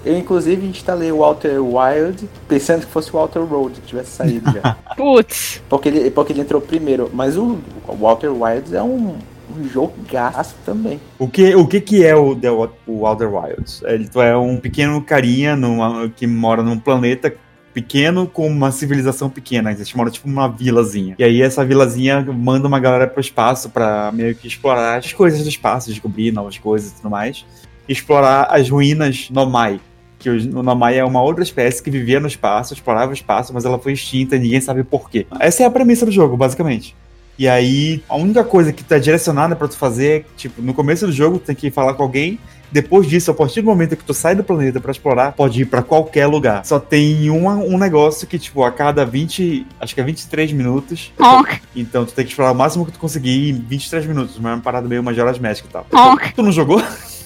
Eu, 0.05 0.19
inclusive, 0.19 0.67
instalei 0.67 1.11
o 1.11 1.19
Walter 1.19 1.59
Wild 1.59 2.29
pensando 2.47 2.85
que 2.85 2.93
fosse 2.93 3.09
o 3.09 3.15
Walter 3.15 3.41
Road 3.41 3.81
que 3.81 3.87
tivesse 3.87 4.11
saído 4.11 4.53
já. 4.53 4.77
Putz. 4.97 5.63
porque, 5.67 5.89
ele, 5.89 6.11
porque 6.11 6.33
ele 6.35 6.43
entrou 6.43 6.61
primeiro. 6.61 7.11
Mas 7.13 7.39
o, 7.39 7.59
o 7.89 7.97
Walter 7.97 8.31
Wild 8.31 8.77
é 8.77 8.83
um, 8.83 9.17
um 9.57 9.69
jogaço 9.69 10.55
também. 10.65 11.01
O 11.19 11.27
que, 11.27 11.55
o 11.55 11.67
que 11.67 11.81
que 11.81 12.05
é 12.05 12.15
o, 12.15 12.37
The, 12.37 12.51
o 12.51 13.07
Outer 13.07 13.35
Wilds? 13.35 13.83
Ele 13.85 14.09
é 14.15 14.37
um 14.37 14.59
pequeno 14.59 15.03
carinha 15.03 15.57
numa, 15.57 16.09
que 16.11 16.27
mora 16.27 16.63
num 16.63 16.79
planeta 16.79 17.35
pequeno 17.73 18.27
com 18.27 18.47
uma 18.47 18.71
civilização 18.73 19.31
pequena. 19.31 19.71
A 19.71 19.75
gente 19.75 19.97
mora 19.97 20.11
tipo 20.11 20.29
numa 20.29 20.49
vilazinha. 20.49 21.15
E 21.19 21.25
aí 21.25 21.43
essa 21.43 21.65
vilazinha 21.65 22.21
manda 22.23 22.67
uma 22.67 22.81
galera 22.81 23.07
pro 23.07 23.21
espaço 23.21 23.71
pra 23.71 24.11
meio 24.13 24.35
que 24.35 24.47
explorar 24.47 24.99
as 24.99 25.13
coisas 25.13 25.43
do 25.43 25.49
espaço, 25.49 25.91
descobrir 25.91 26.33
novas 26.33 26.59
coisas 26.59 26.91
e 26.91 26.95
tudo 26.97 27.11
mais. 27.11 27.45
Explorar 27.89 28.49
as 28.51 28.69
ruínas 28.69 29.29
Nomai. 29.31 29.81
Que 30.19 30.29
o 30.29 30.63
Nomai 30.63 30.99
é 30.99 31.05
uma 31.05 31.23
outra 31.23 31.43
espécie 31.43 31.83
que 31.83 31.91
vivia 31.91 32.21
no 32.21 32.29
espaço, 32.29 32.75
explorava 32.75 33.11
o 33.11 33.15
espaço, 33.15 33.55
mas 33.55 33.65
ela 33.65 33.79
foi 33.79 33.93
extinta 33.93 34.37
e 34.37 34.39
ninguém 34.39 34.61
sabe 34.61 34.85
por 34.85 35.09
quê. 35.09 35.27
Essa 35.39 35.63
é 35.63 35.67
a 35.67 35.71
premissa 35.71 36.05
do 36.05 36.13
jogo, 36.13 36.37
basicamente. 36.37 36.95
E 37.39 37.49
aí, 37.49 38.03
a 38.07 38.17
única 38.17 38.45
coisa 38.45 38.71
que 38.71 38.85
tá 38.85 38.99
direcionada 38.99 39.57
pra 39.57 39.67
tu 39.67 39.75
fazer 39.75 40.21
é, 40.21 40.25
tipo, 40.37 40.61
no 40.61 40.75
começo 40.75 41.07
do 41.07 41.13
jogo, 41.13 41.39
tu 41.39 41.47
tem 41.47 41.57
que 41.57 41.71
falar 41.71 41.95
com 41.95 42.03
alguém. 42.03 42.39
Depois 42.73 43.07
disso, 43.07 43.31
a 43.31 43.35
partir 43.35 43.61
do 43.63 43.67
momento 43.67 43.97
que 43.97 44.05
tu 44.05 44.15
sai 44.15 44.35
do 44.35 44.45
planeta 44.45 44.81
pra 44.81 44.91
explorar, 44.93 45.33
pode 45.33 45.63
ir 45.63 45.65
pra 45.67 45.83
qualquer 45.83 46.27
lugar. 46.27 46.65
Só 46.65 46.79
tem 46.79 47.29
uma- 47.31 47.55
um 47.57 47.77
negócio 47.79 48.27
que, 48.27 48.39
tipo, 48.39 48.63
a 48.65 48.71
cada 48.71 49.05
20, 49.05 49.67
acho 49.81 49.95
que 49.95 50.01
é 50.01 50.05
23 50.05 50.53
minutos. 50.53 51.13
Honk, 51.21 51.61
Então 51.75 52.05
tu 52.05 52.13
tem 52.13 52.25
que 52.25 52.31
explorar 52.31 52.53
o 52.53 52.55
máximo 52.55 52.85
que 52.87 52.93
tu 52.93 52.99
conseguir 52.99 53.51
em 53.51 53.55
23 53.55 54.07
minutos, 54.07 54.37
mas 54.39 54.53
é 54.53 54.55
uma 54.57 54.61
parada 54.63 54.89
meio 54.89 55.03
Majora's 55.03 55.39
Mask 55.39 55.65
e 55.65 55.69
tal. 55.69 55.87
honk. 55.93 56.33
Tu 56.35 56.43
não 56.43 56.53
jogou? 56.53 56.81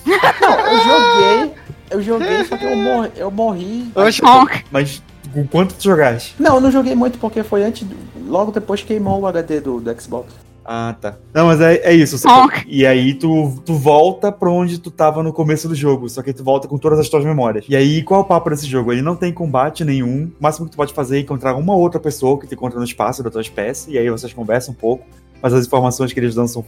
Não, 0.06 0.60
eu 0.60 0.78
joguei. 0.84 1.54
Eu 1.90 2.02
joguei, 2.02 2.44
só 2.44 2.56
que 2.56 2.64
eu 2.64 2.76
morri. 2.76 3.10
Eu 3.16 3.30
morri. 3.30 3.86
Oxe. 3.94 4.20
Mas 4.70 5.02
com 5.32 5.46
quanto 5.46 5.74
tu 5.74 5.84
jogaste? 5.84 6.34
Não, 6.38 6.56
eu 6.56 6.60
não 6.60 6.70
joguei 6.70 6.94
muito 6.94 7.18
porque 7.18 7.42
foi 7.42 7.62
antes. 7.64 7.86
do- 7.86 7.96
Logo 8.26 8.50
depois 8.52 8.82
queimou 8.82 9.20
o 9.20 9.26
HD 9.26 9.60
do, 9.60 9.80
do 9.80 10.00
Xbox. 10.02 10.32
Ah, 10.64 10.96
tá. 10.98 11.18
Não, 11.32 11.46
mas 11.46 11.60
é, 11.60 11.76
é 11.76 11.92
isso. 11.92 12.16
Você-. 12.16 12.26
E 12.66 12.86
aí 12.86 13.12
tu, 13.14 13.60
tu 13.64 13.74
volta 13.74 14.32
pra 14.32 14.50
onde 14.50 14.78
tu 14.78 14.90
tava 14.90 15.22
no 15.22 15.32
começo 15.32 15.68
do 15.68 15.74
jogo, 15.74 16.08
só 16.08 16.22
que 16.22 16.32
tu 16.32 16.42
volta 16.42 16.66
com 16.66 16.78
todas 16.78 16.98
as 16.98 17.08
tuas 17.08 17.24
memórias. 17.24 17.66
E 17.68 17.76
aí, 17.76 18.02
qual 18.02 18.20
é 18.20 18.24
o 18.24 18.26
papo 18.26 18.48
desse 18.48 18.66
jogo? 18.66 18.92
Ele 18.92 19.02
não 19.02 19.14
tem 19.14 19.32
combate 19.32 19.84
nenhum. 19.84 20.32
O 20.40 20.42
máximo 20.42 20.66
que 20.66 20.72
tu 20.72 20.76
pode 20.76 20.94
fazer 20.94 21.18
é 21.18 21.20
encontrar 21.20 21.54
uma 21.54 21.74
outra 21.74 22.00
pessoa 22.00 22.40
que 22.40 22.46
te 22.46 22.54
encontra 22.54 22.78
no 22.78 22.84
espaço 22.84 23.22
da 23.22 23.30
tua 23.30 23.42
espécie, 23.42 23.92
e 23.92 23.98
aí 23.98 24.08
vocês 24.08 24.32
conversam 24.32 24.72
um 24.72 24.76
pouco, 24.76 25.04
mas 25.42 25.52
as 25.52 25.66
informações 25.66 26.12
que 26.12 26.20
eles 26.20 26.34
dão 26.34 26.48
são 26.48 26.64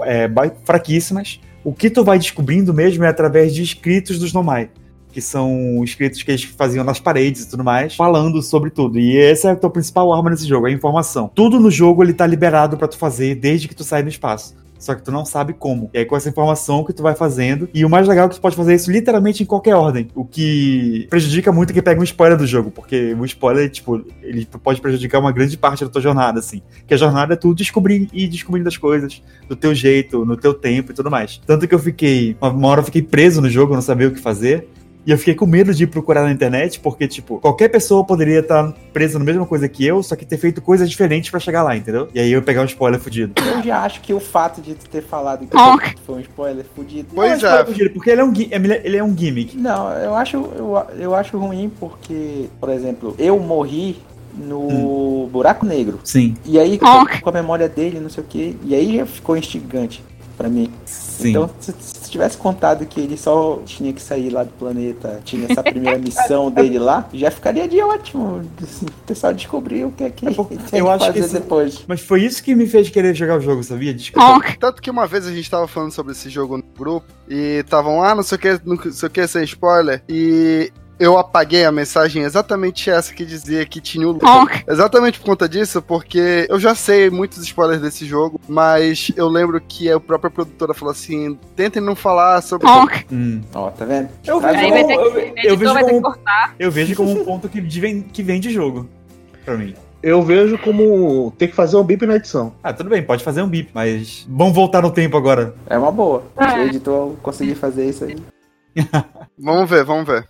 é, 0.00 0.28
fraquíssimas. 0.64 1.40
O 1.62 1.72
que 1.72 1.90
tu 1.90 2.02
vai 2.02 2.18
descobrindo 2.18 2.72
mesmo 2.72 3.04
é 3.04 3.08
através 3.08 3.54
de 3.54 3.62
escritos 3.62 4.18
dos 4.18 4.32
Nomai. 4.32 4.70
Que 5.12 5.20
são 5.20 5.82
escritos 5.82 6.22
que 6.22 6.30
eles 6.30 6.44
faziam 6.44 6.84
nas 6.84 7.00
paredes 7.00 7.44
e 7.44 7.50
tudo 7.50 7.64
mais, 7.64 7.96
falando 7.96 8.42
sobre 8.42 8.70
tudo. 8.70 8.98
E 8.98 9.16
essa 9.16 9.48
é 9.48 9.52
a 9.52 9.56
tua 9.56 9.70
principal 9.70 10.12
arma 10.12 10.30
nesse 10.30 10.46
jogo, 10.46 10.66
é 10.66 10.70
a 10.70 10.74
informação. 10.74 11.30
Tudo 11.34 11.58
no 11.58 11.70
jogo 11.70 12.02
ele 12.02 12.12
tá 12.12 12.26
liberado 12.26 12.76
pra 12.76 12.88
tu 12.88 12.98
fazer 12.98 13.34
desde 13.34 13.68
que 13.68 13.74
tu 13.74 13.84
sai 13.84 14.02
no 14.02 14.08
espaço. 14.08 14.54
Só 14.78 14.94
que 14.94 15.02
tu 15.02 15.10
não 15.10 15.24
sabe 15.24 15.52
como. 15.52 15.90
E 15.92 15.98
aí, 15.98 16.04
com 16.04 16.16
essa 16.16 16.28
informação 16.28 16.84
que 16.84 16.92
tu 16.92 17.02
vai 17.02 17.14
fazendo. 17.14 17.68
E 17.74 17.84
o 17.84 17.90
mais 17.90 18.06
legal 18.06 18.26
é 18.26 18.28
que 18.28 18.36
tu 18.36 18.40
pode 18.40 18.54
fazer 18.54 18.74
isso 18.74 18.90
literalmente 18.90 19.42
em 19.42 19.46
qualquer 19.46 19.74
ordem. 19.74 20.08
O 20.14 20.24
que 20.24 21.06
prejudica 21.10 21.50
muito 21.50 21.72
quem 21.72 21.82
pega 21.82 22.00
um 22.00 22.04
spoiler 22.04 22.38
do 22.38 22.46
jogo. 22.46 22.70
Porque 22.70 23.14
o 23.18 23.24
spoiler, 23.24 23.68
tipo, 23.68 24.04
ele 24.22 24.46
pode 24.62 24.80
prejudicar 24.80 25.18
uma 25.18 25.32
grande 25.32 25.56
parte 25.56 25.84
da 25.84 25.90
tua 25.90 26.00
jornada, 26.00 26.38
assim. 26.38 26.62
Que 26.86 26.94
a 26.94 26.96
jornada 26.96 27.34
é 27.34 27.36
tu 27.36 27.54
descobrir 27.54 28.08
e 28.12 28.28
descobrindo 28.28 28.68
as 28.68 28.76
coisas 28.76 29.22
do 29.48 29.56
teu 29.56 29.74
jeito, 29.74 30.24
no 30.24 30.36
teu 30.36 30.54
tempo 30.54 30.92
e 30.92 30.94
tudo 30.94 31.10
mais. 31.10 31.40
Tanto 31.44 31.66
que 31.66 31.74
eu 31.74 31.78
fiquei. 31.78 32.36
Uma 32.40 32.68
hora 32.68 32.80
eu 32.80 32.84
fiquei 32.84 33.02
preso 33.02 33.40
no 33.40 33.50
jogo, 33.50 33.74
não 33.74 33.82
sabia 33.82 34.08
o 34.08 34.12
que 34.12 34.20
fazer. 34.20 34.68
E 35.08 35.10
eu 35.10 35.16
fiquei 35.16 35.34
com 35.34 35.46
medo 35.46 35.72
de 35.72 35.84
ir 35.84 35.86
procurar 35.86 36.22
na 36.24 36.30
internet, 36.30 36.78
porque, 36.80 37.08
tipo, 37.08 37.38
qualquer 37.38 37.70
pessoa 37.70 38.04
poderia 38.04 38.40
estar 38.40 38.74
presa 38.92 39.18
na 39.18 39.24
mesma 39.24 39.46
coisa 39.46 39.66
que 39.66 39.82
eu, 39.82 40.02
só 40.02 40.14
que 40.14 40.26
ter 40.26 40.36
feito 40.36 40.60
coisas 40.60 40.86
diferentes 40.90 41.30
pra 41.30 41.40
chegar 41.40 41.62
lá, 41.62 41.74
entendeu? 41.74 42.08
E 42.14 42.20
aí 42.20 42.30
eu 42.30 42.42
pegar 42.42 42.60
um 42.60 42.66
spoiler 42.66 43.00
fudido. 43.00 43.32
Eu 43.42 43.62
já 43.62 43.80
acho 43.84 44.02
que 44.02 44.12
o 44.12 44.20
fato 44.20 44.60
de 44.60 44.74
tu 44.74 44.86
ter 44.86 45.02
falado 45.02 45.46
que 45.46 45.56
foi 46.04 46.16
um 46.16 46.20
spoiler 46.20 46.62
fudido. 46.76 47.08
Pois 47.14 47.26
Não 47.26 47.32
é. 47.32 47.36
spoiler 47.38 47.66
fudido, 47.68 47.90
Porque 47.94 48.10
ele 48.10 48.20
é 48.20 48.24
um, 48.24 48.30
gui- 48.30 48.50
ele 48.52 48.96
é 48.98 49.02
um 49.02 49.16
gimmick. 49.16 49.56
Não, 49.56 49.90
eu 49.94 50.14
acho, 50.14 50.36
eu, 50.36 50.76
eu 50.98 51.14
acho 51.14 51.38
ruim 51.38 51.72
porque, 51.80 52.50
por 52.60 52.68
exemplo, 52.68 53.14
eu 53.18 53.40
morri 53.40 53.96
no 54.36 55.26
buraco 55.32 55.64
negro. 55.64 56.00
Sim. 56.04 56.36
E 56.44 56.58
aí, 56.58 56.78
com 56.78 57.30
a 57.30 57.32
memória 57.32 57.66
dele, 57.66 57.98
não 57.98 58.10
sei 58.10 58.22
o 58.22 58.26
que, 58.26 58.58
e 58.62 58.74
aí 58.74 58.98
já 58.98 59.06
ficou 59.06 59.38
instigante 59.38 60.04
pra 60.36 60.50
mim. 60.50 60.70
Sim. 60.84 61.30
Então, 61.30 61.48
se, 62.08 62.08
se 62.08 62.12
tivesse 62.12 62.36
contado 62.36 62.84
que 62.86 63.00
ele 63.00 63.16
só 63.16 63.60
tinha 63.64 63.92
que 63.92 64.00
sair 64.02 64.30
lá 64.30 64.42
do 64.42 64.50
planeta, 64.52 65.20
tinha 65.24 65.46
essa 65.50 65.62
primeira 65.62 65.98
missão 66.00 66.50
dele 66.50 66.78
lá, 66.78 67.08
já 67.12 67.30
ficaria 67.30 67.68
de 67.68 67.80
ótimo. 67.80 68.42
Assim, 68.62 68.86
o 68.86 69.06
pessoal 69.06 69.32
descobriu 69.34 69.88
o 69.88 69.92
que 69.92 70.04
é 70.04 70.10
que 70.10 70.26
É 70.28 70.30
porque 70.32 70.56
tem 70.56 70.80
eu 70.80 70.86
que 70.86 70.90
acho 70.92 71.06
que 71.06 71.12
fazer 71.12 71.24
esse- 71.24 71.34
depois. 71.40 71.84
Mas 71.86 72.00
foi 72.00 72.22
isso 72.22 72.42
que 72.42 72.54
me 72.54 72.66
fez 72.66 72.88
querer 72.90 73.14
jogar 73.14 73.38
o 73.38 73.40
jogo, 73.40 73.62
sabia? 73.62 73.92
Desculpa. 73.94 74.56
Tanto 74.58 74.80
que 74.82 74.90
uma 74.90 75.06
vez 75.06 75.26
a 75.26 75.32
gente 75.32 75.50
tava 75.50 75.68
falando 75.68 75.92
sobre 75.92 76.12
esse 76.12 76.28
jogo 76.30 76.56
no 76.56 76.64
grupo 76.78 77.06
e 77.28 77.60
estavam, 77.64 78.02
ah, 78.02 78.14
não 78.14 78.22
sei 78.22 78.36
o 78.36 78.40
que, 78.40 78.60
não 78.64 78.76
sei 78.92 79.06
o 79.08 79.10
que, 79.10 79.26
sem 79.26 79.44
spoiler. 79.44 80.02
E 80.08 80.72
eu 80.98 81.18
apaguei 81.18 81.64
a 81.64 81.72
mensagem 81.72 82.22
exatamente 82.22 82.90
essa 82.90 83.12
que 83.14 83.24
dizia 83.24 83.64
que 83.66 83.80
tinha 83.80 84.08
o. 84.08 84.18
Honk. 84.22 84.64
Exatamente 84.68 85.18
por 85.18 85.26
conta 85.26 85.48
disso, 85.48 85.80
porque 85.82 86.46
eu 86.48 86.58
já 86.58 86.74
sei 86.74 87.10
muitos 87.10 87.38
spoilers 87.42 87.80
desse 87.80 88.04
jogo, 88.06 88.40
mas 88.48 89.10
eu 89.16 89.28
lembro 89.28 89.60
que 89.60 89.90
a 89.90 89.98
própria 90.00 90.30
produtora 90.30 90.74
falou 90.74 90.92
assim: 90.92 91.38
tentem 91.56 91.82
não 91.82 91.94
falar 91.96 92.42
sobre. 92.42 92.66
Hum. 93.12 93.40
Ó, 93.54 93.70
tá 93.70 93.84
vendo? 93.84 94.08
Eu 94.26 94.40
Tá 94.40 94.52
vejo, 94.52 94.64
Aí 94.64 94.70
como, 94.84 94.86
que, 94.86 94.92
eu, 94.92 95.54
editor 95.54 95.56
vejo 95.58 95.74
que 95.74 95.84
como, 95.84 96.02
cortar. 96.02 96.54
eu 96.58 96.70
vejo 96.70 96.94
como 96.96 97.10
um 97.20 97.24
ponto 97.24 97.48
que 97.48 97.60
vem, 97.60 98.02
que 98.02 98.22
vem 98.22 98.40
de 98.40 98.50
jogo. 98.50 98.88
Pra 99.44 99.56
mim. 99.56 99.74
Eu 100.00 100.22
vejo 100.22 100.56
como 100.58 101.32
ter 101.36 101.48
que 101.48 101.54
fazer 101.56 101.76
um 101.76 101.82
bip 101.82 102.06
na 102.06 102.14
edição. 102.16 102.52
Ah, 102.62 102.72
tudo 102.72 102.88
bem, 102.88 103.02
pode 103.02 103.24
fazer 103.24 103.42
um 103.42 103.48
bip, 103.48 103.70
mas 103.74 104.24
vamos 104.28 104.54
voltar 104.54 104.80
no 104.80 104.92
tempo 104.92 105.16
agora. 105.16 105.54
É 105.66 105.76
uma 105.76 105.90
boa. 105.90 106.22
Se 106.38 106.44
É. 106.44 106.58
o 106.58 106.62
editor 106.68 107.16
conseguir 107.20 107.56
fazer 107.56 107.88
isso 107.88 108.04
aí. 108.04 108.16
Vamos 109.36 109.68
ver, 109.68 109.84
vamos 109.84 110.06
ver. 110.06 110.28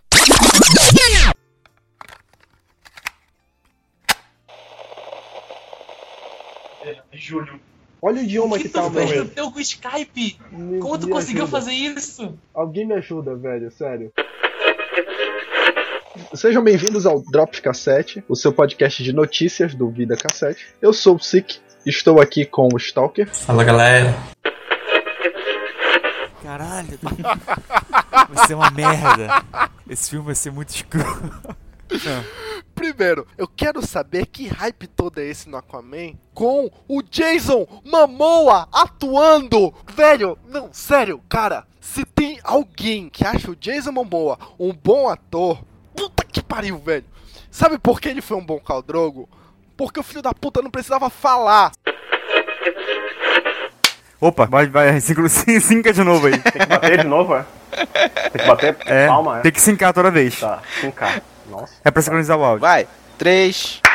Júlio. 7.12 7.60
Olha 8.00 8.20
o 8.20 8.24
idioma 8.24 8.56
que 8.56 8.64
que 8.64 8.68
tu 8.68 8.74
tá, 8.80 8.88
velho. 8.88 9.24
no 9.24 9.30
teu 9.30 9.52
Skype? 9.58 10.38
Me- 10.52 10.78
Como 10.78 10.98
tu 10.98 11.08
conseguiu 11.08 11.42
ajuda. 11.44 11.58
fazer 11.58 11.72
isso? 11.72 12.38
Alguém 12.54 12.86
me 12.86 12.94
ajuda, 12.94 13.34
velho, 13.34 13.70
sério. 13.72 14.12
Sejam 16.34 16.62
bem-vindos 16.62 17.06
ao 17.06 17.20
Drops 17.22 17.60
Cassete, 17.60 18.22
o 18.28 18.34
seu 18.36 18.52
podcast 18.52 19.02
de 19.02 19.12
notícias 19.12 19.74
do 19.74 19.88
Vida 19.90 20.16
Cassete. 20.16 20.66
Eu 20.80 20.92
sou 20.92 21.16
o 21.16 21.20
Sick, 21.20 21.58
estou 21.86 22.20
aqui 22.20 22.44
com 22.44 22.68
o 22.72 22.76
Stalker. 22.76 23.28
Fala 23.28 23.64
galera. 23.64 24.14
Caralho. 26.42 26.98
Vai 28.30 28.46
ser 28.46 28.54
uma 28.54 28.70
merda. 28.70 29.42
Esse 29.88 30.10
filme 30.10 30.26
vai 30.26 30.34
ser 30.34 30.50
muito 30.50 30.70
escuro. 30.70 31.04
Primeiro, 32.98 33.28
eu 33.38 33.46
quero 33.46 33.80
saber 33.86 34.26
que 34.26 34.48
hype 34.48 34.88
todo 34.88 35.20
é 35.20 35.24
esse 35.24 35.48
no 35.48 35.56
Aquaman 35.56 36.14
com 36.34 36.68
o 36.88 37.00
Jason 37.00 37.64
Momoa 37.84 38.68
atuando. 38.72 39.72
Velho, 39.94 40.36
não, 40.48 40.70
sério, 40.72 41.22
cara, 41.28 41.64
se 41.80 42.04
tem 42.04 42.40
alguém 42.42 43.08
que 43.08 43.24
acha 43.24 43.52
o 43.52 43.54
Jason 43.54 43.92
Momoa 43.92 44.36
um 44.58 44.72
bom 44.72 45.08
ator, 45.08 45.62
puta 45.94 46.24
que 46.24 46.42
pariu, 46.42 46.76
velho. 46.78 47.04
Sabe 47.52 47.78
por 47.78 48.00
que 48.00 48.08
ele 48.08 48.20
foi 48.20 48.36
um 48.36 48.44
bom 48.44 48.58
caldrogo? 48.58 49.28
Porque 49.76 50.00
o 50.00 50.02
filho 50.02 50.20
da 50.20 50.34
puta 50.34 50.60
não 50.60 50.68
precisava 50.68 51.08
falar. 51.08 51.70
Opa, 54.20 54.44
vai, 54.44 54.66
vai, 54.66 54.98
sinca 55.00 55.92
de 55.92 56.02
novo 56.02 56.26
aí. 56.26 56.36
Tem 56.36 56.62
que 56.62 56.66
bater 56.66 56.98
de 56.98 57.06
novo, 57.06 57.36
é? 57.36 57.44
Tem 58.32 58.40
que 58.42 58.48
bater 58.48 58.76
É, 58.86 59.06
palma, 59.06 59.38
é? 59.38 59.42
tem 59.42 59.52
que 59.52 59.60
sincar 59.60 59.92
toda 59.92 60.10
vez. 60.10 60.40
Tá, 60.40 60.60
K. 60.96 61.22
Nossa. 61.48 61.72
É 61.84 61.90
pra 61.90 62.02
sincronizar 62.02 62.38
o 62.38 62.44
áudio. 62.44 62.60
Vai, 62.60 62.86
três. 63.16 63.80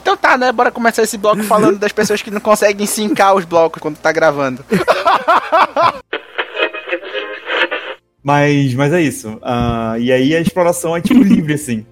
Então 0.00 0.18
tá, 0.18 0.36
né? 0.36 0.52
Bora 0.52 0.70
começar 0.70 1.02
esse 1.02 1.16
bloco 1.16 1.42
falando 1.44 1.78
das 1.78 1.90
pessoas 1.90 2.20
que 2.20 2.30
não 2.30 2.40
conseguem 2.40 2.86
sincar 2.86 3.34
os 3.34 3.46
blocos 3.46 3.80
quando 3.80 3.96
tá 3.96 4.12
gravando. 4.12 4.62
Mas, 8.22 8.72
mas 8.72 8.90
é 8.94 9.02
isso. 9.02 9.38
Ah, 9.42 9.96
e 9.98 10.10
aí 10.10 10.34
a 10.34 10.40
exploração 10.40 10.96
é 10.96 11.00
tipo 11.02 11.22
livre, 11.22 11.52
assim. 11.52 11.84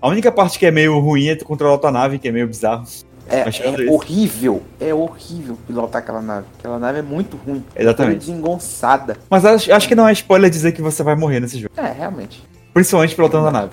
A 0.00 0.08
única 0.08 0.32
parte 0.32 0.58
que 0.58 0.64
é 0.64 0.70
meio 0.70 0.98
ruim 0.98 1.28
é 1.28 1.36
tu 1.36 1.44
controlar 1.44 1.74
a 1.74 1.78
tua 1.78 1.90
nave, 1.90 2.18
que 2.18 2.26
é 2.26 2.32
meio 2.32 2.46
bizarro. 2.46 2.86
É, 3.28 3.50
que 3.50 3.62
é 3.62 3.86
é 3.86 3.90
horrível. 3.90 4.62
É 4.80 4.94
horrível 4.94 5.58
pilotar 5.66 6.02
aquela 6.02 6.20
nave. 6.20 6.46
Aquela 6.58 6.78
nave 6.78 6.98
é 6.98 7.02
muito 7.02 7.36
ruim. 7.36 7.64
Exatamente. 7.74 8.20
Toda 8.20 8.32
desengonçada. 8.32 9.16
Mas 9.28 9.44
acho, 9.44 9.72
acho 9.72 9.88
que 9.88 9.94
não 9.94 10.06
é 10.06 10.12
spoiler 10.12 10.50
dizer 10.50 10.72
que 10.72 10.82
você 10.82 11.02
vai 11.02 11.14
morrer 11.14 11.40
nesse 11.40 11.58
jogo. 11.58 11.72
É, 11.76 11.90
realmente. 11.90 12.42
Principalmente 12.74 13.14
pilotando 13.14 13.46
a 13.46 13.50
nave. 13.52 13.70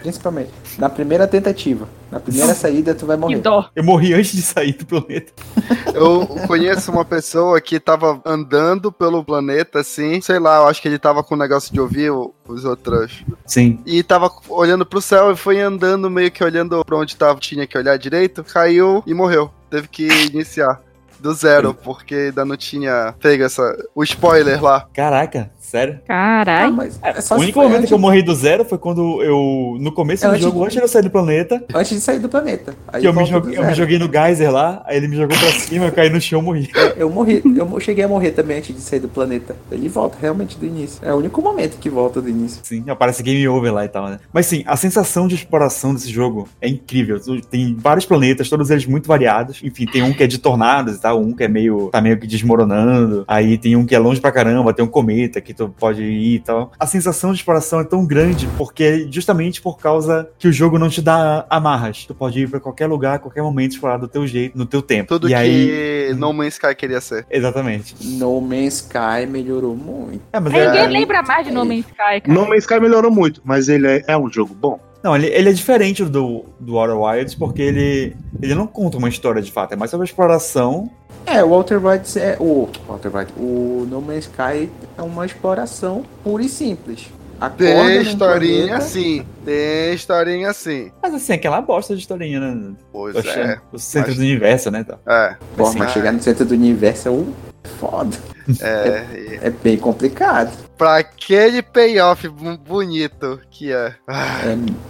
Principalmente. 0.00 0.50
Na 0.78 0.88
primeira 0.90 1.28
tentativa. 1.28 1.88
Na 2.10 2.18
primeira 2.18 2.54
saída, 2.54 2.92
tu 2.94 3.06
vai 3.06 3.16
morrer. 3.16 3.38
dó. 3.38 3.70
Eu 3.74 3.84
morri 3.84 4.12
antes 4.12 4.32
de 4.32 4.42
sair 4.42 4.72
do 4.72 4.84
planeta. 4.84 5.32
Eu 5.94 6.26
conheço 6.46 6.90
uma 6.90 7.04
pessoa 7.04 7.60
que 7.60 7.78
tava 7.78 8.20
andando 8.24 8.90
pelo 8.90 9.22
planeta, 9.24 9.80
assim, 9.80 10.20
sei 10.22 10.38
lá, 10.38 10.56
eu 10.56 10.66
acho 10.68 10.80
que 10.80 10.88
ele 10.88 10.98
tava 10.98 11.22
com 11.22 11.34
o 11.34 11.38
negócio 11.38 11.70
de 11.70 11.78
ouvir 11.78 12.10
os 12.10 12.64
outros. 12.64 13.22
Sim. 13.44 13.78
E 13.84 14.02
tava 14.02 14.30
olhando 14.48 14.86
pro 14.86 15.02
céu 15.02 15.30
e 15.30 15.36
foi 15.36 15.60
andando 15.60 16.08
meio 16.10 16.30
que 16.30 16.42
olhando 16.42 16.82
pra 16.82 16.96
onde 16.96 17.14
tava, 17.14 17.38
tinha 17.38 17.66
que 17.66 17.76
olhar 17.76 17.98
direito, 17.98 18.42
caiu 18.42 19.02
e 19.06 19.12
morreu. 19.12 19.50
Teve 19.70 19.86
que 19.86 20.08
iniciar 20.32 20.80
do 21.20 21.34
zero, 21.34 21.74
porque 21.74 22.14
ainda 22.14 22.44
não 22.44 22.56
tinha 22.56 23.14
pego 23.20 23.44
essa, 23.44 23.62
o 23.94 24.02
spoiler 24.02 24.62
lá. 24.62 24.86
Caraca, 24.94 25.50
sério? 25.72 25.98
Caralho. 26.06 26.68
Ah, 26.68 26.70
mas 26.70 27.00
é 27.02 27.20
só 27.20 27.36
o 27.36 27.40
único 27.40 27.58
momento 27.60 27.76
antes- 27.78 27.88
que 27.88 27.94
eu 27.94 27.98
morri 27.98 28.22
do 28.22 28.34
zero 28.34 28.64
foi 28.64 28.76
quando 28.78 29.22
eu. 29.22 29.76
No 29.80 29.90
começo 29.90 30.26
É, 30.26 30.30
do 30.30 30.36
jogo, 30.38 30.58
de- 30.58 30.64
antes 30.64 30.76
de 30.76 30.82
eu 30.82 30.88
sair 30.88 31.02
do 31.02 31.10
planeta, 31.10 31.64
Antes 31.74 31.90
de 31.94 32.00
sair 32.00 32.18
do 32.18 32.28
planeta. 32.28 32.74
Aí 32.88 33.00
que 33.00 33.06
eu 33.08 33.12
me, 33.14 33.24
joguei, 33.24 33.56
do 33.56 33.62
eu 33.62 33.66
me 33.66 33.74
joguei 33.74 33.98
no 33.98 34.10
geyser 34.12 34.52
lá, 34.52 34.82
aí 34.86 34.96
ele 34.98 35.08
me 35.08 35.16
jogou 35.16 35.36
pra 35.36 35.48
cima, 35.52 35.86
eu 35.86 35.92
caí 35.92 36.10
no 36.10 36.20
chão 36.20 36.40
e 36.40 36.42
morri. 36.44 36.70
É, 36.74 37.02
Eu 37.02 37.08
morri, 37.10 37.42
eu 37.56 37.80
cheguei 37.80 38.04
a 38.04 38.08
morrer 38.08 38.32
também 38.32 38.58
antes 38.58 38.74
de 38.74 38.80
sair 38.82 39.00
do 39.00 39.08
planeta. 39.08 39.56
Ele 39.70 39.88
volta 39.88 40.16
realmente 40.20 40.58
do 40.58 40.66
início. 40.66 40.98
É 41.02 41.12
o 41.12 41.16
único 41.16 41.40
momento 41.40 41.78
que 41.78 41.88
volta 41.88 42.20
do 42.20 42.28
início. 42.28 42.60
Sim, 42.62 42.84
aparece 42.88 43.22
game 43.22 43.46
over 43.48 43.72
lá 43.72 43.84
e 43.84 43.88
tal, 43.88 44.08
né? 44.08 44.18
Mas 44.32 44.46
sim, 44.46 44.62
a 44.66 44.76
sensação 44.76 45.26
de 45.26 45.34
exploração 45.34 45.94
desse 45.94 46.10
jogo 46.10 46.46
é 46.60 46.68
incrível. 46.68 47.18
Tem 47.50 47.74
vários 47.78 48.04
planetas, 48.04 48.48
todos 48.48 48.70
eles 48.70 48.84
muito 48.86 49.08
variados. 49.08 49.60
Enfim, 49.64 49.86
tem 49.86 50.02
um 50.02 50.12
que 50.12 50.22
é 50.22 50.26
de 50.26 50.38
tornados 50.38 50.96
e 50.96 51.00
tal, 51.00 51.20
um 51.20 51.32
que 51.32 51.44
é 51.44 51.48
meio. 51.48 51.88
tá 51.90 52.00
meio 52.00 52.18
que 52.18 52.26
desmoronando. 52.26 53.24
Aí 53.26 53.56
tem 53.58 53.74
um 53.76 53.84
que 53.86 53.94
é 53.94 53.98
longe 53.98 54.20
pra 54.20 54.30
caramba, 54.32 54.72
tem 54.74 54.84
um 54.84 54.88
cometa 54.88 55.40
que 55.40 55.54
tu 55.68 55.74
pode 55.78 56.02
ir 56.02 56.34
e 56.36 56.38
tal. 56.40 56.72
A 56.78 56.86
sensação 56.86 57.32
de 57.32 57.38
exploração 57.38 57.80
é 57.80 57.84
tão 57.84 58.04
grande 58.06 58.48
porque 58.56 59.06
justamente 59.10 59.60
por 59.60 59.78
causa 59.78 60.28
que 60.38 60.48
o 60.48 60.52
jogo 60.52 60.78
não 60.78 60.88
te 60.88 61.00
dá 61.02 61.46
amarras. 61.48 62.04
Tu 62.06 62.14
pode 62.14 62.40
ir 62.40 62.48
pra 62.48 62.60
qualquer 62.60 62.86
lugar, 62.86 63.16
a 63.16 63.18
qualquer 63.18 63.42
momento, 63.42 63.72
explorar 63.72 63.96
do 63.96 64.08
teu 64.08 64.26
jeito, 64.26 64.56
no 64.56 64.66
teu 64.66 64.82
tempo. 64.82 65.08
Tudo 65.08 65.26
e 65.28 65.30
que 65.30 65.34
aí. 65.34 66.14
No 66.14 66.32
Man's 66.32 66.54
Sky 66.54 66.74
queria 66.74 67.00
ser. 67.00 67.26
Exatamente. 67.30 67.94
No 68.16 68.40
Man's 68.40 68.74
Sky 68.74 69.26
melhorou 69.28 69.74
muito. 69.76 70.20
É, 70.32 70.40
mas 70.40 70.52
Ninguém 70.52 70.80
é- 70.80 70.86
lembra 70.86 71.22
mais 71.22 71.46
de 71.46 71.52
No 71.52 71.64
Man's 71.64 71.80
Sky, 71.86 71.94
cara. 71.96 72.22
No 72.26 72.46
Man's 72.48 72.62
Sky 72.64 72.80
melhorou 72.80 73.10
muito, 73.10 73.40
mas 73.44 73.68
ele 73.68 73.86
é, 73.86 74.04
é 74.08 74.16
um 74.16 74.30
jogo 74.30 74.54
bom. 74.54 74.78
Não, 75.02 75.16
ele, 75.16 75.26
ele 75.26 75.48
é 75.48 75.52
diferente 75.52 76.04
do, 76.04 76.44
do 76.60 76.76
Outer 76.76 76.96
Wilds 76.96 77.34
porque 77.34 77.60
ele, 77.60 78.16
ele 78.40 78.54
não 78.54 78.68
conta 78.68 78.98
uma 78.98 79.08
história 79.08 79.42
de 79.42 79.50
fato, 79.50 79.72
é 79.72 79.76
mais 79.76 79.90
sobre 79.90 80.04
a 80.04 80.06
exploração. 80.06 80.88
É, 81.26 81.42
o 81.42 81.48
Walter 81.50 81.84
White 81.84 82.18
é. 82.18 82.36
O 82.40 82.68
Walter 82.88 83.14
White. 83.16 83.32
O 83.36 83.86
No 83.88 84.00
Man's 84.00 84.24
Sky 84.24 84.68
é 84.98 85.02
uma 85.02 85.24
exploração 85.26 86.04
pura 86.24 86.42
e 86.42 86.48
simples. 86.48 87.08
Acorda 87.40 87.64
Tem 87.64 88.02
historinha 88.02 88.66
planeta- 88.68 88.76
assim, 88.84 89.26
tem 89.44 89.94
historinha 89.94 90.50
assim. 90.50 90.92
Mas 91.02 91.12
assim, 91.14 91.32
aquela 91.32 91.60
bosta 91.60 91.92
de 91.94 92.00
historinha, 92.00 92.38
né? 92.38 92.72
Pois 92.92 93.14
Poxa, 93.16 93.30
é. 93.40 93.58
O 93.72 93.78
centro 93.80 94.10
Mas- 94.10 94.16
do 94.18 94.22
universo, 94.22 94.70
né? 94.70 94.84
Tal. 94.84 95.00
É. 95.06 95.36
Pô, 95.56 95.64
Assim, 95.66 95.78
mas 95.78 95.90
é. 95.90 95.92
chegar 95.92 96.12
no 96.12 96.22
centro 96.22 96.44
do 96.44 96.54
universo 96.54 97.08
é 97.08 97.10
um 97.10 97.32
foda. 97.80 98.16
É, 98.60 99.04
e 99.14 99.38
É 99.46 99.50
bem 99.50 99.76
complicado. 99.76 100.50
Pra 100.82 100.96
aquele 100.96 101.62
payoff 101.62 102.28
bonito 102.28 103.38
que 103.48 103.70
é. 103.70 103.94
Ah, 104.08 104.40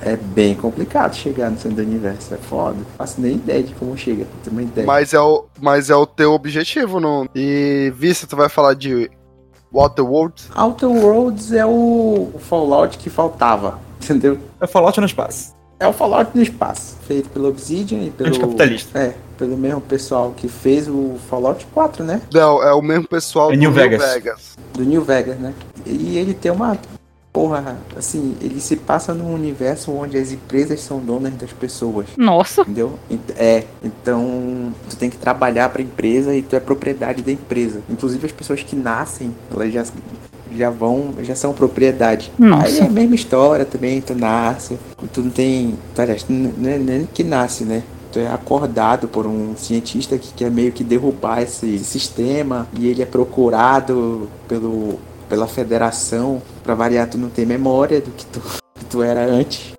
É, 0.03 0.12
é 0.12 0.16
bem 0.16 0.55
complicado 0.55 1.14
chegar 1.14 1.51
no 1.51 1.59
centro 1.59 1.84
do 1.84 1.90
universo. 1.90 2.32
É 2.32 2.38
foda. 2.38 2.78
Não 2.78 2.86
faço 2.97 3.20
nem 3.20 3.34
ideia 3.34 3.62
de 3.62 3.74
como 3.74 3.95
chega. 3.95 4.24
Não 4.24 4.40
tenho 4.43 4.57
uma 4.57 4.62
ideia. 4.62 4.86
Mas 4.86 5.12
é 5.12 5.20
o, 5.20 5.45
mas 5.61 5.90
é 5.90 5.95
o 5.95 6.07
teu 6.07 6.32
objetivo, 6.32 6.99
não? 6.99 7.28
E 7.34 7.93
Vista, 7.95 8.26
tu 8.26 8.34
vai 8.36 8.49
falar 8.49 8.72
de 8.72 9.11
Waterworld? 9.70 10.45
Outer 10.57 10.88
Worlds 10.88 11.53
é 11.53 11.66
o, 11.66 12.30
o 12.32 12.38
Fallout 12.38 12.97
que 12.97 13.11
faltava. 13.11 13.78
Entendeu? 14.03 14.38
É 14.62 14.66
Fallout 14.66 14.99
no 14.99 15.05
espaço. 15.05 15.55
É 15.78 15.86
o 15.86 15.93
Fallout 15.93 16.30
no 16.34 16.40
espaço, 16.43 16.97
feito 17.07 17.28
pelo 17.30 17.49
Obsidian 17.49 17.99
e 17.99 18.11
pelo. 18.11 18.28
Anticapitalista. 18.30 18.99
É, 18.99 19.14
pelo 19.36 19.57
mesmo 19.57 19.80
pessoal 19.80 20.32
que 20.36 20.47
fez 20.47 20.88
o 20.88 21.16
Fallout 21.28 21.66
4, 21.74 22.05
né? 22.05 22.22
Não, 22.32 22.62
é 22.62 22.72
o 22.72 22.80
mesmo 22.80 23.09
pessoal 23.09 23.51
É 23.51 23.55
do 23.55 23.59
New 23.59 23.70
New 23.70 23.72
Vegas. 23.72 24.12
Vegas. 24.14 24.57
Do 24.72 24.84
New 24.84 25.03
Vegas, 25.03 25.36
né? 25.40 25.53
E 25.87 26.16
ele 26.18 26.35
tem 26.35 26.51
uma. 26.53 26.76
Porra, 27.33 27.78
assim, 27.97 28.37
ele 28.43 28.61
se 28.61 28.76
passa 28.76 29.14
num 29.14 29.33
universo 29.33 29.91
onde 29.91 30.18
as 30.18 30.33
empresas 30.33 30.80
são 30.83 30.99
donas 31.01 31.33
das 31.33 31.51
pessoas. 31.51 32.07
Nossa. 32.18 32.61
Entendeu? 32.61 32.99
Ent- 33.11 33.30
É, 33.39 33.64
então 33.83 34.70
tu 34.91 34.97
tem 34.97 35.09
que 35.09 35.16
trabalhar 35.16 35.70
pra 35.70 35.80
empresa 35.80 36.35
e 36.35 36.43
tu 36.43 36.55
é 36.55 36.61
propriedade 36.61 37.22
da 37.22 37.33
empresa. 37.33 37.80
Inclusive 37.89 38.26
as 38.26 38.33
pessoas 38.33 38.62
que 38.62 38.76
nascem, 38.76 39.35
elas 39.51 39.72
já, 39.72 39.83
já 40.55 40.68
vão, 40.68 41.14
já 41.22 41.35
são 41.35 41.55
propriedade. 41.55 42.30
Nossa. 42.39 42.66
Aí 42.66 42.78
é 42.80 42.83
a 42.85 42.91
mesma 42.91 43.14
história 43.14 43.64
também, 43.64 44.03
tu 44.03 44.14
nasce, 44.14 44.78
tu 45.11 45.22
não 45.22 45.30
tem. 45.30 45.74
tu- 45.95 46.03
Aliás, 46.03 46.26
não 46.28 46.68
é 46.68 46.76
nem 46.76 47.07
que 47.14 47.24
nasce, 47.24 47.64
né? 47.64 47.83
Tu 48.12 48.18
é 48.18 48.26
acordado 48.30 49.09
por 49.09 49.26
um 49.26 49.57
cientista 49.57 50.18
que 50.18 50.35
quer 50.35 50.51
meio 50.51 50.70
que 50.70 50.85
derrubar 50.85 51.41
esse 51.41 51.78
sistema 51.78 52.68
e 52.78 52.87
ele 52.89 53.01
é 53.01 53.07
procurado 53.07 54.28
pelo, 54.47 54.99
pela 55.33 55.47
federação. 55.47 56.43
Pra 56.62 56.74
variar, 56.74 57.09
tu 57.09 57.16
não 57.16 57.30
tem 57.30 57.47
memória 57.47 58.03
do 58.03 58.11
que 58.11 58.26
tu, 58.26 58.43
que 58.74 58.85
tu 58.85 59.03
era 59.03 59.24
antes. 59.24 59.72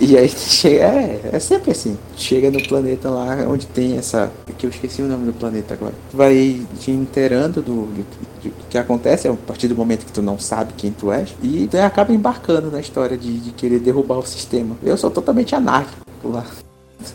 E 0.00 0.16
aí 0.16 0.28
chega, 0.28 0.84
é, 0.86 1.30
é 1.34 1.38
sempre 1.38 1.70
assim. 1.70 1.96
Chega 2.16 2.50
no 2.50 2.60
planeta 2.66 3.08
lá 3.08 3.36
onde 3.46 3.66
tem 3.66 3.96
essa. 3.96 4.32
Que 4.58 4.66
eu 4.66 4.70
esqueci 4.70 5.02
o 5.02 5.06
nome 5.06 5.26
do 5.26 5.32
planeta 5.32 5.74
agora. 5.74 5.92
Tu 6.10 6.16
vai 6.16 6.60
te 6.80 6.90
inteirando 6.90 7.62
do, 7.62 7.84
do, 7.84 8.06
do 8.42 8.52
que 8.68 8.76
acontece 8.76 9.28
a 9.28 9.34
partir 9.34 9.68
do 9.68 9.76
momento 9.76 10.06
que 10.06 10.12
tu 10.12 10.22
não 10.22 10.38
sabe 10.38 10.72
quem 10.76 10.90
tu 10.90 11.12
és. 11.12 11.32
E 11.42 11.68
tu 11.68 11.76
acaba 11.76 12.12
embarcando 12.12 12.70
na 12.70 12.80
história 12.80 13.16
de, 13.16 13.38
de 13.38 13.52
querer 13.52 13.78
derrubar 13.78 14.18
o 14.18 14.26
sistema. 14.26 14.76
Eu 14.82 14.96
sou 14.96 15.10
totalmente 15.10 15.54
anárquico 15.54 16.28
lá. 16.28 16.44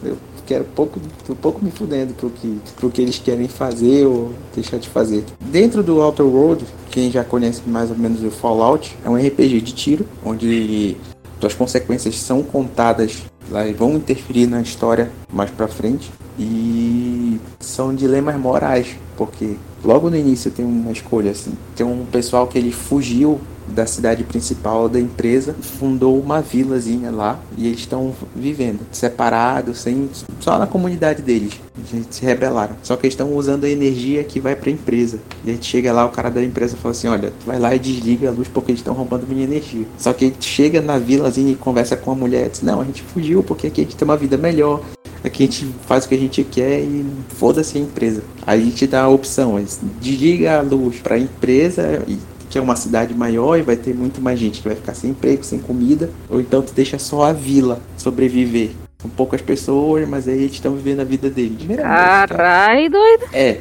Eu 0.04 0.18
quero 0.46 0.64
pouco, 0.64 1.00
tô 1.26 1.36
pouco 1.36 1.64
me 1.64 1.72
fudendo 1.72 2.14
pro 2.14 2.30
que, 2.30 2.60
pro 2.76 2.90
que 2.90 3.02
eles 3.02 3.18
querem 3.20 3.48
fazer 3.48 4.06
ou 4.06 4.32
deixar 4.54 4.78
de 4.78 4.90
fazer. 4.90 5.24
Dentro 5.40 5.82
do 5.82 6.02
Outer 6.02 6.26
World, 6.26 6.66
quem 6.92 7.12
já 7.12 7.24
conhece 7.24 7.62
mais 7.68 7.90
ou 7.90 7.98
menos 7.98 8.24
o 8.24 8.32
Fallout, 8.32 8.96
é 9.04 9.10
um 9.10 9.16
RPG 9.16 9.62
de 9.62 9.74
tiro, 9.74 10.06
onde 10.24 10.96
suas 11.40 11.54
consequências 11.54 12.20
são 12.20 12.42
contadas 12.42 13.24
lá 13.50 13.68
e 13.68 13.74
vão 13.74 13.94
interferir 13.94 14.48
na 14.48 14.62
história 14.62 15.12
mais 15.32 15.52
pra 15.52 15.68
frente 15.68 16.12
e 16.40 17.40
são 17.60 17.94
dilemas 17.94 18.36
morais 18.40 18.96
porque 19.16 19.56
logo 19.84 20.10
no 20.10 20.18
início 20.18 20.50
tem 20.50 20.66
uma 20.66 20.92
escolha 20.92 21.32
assim 21.32 21.54
tem 21.76 21.86
um 21.86 22.06
pessoal 22.06 22.48
que 22.48 22.58
ele 22.58 22.72
fugiu 22.72 23.40
da 23.68 23.86
cidade 23.86 24.24
principal 24.24 24.88
da 24.88 25.00
empresa 25.00 25.56
fundou 25.80 26.20
uma 26.20 26.42
vilazinha 26.42 27.12
lá 27.12 27.40
e 27.58 27.68
eles 27.68 27.80
estão 27.80 28.14
vivendo 28.36 28.80
separados 28.92 29.80
sem 29.80 30.10
só 30.40 30.58
na 30.58 30.68
comunidade 30.68 31.22
deles. 31.22 31.54
Eles 31.78 32.08
se 32.10 32.24
rebelaram. 32.26 32.76
Só 32.84 32.96
que 32.96 33.06
eles 33.06 33.14
estão 33.14 33.36
usando 33.36 33.66
a 33.66 33.70
energia 33.70 34.24
que 34.24 34.40
vai 34.40 34.56
pra 34.56 34.70
empresa. 34.70 35.20
E 35.44 35.50
a 35.50 35.54
gente 35.54 35.66
chega 35.66 35.92
lá 35.92 36.06
o 36.06 36.10
cara 36.10 36.30
da 36.30 36.44
empresa 36.44 36.78
fala 36.78 36.92
assim 36.92 37.08
olha 37.08 37.34
vai 37.46 37.60
lá 37.60 37.76
e 37.76 37.80
desliga 37.80 38.30
a 38.30 38.32
luz 38.32 38.48
porque 38.48 38.72
eles 38.72 38.80
estão 38.80 38.94
roubando 38.94 39.28
minha 39.28 39.44
energia. 39.44 39.86
Só 39.98 40.14
que 40.14 40.26
a 40.26 40.28
gente 40.28 40.46
chega 40.46 40.82
na 40.82 40.98
vilazinha 40.98 41.52
e 41.52 41.56
conversa 41.56 41.96
com 41.96 42.12
a 42.12 42.16
mulher 42.16 42.50
diz 42.50 42.62
não 42.62 42.82
a 42.82 42.84
gente 42.84 43.02
fugiu 43.02 43.44
porque 43.44 43.68
aqui 43.68 43.82
a 43.82 43.84
gente 43.84 43.96
tem 43.96 44.08
uma 44.08 44.18
vida 44.18 44.38
melhor. 44.38 44.82
Aqui 45.24 45.44
a 45.44 45.46
gente 45.48 45.66
faz 45.88 46.06
o 46.06 46.10
que 46.10 46.14
a 46.14 46.20
gente 46.20 46.44
quer 46.44 46.82
e 46.82 47.04
foda-se 47.30 47.80
a 47.80 47.82
empresa. 47.82 48.22
Aí 48.46 48.62
a 48.62 48.64
gente 48.64 48.86
dá 48.86 49.04
a 49.04 49.10
opção 49.10 49.60
desliga 50.00 50.60
a 50.60 50.62
luz 50.62 50.98
pra 51.00 51.18
empresa 51.18 52.04
e 52.08 52.20
que 52.56 52.60
é 52.60 52.62
uma 52.62 52.78
cidade 52.78 53.14
maior 53.14 53.58
e 53.60 53.62
vai 53.62 53.76
ter 53.76 53.94
muito 53.94 54.22
mais 54.22 54.40
gente 54.40 54.62
que 54.62 54.68
vai 54.70 54.78
ficar 54.78 54.94
sem 54.94 55.10
emprego, 55.10 55.44
sem 55.44 55.60
comida, 55.60 56.10
ou 56.30 56.40
então 56.40 56.62
tu 56.62 56.72
deixa 56.74 56.98
só 56.98 57.24
a 57.26 57.34
vila 57.34 57.82
sobreviver. 57.98 58.70
São 59.02 59.10
poucas 59.10 59.42
pessoas, 59.42 60.08
mas 60.08 60.26
aí 60.26 60.36
eles 60.44 60.54
estão 60.54 60.74
vivendo 60.74 61.02
a 61.02 61.04
vida 61.04 61.30
deles. 61.30 61.58
Caralho, 61.76 62.90
doido. 62.90 63.26
É, 63.34 63.60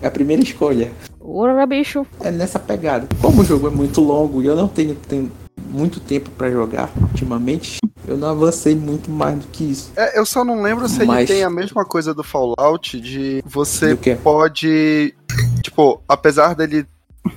é 0.00 0.06
a 0.06 0.10
primeira 0.12 0.40
escolha. 0.44 0.92
Ora, 1.20 1.66
bicho. 1.66 2.06
É 2.20 2.30
nessa 2.30 2.60
pegada. 2.60 3.08
Como 3.20 3.42
o 3.42 3.44
jogo 3.44 3.66
é 3.66 3.70
muito 3.70 4.00
longo 4.00 4.40
e 4.40 4.46
eu 4.46 4.54
não 4.54 4.68
tenho, 4.68 4.94
tenho 4.94 5.28
muito 5.68 5.98
tempo 5.98 6.30
pra 6.30 6.48
jogar 6.48 6.88
ultimamente, 7.02 7.78
eu 8.06 8.16
não 8.16 8.28
avancei 8.28 8.76
muito 8.76 9.10
mais 9.10 9.40
do 9.40 9.46
que 9.48 9.64
isso. 9.64 9.90
É, 9.96 10.16
eu 10.16 10.24
só 10.24 10.44
não 10.44 10.62
lembro 10.62 10.88
se 10.88 10.98
ele 11.00 11.06
Mas- 11.08 11.28
tem 11.28 11.42
a 11.42 11.50
mesma 11.50 11.84
coisa 11.84 12.14
do 12.14 12.22
Fallout 12.22 13.00
de 13.00 13.42
você 13.44 13.96
pode. 14.22 15.12
Tipo, 15.64 16.00
apesar 16.08 16.54
dele 16.54 16.86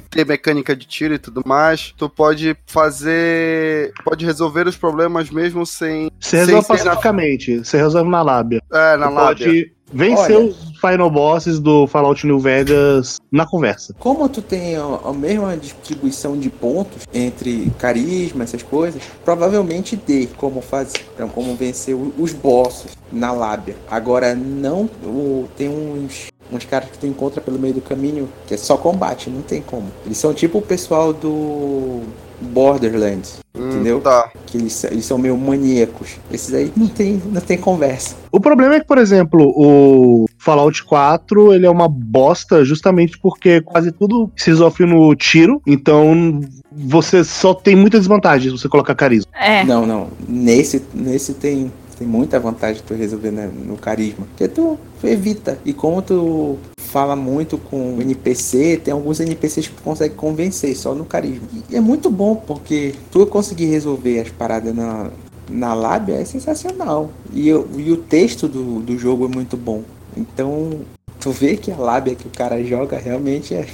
ter 0.10 0.26
mecânica 0.26 0.76
de 0.76 0.86
tiro 0.88 1.14
e 1.14 1.20
tudo 1.20 1.42
mais, 1.46 1.94
tu 1.98 2.10
pode 2.10 2.56
fazer. 2.66 3.92
Pode 4.04 4.26
resolver 4.26 4.68
os 4.68 4.76
problemas 4.78 5.30
mesmo 5.30 5.66
sem. 5.66 6.10
Você 6.20 6.38
resolve 6.38 6.68
sem 6.68 6.78
pacificamente, 6.78 7.60
você 7.60 7.78
resolve 7.78 8.10
na 8.10 8.22
lábia. 8.22 8.62
É, 8.72 8.98
na 8.98 9.08
Você 9.08 9.14
lábia. 9.16 9.46
pode 9.46 9.74
vencer 9.92 10.36
Olha. 10.36 10.46
os 10.46 10.70
final 10.80 11.10
bosses 11.10 11.60
do 11.60 11.86
Fallout 11.88 12.26
New 12.26 12.40
Vegas 12.40 13.20
na 13.32 13.46
conversa. 13.46 13.94
Como 14.00 14.28
tu 14.30 14.42
tem 14.42 14.76
a, 14.76 14.84
a 15.06 15.14
mesma 15.14 15.58
distribuição 15.58 16.38
de 16.38 16.50
pontos 16.50 17.04
entre 17.14 17.70
carisma, 17.78 18.44
essas 18.44 18.64
coisas, 18.64 19.02
provavelmente 19.26 19.96
dê 19.96 20.28
como 20.38 20.62
fazer, 20.62 21.00
então, 21.14 21.28
como 21.28 21.54
vencer 21.56 21.96
os 22.18 22.32
bosses 22.34 22.92
na 23.12 23.32
lábia. 23.32 23.76
Agora 23.90 24.34
não, 24.36 24.90
o- 25.04 25.48
tem 25.58 25.68
uns 25.70 26.28
uns 26.52 26.66
caras 26.66 26.90
que 26.90 26.98
tu 26.98 27.06
encontra 27.06 27.40
pelo 27.40 27.60
meio 27.60 27.76
do 27.76 27.82
caminho 27.82 28.28
que 28.48 28.56
é 28.56 28.58
só 28.58 28.76
combate, 28.76 29.30
não 29.30 29.44
tem 29.44 29.62
como. 29.62 29.86
Eles 30.04 30.18
são 30.18 30.34
tipo 30.34 30.58
o 30.58 30.62
pessoal 30.64 31.14
do 31.14 32.02
Borderlands, 32.42 33.40
entendeu? 33.56 34.02
Tá. 34.02 34.32
Que 34.46 34.58
eles, 34.58 34.84
eles 34.86 35.06
são 35.06 35.18
meio 35.18 35.38
maníacos. 35.38 36.18
Esses 36.32 36.54
aí 36.54 36.72
não 36.76 36.88
tem, 36.88 37.22
não 37.26 37.42
tem 37.42 37.58
conversa. 37.58 38.16
O 38.32 38.40
problema 38.40 38.76
é 38.76 38.80
que, 38.80 38.88
por 38.88 38.98
exemplo, 38.98 39.54
o 39.56 40.26
Fallout 40.38 40.84
4, 40.84 41.54
ele 41.54 41.66
é 41.66 41.70
uma 41.70 41.88
bosta 41.88 42.64
justamente 42.64 43.18
porque 43.20 43.62
quase 43.62 43.92
tudo 43.92 44.32
se 44.36 44.50
resolve 44.50 44.86
no 44.86 45.16
tiro, 45.16 45.62
então 45.66 46.42
você 46.72 47.24
só 47.24 47.54
tem 47.54 47.76
muita 47.76 48.00
desvantagem 48.00 48.50
se 48.50 48.58
você 48.58 48.70
colocar 48.70 48.96
carisma. 48.96 49.32
É. 49.34 49.64
Não, 49.64 49.86
não. 49.86 50.08
Nesse, 50.28 50.84
nesse 50.94 51.34
tem, 51.34 51.72
tem 51.98 52.08
muita 52.08 52.40
vantagem 52.40 52.82
tu 52.86 52.94
resolver 52.94 53.32
né, 53.32 53.50
no 53.66 53.76
carisma. 53.78 54.26
Porque 54.28 54.48
tu, 54.48 54.80
tu 55.02 55.08
evita. 55.08 55.60
E 55.66 55.74
como 55.74 56.02
tu 56.02 56.58
fala 56.90 57.16
muito 57.16 57.58
com 57.58 57.96
o 57.98 58.02
NPC, 58.02 58.82
tem 58.84 58.92
alguns 58.94 59.20
NPCs 59.20 59.68
que 59.68 59.76
tu 59.76 59.84
consegue 59.84 60.16
convencer 60.16 60.76
só 60.76 60.96
no 60.96 61.06
carisma. 61.06 61.48
E 61.70 61.76
é 61.76 61.80
muito 61.80 62.10
bom, 62.10 62.36
porque 62.36 62.96
tu 63.12 63.26
conseguir 63.28 63.66
resolver 63.68 64.20
as 64.22 64.30
paradas 64.30 64.76
na, 64.76 65.10
na 65.50 65.74
lábia 65.74 66.16
é 66.16 66.26
sensacional. 66.26 67.12
E, 67.32 67.54
o- 67.54 67.68
e 67.78 67.92
o 67.92 67.98
texto 67.98 68.48
do, 68.48 68.80
do 68.80 68.98
jogo 68.98 69.26
é 69.26 69.28
muito 69.28 69.56
bom. 69.56 69.84
Então, 70.18 70.80
tu 71.20 71.32
vê 71.32 71.56
que 71.56 71.72
a 71.72 71.78
lábia 71.78 72.16
que 72.16 72.28
o 72.28 72.32
cara 72.32 72.64
joga 72.64 72.98
realmente 72.98 73.54
é. 73.54 73.68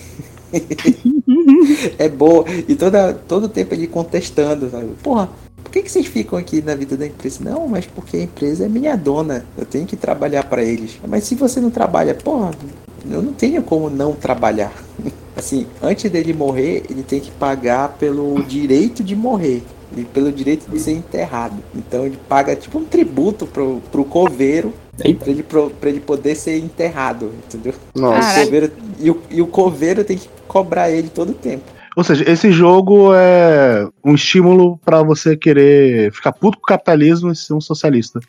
é 1.97 2.09
boa. 2.09 2.45
E 2.67 2.75
toda, 2.75 3.13
todo 3.13 3.47
tempo 3.49 3.73
ele 3.73 3.87
contestando, 3.87 4.69
sabe? 4.69 4.89
Porra, 5.01 5.29
por 5.63 5.71
que, 5.71 5.81
que 5.81 5.91
vocês 5.91 6.05
ficam 6.05 6.37
aqui 6.37 6.61
na 6.61 6.75
vida 6.75 6.95
da 6.95 7.07
empresa? 7.07 7.39
Não, 7.43 7.67
mas 7.67 7.85
porque 7.85 8.17
a 8.17 8.23
empresa 8.23 8.65
é 8.65 8.69
minha 8.69 8.95
dona. 8.95 9.45
Eu 9.57 9.65
tenho 9.65 9.85
que 9.85 9.95
trabalhar 9.95 10.43
para 10.43 10.63
eles. 10.63 10.99
Mas 11.07 11.23
se 11.23 11.35
você 11.35 11.59
não 11.59 11.69
trabalha, 11.71 12.13
porra, 12.13 12.51
eu 13.09 13.21
não 13.21 13.33
tenho 13.33 13.61
como 13.63 13.89
não 13.89 14.13
trabalhar. 14.13 14.73
Assim, 15.35 15.67
antes 15.81 16.09
dele 16.09 16.33
morrer, 16.33 16.83
ele 16.89 17.03
tem 17.03 17.19
que 17.19 17.29
pagar 17.31 17.89
pelo 17.99 18.41
direito 18.43 19.03
de 19.03 19.15
morrer. 19.15 19.61
E 19.95 20.03
pelo 20.03 20.31
direito 20.31 20.69
de 20.69 20.79
ser 20.79 20.91
enterrado. 20.93 21.55
Então 21.73 22.05
ele 22.05 22.17
paga 22.27 22.55
tipo 22.55 22.77
um 22.79 22.85
tributo 22.85 23.45
pro, 23.45 23.81
pro 23.91 24.03
coveiro 24.03 24.73
pra 24.97 25.07
ele, 25.29 25.43
pro- 25.43 25.69
pra 25.69 25.89
ele 25.89 25.99
poder 25.99 26.35
ser 26.35 26.57
enterrado, 26.57 27.31
entendeu? 27.45 27.73
Nossa. 27.93 28.41
O 28.41 28.43
coveiro- 28.45 28.71
e, 28.99 29.11
o, 29.11 29.21
e 29.29 29.41
o 29.41 29.47
coveiro 29.47 30.03
tem 30.03 30.17
que 30.17 30.27
cobrar 30.47 30.89
ele 30.89 31.09
todo 31.09 31.29
o 31.29 31.33
tempo. 31.33 31.63
Ou 31.95 32.03
seja, 32.03 32.29
esse 32.29 32.51
jogo 32.51 33.13
é 33.13 33.87
um 34.03 34.15
estímulo 34.15 34.77
pra 34.83 35.01
você 35.03 35.37
querer 35.37 36.11
ficar 36.11 36.33
puto 36.33 36.57
com 36.57 36.63
o 36.63 36.67
capitalismo 36.67 37.31
e 37.31 37.35
ser 37.35 37.53
um 37.53 37.61
socialista. 37.61 38.19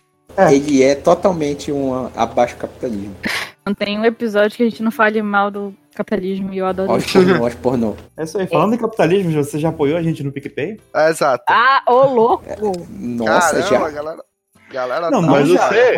Ele 0.50 0.82
é 0.82 0.94
totalmente 0.94 1.72
um 1.72 2.08
abaixo 2.14 2.56
capitalismo. 2.56 3.14
Não 3.66 3.74
tem 3.74 3.98
um 3.98 4.04
episódio 4.04 4.56
que 4.56 4.62
a 4.62 4.68
gente 4.70 4.80
não 4.82 4.92
fale 4.92 5.20
mal 5.20 5.50
do 5.50 5.74
capitalismo 5.92 6.52
e 6.54 6.58
eu 6.58 6.66
adoro 6.66 6.92
Ó, 6.92 6.96
isso. 6.98 7.12
pornô, 7.18 7.44
ó, 7.46 7.50
pornô. 7.60 7.96
É 8.16 8.22
isso 8.22 8.38
aí. 8.38 8.46
Falando 8.46 8.74
em 8.74 8.78
capitalismo, 8.78 9.32
você 9.32 9.58
já 9.58 9.70
apoiou 9.70 9.98
a 9.98 10.02
gente 10.02 10.22
no 10.22 10.30
PicPay? 10.30 10.78
É, 10.94 11.10
exato. 11.10 11.44
Ah, 11.48 11.82
ô 11.88 12.04
louco! 12.06 12.44
Nossa, 12.90 13.60
Caramba, 13.62 13.68
já. 13.68 13.90
galera. 13.90 14.24
Galera, 14.70 15.10
Não, 15.10 15.22
tá- 15.22 15.30
Mas 15.30 15.48
já, 15.48 15.68
você, 15.68 15.94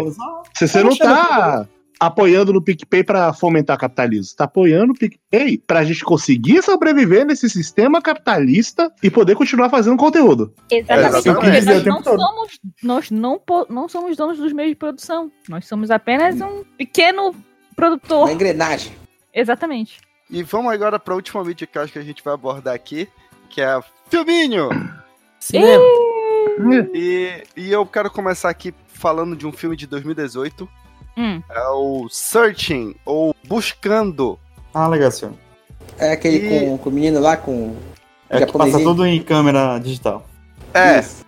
se 0.55 0.69
você 0.69 0.83
não 0.83 0.97
tá 0.97 1.67
apoiando 2.01 2.53
no 2.53 2.63
PicPay 2.63 3.03
pra 3.03 3.33
fomentar 3.33 3.77
capitalismo, 3.79 4.25
você 4.25 4.37
tá 4.37 4.45
apoiando 4.45 4.93
o 4.93 4.97
PicPay 4.97 5.59
pra 5.59 5.85
gente 5.85 6.05
conseguir 6.05 6.63
sobreviver 6.63 7.27
nesse 7.27 7.51
sistema 7.51 8.01
capitalista 8.01 8.91
e 9.03 9.11
poder 9.11 9.35
continuar 9.37 9.69
fazendo 9.69 9.97
conteúdo. 9.97 10.55
Exatamente, 10.71 11.17
Exatamente. 11.17 11.35
porque 11.35 11.51
Dizer 11.59 11.89
o 11.89 11.93
nós 11.93 12.05
não, 12.05 12.17
somos, 12.19 12.61
nós 12.83 13.11
não, 13.11 13.41
não 13.69 13.89
somos 13.89 14.17
donos 14.17 14.39
dos 14.39 14.53
meios 14.53 14.71
de 14.73 14.77
produção. 14.77 15.31
Nós 15.49 15.67
somos 15.67 15.91
apenas 15.91 16.41
um 16.41 16.63
pequeno 16.77 17.35
produtor. 17.79 18.25
Uma 18.25 18.33
engrenagem. 18.33 18.93
Exatamente. 19.33 20.01
E 20.29 20.43
vamos 20.43 20.73
agora 20.73 20.99
pra 20.99 21.15
última 21.15 21.43
mídia 21.45 21.67
que 21.67 21.79
eu 21.79 21.83
acho 21.83 21.93
que 21.93 21.99
a 21.99 22.03
gente 22.03 22.23
vai 22.25 22.35
abordar 22.35 22.75
aqui, 22.75 23.09
que 23.49 23.61
é 23.63 23.81
Filminho! 24.11 24.69
Cinema. 25.39 25.83
E, 26.93 27.45
e 27.57 27.71
eu 27.71 27.87
quero 27.87 28.11
começar 28.11 28.51
aqui 28.51 28.75
falando 28.89 29.37
de 29.37 29.47
um 29.47 29.53
filme 29.53 29.77
de 29.77 29.87
2018. 29.87 30.69
Hum. 31.17 31.41
É 31.51 31.69
o 31.69 32.09
Searching, 32.11 32.95
ou 33.05 33.35
Buscando. 33.47 34.39
Ah, 34.75 34.89
legal, 34.89 35.11
senhor. 35.11 35.35
É 35.99 36.13
aquele 36.13 36.37
E- 36.39 36.49
com, 36.67 36.79
com 36.79 36.91
o 36.91 36.93
menino 36.93 37.21
lá 37.21 37.37
com. 37.37 37.77
É 38.29 38.45
que 38.45 38.53
passa 38.53 38.79
tudo 38.79 39.07
em 39.07 39.23
câmera 39.23 39.79
digital. 39.79 40.27
É, 40.75 40.99
Isso. 40.99 41.25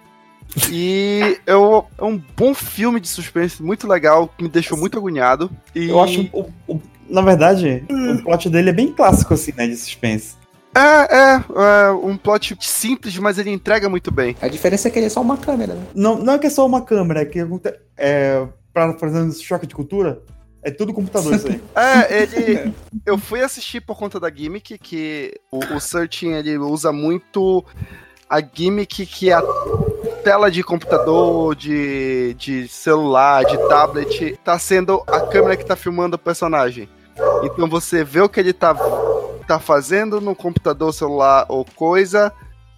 E 0.71 1.39
eu, 1.47 1.87
é 1.99 2.05
um 2.05 2.21
bom 2.37 2.55
filme 2.55 3.01
de 3.01 3.09
suspense, 3.09 3.63
muito 3.63 3.87
legal, 3.87 4.29
que 4.29 4.43
me 4.43 4.49
deixou 4.49 4.77
muito 4.77 4.99
agoniado. 4.99 5.51
E 5.75 5.89
Eu 5.89 6.01
acho, 6.01 6.29
o- 6.33 6.51
o- 6.69 6.81
na 7.09 7.23
verdade, 7.23 7.85
o 7.89 8.23
plot 8.23 8.49
dele 8.49 8.71
é 8.71 8.73
bem 8.73 8.93
clássico, 8.93 9.35
assim, 9.35 9.53
né, 9.57 9.67
de 9.67 9.77
suspense. 9.77 10.35
É, 10.75 10.81
é, 10.81 11.45
é 11.89 11.91
um 11.91 12.17
plot 12.17 12.57
simples, 12.61 13.17
mas 13.19 13.39
ele 13.39 13.51
entrega 13.51 13.89
muito 13.89 14.11
bem. 14.13 14.37
A 14.41 14.47
diferença 14.49 14.87
é 14.87 14.91
que 14.91 14.99
ele 14.99 15.07
é 15.07 15.11
só 15.11 15.21
uma 15.21 15.37
câmera, 15.37 15.75
né? 15.75 15.83
Não, 15.95 16.17
não 16.19 16.35
é 16.35 16.39
que 16.39 16.47
é 16.47 16.51
só 16.51 16.65
uma 16.65 16.81
câmera, 16.83 17.23
é 17.23 17.25
que 17.25 17.41
é, 17.97 18.47
pra 18.73 18.97
fazer 18.97 19.19
um 19.21 19.33
choque 19.33 19.67
de 19.67 19.75
cultura, 19.75 20.23
é 20.63 20.71
tudo 20.71 20.93
computador 20.93 21.35
isso 21.35 21.49
aí. 21.49 21.61
É, 21.75 22.23
ele. 22.23 22.73
Eu 23.05 23.19
fui 23.19 23.41
assistir 23.43 23.81
por 23.81 23.97
conta 23.99 24.21
da 24.21 24.31
gimmick, 24.33 24.79
que 24.79 25.35
o, 25.51 25.59
o 25.75 25.81
Searching 25.81 26.33
ele 26.35 26.57
usa 26.59 26.93
muito 26.93 27.65
a 28.29 28.41
gimmick 28.41 29.05
que 29.07 29.33
a 29.33 29.43
tela 30.23 30.51
de 30.51 30.63
computador, 30.63 31.55
de, 31.55 32.35
de 32.35 32.69
celular, 32.69 33.45
de 33.45 33.57
tablet, 33.69 34.39
tá 34.45 34.59
sendo 34.59 35.03
a 35.07 35.21
câmera 35.21 35.57
que 35.57 35.65
tá 35.65 35.77
filmando 35.77 36.17
o 36.17 36.19
personagem. 36.19 36.89
Então 37.43 37.69
você 37.69 38.03
vê 38.05 38.21
o 38.21 38.29
que 38.29 38.41
ele 38.41 38.53
tá, 38.53 38.75
tá 39.47 39.59
fazendo 39.59 40.21
no 40.21 40.35
computador, 40.35 40.93
celular 40.93 41.45
ou 41.49 41.65
coisa, 41.65 42.33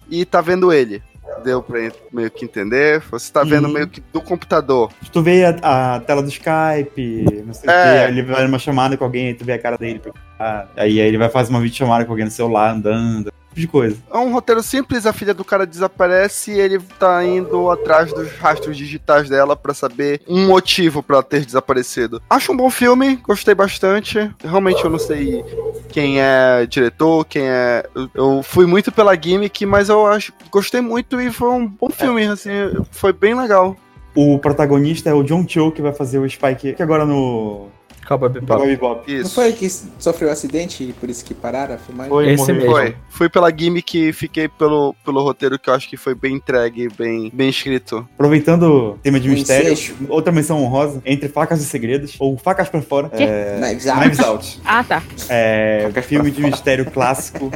e 0.09 0.25
tá 0.25 0.41
vendo 0.41 0.71
ele. 0.73 1.01
Deu 1.43 1.61
pra 1.63 1.79
meio 2.11 2.29
que 2.31 2.45
entender? 2.45 3.01
Você 3.11 3.31
tá 3.31 3.43
vendo 3.43 3.67
Uhum. 3.67 3.73
meio 3.73 3.87
que 3.87 4.01
do 4.13 4.21
computador. 4.21 4.91
Tu 5.11 5.21
vê 5.21 5.45
a, 5.45 5.95
a 5.95 5.99
tela 5.99 6.21
do 6.21 6.29
Skype, 6.29 7.43
não 7.45 7.53
sei 7.53 7.69
É. 7.69 7.73
o 7.73 7.81
quê, 7.81 7.87
aí 8.05 8.07
ele 8.11 8.23
vai 8.23 8.43
numa 8.43 8.59
chamada 8.59 8.95
com 8.97 9.03
alguém, 9.03 9.27
aí 9.27 9.33
tu 9.33 9.43
vê 9.45 9.53
a 9.53 9.59
cara 9.59 9.77
dele. 9.77 10.01
Aí, 10.39 10.65
aí 10.77 10.99
ele 10.99 11.17
vai 11.17 11.29
fazer 11.29 11.49
uma 11.49 11.59
videochamada 11.61 12.05
com 12.05 12.11
alguém 12.11 12.25
no 12.25 12.31
celular, 12.31 12.71
andando, 12.71 13.31
tipo 13.53 13.59
de 13.59 13.67
coisa. 13.67 13.97
É 14.11 14.17
um 14.17 14.31
roteiro 14.31 14.61
simples, 14.63 15.05
a 15.05 15.13
filha 15.13 15.33
do 15.33 15.43
cara 15.45 15.65
desaparece 15.65 16.51
e 16.51 16.59
ele 16.59 16.79
tá 16.99 17.23
indo 17.23 17.69
atrás 17.69 18.11
dos 18.11 18.31
rastros 18.37 18.75
digitais 18.77 19.29
dela 19.29 19.55
pra 19.55 19.73
saber 19.73 20.21
um 20.27 20.47
motivo 20.47 21.01
pra 21.03 21.17
ela 21.17 21.23
ter 21.23 21.45
desaparecido. 21.45 22.21
Acho 22.29 22.51
um 22.51 22.57
bom 22.57 22.69
filme, 22.69 23.15
gostei 23.17 23.53
bastante. 23.55 24.31
Realmente 24.43 24.83
eu 24.83 24.89
não 24.89 24.99
sei 24.99 25.43
quem 25.89 26.19
é 26.19 26.65
diretor, 26.65 27.25
quem 27.25 27.43
é. 27.47 27.85
eu- 27.95 28.09
Eu 28.13 28.43
fui 28.43 28.65
muito 28.65 28.91
pela 28.91 29.15
gimmick, 29.15 29.65
mas 29.65 29.89
eu 29.89 30.05
acho 30.07 30.33
gostei 30.51 30.81
muito 30.81 31.19
e 31.19 31.31
foi 31.31 31.49
um 31.49 31.67
bom 31.67 31.89
filme, 31.89 32.25
assim, 32.27 32.49
foi 32.91 33.11
bem 33.13 33.35
legal. 33.35 33.75
O 34.15 34.37
protagonista 34.39 35.09
é 35.09 35.13
o 35.13 35.23
John 35.23 35.45
Cho, 35.47 35.71
que 35.71 35.81
vai 35.81 35.91
fazer 35.93 36.19
o 36.19 36.29
Spike, 36.29 36.73
que 36.73 36.83
agora 36.83 37.05
no 37.05 37.67
Cowboy 38.05 38.29
Bebop. 38.29 38.47
Cowboy 38.47 38.67
Bebop. 38.67 39.11
Não 39.13 39.21
Isso. 39.21 39.35
foi 39.35 39.45
ele 39.47 39.53
que 39.57 39.69
sofreu 39.69 40.29
um 40.29 40.31
acidente 40.31 40.83
e 40.83 40.93
por 40.93 41.09
isso 41.09 41.23
que 41.23 41.33
pararam 41.33 41.75
a 41.75 41.77
filmagem? 41.77 42.09
Foi, 42.11 42.29
Esse 42.31 42.53
morreu. 42.53 42.55
mesmo. 42.55 42.71
Foi. 42.71 42.95
Fui 43.09 43.29
pela 43.29 43.49
gimmick 43.55 43.97
e 43.97 44.13
fiquei 44.13 44.47
pelo, 44.47 44.95
pelo 45.05 45.21
roteiro 45.21 45.57
que 45.59 45.69
eu 45.69 45.73
acho 45.73 45.89
que 45.89 45.95
foi 45.97 46.13
bem 46.15 46.35
entregue, 46.35 46.89
bem, 46.97 47.29
bem 47.33 47.49
escrito. 47.49 48.07
Aproveitando 48.15 48.63
o 48.63 48.97
tema 49.01 49.19
de 49.19 49.29
Um 49.29 49.33
mistério, 49.33 49.71
incesto. 49.73 49.95
outra 50.09 50.31
menção 50.31 50.61
honrosa, 50.61 51.01
Entre 51.05 51.29
Facas 51.29 51.61
e 51.61 51.65
Segredos, 51.65 52.15
ou 52.19 52.37
Facas 52.37 52.69
pra 52.69 52.81
Fora, 52.81 53.09
Quê? 53.09 53.23
é... 53.23 53.57
Knives 53.59 53.87
Out. 53.87 53.99
Knives 54.01 54.19
Out. 54.19 54.61
Ah, 54.65 54.83
tá. 54.83 55.03
É, 55.29 55.83
Facas 55.87 56.05
filme 56.05 56.31
de 56.31 56.41
mistério 56.41 56.89
clássico, 56.91 57.51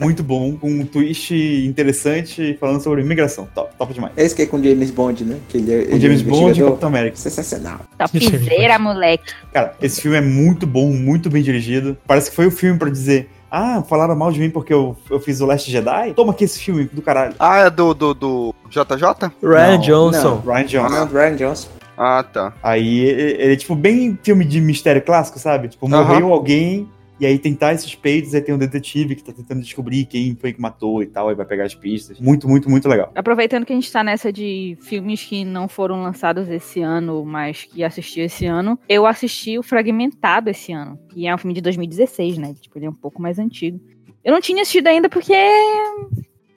muito 0.00 0.22
bom, 0.22 0.56
com 0.56 0.70
um 0.70 0.84
twist 0.84 1.34
interessante, 1.34 2.56
falando 2.60 2.80
sobre 2.80 3.02
imigração. 3.02 3.48
Top, 3.54 3.72
top 3.76 3.94
demais. 3.94 4.12
Esse 4.16 4.34
que 4.34 4.42
é 4.42 4.46
com 4.46 4.62
James 4.62 4.90
Bond, 4.90 5.24
né? 5.24 5.38
Que 5.48 5.58
ele 5.58 5.72
é, 5.72 5.76
O 5.76 5.80
ele 5.82 5.96
é 5.96 6.00
James 6.00 6.22
Bond 6.22 6.60
e. 6.60 6.64
Capitão 6.64 6.88
América. 6.88 7.16
Sensacional. 7.16 7.80
Topzera, 7.98 8.78
moleque. 8.78 9.32
Cara, 9.52 9.74
esse 9.80 10.00
filme 10.00 10.16
é 10.16 10.20
muito 10.20 10.66
bom, 10.66 10.90
muito 10.92 11.30
bem 11.30 11.42
dirigido. 11.42 11.96
Parece 12.06 12.30
que 12.30 12.36
foi 12.36 12.46
o 12.46 12.50
filme 12.50 12.78
pra 12.78 12.90
dizer. 12.90 13.30
Ah, 13.50 13.84
falaram 13.88 14.16
mal 14.16 14.32
de 14.32 14.40
mim 14.40 14.50
porque 14.50 14.74
eu, 14.74 14.96
eu 15.08 15.20
fiz 15.20 15.40
o 15.40 15.46
Last 15.46 15.70
Jedi? 15.70 16.12
Toma 16.14 16.32
aqui 16.32 16.42
esse 16.42 16.58
filme 16.58 16.90
do 16.92 17.00
caralho. 17.00 17.34
Ah, 17.38 17.60
é 17.60 17.70
do, 17.70 17.94
do, 17.94 18.12
do 18.12 18.54
JJ? 18.68 19.30
Ryan 19.40 19.70
Não, 19.70 19.78
Johnson. 19.78 20.42
Ryan 20.44 20.64
Johnson. 20.64 20.88
Não, 20.88 21.06
Ryan 21.06 21.36
Johnson. 21.36 21.68
Ah, 21.96 22.24
tá. 22.24 22.52
Aí 22.60 22.98
ele, 22.98 23.42
ele 23.42 23.52
é 23.52 23.56
tipo 23.56 23.76
bem 23.76 24.18
filme 24.22 24.44
de 24.44 24.60
mistério 24.60 25.00
clássico, 25.00 25.38
sabe? 25.38 25.68
Tipo, 25.68 25.88
morreu 25.88 26.32
alguém 26.32 26.88
e 27.18 27.26
aí 27.26 27.38
tem 27.38 27.54
tais 27.54 27.82
suspeitos, 27.82 28.34
aí 28.34 28.40
tem 28.40 28.54
um 28.54 28.58
detetive 28.58 29.14
que 29.14 29.22
tá 29.22 29.32
tentando 29.32 29.60
descobrir 29.60 30.04
quem 30.04 30.34
foi 30.34 30.52
que 30.52 30.60
matou 30.60 31.02
e 31.02 31.06
tal, 31.06 31.28
aí 31.28 31.34
vai 31.34 31.46
pegar 31.46 31.64
as 31.64 31.74
pistas. 31.74 32.18
Muito, 32.18 32.48
muito, 32.48 32.68
muito 32.68 32.88
legal. 32.88 33.12
Aproveitando 33.14 33.64
que 33.64 33.72
a 33.72 33.76
gente 33.76 33.90
tá 33.90 34.02
nessa 34.02 34.32
de 34.32 34.76
filmes 34.80 35.22
que 35.22 35.44
não 35.44 35.68
foram 35.68 36.02
lançados 36.02 36.48
esse 36.48 36.80
ano, 36.80 37.24
mas 37.24 37.64
que 37.64 37.84
assisti 37.84 38.20
esse 38.20 38.46
ano, 38.46 38.78
eu 38.88 39.06
assisti 39.06 39.58
o 39.58 39.62
Fragmentado 39.62 40.50
esse 40.50 40.72
ano, 40.72 40.98
que 41.08 41.26
é 41.26 41.34
um 41.34 41.38
filme 41.38 41.54
de 41.54 41.60
2016, 41.60 42.38
né? 42.38 42.54
Tipo, 42.60 42.78
ele 42.78 42.86
é 42.86 42.90
um 42.90 42.94
pouco 42.94 43.22
mais 43.22 43.38
antigo. 43.38 43.80
Eu 44.24 44.32
não 44.32 44.40
tinha 44.40 44.62
assistido 44.62 44.88
ainda 44.88 45.08
porque, 45.08 45.34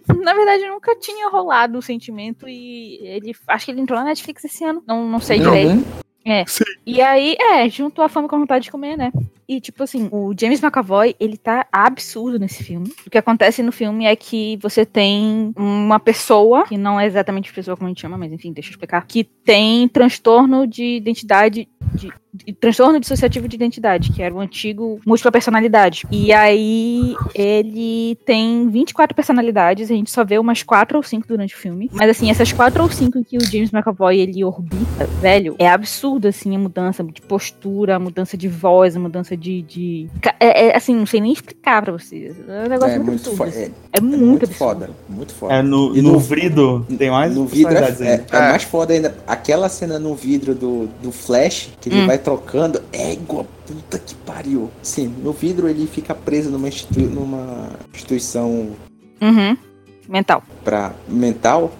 na 0.07 0.33
verdade, 0.33 0.65
nunca 0.67 0.95
tinha 0.95 1.29
rolado 1.29 1.77
o 1.77 1.81
sentimento 1.81 2.47
e 2.47 2.97
ele, 3.03 3.35
acho 3.47 3.65
que 3.65 3.71
ele 3.71 3.81
entrou 3.81 3.99
na 3.99 4.05
Netflix 4.05 4.43
esse 4.43 4.63
ano, 4.63 4.81
não, 4.87 5.07
não 5.07 5.19
sei 5.19 5.39
direito. 5.39 5.85
É. 6.25 6.43
E 6.85 7.01
aí, 7.01 7.37
é, 7.39 7.69
juntou 7.69 8.03
a 8.03 8.09
fome 8.09 8.27
com 8.27 8.35
a 8.35 8.39
vontade 8.39 8.65
de 8.65 8.71
comer, 8.71 8.97
né? 8.97 9.11
E, 9.47 9.61
tipo 9.61 9.81
assim, 9.81 10.09
o 10.11 10.33
James 10.37 10.61
McAvoy, 10.61 11.15
ele 11.19 11.37
tá 11.37 11.65
absurdo 11.71 12.37
nesse 12.37 12.63
filme. 12.63 12.91
O 13.05 13.09
que 13.09 13.17
acontece 13.17 13.63
no 13.63 13.71
filme 13.71 14.05
é 14.05 14.15
que 14.15 14.57
você 14.61 14.85
tem 14.85 15.53
uma 15.55 15.99
pessoa, 15.99 16.65
que 16.65 16.77
não 16.77 16.99
é 16.99 17.05
exatamente 17.05 17.53
pessoa 17.53 17.77
como 17.77 17.87
a 17.87 17.89
gente 17.89 18.01
chama, 18.01 18.17
mas 18.17 18.31
enfim, 18.33 18.51
deixa 18.51 18.69
eu 18.69 18.71
explicar, 18.71 19.05
que 19.07 19.23
tem 19.23 19.87
transtorno 19.87 20.67
de 20.67 20.97
identidade, 20.97 21.67
de, 21.93 22.11
de- 22.33 22.53
transtorno 22.53 22.99
dissociativo 22.99 23.47
de 23.47 23.55
identidade, 23.55 24.11
que 24.11 24.21
era 24.21 24.35
o 24.35 24.39
antigo 24.41 24.99
múltipla 25.05 25.31
personalidade. 25.31 26.05
E 26.11 26.33
aí, 26.33 27.15
ele 27.33 28.17
tem 28.25 28.69
24 28.69 29.15
personalidades, 29.15 29.89
a 29.89 29.93
gente 29.95 30.11
só 30.11 30.25
vê 30.25 30.37
umas 30.37 30.61
4 30.61 30.97
ou 30.97 31.03
5 31.03 31.25
durante 31.25 31.55
o 31.55 31.57
filme. 31.57 31.89
Mas 31.93 32.09
assim, 32.09 32.29
essas 32.29 32.51
4 32.51 32.83
ou 32.83 32.91
5 32.91 33.23
que 33.23 33.37
o 33.37 33.45
James 33.45 33.71
McAvoy, 33.71 34.19
ele 34.19 34.43
orbita, 34.43 35.05
velho, 35.21 35.55
é 35.57 35.69
absurdo, 35.69 36.27
assim, 36.27 36.53
a 36.53 36.59
mudança 36.59 37.01
de 37.01 37.21
postura, 37.21 37.95
a 37.95 37.99
mudança 37.99 38.35
de 38.35 38.49
voz, 38.49 38.95
a 38.95 38.99
mudança 38.99 39.36
de... 39.37 39.61
de... 39.61 40.09
É, 40.39 40.67
é, 40.67 40.75
assim, 40.77 40.95
não 40.95 41.05
sei 41.05 41.21
nem 41.21 41.31
explicar 41.31 41.81
pra 41.81 41.91
vocês. 41.93 42.35
É 42.47 42.65
um 42.65 42.69
negócio 42.69 42.95
É 42.95 42.97
muito, 42.99 43.07
muito, 43.07 43.29
absurdo. 43.29 43.37
fo- 43.37 43.43
assim. 43.43 43.71
é, 43.93 43.97
É, 43.97 44.01
muito, 44.01 44.25
muito 44.25 44.45
absurdo. 44.45 44.57
foda. 44.79 44.89
Muito 45.07 45.33
foda. 45.33 45.53
É, 45.53 45.61
no, 45.61 45.93
no, 45.93 46.01
no- 46.01 46.19
vidro 46.19 46.85
tem 46.97 47.09
mais 47.09 47.33
No 47.35 47.45
vidro 47.45 47.73
é, 47.75 47.89
é, 48.01 48.25
é 48.31 48.39
mais 48.49 48.63
foda 48.63 48.93
ainda. 48.93 49.15
Aquela 49.25 49.69
cena 49.69 49.97
no 49.99 50.15
vidro 50.15 50.53
do, 50.55 50.87
do 51.01 51.11
Flash, 51.11 51.69
que 51.79 51.89
ele 51.89 52.01
Hum. 52.01 52.07
vai 52.07 52.17
trocando, 52.17 52.81
é 52.91 53.13
igual 53.13 53.45
puta 53.65 53.99
que 53.99 54.15
pariu. 54.15 54.69
Sim, 54.81 55.13
no 55.23 55.31
vidro 55.33 55.67
ele 55.67 55.85
fica 55.87 56.13
preso 56.15 56.49
numa, 56.49 56.67
institui 56.67 57.03
numa 57.05 57.69
instituição 57.93 58.69
Uhum. 59.21 59.57
Mental. 60.07 60.41
pra, 60.63 60.93
mental. 61.07 61.71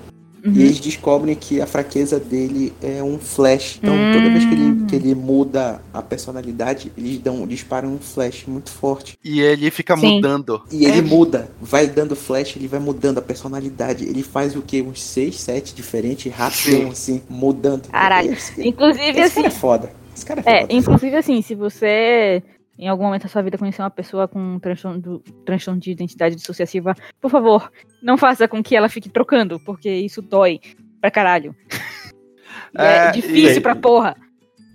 Uhum. 0.48 0.54
E 0.54 0.62
eles 0.62 0.80
descobrem 0.80 1.36
que 1.36 1.60
a 1.62 1.68
fraqueza 1.68 2.20
dele 2.20 2.74
é 2.82 3.04
um 3.04 3.18
flash. 3.20 3.80
Então, 3.82 3.94
toda 4.14 4.30
vez 4.30 4.46
que 4.46 4.56
Hum. 4.56 4.78
ele, 4.80 4.86
que 4.86 4.96
ele 4.96 5.14
muda 5.16 5.82
a 5.94 6.02
personalidade, 6.02 6.92
eles 6.98 7.20
dão, 7.20 7.46
disparam 7.46 7.90
um 7.94 8.00
flash 8.00 8.46
muito 8.48 8.72
forte. 8.72 9.18
E 9.24 9.42
ele 9.42 9.70
fica 9.72 9.96
Sim. 9.98 10.16
mudando. 10.16 10.62
E 10.72 10.86
É. 10.86 10.90
ele 10.90 11.02
muda, 11.02 11.50
vai 11.62 11.88
dando 11.88 12.16
flash, 12.16 12.56
ele 12.56 12.68
vai 12.68 12.80
mudando 12.80 13.18
a 13.18 13.22
personalidade. 13.22 14.06
Ele 14.06 14.24
faz 14.24 14.56
o 14.56 14.62
que? 14.62 14.82
Uns 14.82 15.02
6, 15.02 15.36
7 15.40 15.76
diferentes, 15.76 16.32
rapidão, 16.32 16.90
assim, 16.92 17.22
mudando. 17.30 17.90
Caralho. 17.90 18.32
Esse, 18.34 18.68
Inclusive, 18.68 19.10
esse 19.10 19.22
assim, 19.22 19.36
cara 19.36 19.48
é 19.48 19.52
foda. 19.52 19.92
Esse 20.16 20.26
cara 20.26 20.42
é 20.46 20.50
É, 20.58 20.62
foda. 20.62 20.74
inclusive 20.74 21.16
assim, 21.16 21.42
se 21.42 21.54
você 21.56 22.42
em 22.78 22.88
algum 22.88 23.04
momento 23.06 23.24
da 23.24 23.30
sua 23.30 23.42
vida 23.42 23.58
conhecer 23.58 23.82
uma 23.82 23.90
pessoa 23.90 24.28
com 24.28 24.40
um 24.40 24.60
transtorno, 24.60 25.80
de 25.80 25.92
identidade 25.92 26.36
dissociativa, 26.36 26.94
por 27.22 27.32
favor, 27.32 27.72
não 28.02 28.18
faça 28.18 28.48
com 28.48 28.62
que 28.64 28.76
ela 28.76 28.90
fique 28.90 29.10
trocando, 29.10 29.60
porque 29.60 29.90
isso 29.90 30.22
dói 30.22 30.60
pra 31.02 31.12
caralho. 31.12 31.56
É, 32.78 33.08
É, 33.08 33.12
difícil 33.12 33.58
e- 33.58 33.62
pra 33.62 33.76
porra. 33.76 34.16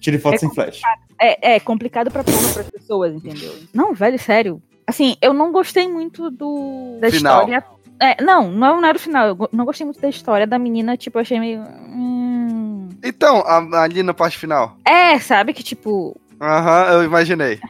Tire 0.01 0.19
foto 0.19 0.35
É 0.35 0.39
sem 0.39 0.53
flash. 0.53 0.81
É, 1.21 1.55
é 1.55 1.61
complicado 1.61 2.11
pra 2.11 2.25
porra 2.25 2.53
pras 2.55 2.71
pessoas, 2.71 3.13
entendeu? 3.15 3.53
Não, 3.73 3.93
velho, 3.95 4.19
sério. 4.19 4.63
Assim, 4.87 5.17
eu 5.23 5.33
não 5.33 5.53
gostei 5.53 5.87
muito 5.89 6.31
do 6.31 6.99
da 7.01 7.11
Final. 7.11 7.41
história. 7.41 7.65
É, 8.01 8.23
não, 8.23 8.51
não, 8.51 8.81
não 8.81 8.89
era 8.89 8.97
o 8.97 9.01
final. 9.01 9.29
Eu 9.29 9.49
não 9.53 9.65
gostei 9.65 9.85
muito 9.85 10.01
da 10.01 10.09
história 10.09 10.47
da 10.47 10.59
menina, 10.59 10.97
tipo, 10.97 11.19
eu 11.19 11.23
achei 11.23 11.39
meio. 11.39 11.61
hum, 11.61 12.89
Então, 13.05 13.45
ali 13.75 14.03
na 14.03 14.15
parte 14.15 14.37
final. 14.39 14.77
É, 14.85 15.19
sabe 15.21 15.53
que 15.53 15.63
tipo. 15.63 16.19
Aham, 16.41 16.93
eu 16.95 17.05
imaginei. 17.05 17.61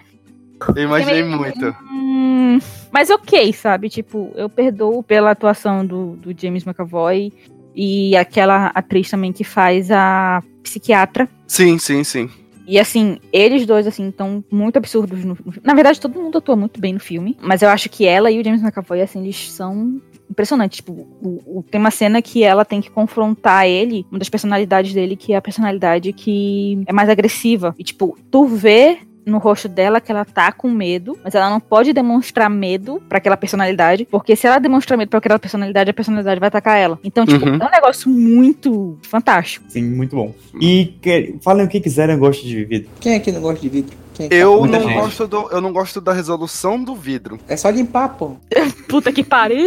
Eu 0.76 0.84
imaginei 0.84 1.22
meio- 1.22 1.38
muito. 1.38 1.74
Hum, 1.90 2.58
mas 2.90 3.10
ok, 3.10 3.52
sabe? 3.52 3.88
Tipo, 3.88 4.30
eu 4.34 4.48
perdoo 4.48 5.02
pela 5.02 5.30
atuação 5.30 5.84
do, 5.86 6.16
do 6.16 6.34
James 6.38 6.64
McAvoy 6.66 7.32
e 7.74 8.16
aquela 8.16 8.66
atriz 8.68 9.10
também 9.10 9.32
que 9.32 9.44
faz 9.44 9.90
a 9.90 10.42
psiquiatra. 10.62 11.28
Sim, 11.46 11.78
sim, 11.78 12.04
sim. 12.04 12.28
E 12.66 12.78
assim, 12.78 13.18
eles 13.32 13.66
dois, 13.66 13.86
assim, 13.86 14.08
estão 14.08 14.44
muito 14.50 14.76
absurdos 14.76 15.24
no, 15.24 15.36
Na 15.64 15.74
verdade, 15.74 16.00
todo 16.00 16.20
mundo 16.20 16.38
atua 16.38 16.54
muito 16.54 16.80
bem 16.80 16.92
no 16.92 17.00
filme. 17.00 17.36
Mas 17.42 17.60
eu 17.60 17.68
acho 17.68 17.88
que 17.90 18.06
ela 18.06 18.30
e 18.30 18.40
o 18.40 18.44
James 18.44 18.62
McAvoy, 18.62 19.00
assim, 19.02 19.20
eles 19.22 19.50
são 19.50 20.00
impressionantes. 20.30 20.76
Tipo, 20.76 20.92
o, 20.92 21.58
o- 21.58 21.64
tem 21.68 21.80
uma 21.80 21.90
cena 21.90 22.22
que 22.22 22.44
ela 22.44 22.64
tem 22.64 22.80
que 22.80 22.88
confrontar 22.88 23.66
ele, 23.66 24.06
uma 24.10 24.18
das 24.18 24.28
personalidades 24.28 24.94
dele, 24.94 25.16
que 25.16 25.32
é 25.32 25.36
a 25.36 25.42
personalidade 25.42 26.12
que 26.12 26.80
é 26.86 26.92
mais 26.92 27.08
agressiva. 27.08 27.74
E, 27.76 27.82
tipo, 27.82 28.16
tu 28.30 28.46
vê 28.46 28.98
no 29.24 29.38
rosto 29.38 29.68
dela 29.68 30.00
que 30.00 30.10
ela 30.10 30.24
tá 30.24 30.50
com 30.52 30.70
medo, 30.70 31.18
mas 31.22 31.34
ela 31.34 31.48
não 31.48 31.60
pode 31.60 31.92
demonstrar 31.92 32.50
medo 32.50 33.00
pra 33.08 33.18
aquela 33.18 33.36
personalidade, 33.36 34.04
porque 34.10 34.34
se 34.34 34.46
ela 34.46 34.58
demonstrar 34.58 34.96
medo 34.98 35.08
pra 35.08 35.18
aquela 35.18 35.38
personalidade, 35.38 35.90
a 35.90 35.94
personalidade 35.94 36.40
vai 36.40 36.48
atacar 36.48 36.78
ela. 36.78 36.98
Então, 37.04 37.24
tipo, 37.24 37.44
Uhum. 37.46 37.56
é 37.60 37.66
um 37.66 37.70
negócio 37.70 38.10
muito 38.10 38.98
fantástico. 39.02 39.66
Sim, 39.68 39.82
muito 39.84 40.16
bom. 40.16 40.34
E 40.60 40.96
que- 41.00 41.36
falem 41.42 41.64
o 41.64 41.68
que 41.68 41.80
quiserem, 41.80 42.14
eu 42.14 42.20
gosto 42.20 42.44
de 42.44 42.64
vidro. 42.64 42.90
Quem 43.00 43.14
é 43.14 43.20
que 43.20 43.30
não 43.32 43.40
gosta 43.40 43.60
de 43.60 43.68
vidro? 43.68 43.96
É 44.18 44.26
Eu 44.30 44.66
não, 44.66 44.80
gente. 44.80 44.94
gosto 44.94 45.26
do, 45.26 45.48
eu 45.50 45.60
não 45.60 45.72
gosto 45.72 46.00
da 46.00 46.12
resolução 46.12 46.82
do 46.82 46.94
vidro. 46.94 47.38
É 47.48 47.56
só 47.56 47.70
limpar, 47.70 48.10
pô. 48.10 48.36
Puta 48.88 49.10
que 49.12 49.24
pariu! 49.24 49.66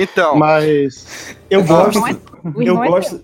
Então, 0.00 0.36
Mas. 0.36 1.36
Eu 1.50 1.62
gosto. 1.64 2.06
É- 2.06 2.16
Eu 2.56 2.82
é 2.82 2.88
gosto. 2.88 3.20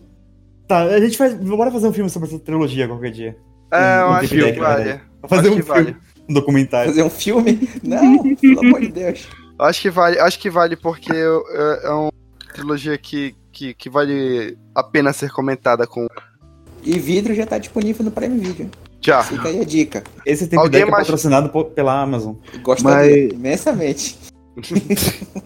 Tá, 0.67 0.83
a 0.83 1.01
gente 1.01 1.17
faz. 1.17 1.35
Bora 1.35 1.71
fazer 1.71 1.89
um 1.89 1.93
filme 1.93 2.11
sobre 2.11 2.29
essa 2.29 2.39
trilogia 2.39 2.87
qualquer 2.87 3.11
dia. 3.11 3.37
É, 3.71 4.01
eu 4.03 4.07
um 4.07 4.13
acho 4.13 4.29
que 4.29 4.53
vale. 4.53 5.01
Vou 5.21 5.29
fazer 5.29 5.49
Acho 5.49 5.57
um 5.57 5.61
que 5.61 5.73
filme, 5.73 5.97
um 6.29 6.35
documentário. 6.35 6.91
Fazer 6.91 7.03
um 7.03 7.11
filme? 7.11 7.69
Não, 7.83 8.35
pelo 8.37 8.61
amor 8.61 8.81
de 8.81 8.89
Deus. 8.89 9.29
Eu 9.59 9.65
Acho 9.67 9.81
que 9.83 9.91
vale, 9.91 10.19
acho 10.21 10.39
que 10.39 10.49
vale 10.51 10.77
porque 10.77 11.13
é, 11.13 11.87
é 11.87 11.91
uma 11.91 12.13
trilogia 12.55 12.97
que, 12.97 13.35
que, 13.53 13.75
que 13.75 13.91
vale 13.91 14.57
a 14.75 14.83
pena 14.85 15.13
ser 15.13 15.31
comentada 15.33 15.85
com. 15.87 16.07
E 16.85 16.97
vidro 16.99 17.35
já 17.35 17.45
tá 17.45 17.59
disponível 17.59 18.05
no 18.05 18.11
Prime 18.13 18.39
Video. 18.39 18.71
Já. 19.01 19.23
Fica 19.25 19.49
aí 19.49 19.61
a 19.61 19.65
dica. 19.65 20.05
Esse 20.25 20.47
tempo 20.47 20.63
Alguém 20.63 20.81
deck 20.83 20.89
é 20.89 20.93
mais- 20.93 21.05
patrocinado 21.07 21.49
por- 21.51 21.67
pela 21.71 22.01
Amazon. 22.01 22.37
Gostaria 22.63 23.25
Mas- 23.27 23.33
imensamente. 23.33 24.17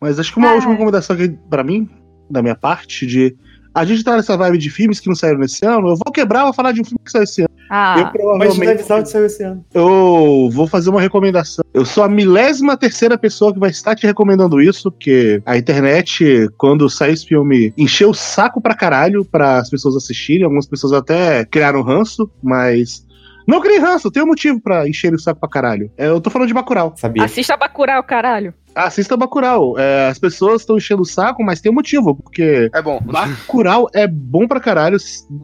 Mas 0.00 0.18
acho 0.18 0.32
que 0.32 0.38
uma 0.38 0.50
Ah. 0.50 0.54
última 0.54 0.72
recomendação 0.72 1.16
aqui 1.16 1.28
pra 1.48 1.64
mim, 1.64 1.88
da 2.30 2.42
minha 2.42 2.54
parte, 2.54 3.06
de. 3.06 3.36
A 3.76 3.84
gente 3.84 4.02
tá 4.02 4.16
nessa 4.16 4.38
vibe 4.38 4.56
de 4.56 4.70
filmes 4.70 4.98
que 4.98 5.06
não 5.06 5.14
saíram 5.14 5.38
nesse 5.38 5.62
ano. 5.66 5.88
Eu 5.88 5.96
vou 5.96 6.10
quebrar, 6.10 6.44
vou 6.44 6.52
falar 6.54 6.72
de 6.72 6.80
um 6.80 6.84
filme 6.84 6.98
que 7.04 7.10
saiu 7.10 7.24
esse 7.24 7.42
ano. 7.42 7.50
Ah, 7.68 7.96
eu 7.98 8.04
Mas 8.04 8.12
provavelmente. 8.12 8.66
Deve 8.68 8.82
Sound 8.84 9.06
saiu 9.06 9.26
esse 9.26 9.42
ano. 9.42 9.62
Eu 9.74 10.48
vou 10.50 10.66
fazer 10.66 10.88
uma 10.88 11.00
recomendação. 11.00 11.62
Eu 11.74 11.84
sou 11.84 12.02
a 12.02 12.08
milésima 12.08 12.74
terceira 12.74 13.18
pessoa 13.18 13.52
que 13.52 13.58
vai 13.58 13.68
estar 13.68 13.94
te 13.94 14.06
recomendando 14.06 14.62
isso, 14.62 14.90
porque 14.90 15.42
a 15.44 15.58
internet, 15.58 16.48
quando 16.56 16.88
saiu 16.88 17.12
esse 17.12 17.26
filme, 17.26 17.74
encheu 17.76 18.08
o 18.08 18.14
saco 18.14 18.62
pra 18.62 18.74
caralho 18.74 19.26
para 19.26 19.58
as 19.58 19.68
pessoas 19.68 19.94
assistirem. 19.94 20.44
Algumas 20.44 20.66
pessoas 20.66 20.94
até 20.94 21.44
criaram 21.44 21.82
ranço, 21.82 22.30
mas. 22.42 23.05
Não 23.46 23.60
criei 23.60 23.78
ranço, 23.78 24.10
tem 24.10 24.22
um 24.22 24.26
motivo 24.26 24.60
pra 24.60 24.88
encher 24.88 25.14
o 25.14 25.18
saco 25.18 25.38
pra 25.40 25.48
caralho. 25.48 25.90
É, 25.96 26.08
eu 26.08 26.20
tô 26.20 26.30
falando 26.30 26.48
de 26.48 26.54
Bacurau. 26.54 26.94
Sabia. 26.96 27.24
assista 27.24 27.56
Bacurau, 27.56 28.02
caralho. 28.02 28.52
Assista 28.74 29.16
Bacurau. 29.16 29.78
É, 29.78 30.08
as 30.08 30.18
pessoas 30.18 30.60
estão 30.62 30.76
enchendo 30.76 31.00
o 31.02 31.06
saco, 31.06 31.42
mas 31.42 31.60
tem 31.60 31.72
um 31.72 31.74
motivo, 31.74 32.14
porque 32.14 32.68
É 32.74 32.82
bom. 32.82 33.00
Bacurau 33.04 33.88
é 33.94 34.06
bom 34.06 34.46
pra 34.46 34.60
caralho. 34.60 34.98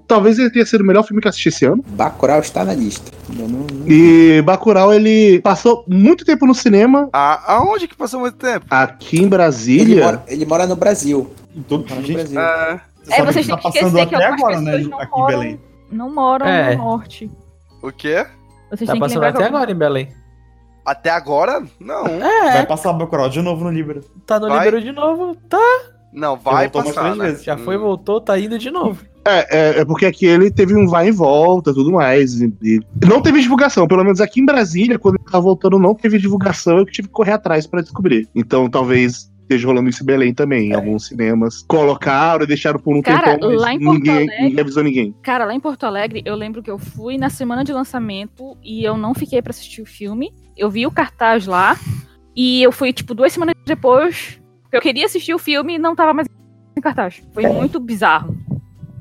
Talvez 0.07 0.39
ele 0.39 0.51
tenha 0.51 0.67
sido 0.67 0.83
o 0.83 0.87
melhor 0.87 1.03
filme 1.05 1.23
que 1.23 1.29
eu 1.29 1.31
assisti 1.31 1.49
esse 1.49 1.65
ano. 1.65 1.83
Bacurau 1.89 2.41
está 2.41 2.65
na 2.65 2.75
lista. 2.75 3.11
Não- 3.33 3.49
não- 3.49 3.67
E 3.89 4.43
Bacurau, 4.43 4.93
ele 4.93 5.41
passou 5.41 5.85
muito 5.89 6.25
tempo 6.25 6.45
no 6.47 6.55
cinema, 6.55 7.09
A, 7.13 7.55
aonde 7.55 7.89
que 7.89 7.97
passou 7.97 8.21
muito 8.21 8.37
tempo? 8.37 8.67
aqui 8.69 9.17
em 9.17 9.21
Ele, 9.21 9.29
Brasília. 9.31 10.05
mora, 10.05 10.23
ele 10.27 10.45
mora 10.45 10.67
no 10.67 10.77
Brasil. 10.77 11.31
Todo, 11.69 11.89
Mora 11.89 12.01
no 12.01 12.07
gente, 12.07 12.17
Brasil. 12.17 12.41
É, 12.41 12.81
É, 13.09 13.25
vocês 13.25 13.47
que 13.47 13.53
têm 13.53 13.61
que 13.61 13.69
esquecer 13.79 14.07
que 14.07 14.15
algumas 14.15 14.57
pessoas 14.65 14.87
não 14.89 14.99
aqui 15.01 15.07
em 15.15 15.19
moram- 15.19 15.39
Belém. 15.39 15.61
Não 15.91 16.15
moram 16.15 16.47
É. 16.47 16.77
no 16.77 16.85
norte. 16.85 17.31
O 17.83 17.93
quê? 17.93 18.25
Vocês 18.71 18.87
Tá 18.87 18.93
têm 18.93 18.95
que 18.95 19.01
passando 19.01 19.23
lembrar 19.23 19.29
até 19.31 19.45
agora 19.45 19.71
em 19.71 19.75
Belém. 19.75 20.09
Até 20.85 21.11
agora? 21.11 21.63
Não. 21.79 22.07
É, 22.07 22.53
Vai 22.55 22.67
passar 22.67 22.93
Bacurau 22.93 23.29
de 23.29 23.41
novo 23.41 23.65
no 23.65 23.71
Libra. 23.71 24.01
tá 24.27 24.41
no 24.41 24.49
Vai. 24.49 24.65
Libero 24.65 24.83
de 24.83 24.93
novo. 24.93 25.37
Tá, 25.49 25.59
Não, 26.13 26.37
vai 26.37 26.69
passar, 26.69 27.15
três 27.17 27.39
né? 27.39 27.45
já 27.45 27.57
foi, 27.57 27.77
Hum. 27.77 27.81
voltou, 27.81 28.21
tá 28.21 28.39
indo 28.39 28.59
de 28.59 28.71
novo. 28.71 29.03
É, 29.25 29.57
é, 29.57 29.81
é 29.81 29.85
porque 29.85 30.05
aqui 30.05 30.27
ele 30.27 30.51
teve 30.51 30.75
um 30.75 30.89
vai 30.89 31.09
e 31.09 31.13
volta 31.13 31.71
e 31.71 31.75
tudo 31.75 31.93
mais. 31.93 32.41
E, 32.41 32.53
e 32.63 32.81
não 33.07 33.23
teve 33.23 33.41
divulgação, 33.41 33.87
pelo 33.87 34.03
menos 34.03 34.21
aqui 34.21 34.41
em 34.41 34.45
Brasília, 34.45 34.99
quando 34.99 35.15
ele 35.15 35.25
tava 35.25 35.41
voltando, 35.45 35.79
não 35.79 35.95
teve 35.95 36.19
divulgação, 36.19 36.79
eu 36.79 36.85
tive 36.85 37.07
que 37.07 37.15
correr 37.15 37.33
atrás 37.33 37.65
pra 37.67 37.81
descobrir. 37.81 38.29
Então 38.35 38.69
talvez 38.69 39.31
esteja 39.53 39.67
rolando 39.69 39.89
isso 39.91 40.03
em 40.03 40.07
Belém 40.07 40.35
também, 40.35 40.71
em 40.71 40.75
alguns 40.75 41.07
cinemas. 41.07 41.63
Colocaram 41.63 42.45
e 42.45 42.47
deixaram 42.47 42.79
por 42.79 42.97
um 42.97 43.03
Cara, 43.03 43.33
tempão, 43.35 43.51
lá 43.55 43.73
em 43.75 43.79
Porto 43.79 43.95
ninguém, 43.99 44.13
Alegre- 44.15 44.43
ninguém 44.43 44.61
avisou 44.61 44.83
ninguém. 44.83 45.15
Cara, 45.23 45.45
lá 45.45 45.55
em 45.55 45.61
Porto 45.61 45.85
Alegre, 45.85 46.23
eu 46.25 46.35
lembro 46.35 46.63
que 46.63 46.71
eu 46.71 46.79
fui 46.79 47.17
na 47.19 47.29
semana 47.31 47.63
de 47.65 47.73
lançamento 47.73 48.57
e 48.63 48.85
eu 48.85 48.97
não 48.97 49.15
fiquei 49.15 49.41
pra 49.43 49.51
assistir 49.51 49.83
o 49.83 49.87
filme. 49.87 50.33
Eu 50.57 50.71
vi 50.71 50.87
o 50.87 50.91
cartaz 50.91 51.47
lá 51.47 51.77
e 52.35 52.63
eu 52.63 52.73
fui, 52.73 52.93
tipo, 52.93 53.15
duas 53.15 53.33
semanas 53.33 53.55
depois. 53.67 54.41
Eu 54.71 54.81
queria 54.81 55.05
assistir 55.07 55.35
o 55.35 55.39
filme 55.39 55.75
e 55.75 55.79
não 55.79 55.95
tava 55.95 56.15
mais 56.15 56.27
em 56.77 56.81
cartaz. 56.81 57.23
Foi 57.33 57.47
muito 57.47 57.79
bizarro. 57.79 58.37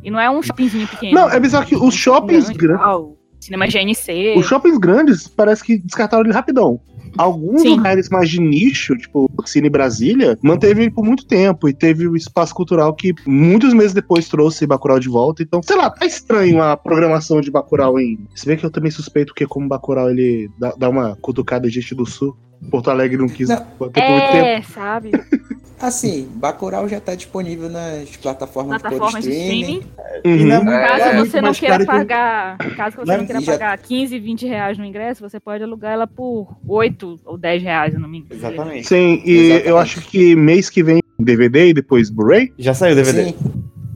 E 0.03 0.09
não 0.09 0.19
é 0.19 0.29
um 0.29 0.41
shoppingzinho 0.41 0.87
pequeno. 0.87 1.13
Não, 1.13 1.29
é 1.29 1.39
bizarro 1.39 1.65
que 1.65 1.75
os 1.75 1.93
shoppings 1.93 2.49
grande, 2.49 2.77
grandes. 2.79 3.15
Cinema 3.39 3.65
GNC. 3.67 4.35
Os 4.37 4.45
shoppings 4.45 4.77
grandes 4.77 5.27
parece 5.27 5.63
que 5.63 5.77
descartaram 5.77 6.23
ele 6.23 6.33
rapidão. 6.33 6.79
Alguns 7.17 7.61
Sim. 7.61 7.69
lugares 7.69 8.09
mais 8.09 8.29
de 8.29 8.39
nicho, 8.39 8.95
tipo 8.95 9.29
Cine 9.45 9.69
Brasília, 9.69 10.37
manteve 10.41 10.81
ele 10.81 10.91
por 10.91 11.03
muito 11.03 11.25
tempo 11.25 11.67
e 11.67 11.73
teve 11.73 12.07
o 12.07 12.15
espaço 12.15 12.53
cultural 12.53 12.93
que 12.93 13.13
muitos 13.25 13.73
meses 13.73 13.93
depois 13.93 14.27
trouxe 14.27 14.67
Bacurau 14.67 14.99
de 14.99 15.09
volta. 15.09 15.43
Então, 15.43 15.61
sei 15.63 15.75
lá, 15.75 15.89
tá 15.89 16.05
estranho 16.05 16.61
a 16.61 16.77
programação 16.77 17.41
de 17.41 17.51
Bacurau 17.51 17.99
em. 17.99 18.19
Se 18.35 18.45
bem 18.45 18.57
que 18.57 18.65
eu 18.65 18.71
também 18.71 18.91
suspeito 18.91 19.33
que 19.33 19.45
como 19.45 19.67
Bacurau 19.67 20.09
ele 20.09 20.49
dá, 20.59 20.73
dá 20.77 20.89
uma 20.89 21.15
cutucada 21.21 21.67
de 21.67 21.73
gente 21.73 21.95
do 21.95 22.05
sul, 22.05 22.37
Porto 22.69 22.89
Alegre 22.91 23.17
não 23.17 23.27
quis 23.27 23.49
Não. 23.49 23.55
bater 23.79 24.03
por 24.03 24.09
muito 24.11 24.31
tempo. 24.31 24.45
É, 24.45 24.61
sabe? 24.61 25.11
Assim, 25.81 26.29
Bacurau 26.35 26.87
já 26.87 26.99
tá 27.01 27.15
disponível 27.15 27.67
nas 27.67 28.15
plataformas, 28.17 28.79
Plataformas 28.79 29.23
de 29.23 29.31
streaming. 29.31 29.61
streaming. 29.61 29.87
Uhum. 30.23 30.35
E 30.35 30.43
não 30.45 30.63
Caso 30.65 31.03
é 31.05 31.17
você 31.17 31.41
não 31.41 31.53
queira 31.53 31.73
caro 31.73 31.85
que- 31.85 31.91
pagar, 31.91 32.57
caso 32.75 32.95
você 32.97 33.05
Não 33.07 33.13
é- 33.15 33.17
não 33.17 33.25
queira 33.25 33.41
já- 33.41 33.51
pagar 33.53 33.77
15, 33.79 34.19
20 34.19 34.45
reais 34.45 34.77
no 34.77 34.85
ingresso, 34.85 35.27
você 35.27 35.39
pode 35.39 35.63
alugar 35.63 35.93
ela 35.93 36.05
por 36.05 36.55
8 36.67 37.19
ou 37.25 37.35
10 37.35 37.63
reais, 37.63 37.95
eu 37.95 37.99
não 37.99 38.07
me 38.07 38.19
engano. 38.19 38.39
Exatamente. 38.39 38.87
Sim, 38.87 39.23
e 39.25 39.31
Exatamente. 39.31 39.67
eu 39.69 39.77
acho 39.79 40.01
que 40.01 40.35
mês 40.35 40.69
que 40.69 40.83
vem 40.83 41.01
DVD 41.17 41.69
e 41.69 41.73
depois 41.73 42.11
Blu-ray. 42.11 42.53
Já 42.59 42.75
saiu 42.75 42.95
DVD. 42.95 43.23
Sim, 43.31 43.35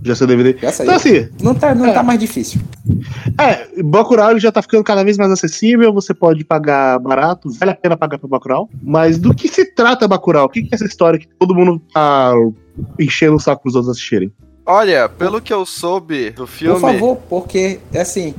Já 0.06 0.15
saiu 0.15 0.27
DVD. 0.27 0.56
já 0.61 0.72
saiu. 0.72 0.86
Então, 0.88 0.95
assim, 0.95 1.30
Não 1.41 1.56
tá, 1.56 1.73
não 1.76 1.88
É. 1.88 1.94
tá 1.94 2.03
mais 2.03 2.19
difícil. 2.19 2.61
É, 3.40 3.82
Bacurau 3.84 4.38
já 4.40 4.52
tá 4.52 4.61
ficando 4.61 4.84
cada 4.84 5.03
vez 5.03 5.18
mais 5.18 5.32
acessível, 5.32 5.91
você 5.94 6.14
pode 6.14 6.44
pagar 6.45 6.99
barato, 6.99 7.49
vale 7.60 7.72
a 7.72 7.76
pena 7.76 7.98
pagar 7.98 8.18
pra 8.19 8.27
Bacurau. 8.30 8.69
Mas 8.84 9.18
do 9.18 9.34
que 9.34 9.48
se 9.48 9.65
trata 9.65 10.07
Bacurau? 10.07 10.45
O 10.45 10.49
que 10.49 10.61
que 10.61 10.69
é 10.72 10.76
essa 10.76 10.86
história 10.86 11.19
que 11.19 11.27
todo 11.40 11.56
mundo 11.56 11.82
tá 11.94 12.34
enchendo 12.99 13.36
o 13.36 13.40
saco 13.40 13.64
pros 13.64 13.76
outros 13.76 13.91
assistirem? 13.98 14.32
Olha, 14.65 15.07
pelo 15.10 15.41
que 15.41 15.53
eu 15.53 15.65
soube 15.65 16.32
do 16.32 16.48
filme. 16.48 16.80
Por 16.80 16.91
favor, 16.91 17.18
porque, 17.30 17.80
assim, 17.95 18.34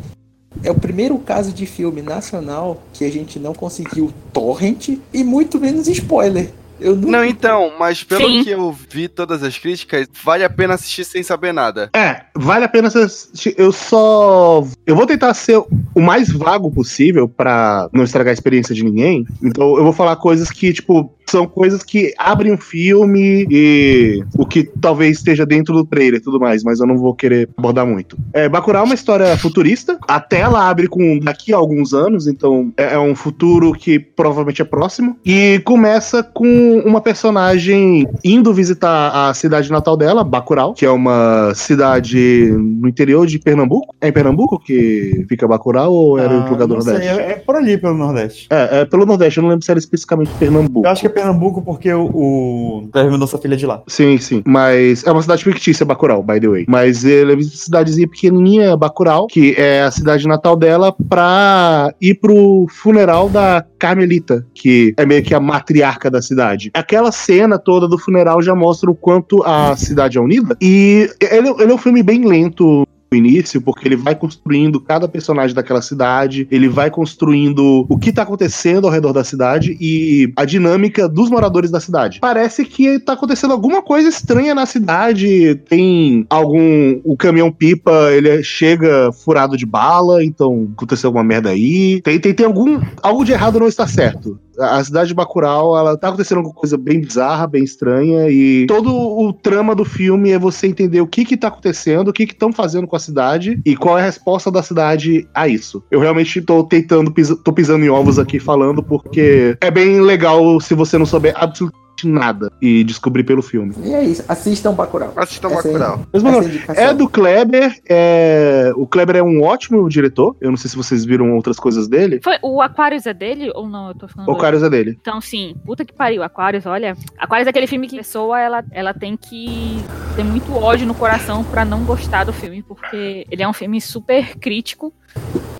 é 0.63 0.71
o 0.71 0.75
primeiro 0.75 1.17
caso 1.19 1.53
de 1.53 1.67
filme 1.67 2.03
nacional 2.03 2.83
que 2.93 3.05
a 3.05 3.11
gente 3.11 3.39
não 3.39 3.53
conseguiu 3.55 4.13
torrent 4.33 4.99
e 5.13 5.23
muito 5.23 5.61
menos 5.61 5.87
spoiler. 5.89 6.51
Eu 6.81 6.95
nunca... 6.95 7.11
Não, 7.11 7.25
então, 7.25 7.73
mas 7.79 8.05
pelo 8.05 8.27
Sim. 8.27 8.45
que 8.45 8.51
eu 8.51 8.77
vi 8.91 9.09
todas 9.09 9.43
as 9.43 9.59
críticas, 9.59 10.07
vale 10.23 10.45
a 10.45 10.51
pena 10.51 10.75
assistir 10.75 11.05
sem 11.05 11.23
saber 11.23 11.53
nada. 11.53 11.91
É, 11.95 12.23
vale 12.35 12.65
a 12.65 12.69
pena 12.69 12.89
assistir. 12.89 13.55
Eu 13.57 13.73
só. 13.73 14.67
Eu 14.87 14.95
vou 14.95 15.07
tentar 15.07 15.33
ser 15.35 15.57
o 15.95 16.01
mais 16.01 16.31
vago 16.31 16.71
possível 16.71 17.29
pra 17.29 17.89
não 17.93 18.05
estragar 18.05 18.31
a 18.31 18.35
experiência 18.35 18.75
de 18.75 18.85
ninguém. 18.85 19.27
Então 19.43 19.77
eu 19.77 19.85
vou 19.85 19.93
falar 19.93 20.17
coisas 20.17 20.51
que, 20.51 20.73
tipo, 20.73 21.16
são 21.29 21.47
coisas 21.47 21.83
que 21.83 22.13
abrem 22.19 22.53
um 22.53 22.59
filme 22.59 23.47
e 23.51 24.23
o 24.39 24.47
que 24.47 24.65
talvez 24.81 25.19
esteja 25.19 25.45
dentro 25.47 25.75
do 25.75 25.85
trailer 25.85 26.21
e 26.21 26.23
tudo 26.23 26.41
mais, 26.41 26.63
mas 26.65 26.81
eu 26.81 26.87
não 26.87 26.97
vou 26.97 27.15
querer 27.15 27.49
abordar 27.57 27.87
muito. 27.87 28.17
É, 28.33 28.49
Bacurau 28.49 28.83
é 28.83 28.85
uma 28.87 28.95
história 28.95 29.37
futurista. 29.37 29.99
A 30.09 30.21
tela 30.21 30.69
abre 30.69 30.87
com 30.89 31.19
daqui 31.19 31.53
a 31.53 31.57
alguns 31.57 31.93
anos, 31.93 32.27
então 32.27 32.73
é 32.77 32.97
é 32.97 32.99
um 32.99 33.15
futuro 33.15 33.73
que 33.73 33.99
provavelmente 33.99 34.63
é 34.63 34.65
próximo. 34.65 35.19
E 35.25 35.61
começa 35.65 36.23
com 36.23 36.79
uma 36.87 37.01
personagem 37.01 38.09
indo 38.25 38.55
visitar 38.55 39.11
a 39.29 39.35
cidade 39.35 39.71
natal 39.71 39.97
dela, 39.97 40.25
Bacurau, 40.25 40.73
que 40.73 40.87
é 40.87 40.91
uma 40.91 41.53
cidade 41.55 42.51
no 42.57 42.89
interior 42.89 43.27
de 43.27 43.39
Pernambuco. 43.39 43.95
É 44.01 44.09
em 44.09 44.13
Pernambuco 44.13 44.59
que 44.59 45.27
fica 45.29 45.47
Bacurau 45.47 45.93
ou 45.93 46.19
era 46.19 46.33
em 46.33 46.37
outro 46.37 46.49
Ah, 46.49 46.53
lugar 46.53 46.67
do 46.69 46.75
não 46.75 46.81
sei, 46.81 46.93
Nordeste? 46.95 47.21
é, 47.21 47.31
é 47.33 47.35
por 47.37 47.57
ali, 47.57 47.77
pelo 47.77 47.95
Nordeste. 47.95 48.47
É, 48.51 48.81
é 48.81 48.85
pelo 48.85 49.05
Nordeste, 49.05 49.39
eu 49.39 49.43
não 49.43 49.51
lembro 49.51 49.65
se 49.65 49.71
era 49.71 49.79
especificamente 49.79 50.31
Pernambuco. 50.39 50.87
Eu 50.87 50.91
acho 50.91 51.01
que 51.03 51.07
é 51.09 51.11
Pernambuco 51.17 51.63
porque 51.63 51.91
o, 51.95 52.05
o 52.13 52.89
Cleber 52.93 53.11
mandou 53.11 53.27
sua 53.27 53.39
filha 53.39 53.57
de 53.57 53.65
lá. 53.65 53.83
Sim, 53.87 54.19
sim. 54.19 54.43
Mas 54.47 55.03
é 55.03 55.11
uma 55.11 55.23
cidade 55.23 55.43
fictícia, 55.43 55.87
Bacurau, 55.87 56.23
by 56.23 56.39
the 56.39 56.47
way. 56.47 56.67
Mas 56.69 57.07
ele 57.07 57.33
é 57.33 57.35
uma 57.35 57.43
cidadezinha 57.43 58.07
pequenininha, 58.07 58.77
Bacurau, 58.77 59.27
que 59.27 59.55
é 59.57 59.81
a 59.81 59.91
cidade 59.91 60.29
natal 60.29 60.55
dela, 60.57 60.95
pra 61.09 61.91
ir 62.03 62.17
pro 62.17 62.67
funeral 62.69 63.31
da 63.31 63.65
Carmelita, 63.79 64.47
que 64.53 64.93
é 64.99 65.07
meio 65.07 65.23
que 65.23 65.35
a 65.35 65.41
matriarca 65.41 66.11
da 66.11 66.21
cidade. 66.21 66.71
Aquela 66.75 67.11
cena 67.11 67.59
toda 67.59 67.89
do 67.89 67.97
funeral 67.97 68.43
já 68.43 68.55
mostra 68.55 68.91
o 68.91 68.95
quanto 68.95 69.43
a 69.43 69.75
cidade 69.75 70.19
é 70.19 70.21
unida. 70.21 70.55
E 70.61 71.09
ele, 71.31 71.49
ele 71.49 71.73
é 71.73 71.75
um 71.75 71.79
filme 71.79 72.03
bem 72.03 72.27
lento 72.27 72.87
início, 73.15 73.61
porque 73.61 73.87
ele 73.87 73.97
vai 73.97 74.15
construindo 74.15 74.81
cada 74.81 75.09
personagem 75.09 75.55
daquela 75.55 75.81
cidade, 75.81 76.47
ele 76.51 76.69
vai 76.69 76.91
construindo 76.91 77.87
o 77.89 77.99
que 77.99 78.13
tá 78.13 78.23
acontecendo 78.23 78.87
ao 78.87 78.93
redor 78.93 79.13
da 79.13 79.25
cidade 79.25 79.77
e 79.81 80.33
a 80.37 80.45
dinâmica 80.45 81.09
dos 81.09 81.31
moradores 81.31 81.71
da 81.71 81.81
cidade. 81.81 82.19
Parece 82.21 82.65
que 82.65 82.99
tá 82.99 83.13
acontecendo 83.13 83.53
alguma 83.53 83.83
coisa 83.83 84.09
estranha 84.09 84.55
na 84.55 84.67
cidade, 84.67 85.55
tem 85.69 86.27
algum 86.29 87.01
o 87.05 87.17
caminhão 87.17 87.53
pipa, 87.53 88.11
ele 88.13 88.43
chega 88.43 89.13
furado 89.13 89.57
de 89.57 89.67
bala, 89.67 90.25
então 90.25 90.69
aconteceu 90.77 91.09
alguma 91.09 91.25
merda 91.25 91.51
aí. 91.51 92.01
Tem 92.03 92.19
tem, 92.19 92.35
tem 92.35 92.47
algum 92.47 92.81
algo 93.03 93.25
de 93.25 93.33
errado 93.33 93.61
não 93.61 93.69
está 93.69 93.87
certo. 93.87 94.39
A 94.59 94.83
cidade 94.83 95.09
de 95.09 95.15
Bacurau, 95.15 95.77
ela 95.77 95.97
tá 95.97 96.09
acontecendo 96.09 96.39
alguma 96.39 96.55
coisa 96.55 96.77
bem 96.79 97.01
bizarra, 97.01 97.47
bem 97.47 97.63
estranha, 97.65 98.29
e 98.31 98.67
todo 98.67 98.91
o 98.95 99.33
trama 99.33 99.75
do 99.75 99.85
filme 99.85 100.31
é 100.31 100.39
você 100.39 100.67
entender 100.67 101.01
o 101.01 101.07
que 101.07 101.25
que 101.25 101.37
tá 101.37 101.49
acontecendo, 101.49 102.09
o 102.09 102.13
que 102.13 102.27
que 102.27 102.33
estão 102.33 102.53
fazendo 102.53 102.87
com 102.87 102.97
a 102.97 103.01
cidade, 103.01 103.61
e 103.65 103.77
qual 103.77 103.99
é 103.99 104.03
a 104.03 104.05
resposta 104.05 104.51
da 104.51 104.63
cidade 104.63 105.27
a 105.35 105.47
isso. 105.49 105.83
Eu 105.91 106.01
realmente 106.01 106.41
tô 106.41 106.65
tentando, 106.65 107.11
pisa- 107.13 107.37
tô 107.37 107.53
pisando 107.53 107.85
em 107.85 107.89
ovos 107.91 108.19
aqui 108.19 108.39
falando, 108.39 108.83
porque 108.83 109.57
é 109.61 109.71
bem 109.71 110.01
legal 110.01 110.61
se 110.61 110.75
você 110.75 110.97
não 110.99 111.07
souber 111.07 111.35
absolutamente 111.37 111.86
nada 112.05 112.51
e 112.61 112.83
descobrir 112.83 113.23
pelo 113.23 113.43
filme. 113.43 113.75
E 113.85 113.95
é 113.95 114.03
isso, 114.03 114.25
assistam 114.29 114.73
Bacurau. 114.73 115.13
Assistam 115.15 115.49
Essa 115.51 115.69
é- 115.69 115.73
Bacurau. 115.73 116.07
Mas, 116.13 116.23
mano, 116.23 116.43
indicação. 116.43 116.85
É 116.85 116.93
do 116.93 117.09
Kleber, 117.09 117.81
é... 117.89 118.73
o 118.75 118.87
Kleber 118.87 119.17
é 119.17 119.23
um 119.23 119.43
ótimo 119.43 119.89
diretor, 119.89 120.37
eu 120.41 120.51
não 120.51 120.57
sei 120.57 120.69
se 120.71 120.77
vocês 120.77 121.05
viram 121.05 121.35
outras 121.37 121.59
coisas 121.59 121.87
dele, 121.87 122.21
Foi, 122.23 122.37
o 122.43 122.61
Aquarius 122.61 123.07
é 123.07 123.15
dele 123.15 123.53
ou 123.55 123.69
não? 123.69 123.89
Eu 123.89 123.95
tô 123.95 124.09
ficando 124.09 124.31
o. 124.31 124.37
Carlos 124.37 124.63
é 124.63 124.71
dele. 124.71 124.97
Então, 125.01 125.21
sim, 125.21 125.55
puta 125.65 125.85
que 125.85 125.93
pariu. 125.93 126.23
Aquarius, 126.23 126.67
olha. 126.67 126.97
Aquarius 127.19 127.47
é 127.47 127.51
aquele 127.51 127.67
filme 127.67 127.87
que 127.87 127.97
a 127.97 127.99
pessoa 127.99 128.41
ela, 128.41 128.65
ela 128.73 128.95
tem 128.95 129.17
que 129.17 129.79
ter 130.15 130.25
muito 130.25 130.53
ódio 130.55 130.87
no 130.87 130.95
coração 130.95 131.45
pra 131.45 131.65
não 131.65 131.85
gostar 131.85 132.25
do 132.25 132.33
filme, 132.33 132.63
porque 132.63 133.27
ele 133.31 133.43
é 133.43 133.49
um 133.49 133.53
filme 133.53 133.81
super 133.81 134.37
crítico. 134.39 134.93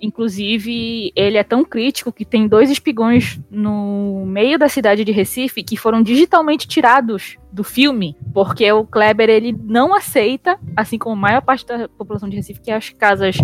Inclusive, 0.01 1.11
ele 1.15 1.37
é 1.37 1.43
tão 1.43 1.63
crítico 1.65 2.11
que 2.11 2.23
tem 2.23 2.47
dois 2.47 2.69
espigões 2.69 3.39
no 3.49 4.25
meio 4.25 4.57
da 4.57 4.69
cidade 4.69 5.03
de 5.03 5.11
Recife 5.11 5.63
que 5.63 5.75
foram 5.75 6.01
digitalmente 6.01 6.67
tirados 6.67 7.37
do 7.51 7.63
filme, 7.63 8.15
porque 8.33 8.71
o 8.71 8.85
Kleber 8.85 9.29
ele 9.29 9.55
não 9.63 9.93
aceita, 9.93 10.59
assim 10.75 10.97
como 10.97 11.15
a 11.15 11.19
maior 11.19 11.41
parte 11.41 11.65
da 11.65 11.87
população 11.89 12.29
de 12.29 12.35
Recife, 12.35 12.61
que 12.61 12.71
as 12.71 12.89
casas 12.89 13.37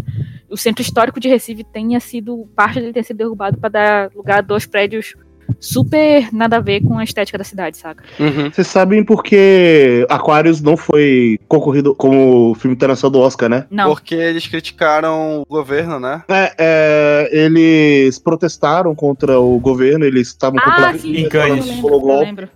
o 0.50 0.58
centro 0.58 0.84
histórico 0.84 1.20
de 1.20 1.28
Recife 1.28 1.64
tenha 1.64 2.00
sido 2.00 2.48
parte 2.56 2.80
dele 2.80 2.94
ter 2.94 3.04
sido 3.04 3.18
derrubado 3.18 3.58
para 3.58 3.70
dar 3.70 4.12
lugar 4.14 4.38
a 4.38 4.42
dois 4.42 4.68
prédios 4.68 5.16
super 5.60 6.30
nada 6.34 6.58
a 6.58 6.60
ver 6.60 6.82
com 6.82 6.98
a 6.98 7.04
estética 7.04 7.38
da 7.38 7.44
cidade, 7.44 7.78
saca? 7.78 8.04
Uhum. 8.20 8.52
Vocês 8.52 8.68
sabem 8.68 9.04
porque 9.04 10.06
Aquarius 10.10 10.62
não 10.62 10.76
foi 10.76 11.40
concorrido 11.48 11.96
como 11.96 12.54
filme 12.56 12.76
internacional 12.76 13.12
do 13.12 13.20
Oscar, 13.20 13.50
né? 13.50 13.66
Não. 13.72 13.90
Porque 13.90 14.16
eles 14.16 14.48
criticaram 14.48 15.42
o 15.42 15.46
governo, 15.50 16.00
né? 16.00 16.24
É, 16.28 16.54
é, 16.58 17.30
eles 17.32 18.20
protestaram 18.20 18.94
contra 18.94 19.40
o 19.40 19.60
governo, 19.60 20.06
eles 20.06 20.28
estavam 20.28 20.60
Ah, 20.60 20.64
contra 20.64 20.98
sim, 20.98 21.16
em 21.16 21.30
Cannes. 21.30 21.70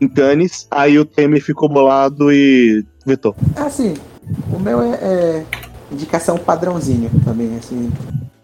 em 0.01 0.07
Cannes. 0.07 0.67
Aí 0.69 0.99
o 0.99 1.05
Temer 1.05 1.41
ficou 1.41 1.69
bolado 1.69 2.31
e 2.31 2.85
vetou. 3.05 3.35
Assim, 3.55 3.93
o 4.53 4.59
meu 4.59 4.81
é, 4.81 4.95
é 5.01 5.43
indicação 5.91 6.37
padrãozinho 6.37 7.09
também, 7.23 7.55
assim. 7.57 7.91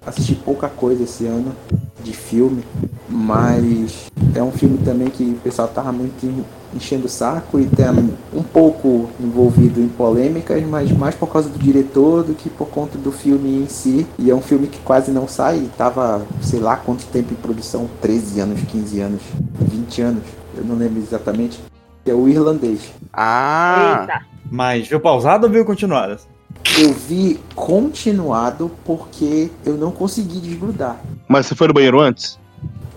Assisti 0.05 0.35
pouca 0.35 0.67
coisa 0.67 1.03
esse 1.03 1.25
ano 1.25 1.55
de 2.03 2.13
filme, 2.13 2.63
mas 3.09 4.07
é 4.35 4.41
um 4.43 4.51
filme 4.51 4.77
também 4.79 5.07
que 5.09 5.23
o 5.23 5.35
pessoal 5.43 5.67
tava 5.67 5.91
muito 5.91 6.25
en- 6.25 6.43
enchendo 6.75 7.05
o 7.05 7.09
saco 7.09 7.59
e 7.59 7.65
tá 7.67 7.91
um 8.33 8.41
pouco 8.43 9.09
envolvido 9.19 9.79
em 9.79 9.87
polêmicas, 9.87 10.63
mas 10.65 10.91
mais 10.91 11.13
por 11.15 11.27
causa 11.31 11.47
do 11.49 11.57
diretor 11.59 12.23
do 12.23 12.33
que 12.33 12.49
por 12.49 12.67
conta 12.67 12.97
do 12.97 13.11
filme 13.11 13.63
em 13.63 13.67
si. 13.67 14.05
E 14.17 14.29
é 14.31 14.35
um 14.35 14.41
filme 14.41 14.67
que 14.67 14.79
quase 14.79 15.11
não 15.11 15.27
sai, 15.27 15.69
tava 15.77 16.25
sei 16.41 16.59
lá 16.59 16.75
quanto 16.75 17.05
tempo 17.05 17.31
em 17.33 17.37
produção, 17.37 17.87
13 18.01 18.39
anos, 18.39 18.61
15 18.63 18.99
anos, 18.99 19.21
20 19.61 20.01
anos, 20.01 20.23
eu 20.57 20.63
não 20.63 20.75
lembro 20.75 20.99
exatamente. 21.01 21.59
Que 22.03 22.11
é 22.11 22.13
o 22.13 22.27
irlandês. 22.27 22.91
Ah! 23.13 23.99
Eita. 24.01 24.25
Mas 24.51 24.87
viu 24.87 24.99
pausado 24.99 25.47
ou 25.47 25.51
viu 25.53 25.63
continuado? 25.63 26.17
Eu 26.79 26.93
vi 26.93 27.39
continuado 27.55 28.71
porque 28.85 29.51
eu 29.65 29.75
não 29.75 29.91
consegui 29.91 30.39
desgrudar. 30.39 30.99
Mas 31.27 31.45
você 31.45 31.55
foi 31.55 31.67
no 31.67 31.73
banheiro 31.73 31.99
antes? 31.99 32.39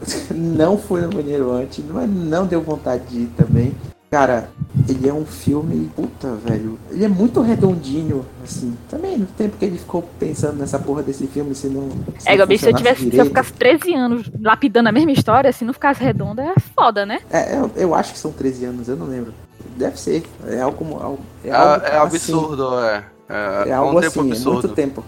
Não 0.30 0.76
fui 0.78 1.00
no 1.00 1.08
banheiro 1.08 1.50
antes, 1.52 1.82
mas 1.88 2.08
não 2.08 2.46
deu 2.46 2.60
vontade 2.62 3.02
de 3.08 3.20
ir 3.22 3.26
também. 3.36 3.74
Cara, 4.10 4.50
ele 4.88 5.08
é 5.08 5.12
um 5.12 5.24
filme. 5.24 5.90
Puta, 5.96 6.34
velho. 6.34 6.78
Ele 6.90 7.04
é 7.04 7.08
muito 7.08 7.40
redondinho, 7.40 8.24
assim. 8.44 8.76
Também 8.90 9.16
no 9.18 9.26
tempo 9.26 9.56
que 9.56 9.64
ele 9.64 9.78
ficou 9.78 10.02
pensando 10.20 10.58
nessa 10.58 10.78
porra 10.78 11.02
desse 11.02 11.26
filme, 11.26 11.54
se 11.54 11.66
não. 11.68 11.88
Se 12.18 12.28
É, 12.28 12.32
não 12.32 12.38
Gabi, 12.38 12.58
se 12.58 12.68
eu 12.68 12.74
tivesse, 12.74 13.00
se 13.00 13.06
eu 13.06 13.10
direito. 13.10 13.28
ficasse 13.28 13.52
13 13.54 13.94
anos 13.94 14.30
lapidando 14.40 14.88
a 14.90 14.92
mesma 14.92 15.10
história, 15.12 15.50
se 15.52 15.64
não 15.64 15.72
ficasse 15.72 16.02
redonda, 16.04 16.42
é 16.42 16.54
foda, 16.74 17.04
né? 17.06 17.18
É, 17.30 17.56
eu, 17.58 17.70
eu 17.74 17.94
acho 17.94 18.12
que 18.12 18.18
são 18.18 18.30
13 18.30 18.66
anos, 18.66 18.88
eu 18.88 18.96
não 18.96 19.06
lembro. 19.06 19.32
Deve 19.76 19.98
ser. 19.98 20.22
É 20.46 20.60
algo. 20.60 20.84
algo- 21.02 21.18
É, 21.42 21.48
É, 21.48 21.52
algo 21.56 21.84
é 21.84 21.96
assim. 21.98 22.32
absurdo, 22.32 22.78
é. 22.80 23.04
É, 23.28 23.64
É 23.66 23.68
é 23.70 23.72
algo 23.72 23.94
um 23.94 23.98
assim, 23.98 24.18
é 24.20 24.22
absurdo. 24.32 24.52
muito 24.52 24.68
tempo. 24.68 25.04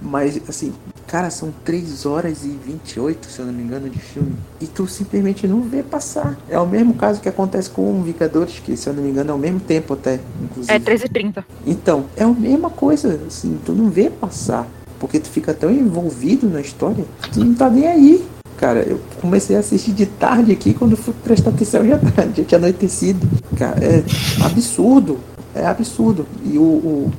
Mas, 0.00 0.40
assim, 0.48 0.72
Cara, 1.06 1.28
são 1.28 1.52
3 1.62 2.06
horas 2.06 2.42
e 2.42 2.48
28, 2.48 3.26
se 3.30 3.38
eu 3.38 3.44
não 3.44 3.52
me 3.52 3.62
engano, 3.62 3.90
de 3.90 3.98
filme. 3.98 4.32
E 4.58 4.66
tu 4.66 4.86
simplesmente 4.86 5.46
não 5.46 5.60
vê 5.60 5.82
passar. 5.82 6.38
É 6.48 6.58
o 6.58 6.66
mesmo 6.66 6.94
caso 6.94 7.20
que 7.20 7.28
acontece 7.28 7.68
com 7.68 8.02
Vingadores, 8.02 8.60
que 8.60 8.74
se 8.78 8.88
eu 8.88 8.94
não 8.94 9.02
me 9.02 9.10
engano 9.10 9.30
é 9.30 9.34
o 9.34 9.38
mesmo 9.38 9.60
tempo 9.60 9.92
até, 9.92 10.18
inclusive. 10.42 10.72
É 10.72 10.78
13h30. 10.78 11.44
Então, 11.66 12.06
é 12.16 12.24
a 12.24 12.28
mesma 12.28 12.70
coisa, 12.70 13.20
assim, 13.26 13.58
tu 13.62 13.72
não 13.74 13.90
vê 13.90 14.08
passar. 14.08 14.66
Porque 14.98 15.20
tu 15.20 15.28
fica 15.28 15.52
tão 15.52 15.70
envolvido 15.70 16.48
na 16.48 16.62
história, 16.62 17.04
tu 17.30 17.44
não 17.44 17.52
tá 17.54 17.68
nem 17.68 17.86
aí. 17.86 18.24
Cara, 18.56 18.80
eu 18.80 18.98
comecei 19.20 19.54
a 19.54 19.58
assistir 19.58 19.92
de 19.92 20.06
tarde 20.06 20.50
aqui, 20.52 20.72
quando 20.72 20.96
fui 20.96 21.12
prestar 21.22 21.50
atenção 21.50 21.86
já, 21.86 21.98
já 22.34 22.44
tinha 22.44 22.58
anoitecido. 22.58 23.28
Cara, 23.58 23.78
é 23.84 24.02
absurdo. 24.46 25.18
É 25.54 25.66
absurdo. 25.66 26.26
E 26.42 26.56
o. 26.56 26.62
o- 26.62 27.10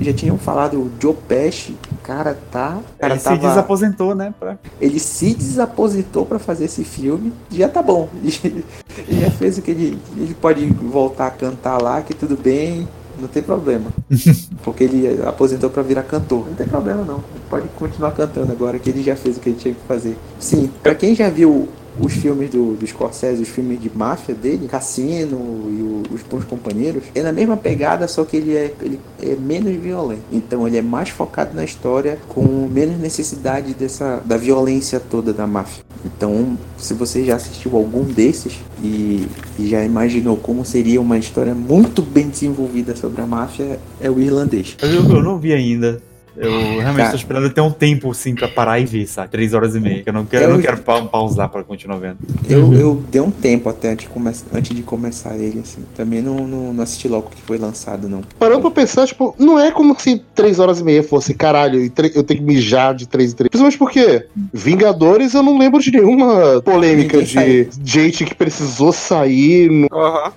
já 0.00 0.12
tinham 0.12 0.38
falado, 0.38 0.78
o 0.78 0.90
Joe 1.00 1.14
Pesci, 1.28 1.76
cara, 2.02 2.36
tá. 2.50 2.78
Cara, 2.98 3.12
Ele 3.14 3.18
se 3.20 3.24
tava- 3.24 3.48
desaposentou, 3.48 4.14
né? 4.14 4.32
Pra... 4.38 4.56
ele 4.80 4.98
se 4.98 5.34
desaposentou 5.34 6.24
pra 6.26 6.38
fazer 6.38 6.64
esse 6.64 6.84
filme. 6.84 7.32
Já 7.50 7.68
tá 7.68 7.82
bom. 7.82 8.08
Ele 8.22 9.20
já 9.20 9.30
fez 9.30 9.56
o 9.58 9.62
que 9.62 9.70
ele. 9.70 9.98
Ele 10.16 10.34
pode 10.34 10.66
voltar 10.66 11.26
a 11.26 11.30
cantar 11.30 11.80
lá, 11.80 12.02
que 12.02 12.12
tudo 12.14 12.36
bem, 12.36 12.86
não 13.20 13.28
tem 13.28 13.42
problema. 13.42 13.90
Porque 14.64 14.84
ele 14.84 15.22
aposentou 15.24 15.70
pra 15.70 15.82
virar 15.82 16.02
cantor. 16.02 16.46
Não 16.48 16.54
tem 16.54 16.66
problema 16.66 17.02
não. 17.04 17.16
Ele 17.16 17.44
pode 17.48 17.68
continuar 17.78 18.10
cantando 18.12 18.50
agora, 18.52 18.78
que 18.78 18.90
ele 18.90 19.02
já 19.02 19.14
fez 19.16 19.36
o 19.36 19.40
que 19.40 19.50
ele 19.50 19.58
tinha 19.58 19.74
que 19.74 19.80
fazer. 19.86 20.16
Sim, 20.38 20.70
pra 20.82 20.94
quem 20.94 21.14
já 21.14 21.30
viu 21.30 21.68
os 21.98 22.12
filmes 22.12 22.50
do, 22.50 22.74
do 22.74 22.86
Scorsese, 22.86 23.42
os 23.42 23.48
filmes 23.48 23.80
de 23.80 23.90
máfia 23.94 24.34
dele, 24.34 24.68
Cassino 24.68 25.36
e 25.68 25.82
o- 25.82 26.02
os 26.14 26.22
Bons 26.22 26.44
Companheiros, 26.44 27.02
é 27.14 27.22
na 27.22 27.32
mesma 27.32 27.56
pegada, 27.56 28.06
só 28.08 28.24
que 28.24 28.36
ele 28.36 28.56
é, 28.56 28.72
ele 28.82 29.00
é 29.22 29.34
menos 29.36 29.74
violento. 29.76 30.22
Então 30.32 30.66
ele 30.66 30.76
é 30.78 30.82
mais 30.82 31.08
focado 31.08 31.54
na 31.54 31.64
história, 31.64 32.18
com 32.28 32.68
menos 32.70 32.98
necessidade 32.98 33.74
dessa 33.74 34.20
da 34.24 34.36
violência 34.36 35.00
toda 35.00 35.32
da 35.32 35.46
máfia. 35.46 35.82
Então, 36.04 36.56
se 36.78 36.94
você 36.94 37.24
já 37.24 37.36
assistiu 37.36 37.76
algum 37.76 38.04
desses 38.04 38.58
e, 38.82 39.26
e 39.58 39.68
já 39.68 39.84
imaginou 39.84 40.36
como 40.36 40.64
seria 40.64 41.00
uma 41.00 41.18
história 41.18 41.54
muito 41.54 42.00
bem 42.00 42.28
desenvolvida 42.28 42.96
sobre 42.96 43.20
a 43.20 43.26
máfia, 43.26 43.78
é 44.00 44.10
o 44.10 44.18
irlandês. 44.18 44.76
Eu, 44.80 44.88
eu 45.16 45.22
não 45.22 45.38
vi 45.38 45.52
ainda. 45.52 46.00
Eu 46.40 46.80
realmente 46.80 47.10
tô 47.10 47.16
esperando 47.16 47.50
ter 47.50 47.60
um 47.60 47.70
tempo, 47.70 48.10
assim, 48.10 48.34
pra 48.34 48.48
parar 48.48 48.78
e 48.80 48.84
ver, 48.86 49.06
sabe? 49.06 49.30
Três 49.30 49.52
horas 49.54 49.74
e 49.74 49.80
meia. 49.80 50.02
Que 50.02 50.08
eu 50.08 50.12
não 50.12 50.24
quero, 50.24 50.44
eu 50.44 50.50
Eu- 50.50 50.54
não 50.56 50.62
quero 50.62 50.78
pa- 50.78 51.02
pausar 51.02 51.48
pra 51.48 51.62
continuar 51.62 51.98
vendo. 51.98 52.18
Eu, 52.48 52.72
eu 52.74 53.02
dei 53.10 53.20
um 53.20 53.30
tempo 53.30 53.68
até 53.68 53.90
antes 53.92 54.08
de, 54.08 54.56
antes 54.56 54.76
de 54.76 54.82
começar 54.82 55.36
ele, 55.36 55.60
assim. 55.60 55.84
Também 55.96 56.22
não, 56.22 56.46
não, 56.46 56.72
não 56.72 56.82
assisti 56.82 57.08
logo 57.08 57.30
que 57.30 57.40
foi 57.42 57.58
lançado, 57.58 58.08
não. 58.08 58.22
Parando 58.38 58.60
pra 58.62 58.70
pensar, 58.70 59.06
tipo, 59.06 59.34
não 59.38 59.58
é 59.58 59.70
como 59.70 59.98
se 59.98 60.22
três 60.34 60.58
horas 60.58 60.80
e 60.80 60.84
meia 60.84 61.02
fosse, 61.02 61.34
caralho, 61.34 61.80
e 61.84 61.92
eu 62.14 62.22
tenho 62.22 62.40
que 62.40 62.46
mijar 62.46 62.94
de 62.94 63.06
três 63.08 63.32
em 63.32 63.36
três. 63.36 63.48
Principalmente 63.50 63.78
porque 63.78 64.26
Vingadores 64.52 65.34
eu 65.34 65.42
não 65.42 65.58
lembro 65.58 65.80
de 65.80 65.90
nenhuma 65.90 66.60
polêmica 66.62 67.18
Ninguém 67.18 67.64
de 67.64 67.68
gente 67.84 68.24
que 68.24 68.34
precisou 68.34 68.92
sair 68.92 69.68
no 69.70 69.88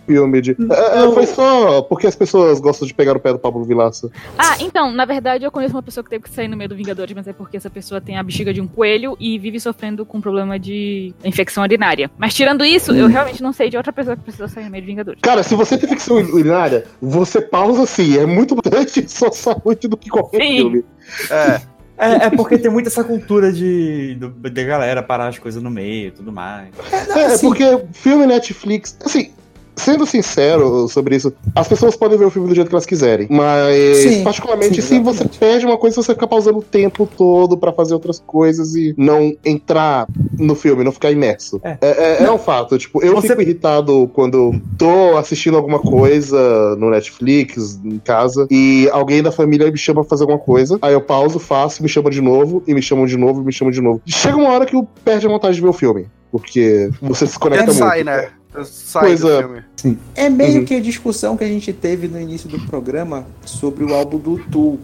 filme 0.08 0.42
de. 0.42 0.52
É, 0.72 1.04
é, 1.06 1.12
foi 1.12 1.26
só 1.28 1.82
porque 1.84 2.08
as 2.08 2.16
pessoas 2.16 2.60
gostam 2.60 2.88
de 2.88 2.94
pegar 2.94 3.16
o 3.16 3.20
pé 3.20 3.32
do 3.34 3.38
Pablo 3.40 3.64
Vilaça. 3.64 4.10
Ah, 4.38 4.56
então, 4.60 4.92
na 4.92 5.06
verdade 5.06 5.44
eu 5.46 5.52
conheço 5.52 5.76
uma 5.76 5.84
pessoa 5.84 5.93
que 6.02 6.10
teve 6.10 6.24
que 6.24 6.30
sair 6.30 6.48
no 6.48 6.56
meio 6.56 6.70
do 6.70 6.76
Vingadores, 6.76 7.14
mas 7.14 7.28
é 7.28 7.34
porque 7.34 7.58
essa 7.58 7.70
pessoa 7.70 8.00
tem 8.00 8.18
a 8.18 8.24
bexiga 8.24 8.54
de 8.54 8.62
um 8.62 8.68
coelho 8.68 9.18
e 9.20 9.38
vive 9.38 9.60
sofrendo 9.60 10.06
com 10.06 10.22
problema 10.22 10.58
de 10.58 11.14
infecção 11.24 11.64
urinária. 11.64 12.10
Mas 12.18 12.34
tirando 12.34 12.64
isso, 12.64 12.94
eu 12.94 13.08
realmente 13.08 13.44
não 13.44 13.52
sei 13.52 13.70
de 13.70 13.78
outra 13.78 13.92
pessoa 13.92 14.16
que 14.16 14.24
precisou 14.24 14.48
sair 14.48 14.64
no 14.66 14.72
meio 14.72 14.84
do 14.84 14.88
Vingadores. 14.88 15.20
Cara, 15.22 15.44
se 15.44 15.56
você 15.56 15.78
tem 15.78 15.90
ficção 15.90 16.16
urinária, 16.16 16.86
você 17.02 17.42
pausa 17.42 17.84
assim. 17.84 18.18
É 18.18 18.26
muito 18.26 18.54
importante 18.54 19.08
sua 19.12 19.32
saúde 19.32 19.88
do 19.88 19.98
que 19.98 20.10
qualquer 20.10 20.42
Sim. 20.42 20.58
filme. 20.58 20.86
É. 21.30 21.74
É, 21.96 22.26
é 22.26 22.30
porque 22.32 22.58
tem 22.58 22.72
muita 22.72 22.90
essa 22.90 23.04
cultura 23.04 23.54
de, 23.54 24.16
da 24.16 24.64
galera 24.64 25.04
parar 25.04 25.28
as 25.28 25.38
coisas 25.38 25.62
no 25.62 25.70
meio 25.70 26.08
e 26.08 26.12
tudo 26.12 26.32
mais. 26.32 26.70
É, 26.92 27.34
é 27.34 27.38
porque 27.38 27.64
filme 27.94 28.26
Netflix, 28.26 28.98
assim, 29.06 29.32
sendo 29.76 30.06
sincero 30.06 30.88
sobre 30.88 31.16
isso, 31.16 31.34
as 31.56 31.68
pessoas 31.68 31.96
podem 31.96 32.18
ver 32.18 32.26
o 32.26 32.30
filme 32.30 32.48
do 32.48 32.56
jeito 32.56 32.68
que 32.70 32.74
elas 32.76 32.86
quiserem. 32.86 33.28
Mas, 33.30 33.98
Sim, 33.98 34.24
particularmente, 34.24 34.82
sim, 34.82 34.98
se 34.98 35.00
você 35.00 35.26
perde 35.40 35.66
uma 35.66 35.78
coisa, 35.78 35.96
você 36.02 36.14
fica 36.14 36.28
pausando 36.28 36.60
o 36.60 36.62
tempo 36.64 37.08
todo 37.18 37.58
pra 37.58 37.72
fazer 37.74 37.94
outras 37.94 38.22
coisas 38.26 38.76
e 38.76 38.94
não 38.98 39.36
entrar 39.46 40.08
no 40.38 40.56
filme, 40.56 40.84
não 40.84 40.92
ficar 40.92 41.12
imerso. 41.12 41.60
É. 41.64 41.78
É, 41.82 42.22
é- 42.22 42.24
é 42.24 42.32
um 42.32 42.38
fato. 42.38 42.78
Tipo, 42.78 43.04
eu 43.04 43.14
Você- 43.16 43.30
fico 43.30 43.42
irritado 43.42 44.10
quando 44.14 44.54
tô 44.78 45.18
assistindo 45.18 45.58
alguma 45.58 45.80
coisa 45.80 46.76
no 46.78 46.90
Netflix, 46.90 47.80
em 47.84 48.00
casa, 48.00 48.48
e 48.50 48.88
alguém 48.92 49.22
da 49.24 49.32
família 49.32 49.70
me 49.72 49.78
chama 49.78 50.02
pra 50.02 50.10
fazer 50.10 50.24
alguma 50.24 50.40
coisa. 50.40 50.78
Aí 50.82 50.94
eu 50.94 51.02
pauso, 51.02 51.40
faço, 51.40 51.82
me 51.84 51.90
chama 51.90 52.10
de 52.10 52.22
novo, 52.22 52.64
e 52.68 52.74
me 52.74 52.82
chamam 52.82 53.06
de 53.06 53.18
novo, 53.18 53.42
e 53.42 53.46
me 53.46 53.52
chamam 53.54 53.72
de 53.72 53.82
novo. 53.82 54.02
Chega 54.06 54.38
uma 54.38 54.50
hora 54.50 54.66
que 54.66 54.76
eu 54.76 54.88
perde 55.04 55.26
a 55.26 55.30
vontade 55.30 55.56
de 55.56 55.62
ver 55.62 55.70
o 55.70 55.74
filme. 55.74 56.08
Porque 56.32 56.90
você 57.00 57.28
se 57.28 57.38
conecta 57.38 57.66
Ele 57.66 57.74
muito. 57.74 57.88
sai, 57.90 58.04
né? 58.04 58.30
Sai 58.66 59.04
Pois 59.08 59.22
do 59.22 59.30
é. 59.32 59.40
filme. 59.40 59.98
É 60.16 60.30
meio 60.30 60.60
Uhum. 60.60 60.66
que 60.66 60.76
a 60.76 60.80
discussão 60.80 61.36
que 61.36 61.44
a 61.44 61.48
gente 61.48 61.74
teve 61.74 62.08
no 62.08 62.20
início 62.20 62.48
do 62.48 62.60
programa 62.68 63.26
sobre 63.46 63.84
o 63.84 63.94
álbum 63.94 64.18
do 64.18 64.38
Tu. 64.52 64.80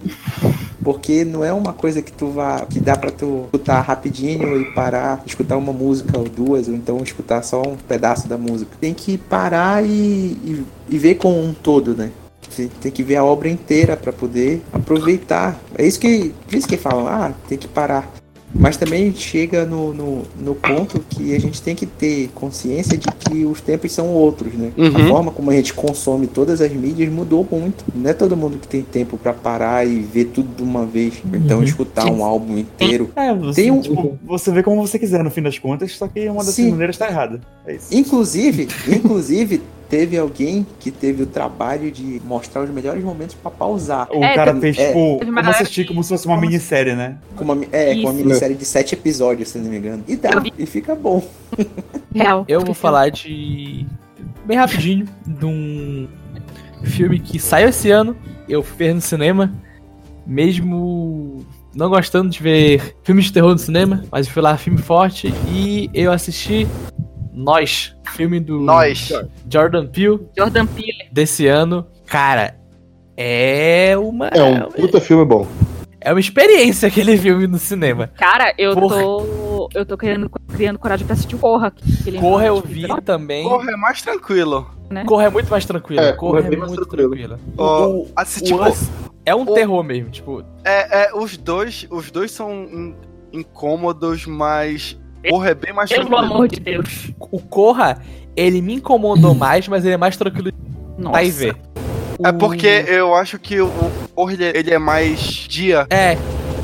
Porque 0.84 1.24
não 1.26 1.44
é 1.44 1.52
uma 1.54 1.74
coisa 1.74 2.02
que 2.02 2.12
tu 2.12 2.28
vá. 2.30 2.66
que 2.66 2.80
dá 2.80 2.96
pra 2.96 3.12
tu 3.12 3.44
escutar 3.46 3.82
rapidinho 3.82 4.60
e 4.62 4.66
parar, 4.74 5.22
escutar 5.26 5.58
uma 5.58 5.74
música 5.74 6.18
ou 6.18 6.24
duas, 6.28 6.68
ou 6.68 6.74
então 6.74 7.02
escutar 7.04 7.44
só 7.44 7.62
um 7.62 7.76
pedaço 7.76 8.28
da 8.28 8.38
música. 8.38 8.72
Tem 8.80 8.94
que 8.94 9.18
parar 9.18 9.84
e, 9.86 9.88
e, 9.90 10.66
e 10.90 10.98
ver 10.98 11.16
como 11.16 11.40
um 11.42 11.54
todo, 11.54 11.96
né? 11.96 12.12
Tem, 12.56 12.68
tem 12.82 12.92
que 12.92 13.04
ver 13.04 13.18
a 13.18 13.24
obra 13.24 13.48
inteira 13.50 13.96
pra 13.96 14.12
poder 14.12 14.62
aproveitar. 14.74 15.60
É 15.78 15.86
isso 15.86 16.00
que. 16.00 16.34
Por 16.48 16.56
isso 16.56 16.68
que 16.68 16.78
falam, 16.78 17.08
ah, 17.08 17.32
tem 17.48 17.58
que 17.58 17.68
parar. 17.68 18.12
Mas 18.54 18.78
também 18.78 19.14
chega 19.14 19.64
no, 19.66 19.94
no, 19.94 20.24
no 20.40 20.56
ponto 20.56 21.00
que 21.08 21.36
a 21.36 21.40
gente 21.40 21.62
tem 21.62 21.76
que 21.76 21.86
ter 21.86 22.30
consciência 22.34 22.98
de 22.98 23.06
que 23.08 23.46
os 23.46 23.62
tempos 23.62 23.92
são 23.92 24.08
outros, 24.08 24.54
né? 24.54 24.72
A 24.78 24.82
Uhum. 24.82 25.08
forma 25.08 25.32
como 25.32 25.52
a 25.52 25.54
gente 25.54 25.74
consome 25.74 26.26
todas 26.26 26.60
as 26.60 26.72
mídias 26.72 27.12
mudou 27.12 27.48
muito. 27.50 27.86
Não 27.94 28.10
é 28.10 28.14
todo 28.14 28.36
mundo 28.36 28.58
que 28.58 28.68
tem 28.68 28.82
tempo 28.82 29.18
pra 29.18 29.34
parar 29.34 29.86
e 29.88 30.00
ver 30.00 30.26
tudo 30.26 30.50
de 30.56 30.64
uma 30.64 30.86
vez. 30.86 31.14
Então 31.32 31.60
Uhum. 31.60 31.64
escutar 31.64 32.10
um 32.12 32.24
álbum 32.24 32.58
inteiro. 32.58 33.12
É, 33.16 33.34
você, 33.36 33.62
Tem 33.62 33.72
um- 33.72 33.82
tipo, 33.82 34.18
você 34.26 34.52
vê 34.52 34.64
como 34.64 34.86
você 34.86 34.98
quiser 34.98 35.24
no 35.24 35.30
fim 35.30 35.44
das 35.44 35.60
contas, 35.60 35.92
só 35.96 36.08
que 36.08 36.28
uma 36.28 36.40
dessas 36.40 36.56
Sim. 36.56 36.72
maneiras 36.72 36.98
tá 36.98 37.08
errada. 37.08 37.40
É 37.68 37.76
isso. 37.76 37.88
Inclusive, 37.96 38.68
inclusive, 38.88 39.62
teve 39.90 40.18
alguém 40.18 40.66
que 40.80 40.92
teve 40.92 41.24
o 41.24 41.26
trabalho 41.26 41.92
de 41.92 42.22
mostrar 42.24 42.62
os 42.62 42.70
melhores 42.70 43.04
momentos 43.04 43.36
pra 43.36 43.50
pausar. 43.50 44.08
O 44.12 44.24
É, 44.24 44.36
cara 44.36 44.56
fez, 44.56 44.78
é, 44.78 44.88
tipo, 44.88 45.24
uma 45.24 45.42
como 45.42 45.50
assistir 45.50 45.86
como 45.86 46.04
se 46.04 46.10
fosse 46.10 46.28
uma 46.28 46.40
minissérie, 46.40 46.96
né? 46.96 47.18
Com 47.36 47.44
uma, 47.44 47.58
é, 47.72 47.96
com 47.96 48.02
uma 48.02 48.14
Isso. 48.14 48.24
minissérie 48.26 48.56
de 48.56 48.66
sete 48.66 48.94
episódios, 48.94 49.50
se 49.50 49.58
não 49.58 49.70
me 49.70 49.78
engano. 49.78 50.04
E 50.08 50.16
dá, 50.16 50.30
e 50.58 50.66
fica 50.66 50.94
bom. 50.94 51.28
Real. 52.14 52.46
Eu 52.48 52.62
vou 52.62 52.76
falar 52.76 53.10
de. 53.10 53.86
Bem 54.46 54.58
rapidinho, 54.58 55.08
de 55.26 55.46
um 55.46 56.08
filme 56.84 57.20
que 57.20 57.40
saiu 57.40 57.70
esse 57.70 57.90
ano. 57.90 58.16
Eu 58.48 58.64
fui 58.64 58.78
ver 58.88 58.94
no 58.94 59.02
cinema, 59.02 59.52
mesmo 60.26 61.46
não 61.76 61.90
gostando 61.90 62.30
de 62.30 62.42
ver 62.42 62.96
filmes 63.04 63.26
de 63.26 63.34
terror 63.34 63.52
no 63.52 63.60
cinema, 63.60 64.04
mas 64.12 64.28
eu 64.28 64.34
fui 64.34 64.42
lá, 64.42 64.58
filme 64.58 64.80
forte, 64.80 65.32
e 65.48 65.90
eu 65.94 66.12
assisti 66.12 66.68
Nós, 67.34 67.96
filme 68.16 68.40
do 68.40 68.60
Nós. 68.60 69.10
Jordan 69.52 69.86
Peele 69.88 70.20
Jordan 70.38 70.66
Peele. 70.66 71.08
desse 71.12 71.48
ano. 71.48 71.86
Cara, 72.06 72.56
é 73.16 73.96
uma. 73.98 74.28
É 74.30 74.44
um 74.44 74.70
puta 74.72 75.00
filme 75.00 75.24
bom. 75.26 75.48
É 76.02 76.12
uma 76.14 76.20
experiência 76.20 76.88
aquele 76.88 77.18
filme 77.18 77.46
no 77.46 77.58
cinema. 77.58 78.10
Cara, 78.16 78.54
eu 78.58 78.74
Porra. 78.74 79.02
tô. 79.02 79.70
Eu 79.74 79.86
tô 79.86 79.98
querendo, 79.98 80.30
criando 80.56 80.80
coragem 80.80 81.06
pra 81.06 81.14
assistir 81.14 81.36
o 81.36 81.40
Corra. 81.40 81.72
que 81.72 82.10
ele 82.10 82.20
Corra 82.20 82.46
eu 82.46 82.62
vi 82.62 82.88
também. 83.04 83.44
Porra, 83.44 83.72
é 83.72 83.76
mais 83.76 84.02
tranquilo. 84.02 84.70
né? 84.90 85.04
Corra 85.06 85.26
é 85.26 85.30
muito 85.30 85.50
mais 85.52 85.66
tranquilo. 85.66 86.02
É, 86.02 86.14
Corra 86.14 86.32
Corra 86.38 86.44
é 86.44 86.46
é 86.46 86.50
bem 86.50 86.60
mais 86.60 86.72
muito 86.72 86.86
tranquilo. 86.86 87.10
tranquila. 87.36 87.40
Ó, 87.58 87.88
O- 87.90 88.08
assim, 88.16 88.40
o 88.42 88.44
tipo, 88.46 88.60
é 89.26 89.36
um 89.36 89.42
o- 89.42 89.54
terror 89.54 89.84
mesmo, 89.84 90.10
tipo, 90.10 90.42
é, 90.64 91.08
é, 91.10 91.14
os 91.14 91.36
dois, 91.38 91.86
os 91.92 92.10
dois 92.10 92.32
são 92.32 92.64
in- 92.64 92.96
incômodos, 93.34 94.26
mas 94.26 94.98
porra, 95.28 95.50
é 95.50 95.56
bem 95.56 95.74
mais 95.74 95.90
Pelo 95.90 96.06
tranquilo. 96.08 96.34
amor 96.34 96.48
de 96.48 96.60
Deus. 96.60 97.12
o 97.20 97.40
Corra, 97.40 98.00
ele 98.36 98.62
me 98.62 98.76
incomodou 98.76 99.34
mais, 99.36 99.68
mas 99.68 99.84
ele 99.84 99.94
é 99.96 99.98
mais 99.98 100.16
tranquilo 100.16 100.52
de 100.52 100.58
Nossa. 100.98 101.24
e 101.24 101.32
ver. 101.32 101.56
É 102.24 102.32
porque 102.32 102.68
eu 102.88 103.16
acho 103.16 103.40
que 103.40 103.60
o 103.62 103.70
porra 104.16 104.34
ele, 104.34 104.44
é- 104.46 104.58
ele 104.58 104.74
é 104.74 104.78
mais 104.78 105.20
dia. 105.22 105.88
É, 105.90 106.18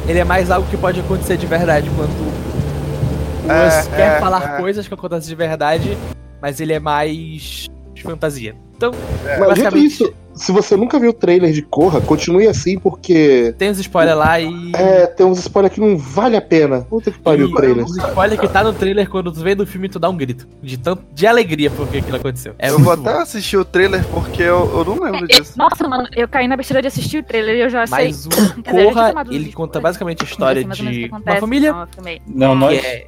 ele 0.07 0.19
é 0.19 0.23
mais 0.23 0.51
algo 0.51 0.67
que 0.69 0.77
pode 0.77 0.99
acontecer 0.99 1.37
de 1.37 1.45
verdade, 1.45 1.87
enquanto 1.89 2.09
o 2.09 3.51
É, 3.51 3.83
quer 3.95 4.17
é, 4.17 4.19
falar 4.19 4.55
é. 4.55 4.57
coisas 4.59 4.87
que 4.87 4.93
acontecem 4.93 5.29
de 5.29 5.35
verdade, 5.35 5.97
mas 6.41 6.59
ele 6.59 6.73
é 6.73 6.79
mais 6.79 7.67
de 7.93 8.03
fantasia. 8.03 8.55
Então, 8.75 8.91
Mas 9.23 9.31
dito 9.37 9.47
basicamente, 9.47 9.85
isso, 9.85 10.13
se 10.33 10.51
você 10.51 10.75
nunca 10.75 10.99
viu 10.99 11.11
o 11.11 11.13
trailer 11.13 11.53
de 11.53 11.61
Corra, 11.61 12.01
continue 12.01 12.45
assim, 12.45 12.77
porque. 12.77 13.55
tem 13.57 13.69
os 13.69 13.79
spoilers 13.79 14.17
lá 14.17 14.39
e. 14.39 14.71
É, 14.75 15.07
tem 15.07 15.25
uns 15.25 15.39
spoilers 15.39 15.73
que 15.73 15.79
não 15.79 15.97
vale 15.97 16.35
a 16.35 16.41
pena. 16.41 16.81
Puta 16.81 17.09
que 17.09 17.17
pariu 17.19 17.47
e 17.47 17.51
o 17.51 17.55
trailer. 17.55 17.85
Os 17.85 17.95
spoilers 17.95 18.39
que 18.41 18.47
tá 18.49 18.61
no 18.63 18.73
trailer, 18.73 19.09
quando 19.09 19.31
tu 19.31 19.39
vê 19.39 19.55
do 19.55 19.65
filme, 19.65 19.87
tu 19.87 19.97
dá 19.97 20.09
um 20.09 20.17
grito. 20.17 20.45
De, 20.61 20.77
tanto, 20.77 21.03
de 21.13 21.25
alegria 21.25 21.71
porque 21.71 21.99
aquilo 21.99 22.17
aconteceu. 22.17 22.53
É 22.59 22.69
eu 22.69 22.79
vou 22.79 22.91
até 22.91 23.21
assistir 23.21 23.55
o 23.55 23.63
trailer 23.63 24.03
porque 24.07 24.43
eu, 24.43 24.69
eu 24.77 24.83
não 24.83 24.99
lembro 25.01 25.25
disso. 25.25 25.53
Nossa, 25.57 25.87
mano, 25.87 26.05
eu 26.13 26.27
caí 26.27 26.47
na 26.49 26.57
besteira 26.57 26.81
de 26.81 26.89
assistir 26.89 27.19
o 27.19 27.23
trailer 27.23 27.55
e 27.55 27.61
eu 27.61 27.69
já 27.69 27.85
Mas 27.89 28.17
sei. 28.17 28.27
o 28.27 28.29
dizer, 28.29 28.45
já 28.65 28.71
tinha 28.73 28.83
Corra, 28.93 29.23
uns 29.25 29.31
ele 29.35 29.53
conta 29.53 29.79
basicamente 29.79 30.21
a 30.21 30.25
história 30.25 30.61
o 30.65 30.69
de 30.69 30.75
que 30.81 31.07
uma 31.07 31.17
acontece, 31.17 31.39
família. 31.39 31.69
então 31.69 31.87
filmei. 31.93 32.21
Não, 32.27 32.49
que 32.51 32.55
nós. 32.59 32.83
é. 32.83 33.07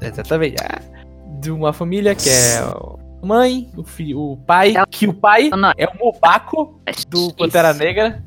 Exatamente. 0.00 0.56
ah, 0.62 0.80
De 1.38 1.50
uma 1.50 1.72
família 1.74 2.14
que 2.14 2.28
é 2.30 2.62
mãe, 3.22 3.68
o, 3.76 3.82
fi, 3.84 4.14
o 4.14 4.36
pai. 4.46 4.74
Que 4.90 5.06
o 5.06 5.12
pai 5.14 5.50
é 5.76 5.86
o 5.86 5.98
Mobaco 5.98 6.80
do 7.08 7.32
Pantera 7.34 7.72
Negra. 7.72 8.22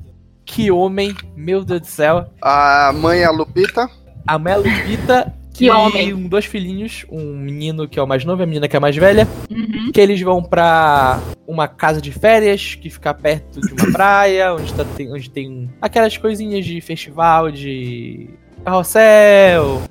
Que 0.45 0.69
homem, 0.71 1.15
meu 1.35 1.63
Deus 1.63 1.81
do 1.81 1.87
céu. 1.87 2.25
A 2.41 2.91
mãe 2.93 3.19
é 3.19 3.25
a 3.25 3.31
Lupita. 3.31 3.89
A 4.27 4.37
Mel 4.37 4.61
Lupita. 4.61 5.33
Que 5.53 5.65
e 5.65 5.69
homem. 5.69 6.11
um, 6.15 6.27
dois 6.27 6.45
filhinhos, 6.45 7.05
um 7.11 7.37
menino 7.37 7.87
que 7.87 7.99
é 7.99 8.01
o 8.01 8.07
mais 8.07 8.25
novo 8.25 8.41
e 8.41 8.43
a 8.43 8.47
menina 8.47 8.67
que 8.67 8.75
é 8.75 8.79
a 8.79 8.81
mais 8.81 8.95
velha. 8.95 9.27
Uhum. 9.51 9.91
Que 9.93 10.01
eles 10.01 10.19
vão 10.19 10.41
pra 10.41 11.19
uma 11.45 11.67
casa 11.67 12.01
de 12.01 12.11
férias 12.11 12.73
que 12.73 12.89
fica 12.89 13.13
perto 13.13 13.61
de 13.61 13.71
uma 13.71 13.91
praia, 13.91 14.51
onde, 14.55 14.73
tá- 14.73 14.83
tem, 14.83 15.13
onde 15.13 15.29
tem 15.29 15.69
aquelas 15.79 16.17
coisinhas 16.17 16.65
de 16.65 16.81
festival, 16.81 17.51
de 17.51 18.31
carrossel, 18.65 19.83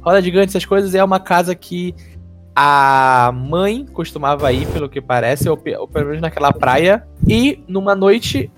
roda 0.00 0.22
gigante, 0.22 0.48
essas 0.48 0.64
coisas. 0.64 0.94
E 0.94 0.98
é 0.98 1.04
uma 1.04 1.20
casa 1.20 1.54
que 1.54 1.94
a 2.54 3.32
mãe 3.34 3.86
costumava 3.92 4.52
ir, 4.52 4.66
pelo 4.68 4.88
que 4.88 5.00
parece, 5.00 5.48
ou, 5.48 5.60
ou 5.78 5.88
pelo 5.88 6.06
menos 6.06 6.20
naquela 6.20 6.52
praia. 6.52 7.06
E 7.26 7.60
numa 7.66 7.94
noite 7.94 8.50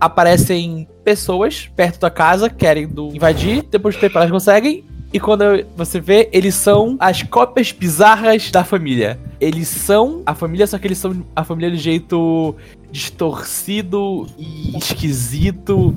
aparecem 0.00 0.88
pessoas 1.04 1.70
perto 1.76 2.00
da 2.00 2.10
casa 2.10 2.48
querendo 2.48 3.14
invadir. 3.14 3.62
Depois 3.70 3.94
do 3.94 4.00
tempo 4.00 4.18
elas 4.18 4.30
conseguem. 4.30 4.84
E 5.12 5.20
quando 5.20 5.44
você 5.76 6.00
vê, 6.00 6.30
eles 6.32 6.54
são 6.54 6.96
as 6.98 7.22
cópias 7.22 7.70
bizarras 7.70 8.50
da 8.50 8.64
família. 8.64 9.20
Eles 9.38 9.68
são 9.68 10.22
a 10.24 10.34
família, 10.34 10.66
só 10.66 10.78
que 10.78 10.86
eles 10.86 10.96
são 10.96 11.22
a 11.36 11.44
família 11.44 11.70
de 11.70 11.76
jeito 11.76 12.56
distorcido 12.90 14.26
e 14.38 14.76
esquisito 14.78 15.94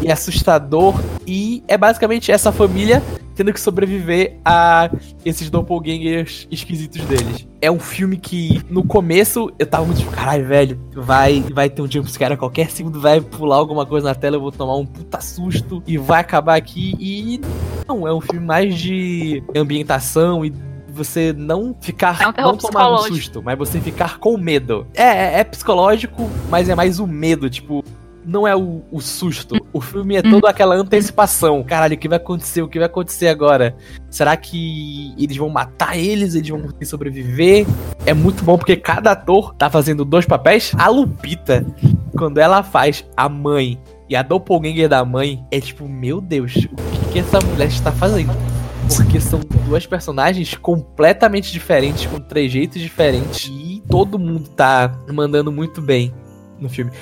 e 0.00 0.10
assustador. 0.10 0.94
E 1.26 1.64
é 1.66 1.76
basicamente 1.76 2.30
essa 2.30 2.52
família 2.52 3.02
tendo 3.34 3.52
que 3.52 3.60
sobreviver 3.60 4.38
a 4.44 4.90
esses 5.24 5.50
doppelgangers 5.50 6.46
esquisitos 6.50 7.02
deles. 7.02 7.46
É 7.60 7.70
um 7.70 7.78
filme 7.78 8.16
que, 8.16 8.62
no 8.68 8.84
começo, 8.84 9.50
eu 9.58 9.66
tava 9.66 9.86
muito 9.86 9.98
tipo, 9.98 10.10
caralho, 10.10 10.46
velho, 10.46 10.80
vai, 10.94 11.40
vai 11.52 11.70
ter 11.70 11.82
um 11.82 11.90
jumpscare 11.90 12.34
a 12.34 12.36
qualquer 12.36 12.70
segundo, 12.70 13.00
vai 13.00 13.20
pular 13.20 13.56
alguma 13.56 13.86
coisa 13.86 14.08
na 14.08 14.14
tela, 14.14 14.36
eu 14.36 14.40
vou 14.40 14.52
tomar 14.52 14.76
um 14.76 14.86
puta 14.86 15.20
susto 15.20 15.82
e 15.86 15.96
vai 15.96 16.20
acabar 16.20 16.56
aqui. 16.56 16.94
E 16.98 17.40
não, 17.86 18.06
é 18.06 18.12
um 18.12 18.20
filme 18.20 18.44
mais 18.44 18.78
de 18.78 19.42
ambientação 19.54 20.44
e 20.44 20.52
você 20.88 21.32
não 21.36 21.76
ficar, 21.80 22.32
É 22.36 22.46
um 22.46 22.52
não 22.52 22.56
tomar 22.56 22.94
um 22.94 22.98
susto, 22.98 23.42
mas 23.42 23.58
você 23.58 23.80
ficar 23.80 24.18
com 24.18 24.38
medo. 24.38 24.86
É, 24.94 25.02
é, 25.02 25.40
é 25.40 25.44
psicológico, 25.44 26.30
mas 26.48 26.68
é 26.68 26.74
mais 26.74 27.00
o 27.00 27.06
medo, 27.06 27.50
tipo, 27.50 27.84
não 28.24 28.46
é 28.46 28.56
o, 28.56 28.82
o 28.90 29.00
susto. 29.00 29.54
O 29.72 29.80
filme 29.80 30.16
é 30.16 30.22
toda 30.22 30.48
aquela 30.48 30.74
antecipação. 30.74 31.62
Caralho, 31.62 31.94
o 31.94 31.98
que 31.98 32.08
vai 32.08 32.16
acontecer? 32.16 32.62
O 32.62 32.68
que 32.68 32.78
vai 32.78 32.86
acontecer 32.86 33.28
agora? 33.28 33.76
Será 34.10 34.36
que 34.36 35.14
eles 35.18 35.36
vão 35.36 35.48
matar 35.48 35.96
eles? 35.96 36.34
Eles 36.34 36.48
vão 36.48 36.68
sobreviver? 36.82 37.66
É 38.06 38.14
muito 38.14 38.44
bom 38.44 38.56
porque 38.56 38.76
cada 38.76 39.12
ator 39.12 39.54
tá 39.54 39.68
fazendo 39.68 40.04
dois 40.04 40.26
papéis. 40.26 40.72
A 40.76 40.88
Lupita, 40.88 41.64
quando 42.16 42.38
ela 42.38 42.62
faz 42.62 43.04
a 43.16 43.28
mãe 43.28 43.78
e 44.08 44.16
a 44.16 44.22
doppelganger 44.22 44.88
da 44.88 45.04
mãe, 45.04 45.44
é 45.50 45.60
tipo, 45.60 45.88
meu 45.88 46.20
Deus, 46.20 46.54
o 46.56 47.06
que, 47.06 47.12
que 47.12 47.18
essa 47.18 47.38
mulher 47.40 47.68
está 47.68 47.92
fazendo? 47.92 48.32
Porque 48.96 49.18
são 49.18 49.40
duas 49.66 49.86
personagens 49.86 50.54
completamente 50.54 51.50
diferentes, 51.50 52.06
com 52.06 52.20
trejeitos 52.20 52.80
diferentes. 52.80 53.50
E 53.50 53.82
todo 53.88 54.18
mundo 54.18 54.48
tá 54.50 54.92
mandando 55.12 55.50
muito 55.50 55.80
bem 55.80 56.12
no 56.60 56.68
filme. 56.68 56.92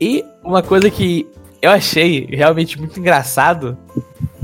E 0.00 0.24
uma 0.42 0.62
coisa 0.62 0.90
que 0.90 1.28
eu 1.60 1.70
achei 1.70 2.26
realmente 2.30 2.78
muito 2.78 2.98
engraçado 2.98 3.76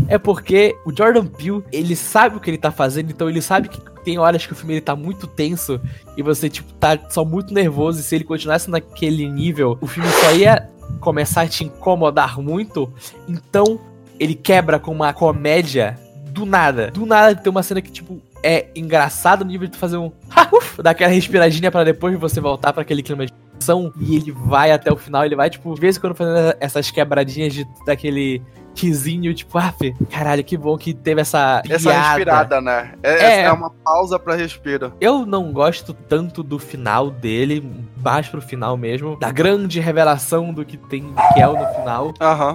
é 0.08 0.18
porque 0.18 0.76
o 0.84 0.92
Jordan 0.94 1.26
Peele, 1.26 1.64
ele 1.72 1.96
sabe 1.96 2.36
o 2.36 2.40
que 2.40 2.50
ele 2.50 2.58
tá 2.58 2.70
fazendo, 2.70 3.10
então 3.10 3.28
ele 3.28 3.40
sabe 3.40 3.68
que 3.68 3.80
tem 4.04 4.18
horas 4.18 4.44
que 4.44 4.52
o 4.52 4.56
filme 4.56 4.74
ele 4.74 4.80
tá 4.80 4.94
muito 4.94 5.26
tenso 5.26 5.80
e 6.16 6.22
você, 6.22 6.50
tipo, 6.50 6.72
tá 6.74 6.98
só 7.08 7.24
muito 7.24 7.54
nervoso. 7.54 8.00
E 8.00 8.02
se 8.02 8.14
ele 8.14 8.24
continuasse 8.24 8.70
naquele 8.70 9.26
nível, 9.28 9.78
o 9.80 9.86
filme 9.86 10.08
só 10.10 10.32
ia 10.32 10.68
começar 11.00 11.42
a 11.42 11.48
te 11.48 11.64
incomodar 11.64 12.38
muito. 12.38 12.92
Então, 13.26 13.80
ele 14.20 14.34
quebra 14.34 14.78
com 14.78 14.92
uma 14.92 15.12
comédia 15.12 15.98
do 16.30 16.44
nada. 16.44 16.90
Do 16.90 17.06
nada 17.06 17.34
tem 17.34 17.50
uma 17.50 17.62
cena 17.62 17.80
que, 17.80 17.90
tipo, 17.90 18.20
é 18.42 18.68
engraçado 18.76 19.44
no 19.44 19.50
nível 19.50 19.68
de 19.68 19.78
fazer 19.78 19.96
um. 19.96 20.12
uf, 20.52 20.82
dar 20.82 20.90
aquela 20.90 21.10
respiradinha 21.10 21.70
pra 21.70 21.82
depois 21.82 22.18
você 22.18 22.40
voltar 22.40 22.72
pra 22.72 22.82
aquele 22.82 23.02
clima 23.02 23.24
de 23.24 23.32
ação. 23.58 23.92
E 23.98 24.16
ele 24.16 24.32
vai 24.32 24.72
até 24.72 24.92
o 24.92 24.96
final, 24.96 25.24
ele 25.24 25.36
vai, 25.36 25.50
tipo, 25.50 25.74
de 25.74 25.80
vez 25.80 25.96
em 25.96 26.00
quando 26.00 26.14
fazendo 26.14 26.56
essas 26.60 26.90
quebradinhas 26.90 27.52
de, 27.52 27.66
daquele 27.86 28.42
risinho, 28.74 29.32
tipo, 29.34 29.56
ah, 29.58 29.72
caralho, 30.10 30.42
que 30.44 30.56
bom 30.56 30.76
que 30.76 30.92
teve 30.94 31.20
essa. 31.20 31.62
Essa 31.68 31.90
piada." 31.90 32.08
respirada, 32.08 32.60
né? 32.60 32.92
É, 33.02 33.24
É. 33.24 33.40
é 33.42 33.52
uma 33.52 33.70
pausa 33.70 34.18
pra 34.18 34.34
respiro. 34.34 34.92
Eu 35.00 35.24
não 35.24 35.52
gosto 35.52 35.92
tanto 35.94 36.42
do 36.42 36.58
final 36.58 37.10
dele, 37.10 37.68
mais 38.02 38.28
pro 38.28 38.40
final 38.40 38.76
mesmo, 38.76 39.16
da 39.18 39.30
grande 39.30 39.80
revelação 39.80 40.52
do 40.52 40.64
que 40.64 40.76
tem 40.76 41.02
o 41.02 41.52
no 41.52 41.74
final. 41.74 42.14
Aham. 42.20 42.54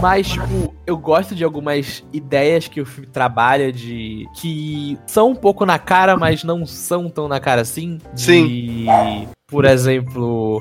Mas, 0.00 0.28
tipo, 0.28 0.74
eu 0.86 0.96
gosto 0.96 1.34
de 1.34 1.44
algumas 1.44 2.04
ideias 2.12 2.66
que 2.66 2.80
o 2.80 2.86
filme 2.86 3.06
trabalha 3.06 3.72
de. 3.72 4.26
que 4.40 4.98
são 5.06 5.30
um 5.30 5.34
pouco 5.34 5.64
na 5.64 5.78
cara, 5.78 6.16
mas 6.16 6.42
não 6.42 6.66
são 6.66 7.08
tão 7.08 7.28
na 7.28 7.38
cara 7.38 7.60
assim. 7.62 7.98
De, 8.14 8.86
Por 9.46 9.64
exemplo. 9.64 10.60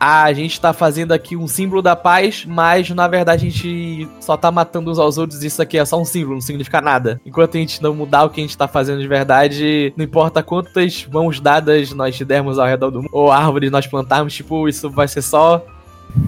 A 0.00 0.32
gente 0.32 0.60
tá 0.60 0.72
fazendo 0.72 1.12
aqui 1.12 1.36
um 1.36 1.48
símbolo 1.48 1.82
da 1.82 1.96
paz, 1.96 2.44
mas 2.46 2.88
na 2.90 3.08
verdade 3.08 3.46
a 3.46 3.50
gente 3.50 4.08
só 4.20 4.36
tá 4.36 4.50
matando 4.50 4.90
uns 4.90 4.98
aos 4.98 5.18
outros 5.18 5.42
isso 5.42 5.60
aqui 5.60 5.76
é 5.78 5.84
só 5.84 6.00
um 6.00 6.04
símbolo, 6.04 6.34
não 6.34 6.40
significa 6.40 6.80
nada. 6.80 7.20
Enquanto 7.26 7.56
a 7.56 7.60
gente 7.60 7.82
não 7.82 7.94
mudar 7.94 8.24
o 8.24 8.30
que 8.30 8.40
a 8.40 8.44
gente 8.44 8.56
tá 8.56 8.68
fazendo 8.68 9.00
de 9.00 9.08
verdade, 9.08 9.92
não 9.96 10.04
importa 10.04 10.42
quantas 10.42 11.06
mãos 11.06 11.40
dadas 11.40 11.92
nós 11.92 12.18
dermos 12.20 12.58
ao 12.58 12.66
redor 12.66 12.90
do 12.90 13.02
mundo, 13.02 13.10
ou 13.12 13.32
árvores 13.32 13.70
nós 13.70 13.86
plantarmos, 13.86 14.34
tipo, 14.34 14.68
isso 14.68 14.88
vai 14.88 15.08
ser 15.08 15.22
só 15.22 15.64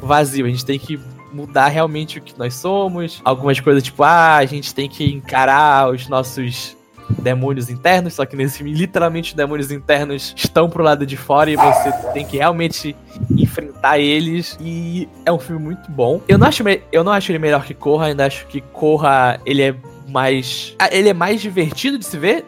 vazio. 0.03 0.47
A 0.47 0.49
gente 0.49 0.65
tem 0.65 0.79
que 0.79 0.99
mudar 1.33 1.69
realmente 1.69 2.19
o 2.19 2.23
que 2.23 2.39
nós 2.39 2.55
somos. 2.55 3.21
Algumas 3.25 3.61
coisas, 3.61 3.83
tipo, 3.83 4.03
ah, 4.03 4.37
a 4.37 4.47
gente 4.47 4.75
tem 4.75 4.89
que 4.89 5.05
encarar 5.05 5.91
os 5.91 6.09
nossos 6.09 6.77
demônios 7.19 7.69
internos, 7.71 8.15
só 8.15 8.25
que 8.25 8.37
nesse 8.37 8.59
filme, 8.59 8.73
literalmente, 8.73 9.31
os 9.31 9.37
demônios 9.37 9.71
internos 9.71 10.35
estão 10.37 10.69
pro 10.69 10.83
lado 10.83 11.05
de 11.07 11.17
fora 11.17 11.51
e 11.51 11.57
você 11.57 11.93
tem 12.13 12.25
que 12.25 12.37
realmente 12.37 12.97
enfrentar 13.31 13.99
eles. 13.99 14.57
E 14.61 15.09
é 15.25 15.33
um 15.33 15.39
filme 15.39 15.63
muito 15.63 15.91
bom. 15.91 16.21
Eu 16.29 16.39
não 16.39 16.47
acho, 16.47 16.63
eu 16.93 17.05
não 17.05 17.13
acho 17.13 17.31
ele 17.31 17.39
melhor 17.39 17.65
que 17.65 17.75
Corra, 17.75 18.07
ainda 18.07 18.27
acho 18.27 18.47
que 18.47 18.61
Corra, 18.61 19.41
ele 19.45 19.63
é 19.63 19.75
mais. 20.09 20.75
ah, 20.79 20.89
Ele 20.91 21.09
é 21.09 21.15
mais 21.15 21.41
divertido 21.41 21.99
de 21.99 22.05
se 22.05 22.17
ver. 22.17 22.45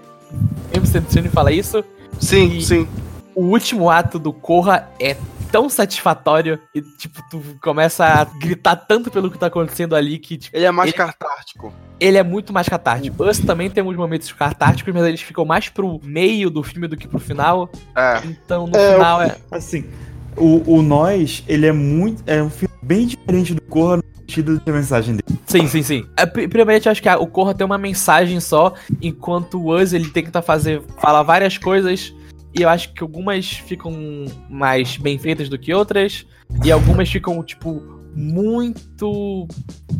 Eu 0.72 1.22
me 1.22 1.28
fala 1.28 1.52
isso. 1.52 1.84
Sim, 2.18 2.60
sim. 2.60 2.88
O 3.34 3.44
último 3.44 3.88
ato 3.88 4.18
do 4.18 4.32
Corra 4.32 4.88
é 5.00 5.16
tão 5.52 5.68
satisfatório 5.68 6.58
e, 6.74 6.80
tipo, 6.80 7.22
tu 7.30 7.40
começa 7.62 8.04
a 8.04 8.24
gritar 8.24 8.74
tanto 8.74 9.10
pelo 9.10 9.30
que 9.30 9.38
tá 9.38 9.46
acontecendo 9.46 9.94
ali 9.94 10.18
que, 10.18 10.38
tipo, 10.38 10.56
Ele 10.56 10.64
é 10.64 10.70
mais 10.70 10.90
catártico. 10.92 11.72
ele 12.00 12.16
é 12.16 12.22
muito 12.22 12.52
mais 12.52 12.68
catártico. 12.68 13.22
Us 13.24 13.38
também 13.38 13.68
tem 13.70 13.84
uns 13.84 13.94
momentos 13.96 14.32
catárticos, 14.32 14.92
mas 14.94 15.04
eles 15.06 15.20
ficam 15.20 15.44
mais 15.44 15.68
pro 15.68 16.00
meio 16.02 16.48
do 16.50 16.62
filme 16.62 16.88
do 16.88 16.96
que 16.96 17.06
pro 17.06 17.18
final. 17.20 17.70
É. 17.94 18.22
Então, 18.24 18.66
no 18.66 18.72
final 18.78 19.20
é. 19.22 19.36
Assim, 19.50 19.84
o, 20.36 20.62
o 20.78 20.82
Nós, 20.82 21.44
ele 21.46 21.66
é 21.66 21.72
muito. 21.72 22.22
É 22.26 22.42
um 22.42 22.48
filme 22.50 22.74
bem 22.82 23.06
diferente 23.06 23.52
do 23.54 23.60
Corra 23.62 23.98
no 23.98 24.02
sentido 24.20 24.58
da 24.58 24.72
mensagem 24.72 25.16
dele. 25.16 25.38
Sim, 25.46 25.66
sim, 25.68 25.82
sim. 25.82 26.06
É, 26.16 26.24
pri- 26.24 26.48
primeiramente, 26.48 26.86
eu 26.86 26.92
acho 26.92 27.02
que 27.02 27.08
a- 27.08 27.18
o 27.18 27.26
Corra 27.26 27.52
tem 27.54 27.64
uma 27.66 27.76
mensagem 27.76 28.40
só, 28.40 28.72
enquanto 29.02 29.60
o 29.60 29.74
Us 29.78 29.92
ele 29.92 30.08
tenta 30.08 30.40
fazer. 30.40 30.80
falar 30.98 31.22
várias 31.22 31.58
coisas. 31.58 32.14
E 32.54 32.62
eu 32.62 32.68
acho 32.68 32.92
que 32.92 33.02
algumas 33.02 33.48
ficam 33.50 33.92
mais 34.48 34.96
bem 34.96 35.18
feitas 35.18 35.48
do 35.48 35.58
que 35.58 35.72
outras. 35.72 36.26
E 36.64 36.70
algumas 36.70 37.08
ficam, 37.10 37.42
tipo, 37.42 37.82
muito 38.14 39.46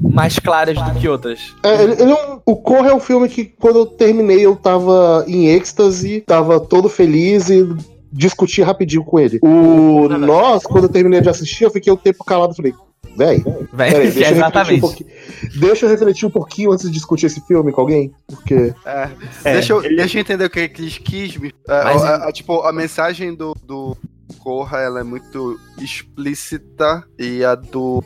mais 0.02 0.38
claras 0.38 0.76
do 0.76 1.00
que 1.00 1.08
outras. 1.08 1.54
É, 1.62 1.82
ele, 1.82 1.92
ele 2.02 2.10
é 2.12 2.14
um- 2.34 2.40
o 2.44 2.56
Corra 2.56 2.90
é 2.90 2.94
um 2.94 3.00
filme 3.00 3.28
que, 3.28 3.44
quando 3.44 3.78
eu 3.78 3.86
terminei, 3.86 4.44
eu 4.44 4.54
tava 4.54 5.24
em 5.26 5.46
êxtase, 5.46 6.20
tava 6.26 6.60
todo 6.60 6.88
feliz 6.88 7.48
e 7.48 7.66
discuti 8.12 8.60
rapidinho 8.60 9.02
com 9.04 9.18
ele. 9.18 9.38
O 9.42 10.06
Nós, 10.08 10.64
quando 10.64 10.84
eu 10.84 10.90
terminei 10.90 11.22
de 11.22 11.30
assistir, 11.30 11.64
eu 11.64 11.70
fiquei 11.70 11.90
um 11.92 11.96
tempo 11.96 12.22
calado 12.24 12.52
e 12.52 12.56
falei, 12.56 12.74
véi, 13.16 13.42
Véi, 13.72 13.90
peraí, 13.90 14.10
deixa, 14.12 14.28
refletir 14.30 14.32
exatamente. 14.36 14.84
um 14.84 15.60
deixa 15.60 15.86
eu 15.86 15.90
refletir 15.90 16.26
um 16.26 16.30
pouquinho 16.30 16.72
antes 16.72 16.86
de 16.86 16.92
discutir 16.92 17.26
esse 17.26 17.40
filme 17.46 17.72
com 17.72 17.80
alguém, 17.80 18.12
porque... 18.26 18.74
É. 18.84 19.08
deixa, 19.44 19.72
eu, 19.72 19.82
deixa 19.82 20.16
eu 20.18 20.20
entender 20.20 20.44
o 20.44 20.50
que, 20.50 20.68
quis 20.68 21.36
me. 21.36 21.48
é, 21.68 21.84
Mas- 21.84 22.02
a- 22.02 22.28
a- 22.28 22.32
tipo, 22.32 22.60
a 22.62 22.72
mensagem 22.72 23.34
do, 23.34 23.54
do 23.64 23.96
Corra 24.38 24.78
ela 24.80 25.00
é 25.00 25.04
muito 25.04 25.58
explícita 25.78 27.04
e 27.18 27.44
a 27.44 27.54
do 27.54 28.02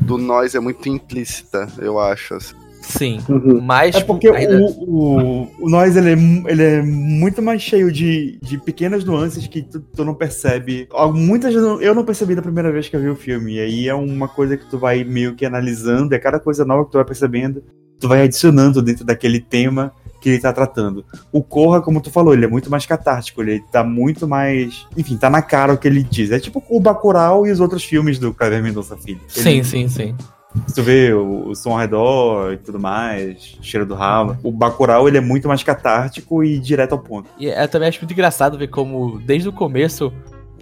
do 0.00 0.16
Nós 0.16 0.54
é 0.54 0.60
muito 0.60 0.88
implícita, 0.88 1.66
eu 1.78 1.98
acho. 1.98 2.34
assim. 2.34 2.54
Sim. 2.98 3.18
Uhum. 3.28 3.60
Mas 3.60 3.94
É 3.96 4.00
porque 4.02 4.28
ainda- 4.28 4.58
o, 4.58 4.66
o, 4.88 5.48
o 5.60 5.68
Nós 5.70 5.96
ele 5.96 6.10
é, 6.10 6.50
ele 6.52 6.62
é 6.62 6.82
muito 6.82 7.40
mais 7.42 7.62
cheio 7.62 7.90
de, 7.90 8.38
de 8.42 8.58
pequenas 8.58 9.04
nuances 9.04 9.46
que 9.46 9.62
tu, 9.62 9.80
tu 9.80 10.04
não 10.04 10.14
percebe. 10.14 10.88
Muitas 11.14 11.54
eu 11.54 11.62
não- 11.62 11.80
eu 11.80 11.94
não 11.94 12.04
percebi 12.04 12.34
da 12.34 12.42
primeira 12.42 12.70
vez 12.70 12.88
que 12.88 12.96
eu 12.96 13.00
vi 13.00 13.08
o 13.08 13.16
filme. 13.16 13.54
E 13.54 13.60
aí 13.60 13.88
é 13.88 13.94
uma 13.94 14.28
coisa 14.28 14.56
que 14.56 14.68
tu 14.68 14.78
vai 14.78 15.04
meio 15.04 15.34
que 15.34 15.44
analisando, 15.46 16.14
é 16.14 16.18
cada 16.18 16.38
coisa 16.38 16.64
nova 16.64 16.84
que 16.84 16.90
tu 16.92 16.98
vai 16.98 17.04
percebendo, 17.04 17.62
tu 17.98 18.08
vai 18.08 18.22
adicionando 18.22 18.82
dentro 18.82 19.04
daquele 19.04 19.40
tema 19.40 19.92
que 20.20 20.28
ele 20.28 20.38
tá 20.38 20.52
tratando. 20.52 21.04
O 21.32 21.42
Corra, 21.42 21.80
como 21.80 22.00
tu 22.00 22.08
falou, 22.08 22.32
ele 22.32 22.44
é 22.44 22.48
muito 22.48 22.70
mais 22.70 22.86
catártico, 22.86 23.42
ele 23.42 23.60
tá 23.72 23.82
muito 23.82 24.28
mais. 24.28 24.86
Enfim, 24.96 25.16
tá 25.16 25.28
na 25.28 25.42
cara 25.42 25.72
o 25.72 25.76
que 25.78 25.88
ele 25.88 26.02
diz. 26.02 26.30
É 26.30 26.38
tipo 26.38 26.62
o 26.70 26.78
Bacurau 26.78 27.44
e 27.44 27.50
os 27.50 27.58
outros 27.58 27.82
filmes 27.84 28.20
do 28.20 28.32
Cleber 28.32 28.62
Mendonça 28.62 28.96
Filho. 28.96 29.20
Sim, 29.26 29.48
Ele- 29.50 29.64
sim, 29.64 29.88
sim. 29.88 30.14
se 30.16 30.24
tu 30.74 30.82
vê 30.82 31.12
o, 31.12 31.48
o 31.48 31.54
som 31.54 31.70
ao 31.72 31.78
redor 31.78 32.52
e 32.52 32.56
tudo 32.56 32.78
mais, 32.78 33.56
cheiro 33.62 33.86
do 33.86 33.94
ralo. 33.94 34.36
O 34.42 34.50
Bacurau, 34.50 35.08
ele 35.08 35.18
é 35.18 35.20
muito 35.20 35.48
mais 35.48 35.62
catártico 35.62 36.44
e 36.44 36.58
direto 36.58 36.92
ao 36.92 36.98
ponto. 36.98 37.28
E 37.38 37.46
eu 37.46 37.68
também 37.68 37.88
acho 37.88 38.00
muito 38.00 38.12
engraçado 38.12 38.58
ver 38.58 38.68
como, 38.68 39.18
desde 39.20 39.48
o 39.48 39.52
começo, 39.52 40.12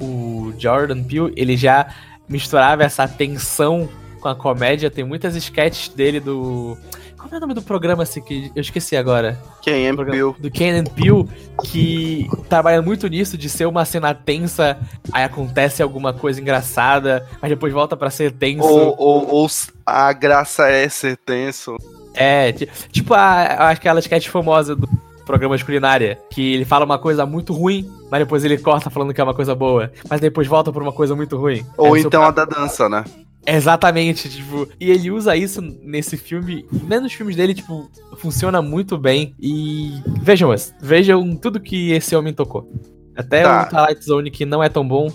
o 0.00 0.52
Jordan 0.58 1.02
Peele, 1.02 1.32
ele 1.36 1.56
já 1.56 1.88
misturava 2.28 2.84
essa 2.84 3.06
tensão 3.08 3.88
com 4.20 4.28
a 4.28 4.34
comédia. 4.34 4.90
Tem 4.90 5.04
muitas 5.04 5.34
sketches 5.36 5.88
dele 5.88 6.20
do... 6.20 6.76
Qual 7.20 7.28
é 7.32 7.36
o 7.36 7.40
nome 7.40 7.54
do 7.54 7.62
programa 7.62 8.02
assim 8.02 8.20
que 8.22 8.50
eu 8.56 8.60
esqueci 8.62 8.96
agora? 8.96 9.38
Quem 9.62 9.86
é 9.86 9.92
Programa- 9.94 10.34
Do 10.38 10.50
Ken 10.50 10.82
Peele, 10.84 11.28
que 11.64 12.28
trabalha 12.48 12.80
muito 12.80 13.06
nisso, 13.08 13.36
de 13.36 13.48
ser 13.48 13.66
uma 13.66 13.84
cena 13.84 14.14
tensa, 14.14 14.78
aí 15.12 15.22
acontece 15.22 15.82
alguma 15.82 16.12
coisa 16.12 16.40
engraçada, 16.40 17.28
mas 17.40 17.50
depois 17.50 17.72
volta 17.72 17.96
pra 17.96 18.10
ser 18.10 18.32
tenso. 18.32 18.66
Ou, 18.66 18.94
ou, 18.98 19.34
ou 19.34 19.46
a 19.84 20.12
graça 20.12 20.68
é 20.68 20.88
ser 20.88 21.16
tenso. 21.18 21.76
É, 22.14 22.52
ti- 22.52 22.68
tipo 22.90 23.14
a, 23.14 23.70
aquela 23.70 24.00
sketch 24.00 24.28
famosa 24.28 24.74
do 24.74 24.88
programa 25.26 25.56
de 25.56 25.64
culinária, 25.64 26.18
que 26.30 26.54
ele 26.54 26.64
fala 26.64 26.84
uma 26.84 26.98
coisa 26.98 27.24
muito 27.24 27.52
ruim, 27.52 27.88
mas 28.10 28.20
depois 28.20 28.44
ele 28.44 28.58
corta 28.58 28.90
falando 28.90 29.14
que 29.14 29.20
é 29.20 29.24
uma 29.24 29.34
coisa 29.34 29.54
boa, 29.54 29.92
mas 30.08 30.20
depois 30.20 30.48
volta 30.48 30.72
pra 30.72 30.82
uma 30.82 30.92
coisa 30.92 31.14
muito 31.14 31.36
ruim. 31.36 31.64
Ou 31.76 31.96
É, 31.96 32.00
então 32.00 32.24
a 32.24 32.30
da 32.32 32.44
dança, 32.44 32.88
né? 32.88 33.04
Exatamente, 33.46 34.28
tipo, 34.28 34.68
e 34.78 34.90
ele 34.90 35.10
usa 35.10 35.36
isso 35.36 35.60
nesse 35.60 36.16
filme, 36.16 36.66
e 36.70 37.00
nos 37.00 37.12
filmes 37.12 37.34
dele, 37.36 37.54
tipo, 37.54 37.90
funciona 38.18 38.60
muito 38.60 38.98
bem. 38.98 39.34
E 39.40 39.92
vejam, 40.20 40.54
vejam 40.80 41.36
tudo 41.36 41.58
que 41.60 41.92
esse 41.92 42.14
homem 42.14 42.32
tocou. 42.34 42.70
Até 43.16 43.42
Tá. 43.42 43.62
o 43.62 43.68
Twilight 43.68 44.04
Zone, 44.04 44.30
que 44.30 44.44
não 44.44 44.62
é 44.62 44.68
tão 44.68 44.86
bom, 44.86 45.10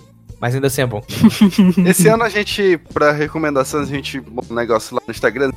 mas 0.45 0.53
ainda 0.53 0.67
assim 0.67 0.81
é 0.83 0.85
bom. 0.85 1.01
Esse 1.89 2.07
ano 2.07 2.23
a 2.23 2.29
gente, 2.29 2.77
pra 2.93 3.11
recomendações, 3.11 3.89
a 3.89 3.91
gente 3.91 4.19
botou 4.19 4.51
um 4.55 4.59
negócio 4.59 4.95
lá 4.95 5.01
no 5.07 5.11
Instagram. 5.11 5.51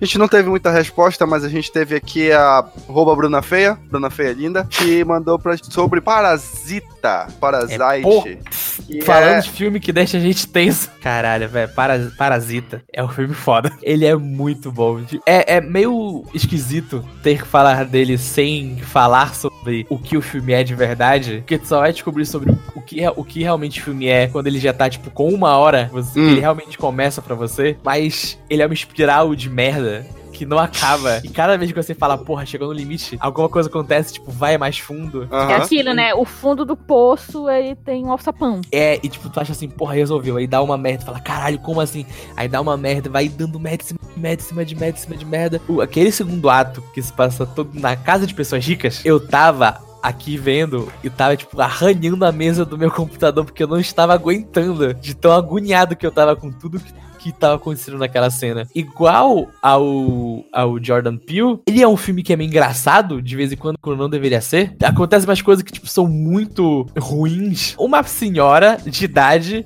A 0.00 0.04
gente 0.04 0.16
não 0.18 0.26
teve 0.26 0.48
muita 0.48 0.70
resposta, 0.70 1.26
mas 1.26 1.44
a 1.44 1.50
gente 1.50 1.70
teve 1.70 1.94
aqui 1.94 2.32
a 2.32 2.64
arroba 2.88 3.14
Bruna 3.14 3.42
Feia, 3.42 3.78
Bruna 3.90 4.08
Feia 4.08 4.32
Linda, 4.32 4.66
que 4.70 5.04
mandou 5.04 5.38
pra, 5.38 5.54
sobre 5.58 6.00
Parasita, 6.00 7.28
Parasite. 7.38 8.38
que 8.86 9.02
Falando 9.02 9.34
é- 9.34 9.40
de 9.40 9.50
filme 9.50 9.78
que 9.78 9.92
deixa 9.92 10.16
a 10.16 10.20
gente 10.20 10.46
tenso. 10.48 10.90
Caralho, 11.02 11.46
velho, 11.48 11.68
Para- 11.74 12.10
Parasita 12.16 12.82
é 12.90 13.04
um 13.04 13.08
filme 13.08 13.34
foda. 13.34 13.70
Ele 13.82 14.06
é 14.06 14.16
muito 14.16 14.72
bom. 14.72 15.00
É, 15.26 15.56
é 15.56 15.60
meio 15.60 16.24
esquisito 16.32 17.04
ter 17.22 17.38
que 17.42 17.46
falar 17.46 17.84
dele 17.84 18.16
sem 18.16 18.78
falar 18.78 19.34
sobre 19.34 19.86
o 19.90 19.98
que 19.98 20.16
o 20.16 20.22
filme 20.22 20.52
é 20.54 20.64
de 20.64 20.74
verdade. 20.74 21.38
Porque 21.38 21.58
tu 21.58 21.66
só 21.66 21.80
vai 21.80 21.92
descobrir 21.92 22.24
sobre 22.24 22.50
o 22.74 22.80
que, 22.80 23.02
é- 23.04 23.10
o 23.14 23.22
que 23.24 23.42
realmente 23.42 23.80
o 23.80 23.84
filme 23.84 24.06
é 24.08 24.21
quando 24.28 24.46
ele 24.46 24.58
já 24.58 24.72
tá, 24.72 24.88
tipo, 24.88 25.10
com 25.10 25.28
uma 25.28 25.56
hora. 25.56 25.88
Você, 25.92 26.18
Hum. 26.18 26.30
Ele 26.30 26.40
realmente 26.40 26.76
começa 26.78 27.20
pra 27.22 27.34
você. 27.34 27.76
Mas 27.84 28.38
ele 28.50 28.62
é 28.62 28.66
uma 28.66 28.74
espiral 28.74 29.34
de 29.34 29.48
merda. 29.50 30.04
Que 30.32 30.46
não 30.46 30.58
acaba. 30.58 31.20
E 31.22 31.28
cada 31.28 31.58
vez 31.58 31.70
que 31.70 31.80
você 31.80 31.94
fala, 31.94 32.16
porra, 32.16 32.46
chegou 32.46 32.66
no 32.68 32.72
limite, 32.72 33.18
alguma 33.20 33.50
coisa 33.50 33.68
acontece, 33.68 34.14
tipo, 34.14 34.30
vai 34.32 34.56
mais 34.56 34.78
fundo. 34.78 35.28
É 35.30 35.54
aquilo, 35.56 35.92
né? 35.92 36.14
O 36.14 36.24
fundo 36.24 36.64
do 36.64 36.74
poço, 36.74 37.48
ele 37.50 37.76
tem 37.76 38.02
um 38.06 38.10
alçapão. 38.10 38.62
É, 38.72 38.98
e 39.02 39.08
tipo, 39.10 39.28
tu 39.28 39.38
acha 39.38 39.52
assim, 39.52 39.68
porra, 39.68 39.92
resolveu. 39.94 40.38
Aí 40.38 40.46
dá 40.46 40.62
uma 40.62 40.78
merda, 40.78 41.04
fala, 41.04 41.20
caralho, 41.20 41.58
como 41.58 41.82
assim? 41.82 42.06
Aí 42.34 42.48
dá 42.48 42.62
uma 42.62 42.78
merda, 42.78 43.10
vai 43.10 43.28
dando 43.28 43.60
merda, 43.60 43.84
em 43.84 43.86
cima 43.86 44.00
de 44.14 44.20
merda, 44.20 44.42
em 44.42 44.46
cima 44.46 44.64
de 44.64 44.74
merda, 44.74 44.98
em 44.98 45.00
cima 45.02 45.16
de 45.16 45.24
merda. 45.26 45.60
O- 45.68 45.80
aquele 45.82 46.10
segundo 46.10 46.48
ato 46.48 46.82
que 46.94 47.02
se 47.02 47.12
passa 47.12 47.44
todo 47.44 47.70
na 47.78 47.94
casa 47.94 48.26
de 48.26 48.34
pessoas 48.34 48.64
ricas, 48.66 49.02
eu 49.04 49.20
tava 49.20 49.80
aqui 50.02 50.36
vendo 50.36 50.92
e 51.02 51.08
tava, 51.08 51.36
tipo, 51.36 51.60
arranhando 51.60 52.24
a 52.24 52.32
mesa 52.32 52.64
do 52.64 52.76
meu 52.76 52.90
computador 52.90 53.44
porque 53.44 53.62
eu 53.62 53.68
não 53.68 53.78
estava 53.78 54.12
aguentando 54.12 54.92
de 54.92 55.14
tão 55.14 55.32
agoniado 55.32 55.94
que 55.94 56.06
eu 56.06 56.10
tava 56.10 56.34
com 56.34 56.50
tudo 56.50 56.80
que. 56.80 56.92
Que 57.22 57.30
tava 57.30 57.54
acontecendo 57.54 57.98
naquela 57.98 58.30
cena. 58.30 58.66
Igual 58.74 59.48
ao, 59.62 60.44
ao 60.52 60.82
Jordan 60.82 61.16
Peele, 61.16 61.60
ele 61.68 61.80
é 61.80 61.86
um 61.86 61.96
filme 61.96 62.20
que 62.20 62.32
é 62.32 62.36
meio 62.36 62.48
engraçado, 62.48 63.22
de 63.22 63.36
vez 63.36 63.52
em 63.52 63.56
quando, 63.56 63.78
quando 63.80 64.00
não 64.00 64.10
deveria 64.10 64.40
ser. 64.40 64.74
Acontece 64.82 65.24
umas 65.24 65.40
coisas 65.40 65.62
que, 65.62 65.70
tipo, 65.70 65.86
são 65.86 66.08
muito 66.08 66.84
ruins. 66.98 67.76
Uma 67.78 68.02
senhora 68.02 68.76
de 68.84 69.04
idade 69.04 69.64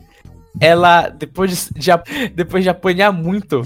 ela, 0.61 1.09
depois 1.09 1.71
de, 1.73 1.81
de, 1.81 1.91
depois 2.35 2.63
de 2.63 2.71
apanhar 2.71 3.13
muito, 3.13 3.63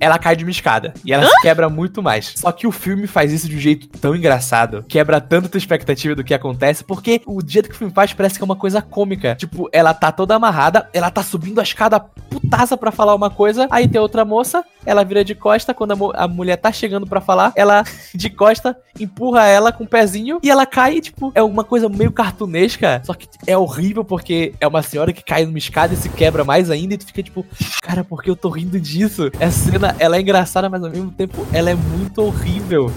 ela 0.00 0.18
cai 0.18 0.36
de 0.36 0.44
uma 0.44 0.50
escada. 0.50 0.94
E 1.04 1.12
ela 1.12 1.26
se 1.26 1.40
quebra 1.40 1.68
muito 1.68 2.02
mais. 2.02 2.34
Só 2.36 2.52
que 2.52 2.66
o 2.66 2.72
filme 2.72 3.06
faz 3.06 3.32
isso 3.32 3.48
de 3.48 3.56
um 3.56 3.60
jeito 3.60 3.88
tão 3.88 4.14
engraçado. 4.14 4.84
Quebra 4.88 5.20
tanto 5.20 5.46
a 5.46 5.48
tua 5.48 5.58
expectativa 5.58 6.14
do 6.14 6.24
que 6.24 6.34
acontece. 6.34 6.84
Porque 6.84 7.20
o 7.26 7.40
jeito 7.46 7.68
que 7.68 7.74
o 7.74 7.78
filme 7.78 7.92
faz 7.92 8.12
parece 8.12 8.36
que 8.36 8.42
é 8.42 8.44
uma 8.44 8.56
coisa 8.56 8.80
cômica. 8.80 9.34
Tipo, 9.34 9.68
ela 9.72 9.92
tá 9.94 10.12
toda 10.12 10.34
amarrada, 10.34 10.88
ela 10.92 11.10
tá 11.10 11.22
subindo 11.22 11.60
a 11.60 11.62
escada 11.62 12.00
putaça 12.00 12.76
pra 12.76 12.90
falar 12.90 13.14
uma 13.14 13.30
coisa. 13.30 13.66
Aí 13.70 13.88
tem 13.88 14.00
outra 14.00 14.24
moça, 14.24 14.64
ela 14.88 15.04
vira 15.04 15.22
de 15.22 15.34
costa. 15.34 15.74
Quando 15.74 15.92
a, 15.92 16.24
a 16.24 16.26
mulher 16.26 16.56
tá 16.56 16.72
chegando 16.72 17.06
pra 17.06 17.20
falar, 17.20 17.52
ela 17.54 17.84
de 18.14 18.30
costa 18.30 18.76
empurra 18.98 19.46
ela 19.46 19.70
com 19.70 19.84
o 19.84 19.86
pezinho 19.86 20.38
e 20.42 20.50
ela 20.50 20.64
cai. 20.64 21.00
Tipo, 21.00 21.30
é 21.34 21.42
uma 21.42 21.62
coisa 21.62 21.88
meio 21.88 22.10
cartunesca. 22.10 23.02
Só 23.04 23.12
que 23.12 23.28
é 23.46 23.56
horrível 23.56 24.02
porque 24.02 24.54
é 24.58 24.66
uma 24.66 24.82
senhora 24.82 25.12
que 25.12 25.22
cai 25.22 25.44
numa 25.44 25.58
escada 25.58 25.92
e 25.92 25.96
se 25.96 26.08
quebra 26.08 26.42
mais 26.42 26.70
ainda. 26.70 26.94
E 26.94 26.98
tu 26.98 27.06
fica 27.06 27.22
tipo, 27.22 27.44
cara, 27.82 28.02
por 28.02 28.22
que 28.22 28.30
eu 28.30 28.36
tô 28.36 28.48
rindo 28.48 28.80
disso? 28.80 29.30
Essa 29.38 29.70
cena, 29.70 29.94
ela 29.98 30.16
é 30.16 30.20
engraçada, 30.20 30.68
mas 30.70 30.82
ao 30.82 30.90
mesmo 30.90 31.10
tempo 31.10 31.46
ela 31.52 31.70
é 31.70 31.74
muito 31.74 32.22
horrível. 32.22 32.90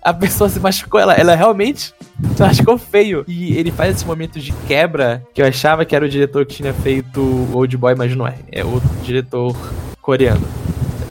A 0.00 0.12
pessoa 0.12 0.50
se 0.50 0.60
machucou, 0.60 1.00
ela, 1.00 1.14
ela 1.14 1.34
realmente 1.34 1.94
se 2.36 2.42
machucou 2.42 2.76
feio. 2.76 3.24
E 3.26 3.56
ele 3.56 3.70
faz 3.70 3.96
esse 3.96 4.06
momento 4.06 4.38
de 4.38 4.52
quebra 4.66 5.22
que 5.32 5.40
eu 5.40 5.46
achava 5.46 5.84
que 5.84 5.96
era 5.96 6.04
o 6.04 6.08
diretor 6.08 6.44
que 6.44 6.56
tinha 6.56 6.74
feito 6.74 7.48
Old 7.52 7.76
Boy, 7.76 7.94
mas 7.94 8.14
não 8.14 8.26
é. 8.26 8.36
É 8.52 8.64
outro 8.64 8.88
diretor 9.02 9.56
coreano. 10.02 10.46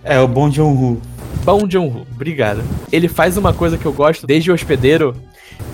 É 0.04 0.20
o 0.20 0.28
Bong 0.28 0.54
Joon-ho. 0.54 1.02
Bong 1.46 1.72
Joon-ho, 1.72 2.06
obrigado. 2.14 2.62
Ele 2.92 3.08
faz 3.08 3.38
uma 3.38 3.54
coisa 3.54 3.78
que 3.78 3.86
eu 3.86 3.94
gosto 3.94 4.28
desde 4.28 4.52
o 4.52 4.54
hospedeiro, 4.54 5.16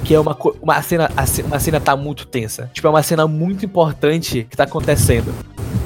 que 0.03 0.14
é 0.14 0.19
uma, 0.19 0.38
uma 0.61 0.81
cena, 0.81 1.10
uma 1.45 1.60
cena 1.60 1.80
tá 1.80 1.95
muito 1.95 2.27
tensa. 2.27 2.69
Tipo, 2.72 2.88
é 2.88 2.89
uma 2.91 3.03
cena 3.03 3.27
muito 3.27 3.65
importante 3.65 4.45
que 4.49 4.56
tá 4.56 4.64
acontecendo. 4.64 5.34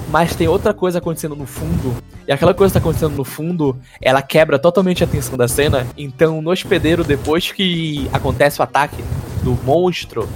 Mas 0.10 0.36
tem 0.36 0.48
outra 0.48 0.74
coisa 0.74 0.99
acontecendo 0.99 1.36
no 1.36 1.45
fundo. 1.45 1.95
E 2.28 2.32
aquela 2.32 2.53
coisa 2.53 2.72
que 2.72 2.80
tá 2.80 2.80
acontecendo 2.80 3.15
no 3.15 3.24
fundo, 3.24 3.78
ela 4.02 4.22
quebra 4.22 4.60
totalmente 4.60 5.03
a 5.03 5.07
tensão 5.07 5.38
da 5.38 5.48
cena. 5.48 5.88
Então, 5.98 6.41
no 6.41 6.52
hospedeiro, 6.52 7.03
depois 7.03 7.52
que 7.52 8.10
acontece 8.11 8.60
o 8.60 8.64
ataque 8.64 9.03
do 9.41 9.57
monstro 9.64 10.28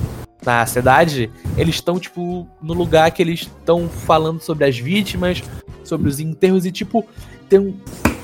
na 0.45 0.65
cidade, 0.65 1.29
eles 1.57 1.75
estão, 1.75 1.99
tipo, 1.99 2.47
no 2.61 2.73
lugar 2.73 3.11
que 3.11 3.21
eles 3.21 3.41
estão 3.41 3.87
falando 3.89 4.41
sobre 4.41 4.65
as 4.65 4.77
vítimas, 4.77 5.43
sobre 5.87 6.09
os 6.09 6.19
enterros 6.19 6.65
e, 6.65 6.71
tipo, 6.71 7.05
tem 7.49 7.59
um. 7.59 7.73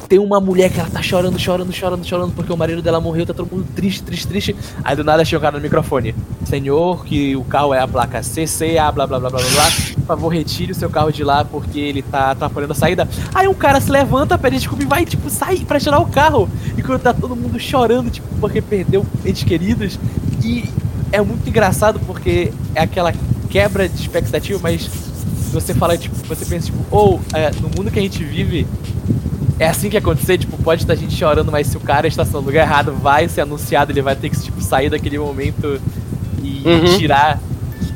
Tem 0.08 0.20
uma 0.20 0.40
mulher 0.40 0.70
que 0.70 0.80
ela 0.80 0.90
tá 0.90 1.02
chorando, 1.02 1.40
chorando, 1.40 1.74
chorando, 1.74 2.06
chorando 2.06 2.34
porque 2.36 2.52
o 2.52 2.58
marido 2.58 2.84
dela 2.84 3.00
morreu, 3.00 3.26
tá 3.26 3.34
todo 3.34 3.50
mundo 3.50 3.66
triste, 3.74 4.04
triste, 4.04 4.28
triste. 4.28 4.56
Aí 4.84 4.96
do 4.96 5.04
nada 5.04 5.24
chega 5.26 5.40
o 5.40 5.42
cara 5.42 5.58
no 5.58 5.64
microfone. 5.64 6.14
Senhor, 6.46 7.04
que 7.04 7.36
o 7.36 7.44
carro 7.44 7.74
é 7.74 7.80
a 7.80 7.88
placa 7.88 8.20
CCA, 8.20 8.92
blá 8.92 9.08
blá 9.08 9.20
blá 9.20 9.30
blá 9.30 9.40
blá. 9.40 9.66
Por 9.96 10.06
favor, 10.06 10.28
retire 10.28 10.74
o 10.74 10.76
seu 10.76 10.90
carro 10.90 11.12
de 11.12 11.24
lá 11.24 11.44
porque 11.44 11.80
ele 11.80 12.04
tá 12.04 12.32
atrapalhando 12.32 12.74
a 12.74 12.76
saída. 12.76 13.08
Aí 13.34 13.48
um 13.48 13.54
cara 13.56 13.80
se 13.80 13.90
levanta, 13.90 14.38
pede 14.38 14.58
desculpa 14.58 14.84
e 14.84 14.86
vai, 14.86 15.06
tipo, 15.06 15.30
sair 15.32 15.64
pra 15.66 15.80
tirar 15.80 16.00
o 16.00 16.06
carro. 16.06 16.48
Enquanto 16.78 17.02
tá 17.02 17.14
todo 17.14 17.36
mundo 17.36 17.58
chorando, 17.60 18.12
tipo, 18.12 18.28
porque 18.40 18.62
perdeu 18.62 19.06
entes 19.26 19.44
queridos. 19.44 19.98
E 20.44 20.70
é 21.12 21.22
muito 21.22 21.48
engraçado 21.48 22.00
porque 22.06 22.52
é 22.76 22.82
aquela 22.82 23.14
quebra 23.50 23.88
de 23.88 23.96
expectativa, 23.96 24.60
mas 24.62 25.13
você 25.54 25.74
fala, 25.74 25.98
tipo, 25.98 26.16
você 26.28 26.46
pensa, 26.46 26.66
tipo, 26.68 26.80
ou 26.92 27.22
é, 27.34 27.52
no 27.62 27.70
mundo 27.70 27.92
que 27.92 28.00
a 28.00 28.02
gente 28.02 28.24
vive, 28.24 28.66
é 29.60 29.68
assim 29.68 29.90
que 29.90 29.98
acontecer, 29.98 30.38
tipo, 30.38 30.58
pode 30.62 30.82
estar 30.84 30.94
a 30.94 30.96
gente 30.96 31.16
chorando, 31.16 31.52
mas 31.52 31.68
se 31.68 31.78
o 31.78 31.80
cara 31.80 32.08
está 32.08 32.24
no 32.26 32.40
lugar 32.40 32.64
errado, 32.64 32.94
vai 32.94 33.28
ser 33.30 33.42
anunciado, 33.42 33.92
ele 33.92 34.02
vai 34.02 34.16
ter 34.16 34.30
que, 34.30 34.40
tipo, 34.40 34.62
sair 34.62 34.90
daquele 34.90 35.18
momento 35.20 35.80
e 36.44 36.64
Uhum. 36.66 36.98
tirar. 36.98 37.40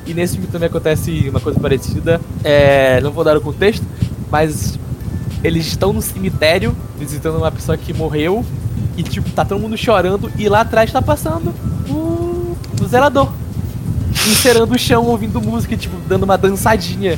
E 0.06 0.14
nesse 0.14 0.36
filme 0.36 0.48
também 0.52 0.68
acontece 0.68 1.28
uma 1.30 1.40
coisa 1.40 1.60
parecida. 1.60 2.22
É, 2.44 3.02
não 3.02 3.12
vou 3.12 3.24
dar 3.24 3.36
o 3.36 3.42
contexto, 3.42 3.86
mas 4.32 4.78
eles 5.44 5.66
estão 5.68 5.92
no 5.92 6.02
cemitério 6.02 6.76
visitando 6.98 7.38
uma 7.38 7.52
pessoa 7.52 7.78
que 7.78 7.94
morreu 7.94 8.46
e, 8.96 9.04
tipo, 9.04 9.30
tá 9.32 9.44
todo 9.44 9.60
mundo 9.60 9.78
chorando 9.78 10.32
e 10.38 10.48
lá 10.48 10.62
atrás 10.62 10.92
tá 10.92 11.02
passando 11.02 11.54
o, 11.90 12.56
o 12.82 12.88
zelador. 12.88 13.30
encerando 14.30 14.74
o 14.74 14.80
chão, 14.80 15.06
ouvindo 15.06 15.42
música, 15.42 15.76
tipo, 15.78 15.96
dando 16.08 16.24
uma 16.24 16.38
dançadinha. 16.38 17.18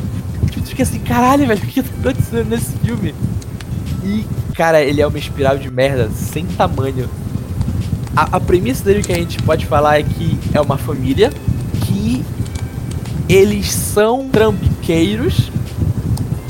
Tipo, 0.50 0.62
tu 0.62 0.70
fica 0.70 0.84
assim, 0.84 1.00
caralho, 1.00 1.46
velho, 1.48 1.62
o 1.62 1.68
que 1.68 1.82
tá 1.84 1.90
acontecendo 2.00 2.50
nesse 2.50 2.72
filme? 2.78 3.14
E, 4.04 4.26
cara, 4.56 4.82
ele 4.82 5.02
é 5.02 5.08
uma 5.08 5.18
espiral 5.18 5.58
de 5.58 5.70
merda 5.70 6.10
sem 6.16 6.46
tamanho. 6.46 7.10
A, 8.16 8.38
a 8.38 8.40
premissa 8.40 8.84
dele 8.84 9.04
que 9.04 9.12
a 9.12 9.16
gente 9.18 9.42
pode 9.44 9.66
falar 9.66 10.00
é 10.00 10.04
que 10.04 10.38
é 10.54 10.60
uma 10.60 10.78
família 10.78 11.32
que 11.86 12.24
eles 13.28 13.72
são 13.72 14.28
trambiqueiros, 14.30 15.52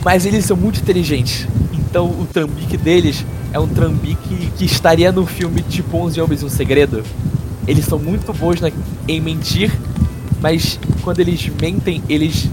mas 0.04 0.26
eles 0.26 0.46
são 0.46 0.56
muito 0.56 0.80
inteligentes. 0.80 1.48
Então 1.74 2.06
o 2.08 2.26
trambique 2.32 2.78
deles 2.78 3.26
é 3.52 3.60
um 3.60 3.68
trambique 3.68 4.52
que 4.58 4.64
estaria 4.66 5.12
no 5.12 5.26
filme 5.26 5.62
tipo 5.64 5.98
11 5.98 6.22
Homens 6.22 6.42
e 6.42 6.46
um 6.46 6.50
Segredo. 6.50 7.04
Eles 7.68 7.86
são 7.86 8.00
muito 8.00 8.32
bons 8.34 8.62
na- 8.62 8.72
em 9.08 9.20
mentir, 9.20 9.72
mas 10.42 10.80
quando 11.02 11.20
eles 11.20 11.50
mentem, 11.62 12.02
eles 12.08 12.48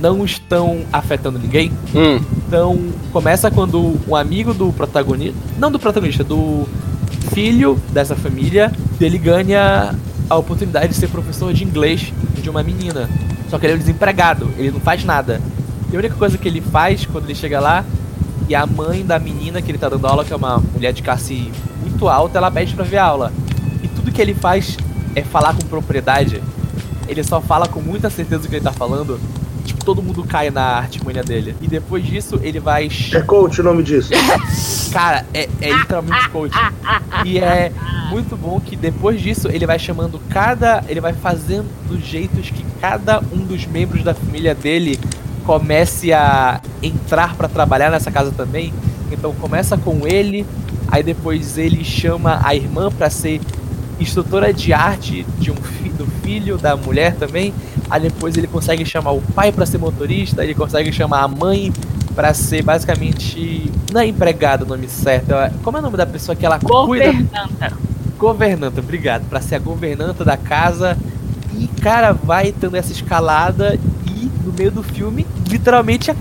não 0.00 0.24
estão 0.24 0.84
afetando 0.92 1.38
ninguém. 1.38 1.72
Hum. 1.94 2.20
Então, 2.46 2.78
começa 3.12 3.50
quando 3.50 3.98
um 4.06 4.14
amigo 4.14 4.52
do 4.52 4.72
protagonista, 4.72 5.38
não 5.58 5.70
do 5.70 5.78
protagonista, 5.78 6.22
do 6.22 6.66
filho 7.32 7.80
dessa 7.92 8.14
família, 8.14 8.72
ele 9.00 9.18
ganha 9.18 9.94
a 10.28 10.36
oportunidade 10.36 10.88
de 10.88 10.94
ser 10.94 11.08
professor 11.08 11.52
de 11.52 11.64
inglês 11.64 12.12
de 12.40 12.48
uma 12.50 12.62
menina. 12.62 13.08
Só 13.48 13.58
que 13.58 13.66
ele 13.66 13.74
é 13.74 13.76
um 13.76 13.78
desempregado, 13.78 14.50
ele 14.58 14.70
não 14.70 14.80
faz 14.80 15.04
nada. 15.04 15.40
E 15.90 15.96
a 15.96 15.98
única 15.98 16.14
coisa 16.14 16.36
que 16.36 16.48
ele 16.48 16.60
faz 16.60 17.06
quando 17.06 17.24
ele 17.24 17.34
chega 17.34 17.60
lá, 17.60 17.84
e 18.48 18.54
a 18.54 18.64
mãe 18.66 19.04
da 19.04 19.18
menina 19.18 19.60
que 19.60 19.70
ele 19.70 19.78
tá 19.78 19.88
dando 19.88 20.06
aula, 20.06 20.24
que 20.24 20.32
é 20.32 20.36
uma 20.36 20.58
mulher 20.58 20.92
de 20.92 21.02
classe 21.02 21.50
muito 21.80 22.08
alta, 22.08 22.38
ela 22.38 22.50
pede 22.50 22.74
pra 22.74 22.84
ver 22.84 22.98
a 22.98 23.04
aula. 23.04 23.32
E 23.82 23.88
tudo 23.88 24.12
que 24.12 24.20
ele 24.20 24.34
faz 24.34 24.76
é 25.14 25.22
falar 25.22 25.54
com 25.54 25.62
propriedade. 25.66 26.42
Ele 27.08 27.22
só 27.22 27.40
fala 27.40 27.66
com 27.66 27.80
muita 27.80 28.10
certeza 28.10 28.42
do 28.42 28.48
que 28.48 28.56
ele 28.56 28.64
tá 28.64 28.72
falando. 28.72 29.18
Todo 29.86 30.02
mundo 30.02 30.24
cai 30.24 30.50
na 30.50 30.64
artimanha 30.64 31.22
dele. 31.22 31.54
E 31.62 31.68
depois 31.68 32.04
disso, 32.04 32.40
ele 32.42 32.58
vai. 32.58 32.90
É 33.14 33.20
coach 33.20 33.60
o 33.60 33.64
nome 33.64 33.84
disso. 33.84 34.10
Cara, 34.92 35.24
é, 35.32 35.48
é 35.60 35.72
literalmente 35.72 36.28
coach. 36.30 36.52
E 37.24 37.38
é 37.38 37.70
muito 38.10 38.36
bom 38.36 38.58
que 38.58 38.74
depois 38.74 39.20
disso 39.20 39.48
ele 39.48 39.64
vai 39.64 39.78
chamando 39.78 40.20
cada. 40.28 40.82
Ele 40.88 41.00
vai 41.00 41.12
fazendo 41.12 41.70
jeitos 42.00 42.50
que 42.50 42.66
cada 42.80 43.20
um 43.32 43.46
dos 43.46 43.64
membros 43.64 44.02
da 44.02 44.12
família 44.12 44.56
dele 44.56 44.98
comece 45.44 46.12
a 46.12 46.60
entrar 46.82 47.36
pra 47.36 47.46
trabalhar 47.46 47.88
nessa 47.88 48.10
casa 48.10 48.32
também. 48.32 48.74
Então 49.12 49.32
começa 49.34 49.78
com 49.78 50.04
ele, 50.04 50.44
aí 50.88 51.04
depois 51.04 51.56
ele 51.56 51.84
chama 51.84 52.40
a 52.42 52.56
irmã 52.56 52.90
pra 52.90 53.08
ser 53.08 53.40
instrutora 54.00 54.52
de 54.52 54.72
arte 54.72 55.24
de 55.38 55.50
um 55.50 55.54
fi 55.54 55.88
do 55.90 56.06
filho 56.22 56.58
da 56.58 56.76
mulher 56.76 57.14
também. 57.14 57.54
Aí 57.88 58.00
depois 58.00 58.36
ele 58.36 58.46
consegue 58.46 58.84
chamar 58.84 59.12
o 59.12 59.20
pai 59.20 59.52
pra 59.52 59.64
ser 59.66 59.78
motorista, 59.78 60.42
ele 60.42 60.54
consegue 60.54 60.92
chamar 60.92 61.22
a 61.22 61.28
mãe 61.28 61.72
pra 62.14 62.32
ser 62.34 62.62
basicamente 62.62 63.70
não 63.92 64.00
é 64.00 64.06
empregada 64.06 64.64
o 64.64 64.68
nome 64.68 64.88
certo. 64.88 65.32
é- 65.34 65.52
Como 65.62 65.76
é 65.76 65.80
o 65.80 65.82
nome 65.82 65.96
da 65.96 66.06
pessoa 66.06 66.34
que 66.34 66.44
ela 66.44 66.58
cuida? 66.58 67.12
Governanta. 67.12 67.72
Governanta, 68.18 68.80
obrigado. 68.80 69.28
Pra 69.28 69.40
ser 69.40 69.56
a 69.56 69.58
governanta 69.58 70.24
da 70.24 70.36
casa. 70.36 70.96
E, 71.54 71.68
cara, 71.80 72.12
vai 72.12 72.52
tendo 72.52 72.76
essa 72.76 72.90
escalada 72.92 73.78
e 74.10 74.30
no 74.44 74.52
meio 74.52 74.70
do 74.70 74.82
filme, 74.82 75.26
literalmente, 75.48 76.10
a, 76.10 76.16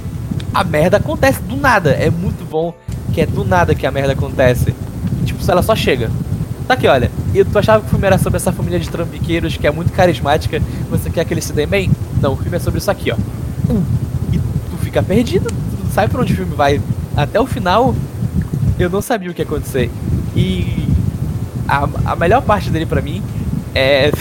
a 0.54 0.64
merda 0.64 0.98
acontece 0.98 1.42
do 1.42 1.56
nada. 1.56 1.92
É 1.92 2.10
muito 2.10 2.48
bom 2.50 2.74
que 3.14 3.22
é 3.22 3.26
do 3.26 3.44
nada 3.46 3.74
que 3.74 3.88
a 3.88 3.92
merda 3.92 4.14
acontece. 4.14 4.74
Tipo, 5.26 5.50
ela 5.50 5.64
só 5.64 5.76
chega. 5.76 6.12
Tá 6.68 6.74
aqui, 6.74 6.88
olha. 6.88 7.12
E 7.34 7.44
tu 7.44 7.58
achava 7.60 7.82
que 7.82 7.88
o 7.88 7.90
filme 7.90 8.08
era 8.08 8.18
sobre 8.18 8.38
essa 8.38 8.52
família 8.52 8.80
de 8.80 8.90
trambiqueiros 8.90 9.56
que 9.56 9.68
é 9.68 9.72
muito 9.72 9.92
carismática. 9.92 10.60
Você 10.90 11.10
quer 11.10 11.24
que 11.24 11.34
eles 11.34 11.44
se 11.44 11.54
deem 11.54 11.68
bem? 11.68 11.92
Não, 12.22 12.34
o 12.34 12.36
filme 12.36 12.58
é 12.58 12.60
sobre 12.60 12.80
isso 12.80 12.90
aqui, 12.90 13.12
ó. 13.12 13.16
Hum. 13.70 13.84
E 14.34 14.38
tu 14.38 14.78
fica 14.82 15.04
perdido. 15.04 15.48
Tu 15.48 15.84
não 15.84 15.92
sabe 15.92 16.12
pra 16.12 16.22
onde 16.22 16.34
o 16.34 16.36
filme 16.36 16.56
vai. 16.56 16.82
Até 17.16 17.40
o 17.40 17.46
final, 17.46 17.96
eu 18.80 18.90
não 18.90 19.02
sabia 19.02 19.30
o 19.30 19.34
que 19.34 19.42
ia 19.42 19.46
acontecer. 19.46 19.92
E 20.36 20.88
a, 21.68 21.88
a 22.06 22.16
melhor 22.16 22.42
parte 22.42 22.72
dele 22.72 22.86
pra 22.86 23.02
mim 23.02 23.22
é 23.76 24.12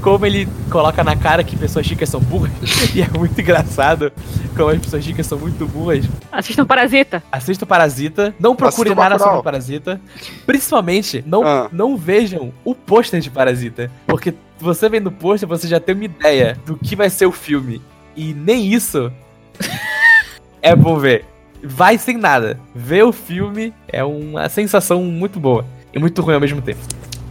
como 0.00 0.24
ele 0.26 0.48
coloca 0.70 1.02
na 1.04 1.16
cara 1.16 1.42
que 1.44 1.56
pessoas 1.56 1.86
ricas 1.86 2.08
são 2.08 2.20
burras. 2.20 2.50
e 2.94 3.02
é 3.02 3.08
muito 3.08 3.40
engraçado 3.40 4.12
como 4.56 4.70
as 4.70 4.78
pessoas 4.78 5.04
ricas 5.04 5.26
são 5.26 5.38
muito 5.38 5.66
burras. 5.66 6.04
Assistam 6.32 6.64
Parasita. 6.66 7.22
Assista 7.30 7.64
o 7.64 7.68
Parasita. 7.68 8.34
Não 8.38 8.54
procure 8.56 8.90
nada 8.90 9.10
Bacurau. 9.10 9.18
sobre 9.26 9.38
o 9.40 9.42
Parasita. 9.42 10.00
Principalmente, 10.46 11.22
não, 11.26 11.46
Ah. 11.46 11.68
não 11.72 11.96
vejam 11.96 12.52
o 12.64 12.74
pôster 12.74 13.20
de 13.20 13.30
Parasita. 13.30 13.90
Porque 14.06 14.34
você 14.60 14.88
vendo 14.88 15.08
o 15.08 15.12
pôster, 15.12 15.48
você 15.48 15.68
já 15.68 15.78
tem 15.80 15.94
uma 15.94 16.04
ideia 16.04 16.56
do 16.66 16.76
que 16.76 16.96
vai 16.96 17.10
ser 17.10 17.26
o 17.26 17.32
filme. 17.32 17.80
E 18.16 18.34
nem 18.34 18.72
isso 18.72 19.12
é 20.62 20.74
bom 20.74 20.96
ver. 20.98 21.24
Vai 21.62 21.98
sem 21.98 22.16
nada. 22.16 22.58
Ver 22.74 23.02
o 23.04 23.12
filme 23.12 23.72
é 23.88 24.04
uma 24.04 24.48
sensação 24.48 25.02
muito 25.04 25.38
boa. 25.40 25.64
E 25.92 25.98
muito 25.98 26.20
ruim 26.22 26.34
ao 26.34 26.40
mesmo 26.40 26.60
tempo. 26.60 26.80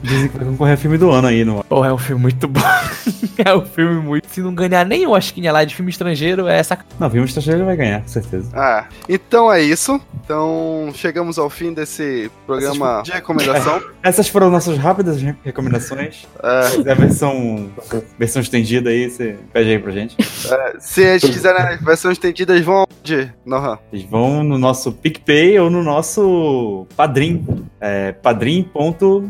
Dizem 0.03 0.30
que 0.30 0.38
vai 0.38 0.45
concorrer 0.48 0.74
a 0.74 0.78
filme 0.78 0.98
do 0.98 1.10
ano 1.11 1.28
aí, 1.28 1.44
no 1.44 1.64
Porra, 1.64 1.90
é 1.90 1.94
um 1.94 1.98
filme 1.98 2.22
muito 2.24 2.48
bom. 2.48 2.61
é 3.44 3.56
um 3.56 3.65
filme 3.65 3.99
muito. 4.02 4.28
Se 4.30 4.41
não 4.41 4.53
ganhar 4.53 4.86
nem 4.86 5.06
o 5.07 5.11
Oscar 5.11 5.52
lá 5.53 5.64
de 5.64 5.76
filme 5.76 5.91
estrangeiro, 5.91 6.48
é 6.48 6.60
essa. 6.60 6.78
Não, 6.99 7.10
filme 7.10 7.26
estrangeiro 7.28 7.65
vai 7.65 7.76
ganhar, 7.76 8.02
com 8.02 8.07
certeza. 8.07 8.49
Ah, 8.53 8.86
então 9.10 9.52
é 9.52 9.61
isso. 9.61 9.99
Então 10.24 10.90
chegamos 10.94 11.38
ao 11.40 11.49
fim 11.49 11.74
desse 11.74 12.30
programa 12.45 13.02
de 13.03 13.11
recomendação. 13.11 13.82
Essas 14.03 14.28
foram 14.30 14.49
nossas 14.49 14.78
rápidas 14.78 15.22
re- 15.22 15.36
recomendações. 15.44 16.26
É, 16.41 16.64
Se 16.64 16.78
quiser 16.78 16.91
a 16.91 16.95
versão, 16.95 17.69
versão 18.18 18.41
estendida 18.41 18.90
aí, 18.90 19.10
você 19.10 19.38
pede 19.52 19.69
aí 19.72 19.80
pra 19.80 19.91
gente. 19.91 20.15
é, 20.19 20.74
se 20.80 21.02
eles 21.02 21.24
quiserem 21.24 21.61
as 21.61 21.82
versões 21.82 22.14
estendidas, 22.14 22.61
vão 22.61 22.86
onde? 23.02 23.32
Nohan. 23.45 23.78
Eles 23.91 24.06
vão 24.10 24.44
no 24.44 24.57
nosso 24.57 24.91
PicPay 24.91 25.60
ou 25.60 25.69
no 25.69 25.84
nosso 25.84 26.86
Padrim. 26.95 27.45
É, 27.80 28.12
padrim.com. 28.12 29.30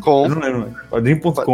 Padrim.com. 0.90 1.52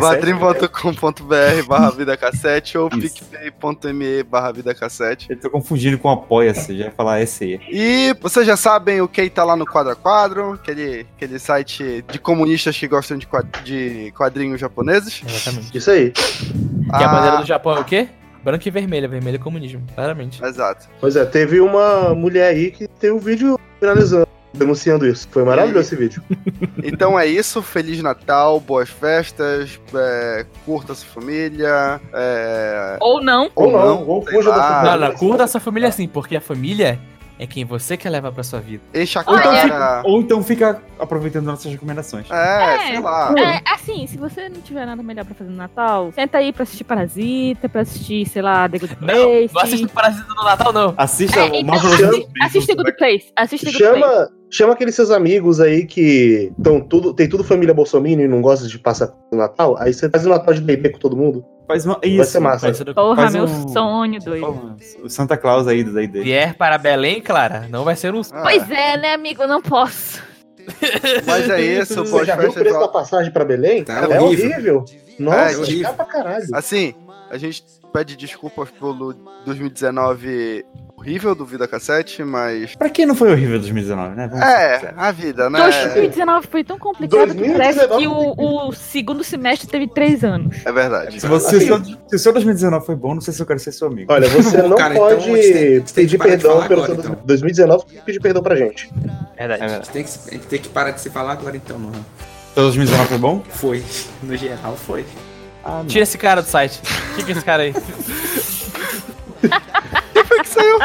padrim.com.br 0.00 1.66
barra 1.68 1.90
vida 1.90 2.16
cassete 2.16 2.78
ou 2.78 2.88
picpay.me 2.88 4.22
barra 4.22 4.52
vida 4.52 4.74
cassete. 4.74 5.26
Eu 5.30 5.38
tô 5.38 5.50
confundindo 5.50 5.98
com 5.98 6.08
Apoia-se, 6.10 6.76
já 6.76 6.86
ia 6.86 6.90
falar 6.90 7.20
esse 7.20 7.44
aí. 7.44 7.60
E 7.70 8.14
vocês 8.20 8.46
já 8.46 8.56
sabem 8.56 9.00
o 9.00 9.08
que 9.08 9.28
tá 9.30 9.44
lá 9.44 9.56
no 9.56 9.66
Quadro 9.66 9.92
a 9.92 9.96
Quadro, 9.96 10.52
aquele, 10.52 11.06
aquele 11.16 11.38
site 11.38 12.04
de 12.10 12.18
comunistas 12.18 12.76
que 12.76 12.88
gostam 12.88 13.18
de, 13.18 13.26
quad- 13.26 13.62
de 13.64 14.12
quadrinhos 14.16 14.60
japoneses. 14.60 15.22
Exatamente. 15.26 15.76
Isso 15.76 15.90
aí. 15.90 16.12
E 16.14 16.90
a 16.92 16.98
Ah, 16.98 17.08
bandeira 17.08 17.36
do 17.38 17.46
Japão 17.46 17.76
é 17.76 17.80
o 17.80 17.84
quê? 17.84 18.08
Branca 18.42 18.66
e 18.66 18.70
vermelha. 18.70 19.08
Vermelho 19.08 19.36
é 19.36 19.38
comunismo, 19.38 19.82
claramente. 19.94 20.42
Exato. 20.44 20.86
Pois 21.00 21.16
é, 21.16 21.24
teve 21.24 21.60
uma 21.60 22.14
mulher 22.14 22.48
aí 22.54 22.70
que 22.70 22.86
tem 22.88 23.10
um 23.10 23.18
vídeo 23.18 23.58
finalizando, 23.80 24.27
denunciando 24.58 25.06
isso. 25.06 25.28
Foi 25.30 25.44
maravilhoso 25.44 25.86
esse 25.86 25.96
vídeo. 25.96 26.22
Então 26.82 27.18
é 27.18 27.26
isso. 27.26 27.60
Feliz 27.62 28.02
Natal, 28.02 28.60
boas 28.60 28.88
festas, 28.88 29.78
é, 29.94 30.46
curta 30.64 30.94
sua 30.94 31.08
família. 31.08 32.00
é, 32.12 32.96
Ou 33.00 33.22
não. 33.22 33.50
Ou 33.54 33.70
não, 33.72 33.78
não, 33.86 34.08
ou 34.08 34.24
da 34.24 34.32
Não, 34.42 34.52
família. 34.52 35.08
não, 35.08 35.14
curta 35.16 35.42
essa 35.44 35.60
família 35.60 35.88
assim, 35.88 36.06
porque 36.08 36.36
a 36.36 36.40
família 36.40 36.98
é 37.38 37.46
quem 37.46 37.64
você 37.64 37.96
quer 37.96 38.10
levar 38.10 38.32
pra 38.32 38.42
sua 38.42 38.60
vida. 38.60 38.82
a 38.92 39.30
Ou 39.30 39.38
então, 39.38 39.52
fica, 39.62 40.02
ou 40.04 40.20
então 40.20 40.42
fica 40.42 40.82
aproveitando 40.98 41.44
nossas 41.46 41.70
recomendações. 41.70 42.30
É, 42.30 42.78
sei 42.88 43.00
lá. 43.00 43.34
É, 43.38 43.62
assim, 43.72 44.06
se 44.06 44.16
você 44.18 44.48
não 44.48 44.60
tiver 44.60 44.84
nada 44.84 45.02
melhor 45.02 45.24
pra 45.24 45.34
fazer 45.34 45.50
no 45.50 45.56
Natal, 45.56 46.10
senta 46.12 46.38
aí 46.38 46.52
pra 46.52 46.64
assistir 46.64 46.84
Parasita, 46.84 47.68
pra 47.68 47.82
assistir, 47.82 48.26
sei 48.28 48.42
lá, 48.42 48.68
The 48.68 48.78
Good 48.78 48.96
Place. 48.96 49.54
Não 49.54 49.62
assista 49.62 49.88
Parasita 49.88 50.34
no 50.34 50.44
Natal, 50.44 50.72
não. 50.72 50.94
Assista 50.96 51.38
É, 51.40 51.42
o 51.44 51.46
então, 51.54 51.62
Marvel 51.64 51.92
assi- 52.08 52.28
assiste 52.42 52.66
The 52.66 52.82
Good 52.82 52.96
Place. 52.96 53.32
Assiste 53.36 53.66
The 53.66 53.72
Good 53.72 53.84
Place. 53.84 54.00
Chama, 54.00 54.28
chama 54.50 54.72
aqueles 54.72 54.94
seus 54.94 55.10
amigos 55.10 55.60
aí 55.60 55.86
que 55.86 56.52
tão 56.62 56.80
tudo, 56.80 57.14
tem 57.14 57.28
tudo 57.28 57.44
família 57.44 57.72
Bolsonaro 57.74 58.20
e 58.20 58.28
não 58.28 58.40
gosta 58.42 58.66
de 58.66 58.78
passar 58.78 59.12
o 59.32 59.36
Natal. 59.36 59.76
Aí 59.78 59.92
você 59.94 60.08
faz 60.10 60.26
o 60.26 60.28
Natal 60.28 60.52
de 60.54 60.60
bebê 60.60 60.88
com 60.90 60.98
todo 60.98 61.16
mundo. 61.16 61.44
Faz 61.68 61.84
uma, 61.84 61.98
Vai 62.00 62.08
isso, 62.10 62.30
ser 62.32 62.40
massa. 62.40 62.66
Vai 62.66 62.74
ser 62.74 62.84
do- 62.84 62.94
Porra, 62.94 63.16
faz 63.22 63.34
meu 63.34 63.44
um- 63.44 63.68
sonho, 63.68 64.18
doido. 64.20 64.76
O 65.04 65.08
Santa 65.10 65.36
Claus 65.36 65.68
aí, 65.68 65.84
daí 65.84 66.06
dele. 66.08 66.24
Vier 66.24 66.54
para 66.56 66.78
Belém, 66.78 67.20
Clara, 67.20 67.66
não 67.68 67.84
vai 67.84 67.94
ser 67.94 68.14
um. 68.14 68.22
Ah, 68.32 68.40
Pois 68.42 68.70
é, 68.70 68.96
né, 68.96 69.12
amigo? 69.12 69.42
Eu 69.42 69.48
não 69.48 69.60
posso. 69.60 70.22
Mas 71.26 71.48
é 71.50 71.60
isso, 71.60 72.04
Você 72.04 72.24
já 72.24 72.36
viu 72.36 72.50
o 72.50 72.52
preço 72.54 72.78
da 72.80 72.88
passagem 72.88 73.30
pra 73.32 73.44
Belém? 73.44 73.84
Tá 73.84 74.00
é 74.10 74.20
horrível. 74.20 74.50
horrível. 74.50 74.84
Nossa, 75.18 75.38
É, 75.50 75.52
é 75.52 75.56
horrível. 75.58 75.94
pra 75.94 76.04
caralho. 76.04 76.46
Assim, 76.54 76.94
a 77.30 77.36
gente 77.38 77.62
pede 77.92 78.16
desculpas 78.16 78.70
pelo 78.70 79.12
2019 79.44 80.64
horrível 80.98 81.34
do 81.34 81.44
Vida 81.46 81.66
Cassete, 81.68 82.22
mas. 82.24 82.74
Pra 82.74 82.90
quem 82.90 83.06
não 83.06 83.14
foi 83.14 83.30
horrível 83.32 83.58
2019, 83.58 84.14
né? 84.16 84.28
Vamos 84.28 84.44
É, 84.44 84.92
a 84.96 85.10
vida, 85.12 85.48
né? 85.48 85.60
2019 85.60 86.46
foi 86.48 86.64
tão 86.64 86.78
complicado 86.78 87.28
que 87.28 87.34
2019 87.34 87.58
parece 87.58 87.88
que 87.98 88.06
o, 88.08 88.68
o 88.68 88.72
segundo 88.72 89.22
semestre 89.24 89.68
teve 89.68 89.86
três 89.88 90.22
anos. 90.24 90.56
É 90.64 90.72
verdade. 90.72 91.20
Se, 91.20 91.26
você, 91.26 91.60
se, 91.60 91.70
o 91.72 91.84
seu- 91.84 91.96
se 92.08 92.16
o 92.16 92.18
seu 92.18 92.32
2019 92.32 92.84
foi 92.84 92.96
bom, 92.96 93.14
não 93.14 93.20
sei 93.20 93.32
se 93.32 93.40
eu 93.40 93.46
quero 93.46 93.58
ser 93.60 93.72
seu 93.72 93.88
amigo. 93.88 94.12
Olha, 94.12 94.28
você 94.28 94.60
não 94.62 94.76
Cara, 94.76 94.94
então 94.94 95.06
pode 95.08 95.30
você 95.30 95.52
tem- 95.52 95.86
você 95.86 95.94
tem 95.94 96.06
que 96.06 96.14
pedir 96.18 96.18
perdão 96.18 96.66
pelo 96.68 96.84
agora, 96.84 97.00
seu 97.02 97.12
então. 97.12 97.22
2019 97.24 97.84
e 97.92 98.00
pedir 98.00 98.20
perdão 98.20 98.42
pra 98.42 98.56
gente. 98.56 98.90
Verdade. 99.36 99.38
É 99.38 99.44
A 99.64 99.68
verdade. 99.68 99.84
gente 99.86 99.90
tem 99.92 100.04
que, 100.04 100.10
a 100.10 100.30
gente 100.34 100.46
tem 100.46 100.60
que 100.60 100.68
parar 100.68 100.90
de 100.90 101.00
se 101.00 101.10
falar 101.10 101.32
agora 101.32 101.56
então, 101.56 101.78
não. 101.78 101.92
Seu 102.54 102.64
2019 102.64 103.08
foi 103.08 103.18
bom? 103.18 103.42
Foi. 103.48 103.84
No 104.22 104.36
geral, 104.36 104.76
foi. 104.76 105.04
Tira 105.86 106.02
esse 106.02 106.16
cara 106.18 106.40
do 106.42 106.48
site. 106.48 106.80
Que 107.14 107.30
é 107.30 107.34
esse 107.34 107.44
cara 107.44 107.62
aí? 107.64 107.74
Foi 110.38 110.44
que 110.44 110.48
saiu? 110.48 110.78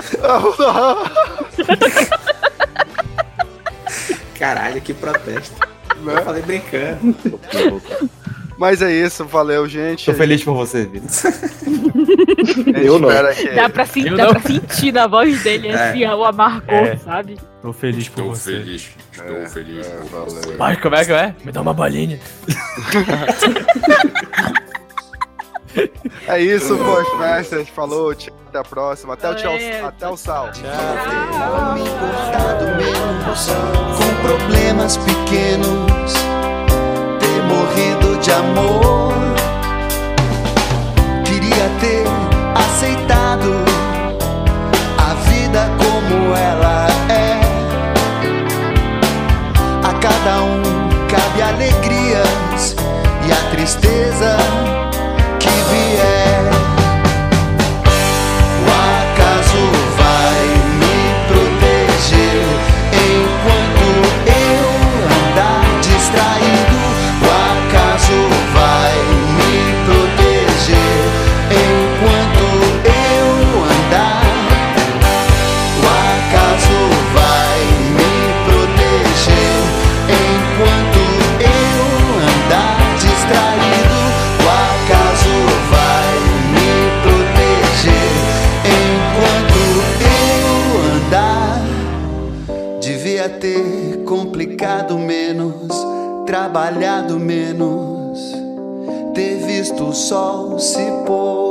Caralho, 4.38 4.82
que 4.82 4.94
protesto. 4.94 5.56
Eu 6.06 6.22
falei 6.24 6.42
brincando. 6.42 7.16
Mas 8.58 8.82
é 8.82 8.92
isso, 8.92 9.26
valeu, 9.26 9.68
gente. 9.68 10.06
Tô 10.06 10.14
feliz 10.14 10.44
por 10.44 10.54
você, 10.54 10.86
Vitor. 10.86 11.10
Eu 12.84 13.00
não. 13.00 13.10
Que... 13.34 13.50
Dá 13.50 13.68
pra, 13.70 13.86
dá 13.86 14.26
não. 14.26 14.34
pra 14.34 14.42
sentir 14.42 14.92
na 14.94 15.08
voz 15.08 15.42
dele 15.44 15.70
esse 15.70 16.06
o 16.06 16.24
amargor, 16.24 16.74
É. 16.74 16.98
sabe? 16.98 17.40
Tô 17.62 17.74
feliz 17.74 18.08
por 18.10 18.20
Estou 18.22 18.36
você. 18.36 18.52
feliz. 18.52 18.90
Estou 19.12 19.46
feliz 19.48 19.88
por 19.88 20.26
você. 20.26 20.56
Ai, 20.60 20.78
como 20.78 20.96
é 20.96 21.06
que 21.06 21.12
é? 21.14 21.36
Me 21.44 21.52
dá 21.52 21.62
uma 21.62 21.74
bolinha. 21.74 22.20
É 26.28 26.40
isso, 26.40 26.78
Ghostbusters. 26.78 27.70
Falou, 27.70 28.14
tchau, 28.14 28.34
até 28.48 28.60
a 28.60 28.64
próxima. 28.64 29.14
Até 29.14 29.30
o 29.30 29.36
tchau, 29.36 29.54
até 29.86 30.10
o 30.10 30.18
sal. 30.18 30.46
Homem 30.46 31.86
cortado 32.00 32.66
menos, 32.78 33.48
com 33.98 34.28
problemas 34.28 34.98
pequenos, 34.98 36.14
ter 37.20 37.44
morrido 37.44 38.18
de 38.20 38.32
amor. 38.32 39.14
Queria 41.26 41.70
ter 41.80 42.06
aceitado 42.56 43.52
a 44.98 45.14
vida 45.30 45.70
como 45.78 46.36
ela 46.36 46.88
é. 47.10 47.40
A 49.84 49.94
cada 50.00 50.42
um 50.44 50.62
cabe 51.08 51.42
alegrias 51.42 52.76
e 53.28 53.32
a 53.32 53.50
tristeza 53.52 54.33
trabalhado 96.64 97.20
menos, 97.20 98.32
ter 99.14 99.46
visto 99.46 99.90
o 99.90 99.94
sol 99.94 100.58
se 100.58 100.86
pôr. 101.06 101.44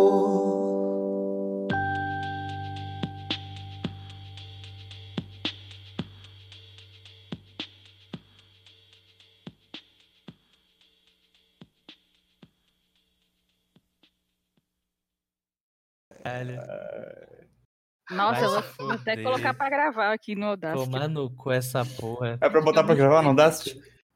Nossa, 18.10 18.40
Vai 18.40 18.44
eu 18.44 18.62
vou, 18.78 18.90
até 18.92 19.22
colocar 19.22 19.54
pra 19.54 19.68
gravar 19.68 20.12
aqui 20.12 20.34
no 20.34 20.46
Audacity. 20.46 20.84
Tomar 20.84 21.08
no 21.08 21.30
cu 21.30 21.50
essa 21.50 21.84
porra. 21.84 22.38
É 22.40 22.48
pra 22.48 22.60
botar 22.60 22.84
pra 22.84 22.94
gravar, 22.94 23.22
não 23.22 23.34
dá? 23.34 23.50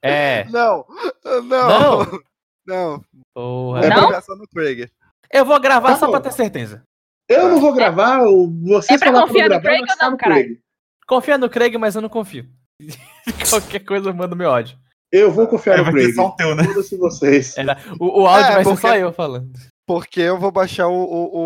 É. 0.09 0.45
Não, 0.51 0.85
não, 1.25 1.43
Não? 1.43 2.21
não. 2.67 3.05
Porra. 3.35 3.81
É 3.85 3.89
Não? 3.91 4.09
pra 4.09 4.21
só 4.21 4.35
no 4.37 4.47
Craig. 4.49 4.89
Eu 5.33 5.45
vou 5.45 5.59
gravar 5.61 5.91
Tá 5.91 5.97
só 5.97 6.07
bom. 6.07 6.13
pra 6.13 6.21
ter 6.21 6.33
certeza. 6.33 6.83
Eu 7.29 7.49
não 7.49 7.61
vou 7.61 7.73
gravar, 7.73 8.23
o- 8.27 8.49
vocês 8.63 8.97
É 8.97 8.99
pra 8.99 9.09
falaram 9.13 9.27
confiar 9.29 9.45
no 9.45 9.49
gravar, 9.51 9.63
Craig 9.65 9.81
mas 9.83 9.91
ou 9.91 9.97
tá 9.99 10.11
não? 10.11 10.17
Craig. 10.17 10.61
Confia 11.07 11.39
no 11.39 11.51
Craig, 11.51 11.77
mas 11.79 11.95
eu 11.97 12.03
não 12.03 12.09
confio. 12.09 12.47
Qualquer 13.51 13.81
coisa 13.81 14.13
manda 14.13 14.35
meu 14.37 14.51
ódio. 14.51 14.79
Eu 15.13 15.31
vou 15.33 15.47
confiar 15.47 15.79
É, 15.79 15.83
no 15.83 15.91
Craig. 15.93 16.13
só 16.15 16.27
o 16.29 16.33
teu, 16.37 16.55
né? 16.55 16.63
Vocês. 16.99 17.57
Era- 17.57 17.77
O, 17.99 18.23
o 18.23 18.27
áudio 18.27 18.51
É, 18.51 18.55
vai 18.55 18.65
ser 18.65 18.71
porque- 18.71 18.89
só 18.89 18.97
eu 18.97 19.13
falando. 19.13 19.51
Porque 19.87 20.21
eu 20.21 20.39
vou 20.39 20.51
baixar 20.51 20.89
o, 20.89 20.95
o, 20.95 21.39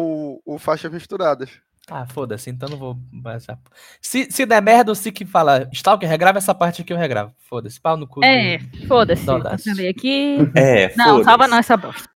o, 0.47 0.55
o 0.55 0.59
faixas 0.59 0.91
misturadas. 0.91 1.51
Ah, 1.91 2.07
foda-se, 2.07 2.49
então 2.51 2.69
não 2.69 2.77
vou. 2.79 2.97
Se, 4.01 4.31
se 4.31 4.47
der 4.47 4.63
merda, 4.63 4.93
o 4.93 4.95
Sik 4.95 5.25
fala, 5.27 5.69
Stalker, 5.73 6.09
regrava 6.09 6.39
essa 6.39 6.55
parte 6.55 6.83
aqui, 6.83 6.93
eu 6.93 6.97
regravo. 6.97 7.33
Foda-se, 7.49 7.81
pau 7.81 7.97
no 7.97 8.07
cu. 8.07 8.25
É, 8.25 8.59
do- 8.59 8.87
foda-se. 8.87 9.89
aqui. 9.89 10.39
É, 10.55 10.95
Não, 10.97 11.23
salva 11.25 11.49
não 11.49 11.59
essa 11.59 11.77
bosta. 11.77 12.09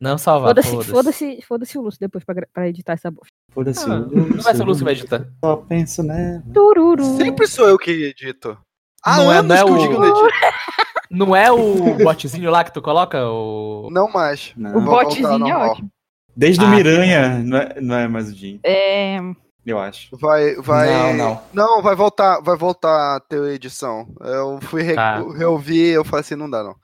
Não 0.00 0.18
salvar, 0.18 0.48
Foda-se, 0.48 0.68
foda-se. 0.70 0.90
foda-se, 0.90 1.42
foda-se 1.46 1.78
o 1.78 1.82
Lúcio 1.82 2.00
depois 2.00 2.24
pra, 2.24 2.34
pra 2.52 2.68
editar 2.68 2.94
essa 2.94 3.08
bosta. 3.08 3.28
Foda-se. 3.52 3.84
Ah, 3.84 3.98
não 4.00 4.42
vai 4.42 4.54
ser 4.54 4.62
o 4.62 4.66
Lúcio 4.66 4.80
que 4.80 4.84
vai 4.84 4.94
editar. 4.94 5.24
Só 5.44 5.56
penso, 5.56 6.02
né? 6.02 6.42
Tururu. 6.52 7.04
Sempre 7.16 7.46
sou 7.46 7.68
eu 7.68 7.78
que 7.78 7.90
edito. 7.90 8.58
Há 9.04 9.16
Não 9.18 9.32
é- 9.32 9.42
não 9.42 9.54
é 9.54 9.64
que 9.64 9.70
eu 9.70 9.74
o- 9.74 9.78
digo 9.78 9.94
no 9.98 10.06
edito. 10.06 10.28
Não 11.14 11.36
é 11.36 11.52
o 11.52 11.94
botzinho 12.02 12.50
lá 12.50 12.64
que 12.64 12.72
tu 12.72 12.80
coloca? 12.80 13.22
O... 13.28 13.90
Não 13.92 14.10
mais. 14.10 14.50
Não. 14.56 14.78
O 14.78 14.80
botzinho 14.80 15.46
é 15.46 15.54
ótimo. 15.54 15.90
Desde 16.36 16.64
o 16.64 16.66
Ah, 16.66 16.70
Miranha, 16.70 17.38
não 17.38 17.58
é, 17.58 17.80
não 17.80 17.96
é 17.96 18.08
mais 18.08 18.28
o 18.30 18.34
Jim, 18.34 18.58
É, 18.64 19.18
eu 19.66 19.78
acho. 19.78 20.16
Vai, 20.16 20.54
vai. 20.56 20.88
Não, 20.90 21.12
não. 21.14 21.42
Não, 21.52 21.82
vai 21.82 21.94
voltar, 21.94 22.40
vai 22.40 22.56
voltar 22.56 23.16
a 23.16 23.20
ter 23.20 23.42
edição. 23.52 24.06
Eu 24.20 24.58
fui 24.62 24.82
re 24.82 24.94
Tá. 24.94 25.16
reouvir, 25.36 25.92
eu 25.94 26.04
falei 26.04 26.20
assim, 26.20 26.34
não 26.34 26.48
dá 26.50 26.62
não. 26.64 26.74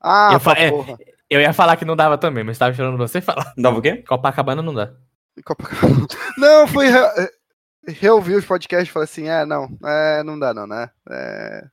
Ah, 0.00 0.30
Eu 0.34 0.40
fa- 0.40 0.52
é. 0.58 0.70
porra. 0.70 0.96
Eu 1.30 1.40
ia 1.40 1.52
falar 1.52 1.76
que 1.76 1.84
não 1.84 1.96
dava 1.96 2.16
também, 2.16 2.42
mas 2.44 2.56
tava 2.58 2.70
esperando 2.70 2.96
você 2.96 3.20
falar. 3.20 3.52
Não 3.56 3.62
dava 3.62 3.78
o 3.78 3.82
quê? 3.82 3.96
Copacabana 4.08 4.62
não 4.62 4.72
dá. 4.74 4.92
Copacabana. 5.44 6.06
Não, 6.38 6.60
eu 6.62 6.68
fui 6.68 6.88
re 6.88 7.00
reouvir 8.00 8.34
os 8.36 8.44
podcasts 8.44 8.88
e 8.88 8.92
falei 8.92 9.04
assim, 9.04 9.28
é, 9.28 9.46
não, 9.46 9.68
é, 9.84 10.22
não 10.22 10.38
dá 10.38 10.52
não, 10.52 10.66
né? 10.66 10.90
É... 11.10 11.64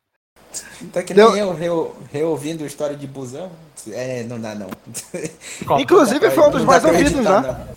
Tá 0.93 1.03
que 1.03 1.13
nem 1.13 1.25
eu 1.25 1.53
reo- 1.53 1.95
reouvindo 2.11 2.63
a 2.63 2.67
história 2.67 2.95
de 2.95 3.07
busão. 3.07 3.51
É, 3.91 4.23
não 4.23 4.39
dá 4.39 4.55
não. 4.55 4.69
Copa- 5.65 5.81
Inclusive 5.81 6.29
foi 6.31 6.47
um 6.47 6.51
dos 6.51 6.63
mais 6.63 6.83
ouvidos, 6.83 7.13
né? 7.13 7.21
Não. 7.23 7.67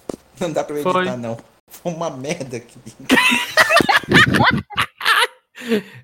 Não 0.41 0.53
dá 0.53 0.65
pra 0.65 0.77
Foi. 0.83 1.03
editar, 1.03 1.17
não. 1.17 1.37
Foi 1.71 1.93
uma 1.93 2.11
merda 2.11 2.57
aqui. 2.57 2.79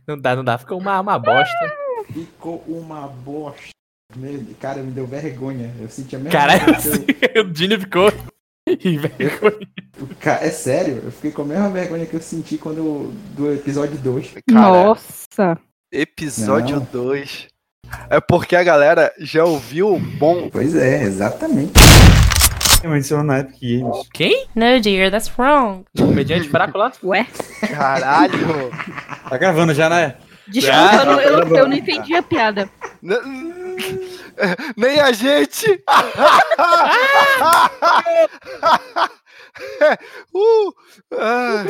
Não 0.06 0.18
dá, 0.18 0.36
não 0.36 0.44
dá. 0.44 0.58
Ficou 0.58 0.78
uma, 0.78 1.00
uma 1.00 1.18
bosta. 1.18 1.72
Ficou 2.12 2.62
uma 2.66 3.06
bosta. 3.08 3.70
Meu 4.16 4.44
Cara, 4.60 4.82
me 4.82 4.90
deu 4.90 5.06
vergonha. 5.06 5.72
Eu 5.80 5.88
senti 5.88 6.16
a 6.16 6.18
mesma 6.18 6.32
Caralho, 6.32 6.64
coisa 6.66 6.98
que 6.98 7.32
o 7.40 7.44
Dini 7.50 7.78
ficou. 7.78 8.10
Vergonha. 8.66 9.68
eu- 9.98 10.08
É 10.40 10.50
sério, 10.50 11.02
eu 11.04 11.12
fiquei 11.12 11.30
com 11.30 11.42
a 11.42 11.44
mesma 11.44 11.68
vergonha 11.70 12.06
que 12.06 12.14
eu 12.14 12.20
senti 12.20 12.56
quando 12.58 13.12
do 13.36 13.52
episódio 13.52 13.96
2. 13.98 14.34
Cara, 14.50 14.84
nossa. 14.84 15.58
Episódio 15.94 16.76
Não. 16.76 16.88
2. 16.92 17.48
É 18.10 18.20
porque 18.20 18.56
a 18.56 18.64
galera 18.64 19.12
já 19.18 19.44
ouviu 19.44 19.94
o 19.94 19.98
bom. 19.98 20.48
Pois 20.50 20.74
é, 20.74 21.02
exatamente. 21.02 21.72
Na 23.24 23.38
Epic 23.40 23.60
Games. 23.62 24.08
Quem? 24.12 24.46
No, 24.54 24.78
dear, 24.78 25.10
that's 25.10 25.32
wrong. 25.38 25.84
Comediante 25.96 26.50
fraco 26.50 26.76
lá? 26.76 26.92
Ué? 27.02 27.26
Caralho! 27.60 28.70
Tá 29.26 29.38
gravando 29.38 29.72
já, 29.72 29.88
né? 29.88 30.16
Desculpa, 30.48 30.76
Já? 30.76 30.96
eu, 30.96 31.06
não, 31.06 31.20
eu, 31.20 31.56
eu 31.56 31.66
não 31.68 31.76
entendi 31.76 32.14
a 32.14 32.22
piada. 32.22 32.68
Nem 34.76 35.00
a 35.00 35.12
gente! 35.12 35.70
uh, 40.34 40.74
ah. 41.12 41.64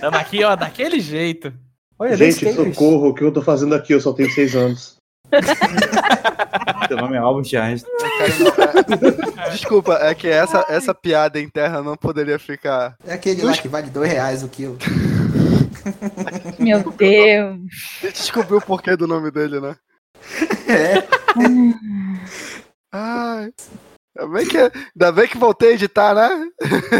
Tamo 0.00 0.16
aqui, 0.16 0.42
ó, 0.42 0.56
daquele 0.56 0.98
jeito. 0.98 1.52
Olha, 1.98 2.16
Gente, 2.16 2.52
socorro, 2.52 3.08
o 3.08 3.14
que 3.14 3.24
eu 3.24 3.32
tô 3.32 3.40
fazendo 3.40 3.74
aqui? 3.74 3.94
Eu 3.94 4.00
só 4.00 4.12
tenho 4.12 4.30
seis 4.30 4.54
anos. 4.54 4.96
Teu 6.88 6.96
nome 6.98 7.16
é 7.16 7.18
Albert 7.18 7.52
Einstein. 7.54 7.90
Desculpa, 9.50 9.94
é 9.94 10.14
que 10.14 10.28
essa, 10.28 10.64
essa 10.68 10.94
piada 10.94 11.40
interna 11.40 11.82
não 11.82 11.96
poderia 11.96 12.38
ficar. 12.38 12.94
É 13.04 13.14
aquele 13.14 13.42
lá 13.42 13.56
que 13.56 13.66
vale 13.66 13.88
dois 13.90 14.10
reais 14.10 14.42
o 14.42 14.48
quilo. 14.48 14.76
Meu 16.58 16.80
Deus. 16.92 17.58
A 18.02 18.06
gente 18.06 18.16
descobriu 18.16 18.58
o 18.58 18.62
porquê 18.62 18.94
do 18.96 19.06
nome 19.06 19.30
dele, 19.30 19.60
né? 19.60 19.74
É. 20.68 21.02
Ai. 22.92 23.50
Ainda 24.18 24.32
bem 24.32 24.46
que, 24.46 24.58
ainda 24.58 25.12
bem 25.12 25.28
que 25.28 25.38
voltei 25.38 25.70
a 25.70 25.72
editar, 25.72 26.14
né? 26.14 26.48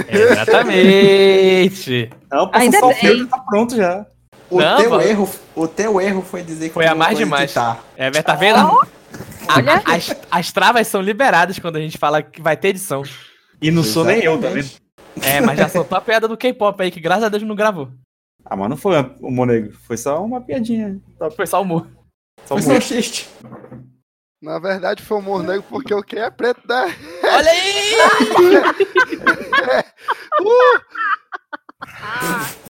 Exatamente. 0.08 2.10
Não, 2.30 2.50
passa 2.50 2.64
Ainda 2.64 2.78
só 2.78 2.90
o 2.90 2.94
bem. 2.94 3.26
tá 3.26 3.38
pronto 3.40 3.76
já. 3.76 4.06
O, 4.50 4.60
Não, 4.60 4.76
teu 4.78 4.90
mano. 4.90 5.02
erro, 5.02 5.30
o 5.54 5.66
teu 5.68 6.00
erro 6.00 6.22
foi 6.22 6.42
dizer 6.42 6.68
que 6.68 6.74
Foi 6.74 6.86
a 6.86 6.94
mais 6.94 7.18
demais. 7.18 7.44
editar. 7.44 7.82
É, 7.96 8.10
tá 8.10 8.34
vendo? 8.34 8.58
Olha. 9.48 9.82
As, 9.84 10.14
as 10.30 10.52
travas 10.52 10.86
são 10.88 11.00
liberadas 11.00 11.58
quando 11.58 11.76
a 11.76 11.80
gente 11.80 11.98
fala 11.98 12.22
que 12.22 12.40
vai 12.40 12.56
ter 12.56 12.68
edição. 12.68 13.02
E 13.60 13.70
não 13.70 13.82
sou 13.82 14.04
nem 14.04 14.22
eu, 14.22 14.40
tá 14.40 14.48
vendo? 14.48 14.70
É, 15.22 15.40
mas 15.40 15.58
já 15.58 15.68
soltou 15.68 15.96
a 15.96 16.00
piada 16.00 16.28
do 16.28 16.36
K-pop 16.36 16.80
aí, 16.82 16.90
que 16.90 17.00
graças 17.00 17.24
a 17.24 17.28
Deus 17.28 17.42
não 17.42 17.54
gravou. 17.56 17.90
Ah, 18.44 18.54
mas 18.54 18.68
não 18.70 18.76
foi 18.76 19.00
o 19.20 19.30
Monego, 19.30 19.72
foi 19.86 19.96
só 19.96 20.22
uma 20.24 20.40
piadinha. 20.40 21.00
Foi 21.34 21.46
só 21.46 21.62
humor. 21.62 21.88
Só 22.44 22.54
Foi 22.54 22.62
só 22.62 22.72
um 22.72 22.80
xiste. 22.80 23.28
Na 24.42 24.58
verdade, 24.58 25.02
foi 25.02 25.18
humor 25.18 25.42
negro 25.42 25.64
porque 25.68 25.92
o 25.92 26.02
que 26.02 26.16
é 26.16 26.30
preto, 26.30 26.60
né? 26.68 26.94
Olha 27.24 27.50
aí! 27.50 27.96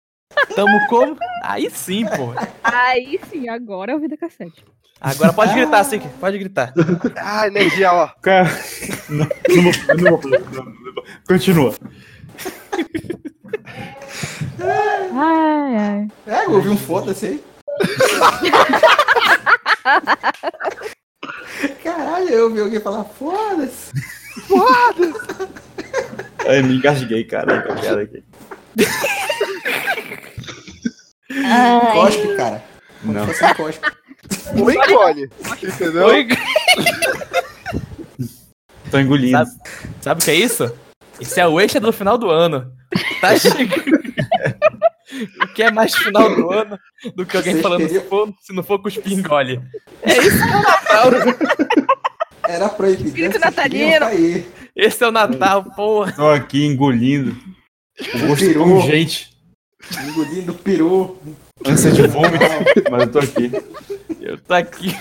Tamo 0.55 0.87
como? 0.87 1.17
Aí 1.43 1.69
sim, 1.69 2.05
pô. 2.05 2.33
Aí 2.63 3.19
sim, 3.29 3.49
agora 3.49 3.91
é 3.91 3.95
o 3.95 3.99
Vida 3.99 4.15
Cassete. 4.17 4.63
Agora 5.01 5.31
pode 5.31 5.53
gritar, 5.53 5.81
Sik, 5.85 6.05
pode 6.19 6.37
gritar. 6.37 6.73
Ah, 7.15 7.47
energia, 7.47 7.93
ó. 7.93 8.09
Cara, 8.21 8.49
não, 9.07 9.25
não 9.55 9.63
vou, 9.63 9.71
não 9.97 10.19
não. 10.51 10.73
Continua. 11.25 11.73
Ai, 14.59 15.75
ai. 15.77 16.07
É, 16.27 16.43
eu 16.45 16.51
ouvi 16.51 16.67
um 16.67 16.75
foda-se 16.77 17.27
aí. 17.27 17.41
Caralho, 21.81 22.29
eu 22.29 22.43
ouvi 22.45 22.59
alguém 22.59 22.79
falar 22.81 23.05
foda-se. 23.05 23.91
Foda-se. 24.47 25.47
Ai, 26.45 26.61
me 26.61 26.75
engasguei, 26.75 27.23
cara, 27.23 27.61
com 27.61 27.71
a 27.71 27.75
piada 27.75 28.01
aqui. 28.01 28.21
Cospe, 31.93 32.35
cara. 32.35 32.63
Não. 33.03 33.25
Fosse 33.27 33.45
um 33.45 33.53
cospe. 33.53 33.87
Ou 34.59 34.71
encolhe. 34.71 35.29
Entendeu? 35.63 36.05
Oi. 36.07 36.27
Tô 38.91 38.99
engolindo. 38.99 39.37
Sabe, 39.37 39.51
sabe 40.01 40.21
o 40.21 40.25
que 40.25 40.31
é 40.31 40.35
isso? 40.35 40.75
Isso 41.19 41.39
é 41.39 41.47
o 41.47 41.59
extra 41.59 41.79
do 41.79 41.93
final 41.93 42.17
do 42.17 42.29
ano. 42.29 42.71
Tá 43.21 43.37
chegando. 43.37 43.99
O 45.43 45.47
que 45.53 45.63
é 45.63 45.71
mais 45.71 45.93
final 45.95 46.33
do 46.33 46.51
ano 46.51 46.77
do 47.15 47.25
que 47.25 47.35
alguém 47.35 47.53
Vocês 47.53 47.63
falando 47.63 47.81
teriam- 47.81 48.03
se, 48.03 48.07
for, 48.09 48.33
se 48.41 48.53
não 48.53 48.61
for 48.61 48.79
cuspir, 48.79 49.11
engole? 49.11 49.59
É 50.03 50.17
isso 50.19 50.37
que 50.37 50.43
é 50.53 50.55
o 50.55 50.61
Natal. 50.61 51.11
Era 52.47 52.69
proibido. 52.69 53.07
Espírito 53.07 53.39
natalino. 53.39 54.05
Aí. 54.05 54.47
Esse 54.75 55.03
é 55.03 55.07
o 55.07 55.11
Natal, 55.11 55.63
porra. 55.75 56.11
Tô 56.11 56.29
aqui 56.29 56.63
engolindo. 56.63 57.35
O 58.13 58.27
gosto 58.27 58.53
pungente. 58.53 59.28
Engolindo 60.03 60.53
peru. 60.53 61.17
Ânsia 61.65 61.91
de 61.91 62.07
vômito. 62.07 62.43
Mas 62.91 63.01
eu 63.03 63.11
tô 63.11 63.19
aqui. 63.19 63.51
Eu 64.19 64.37
tô 64.37 64.53
aqui. 64.53 64.93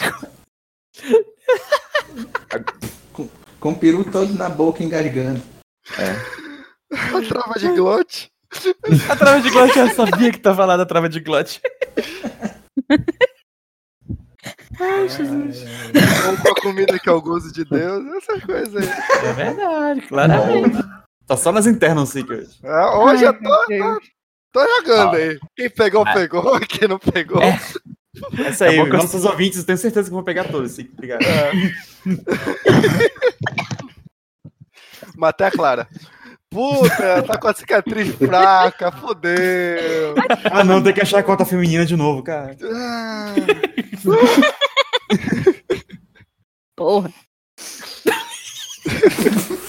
Com, 3.13 3.29
com 3.61 3.71
o 3.71 3.79
peru 3.79 4.05
todo 4.05 4.33
na 4.35 4.49
boca 4.49 4.83
engasgando. 4.83 5.43
A 6.91 7.21
trava 7.29 7.59
de 7.59 7.69
glote. 7.69 8.31
A 9.11 9.17
trava 9.17 9.41
de 9.41 9.51
glote, 9.51 9.79
eu 9.79 9.91
sabia 9.91 10.33
que 10.33 10.39
tava 10.39 10.65
lá 10.65 10.77
da 10.77 10.87
trava 10.87 11.09
de 11.09 11.21
glote. 11.21 11.61
Ai, 14.81 15.09
Jesus. 15.09 15.65
Ou 16.27 16.37
com 16.37 16.49
a 16.49 16.63
comida 16.63 16.99
que 16.99 17.09
é 17.09 17.13
o 17.13 17.21
gozo 17.21 17.53
de 17.53 17.65
Deus. 17.65 18.05
Essas 18.17 18.45
coisas 18.45 18.77
aí. 18.77 18.89
É 19.29 19.33
verdade, 19.33 20.01
claramente. 20.03 20.79
Tá 21.27 21.37
só 21.37 21.53
nas 21.53 21.67
internas, 21.67 22.15
hoje. 22.15 22.59
Ah, 22.65 22.99
hoje 23.01 23.27
Ai, 23.27 23.35
eu 23.35 23.43
tô, 23.43 23.67
Deus. 23.67 24.18
Tô 24.53 24.67
jogando 24.77 25.15
Ah. 25.15 25.19
aí. 25.19 25.39
Quem 25.57 25.71
pegou, 25.71 26.05
Ah. 26.07 26.13
pegou. 26.15 26.61
Quem 26.67 26.89
não 26.89 26.99
pegou. 26.99 27.43
É. 27.43 27.59
Essa 28.47 28.65
aí, 28.67 28.79
Acabou 28.79 28.91
com 28.91 28.97
nossos 29.05 29.25
ouvintes, 29.25 29.59
eu 29.61 29.67
tenho 29.67 29.79
certeza 29.79 30.09
que 30.09 30.15
vão 30.15 30.25
pegar 30.25 30.45
todos. 30.45 30.77
Obrigado. 30.79 31.21
Matei 35.17 35.47
a 35.47 35.51
Clara. 35.51 35.89
Puta, 36.51 37.23
tá 37.25 37.37
com 37.39 37.49
a 37.49 37.55
cicatriz 37.55 38.15
fraca, 38.15 38.91
fodeu. 38.91 40.15
Ah, 40.51 40.65
não, 40.65 40.83
tem 40.83 40.95
que 40.95 41.03
achar 41.03 41.19
a 41.19 41.23
cota 41.23 41.45
feminina 41.45 41.85
de 41.85 41.95
novo, 41.95 42.23
cara. 42.23 42.57
Ah, 42.73 43.35
Porra. 46.75 47.13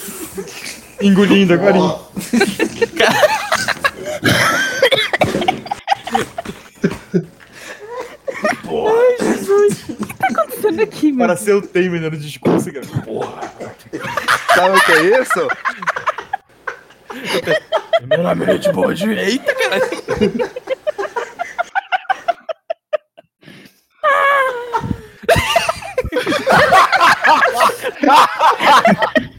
Engolindo 1.01 1.53
agora. 1.53 1.77
acontecendo 10.69 10.81
aqui, 10.81 11.11
meu? 11.11 11.27
Para 11.27 11.37
ser 11.37 11.53
o 11.53 11.61
Temer 11.61 12.01
no 12.01 12.11
discurso, 12.11 12.71
cara. 12.71 12.85
Porra. 13.03 13.41
sabe 14.55 14.77
o 14.77 14.81
que 14.81 14.91
é 14.91 15.21
isso? 15.21 15.47
Primeiramente, 17.97 18.71
boa 18.71 18.93
direita, 18.93 19.55
cara. 19.55 19.79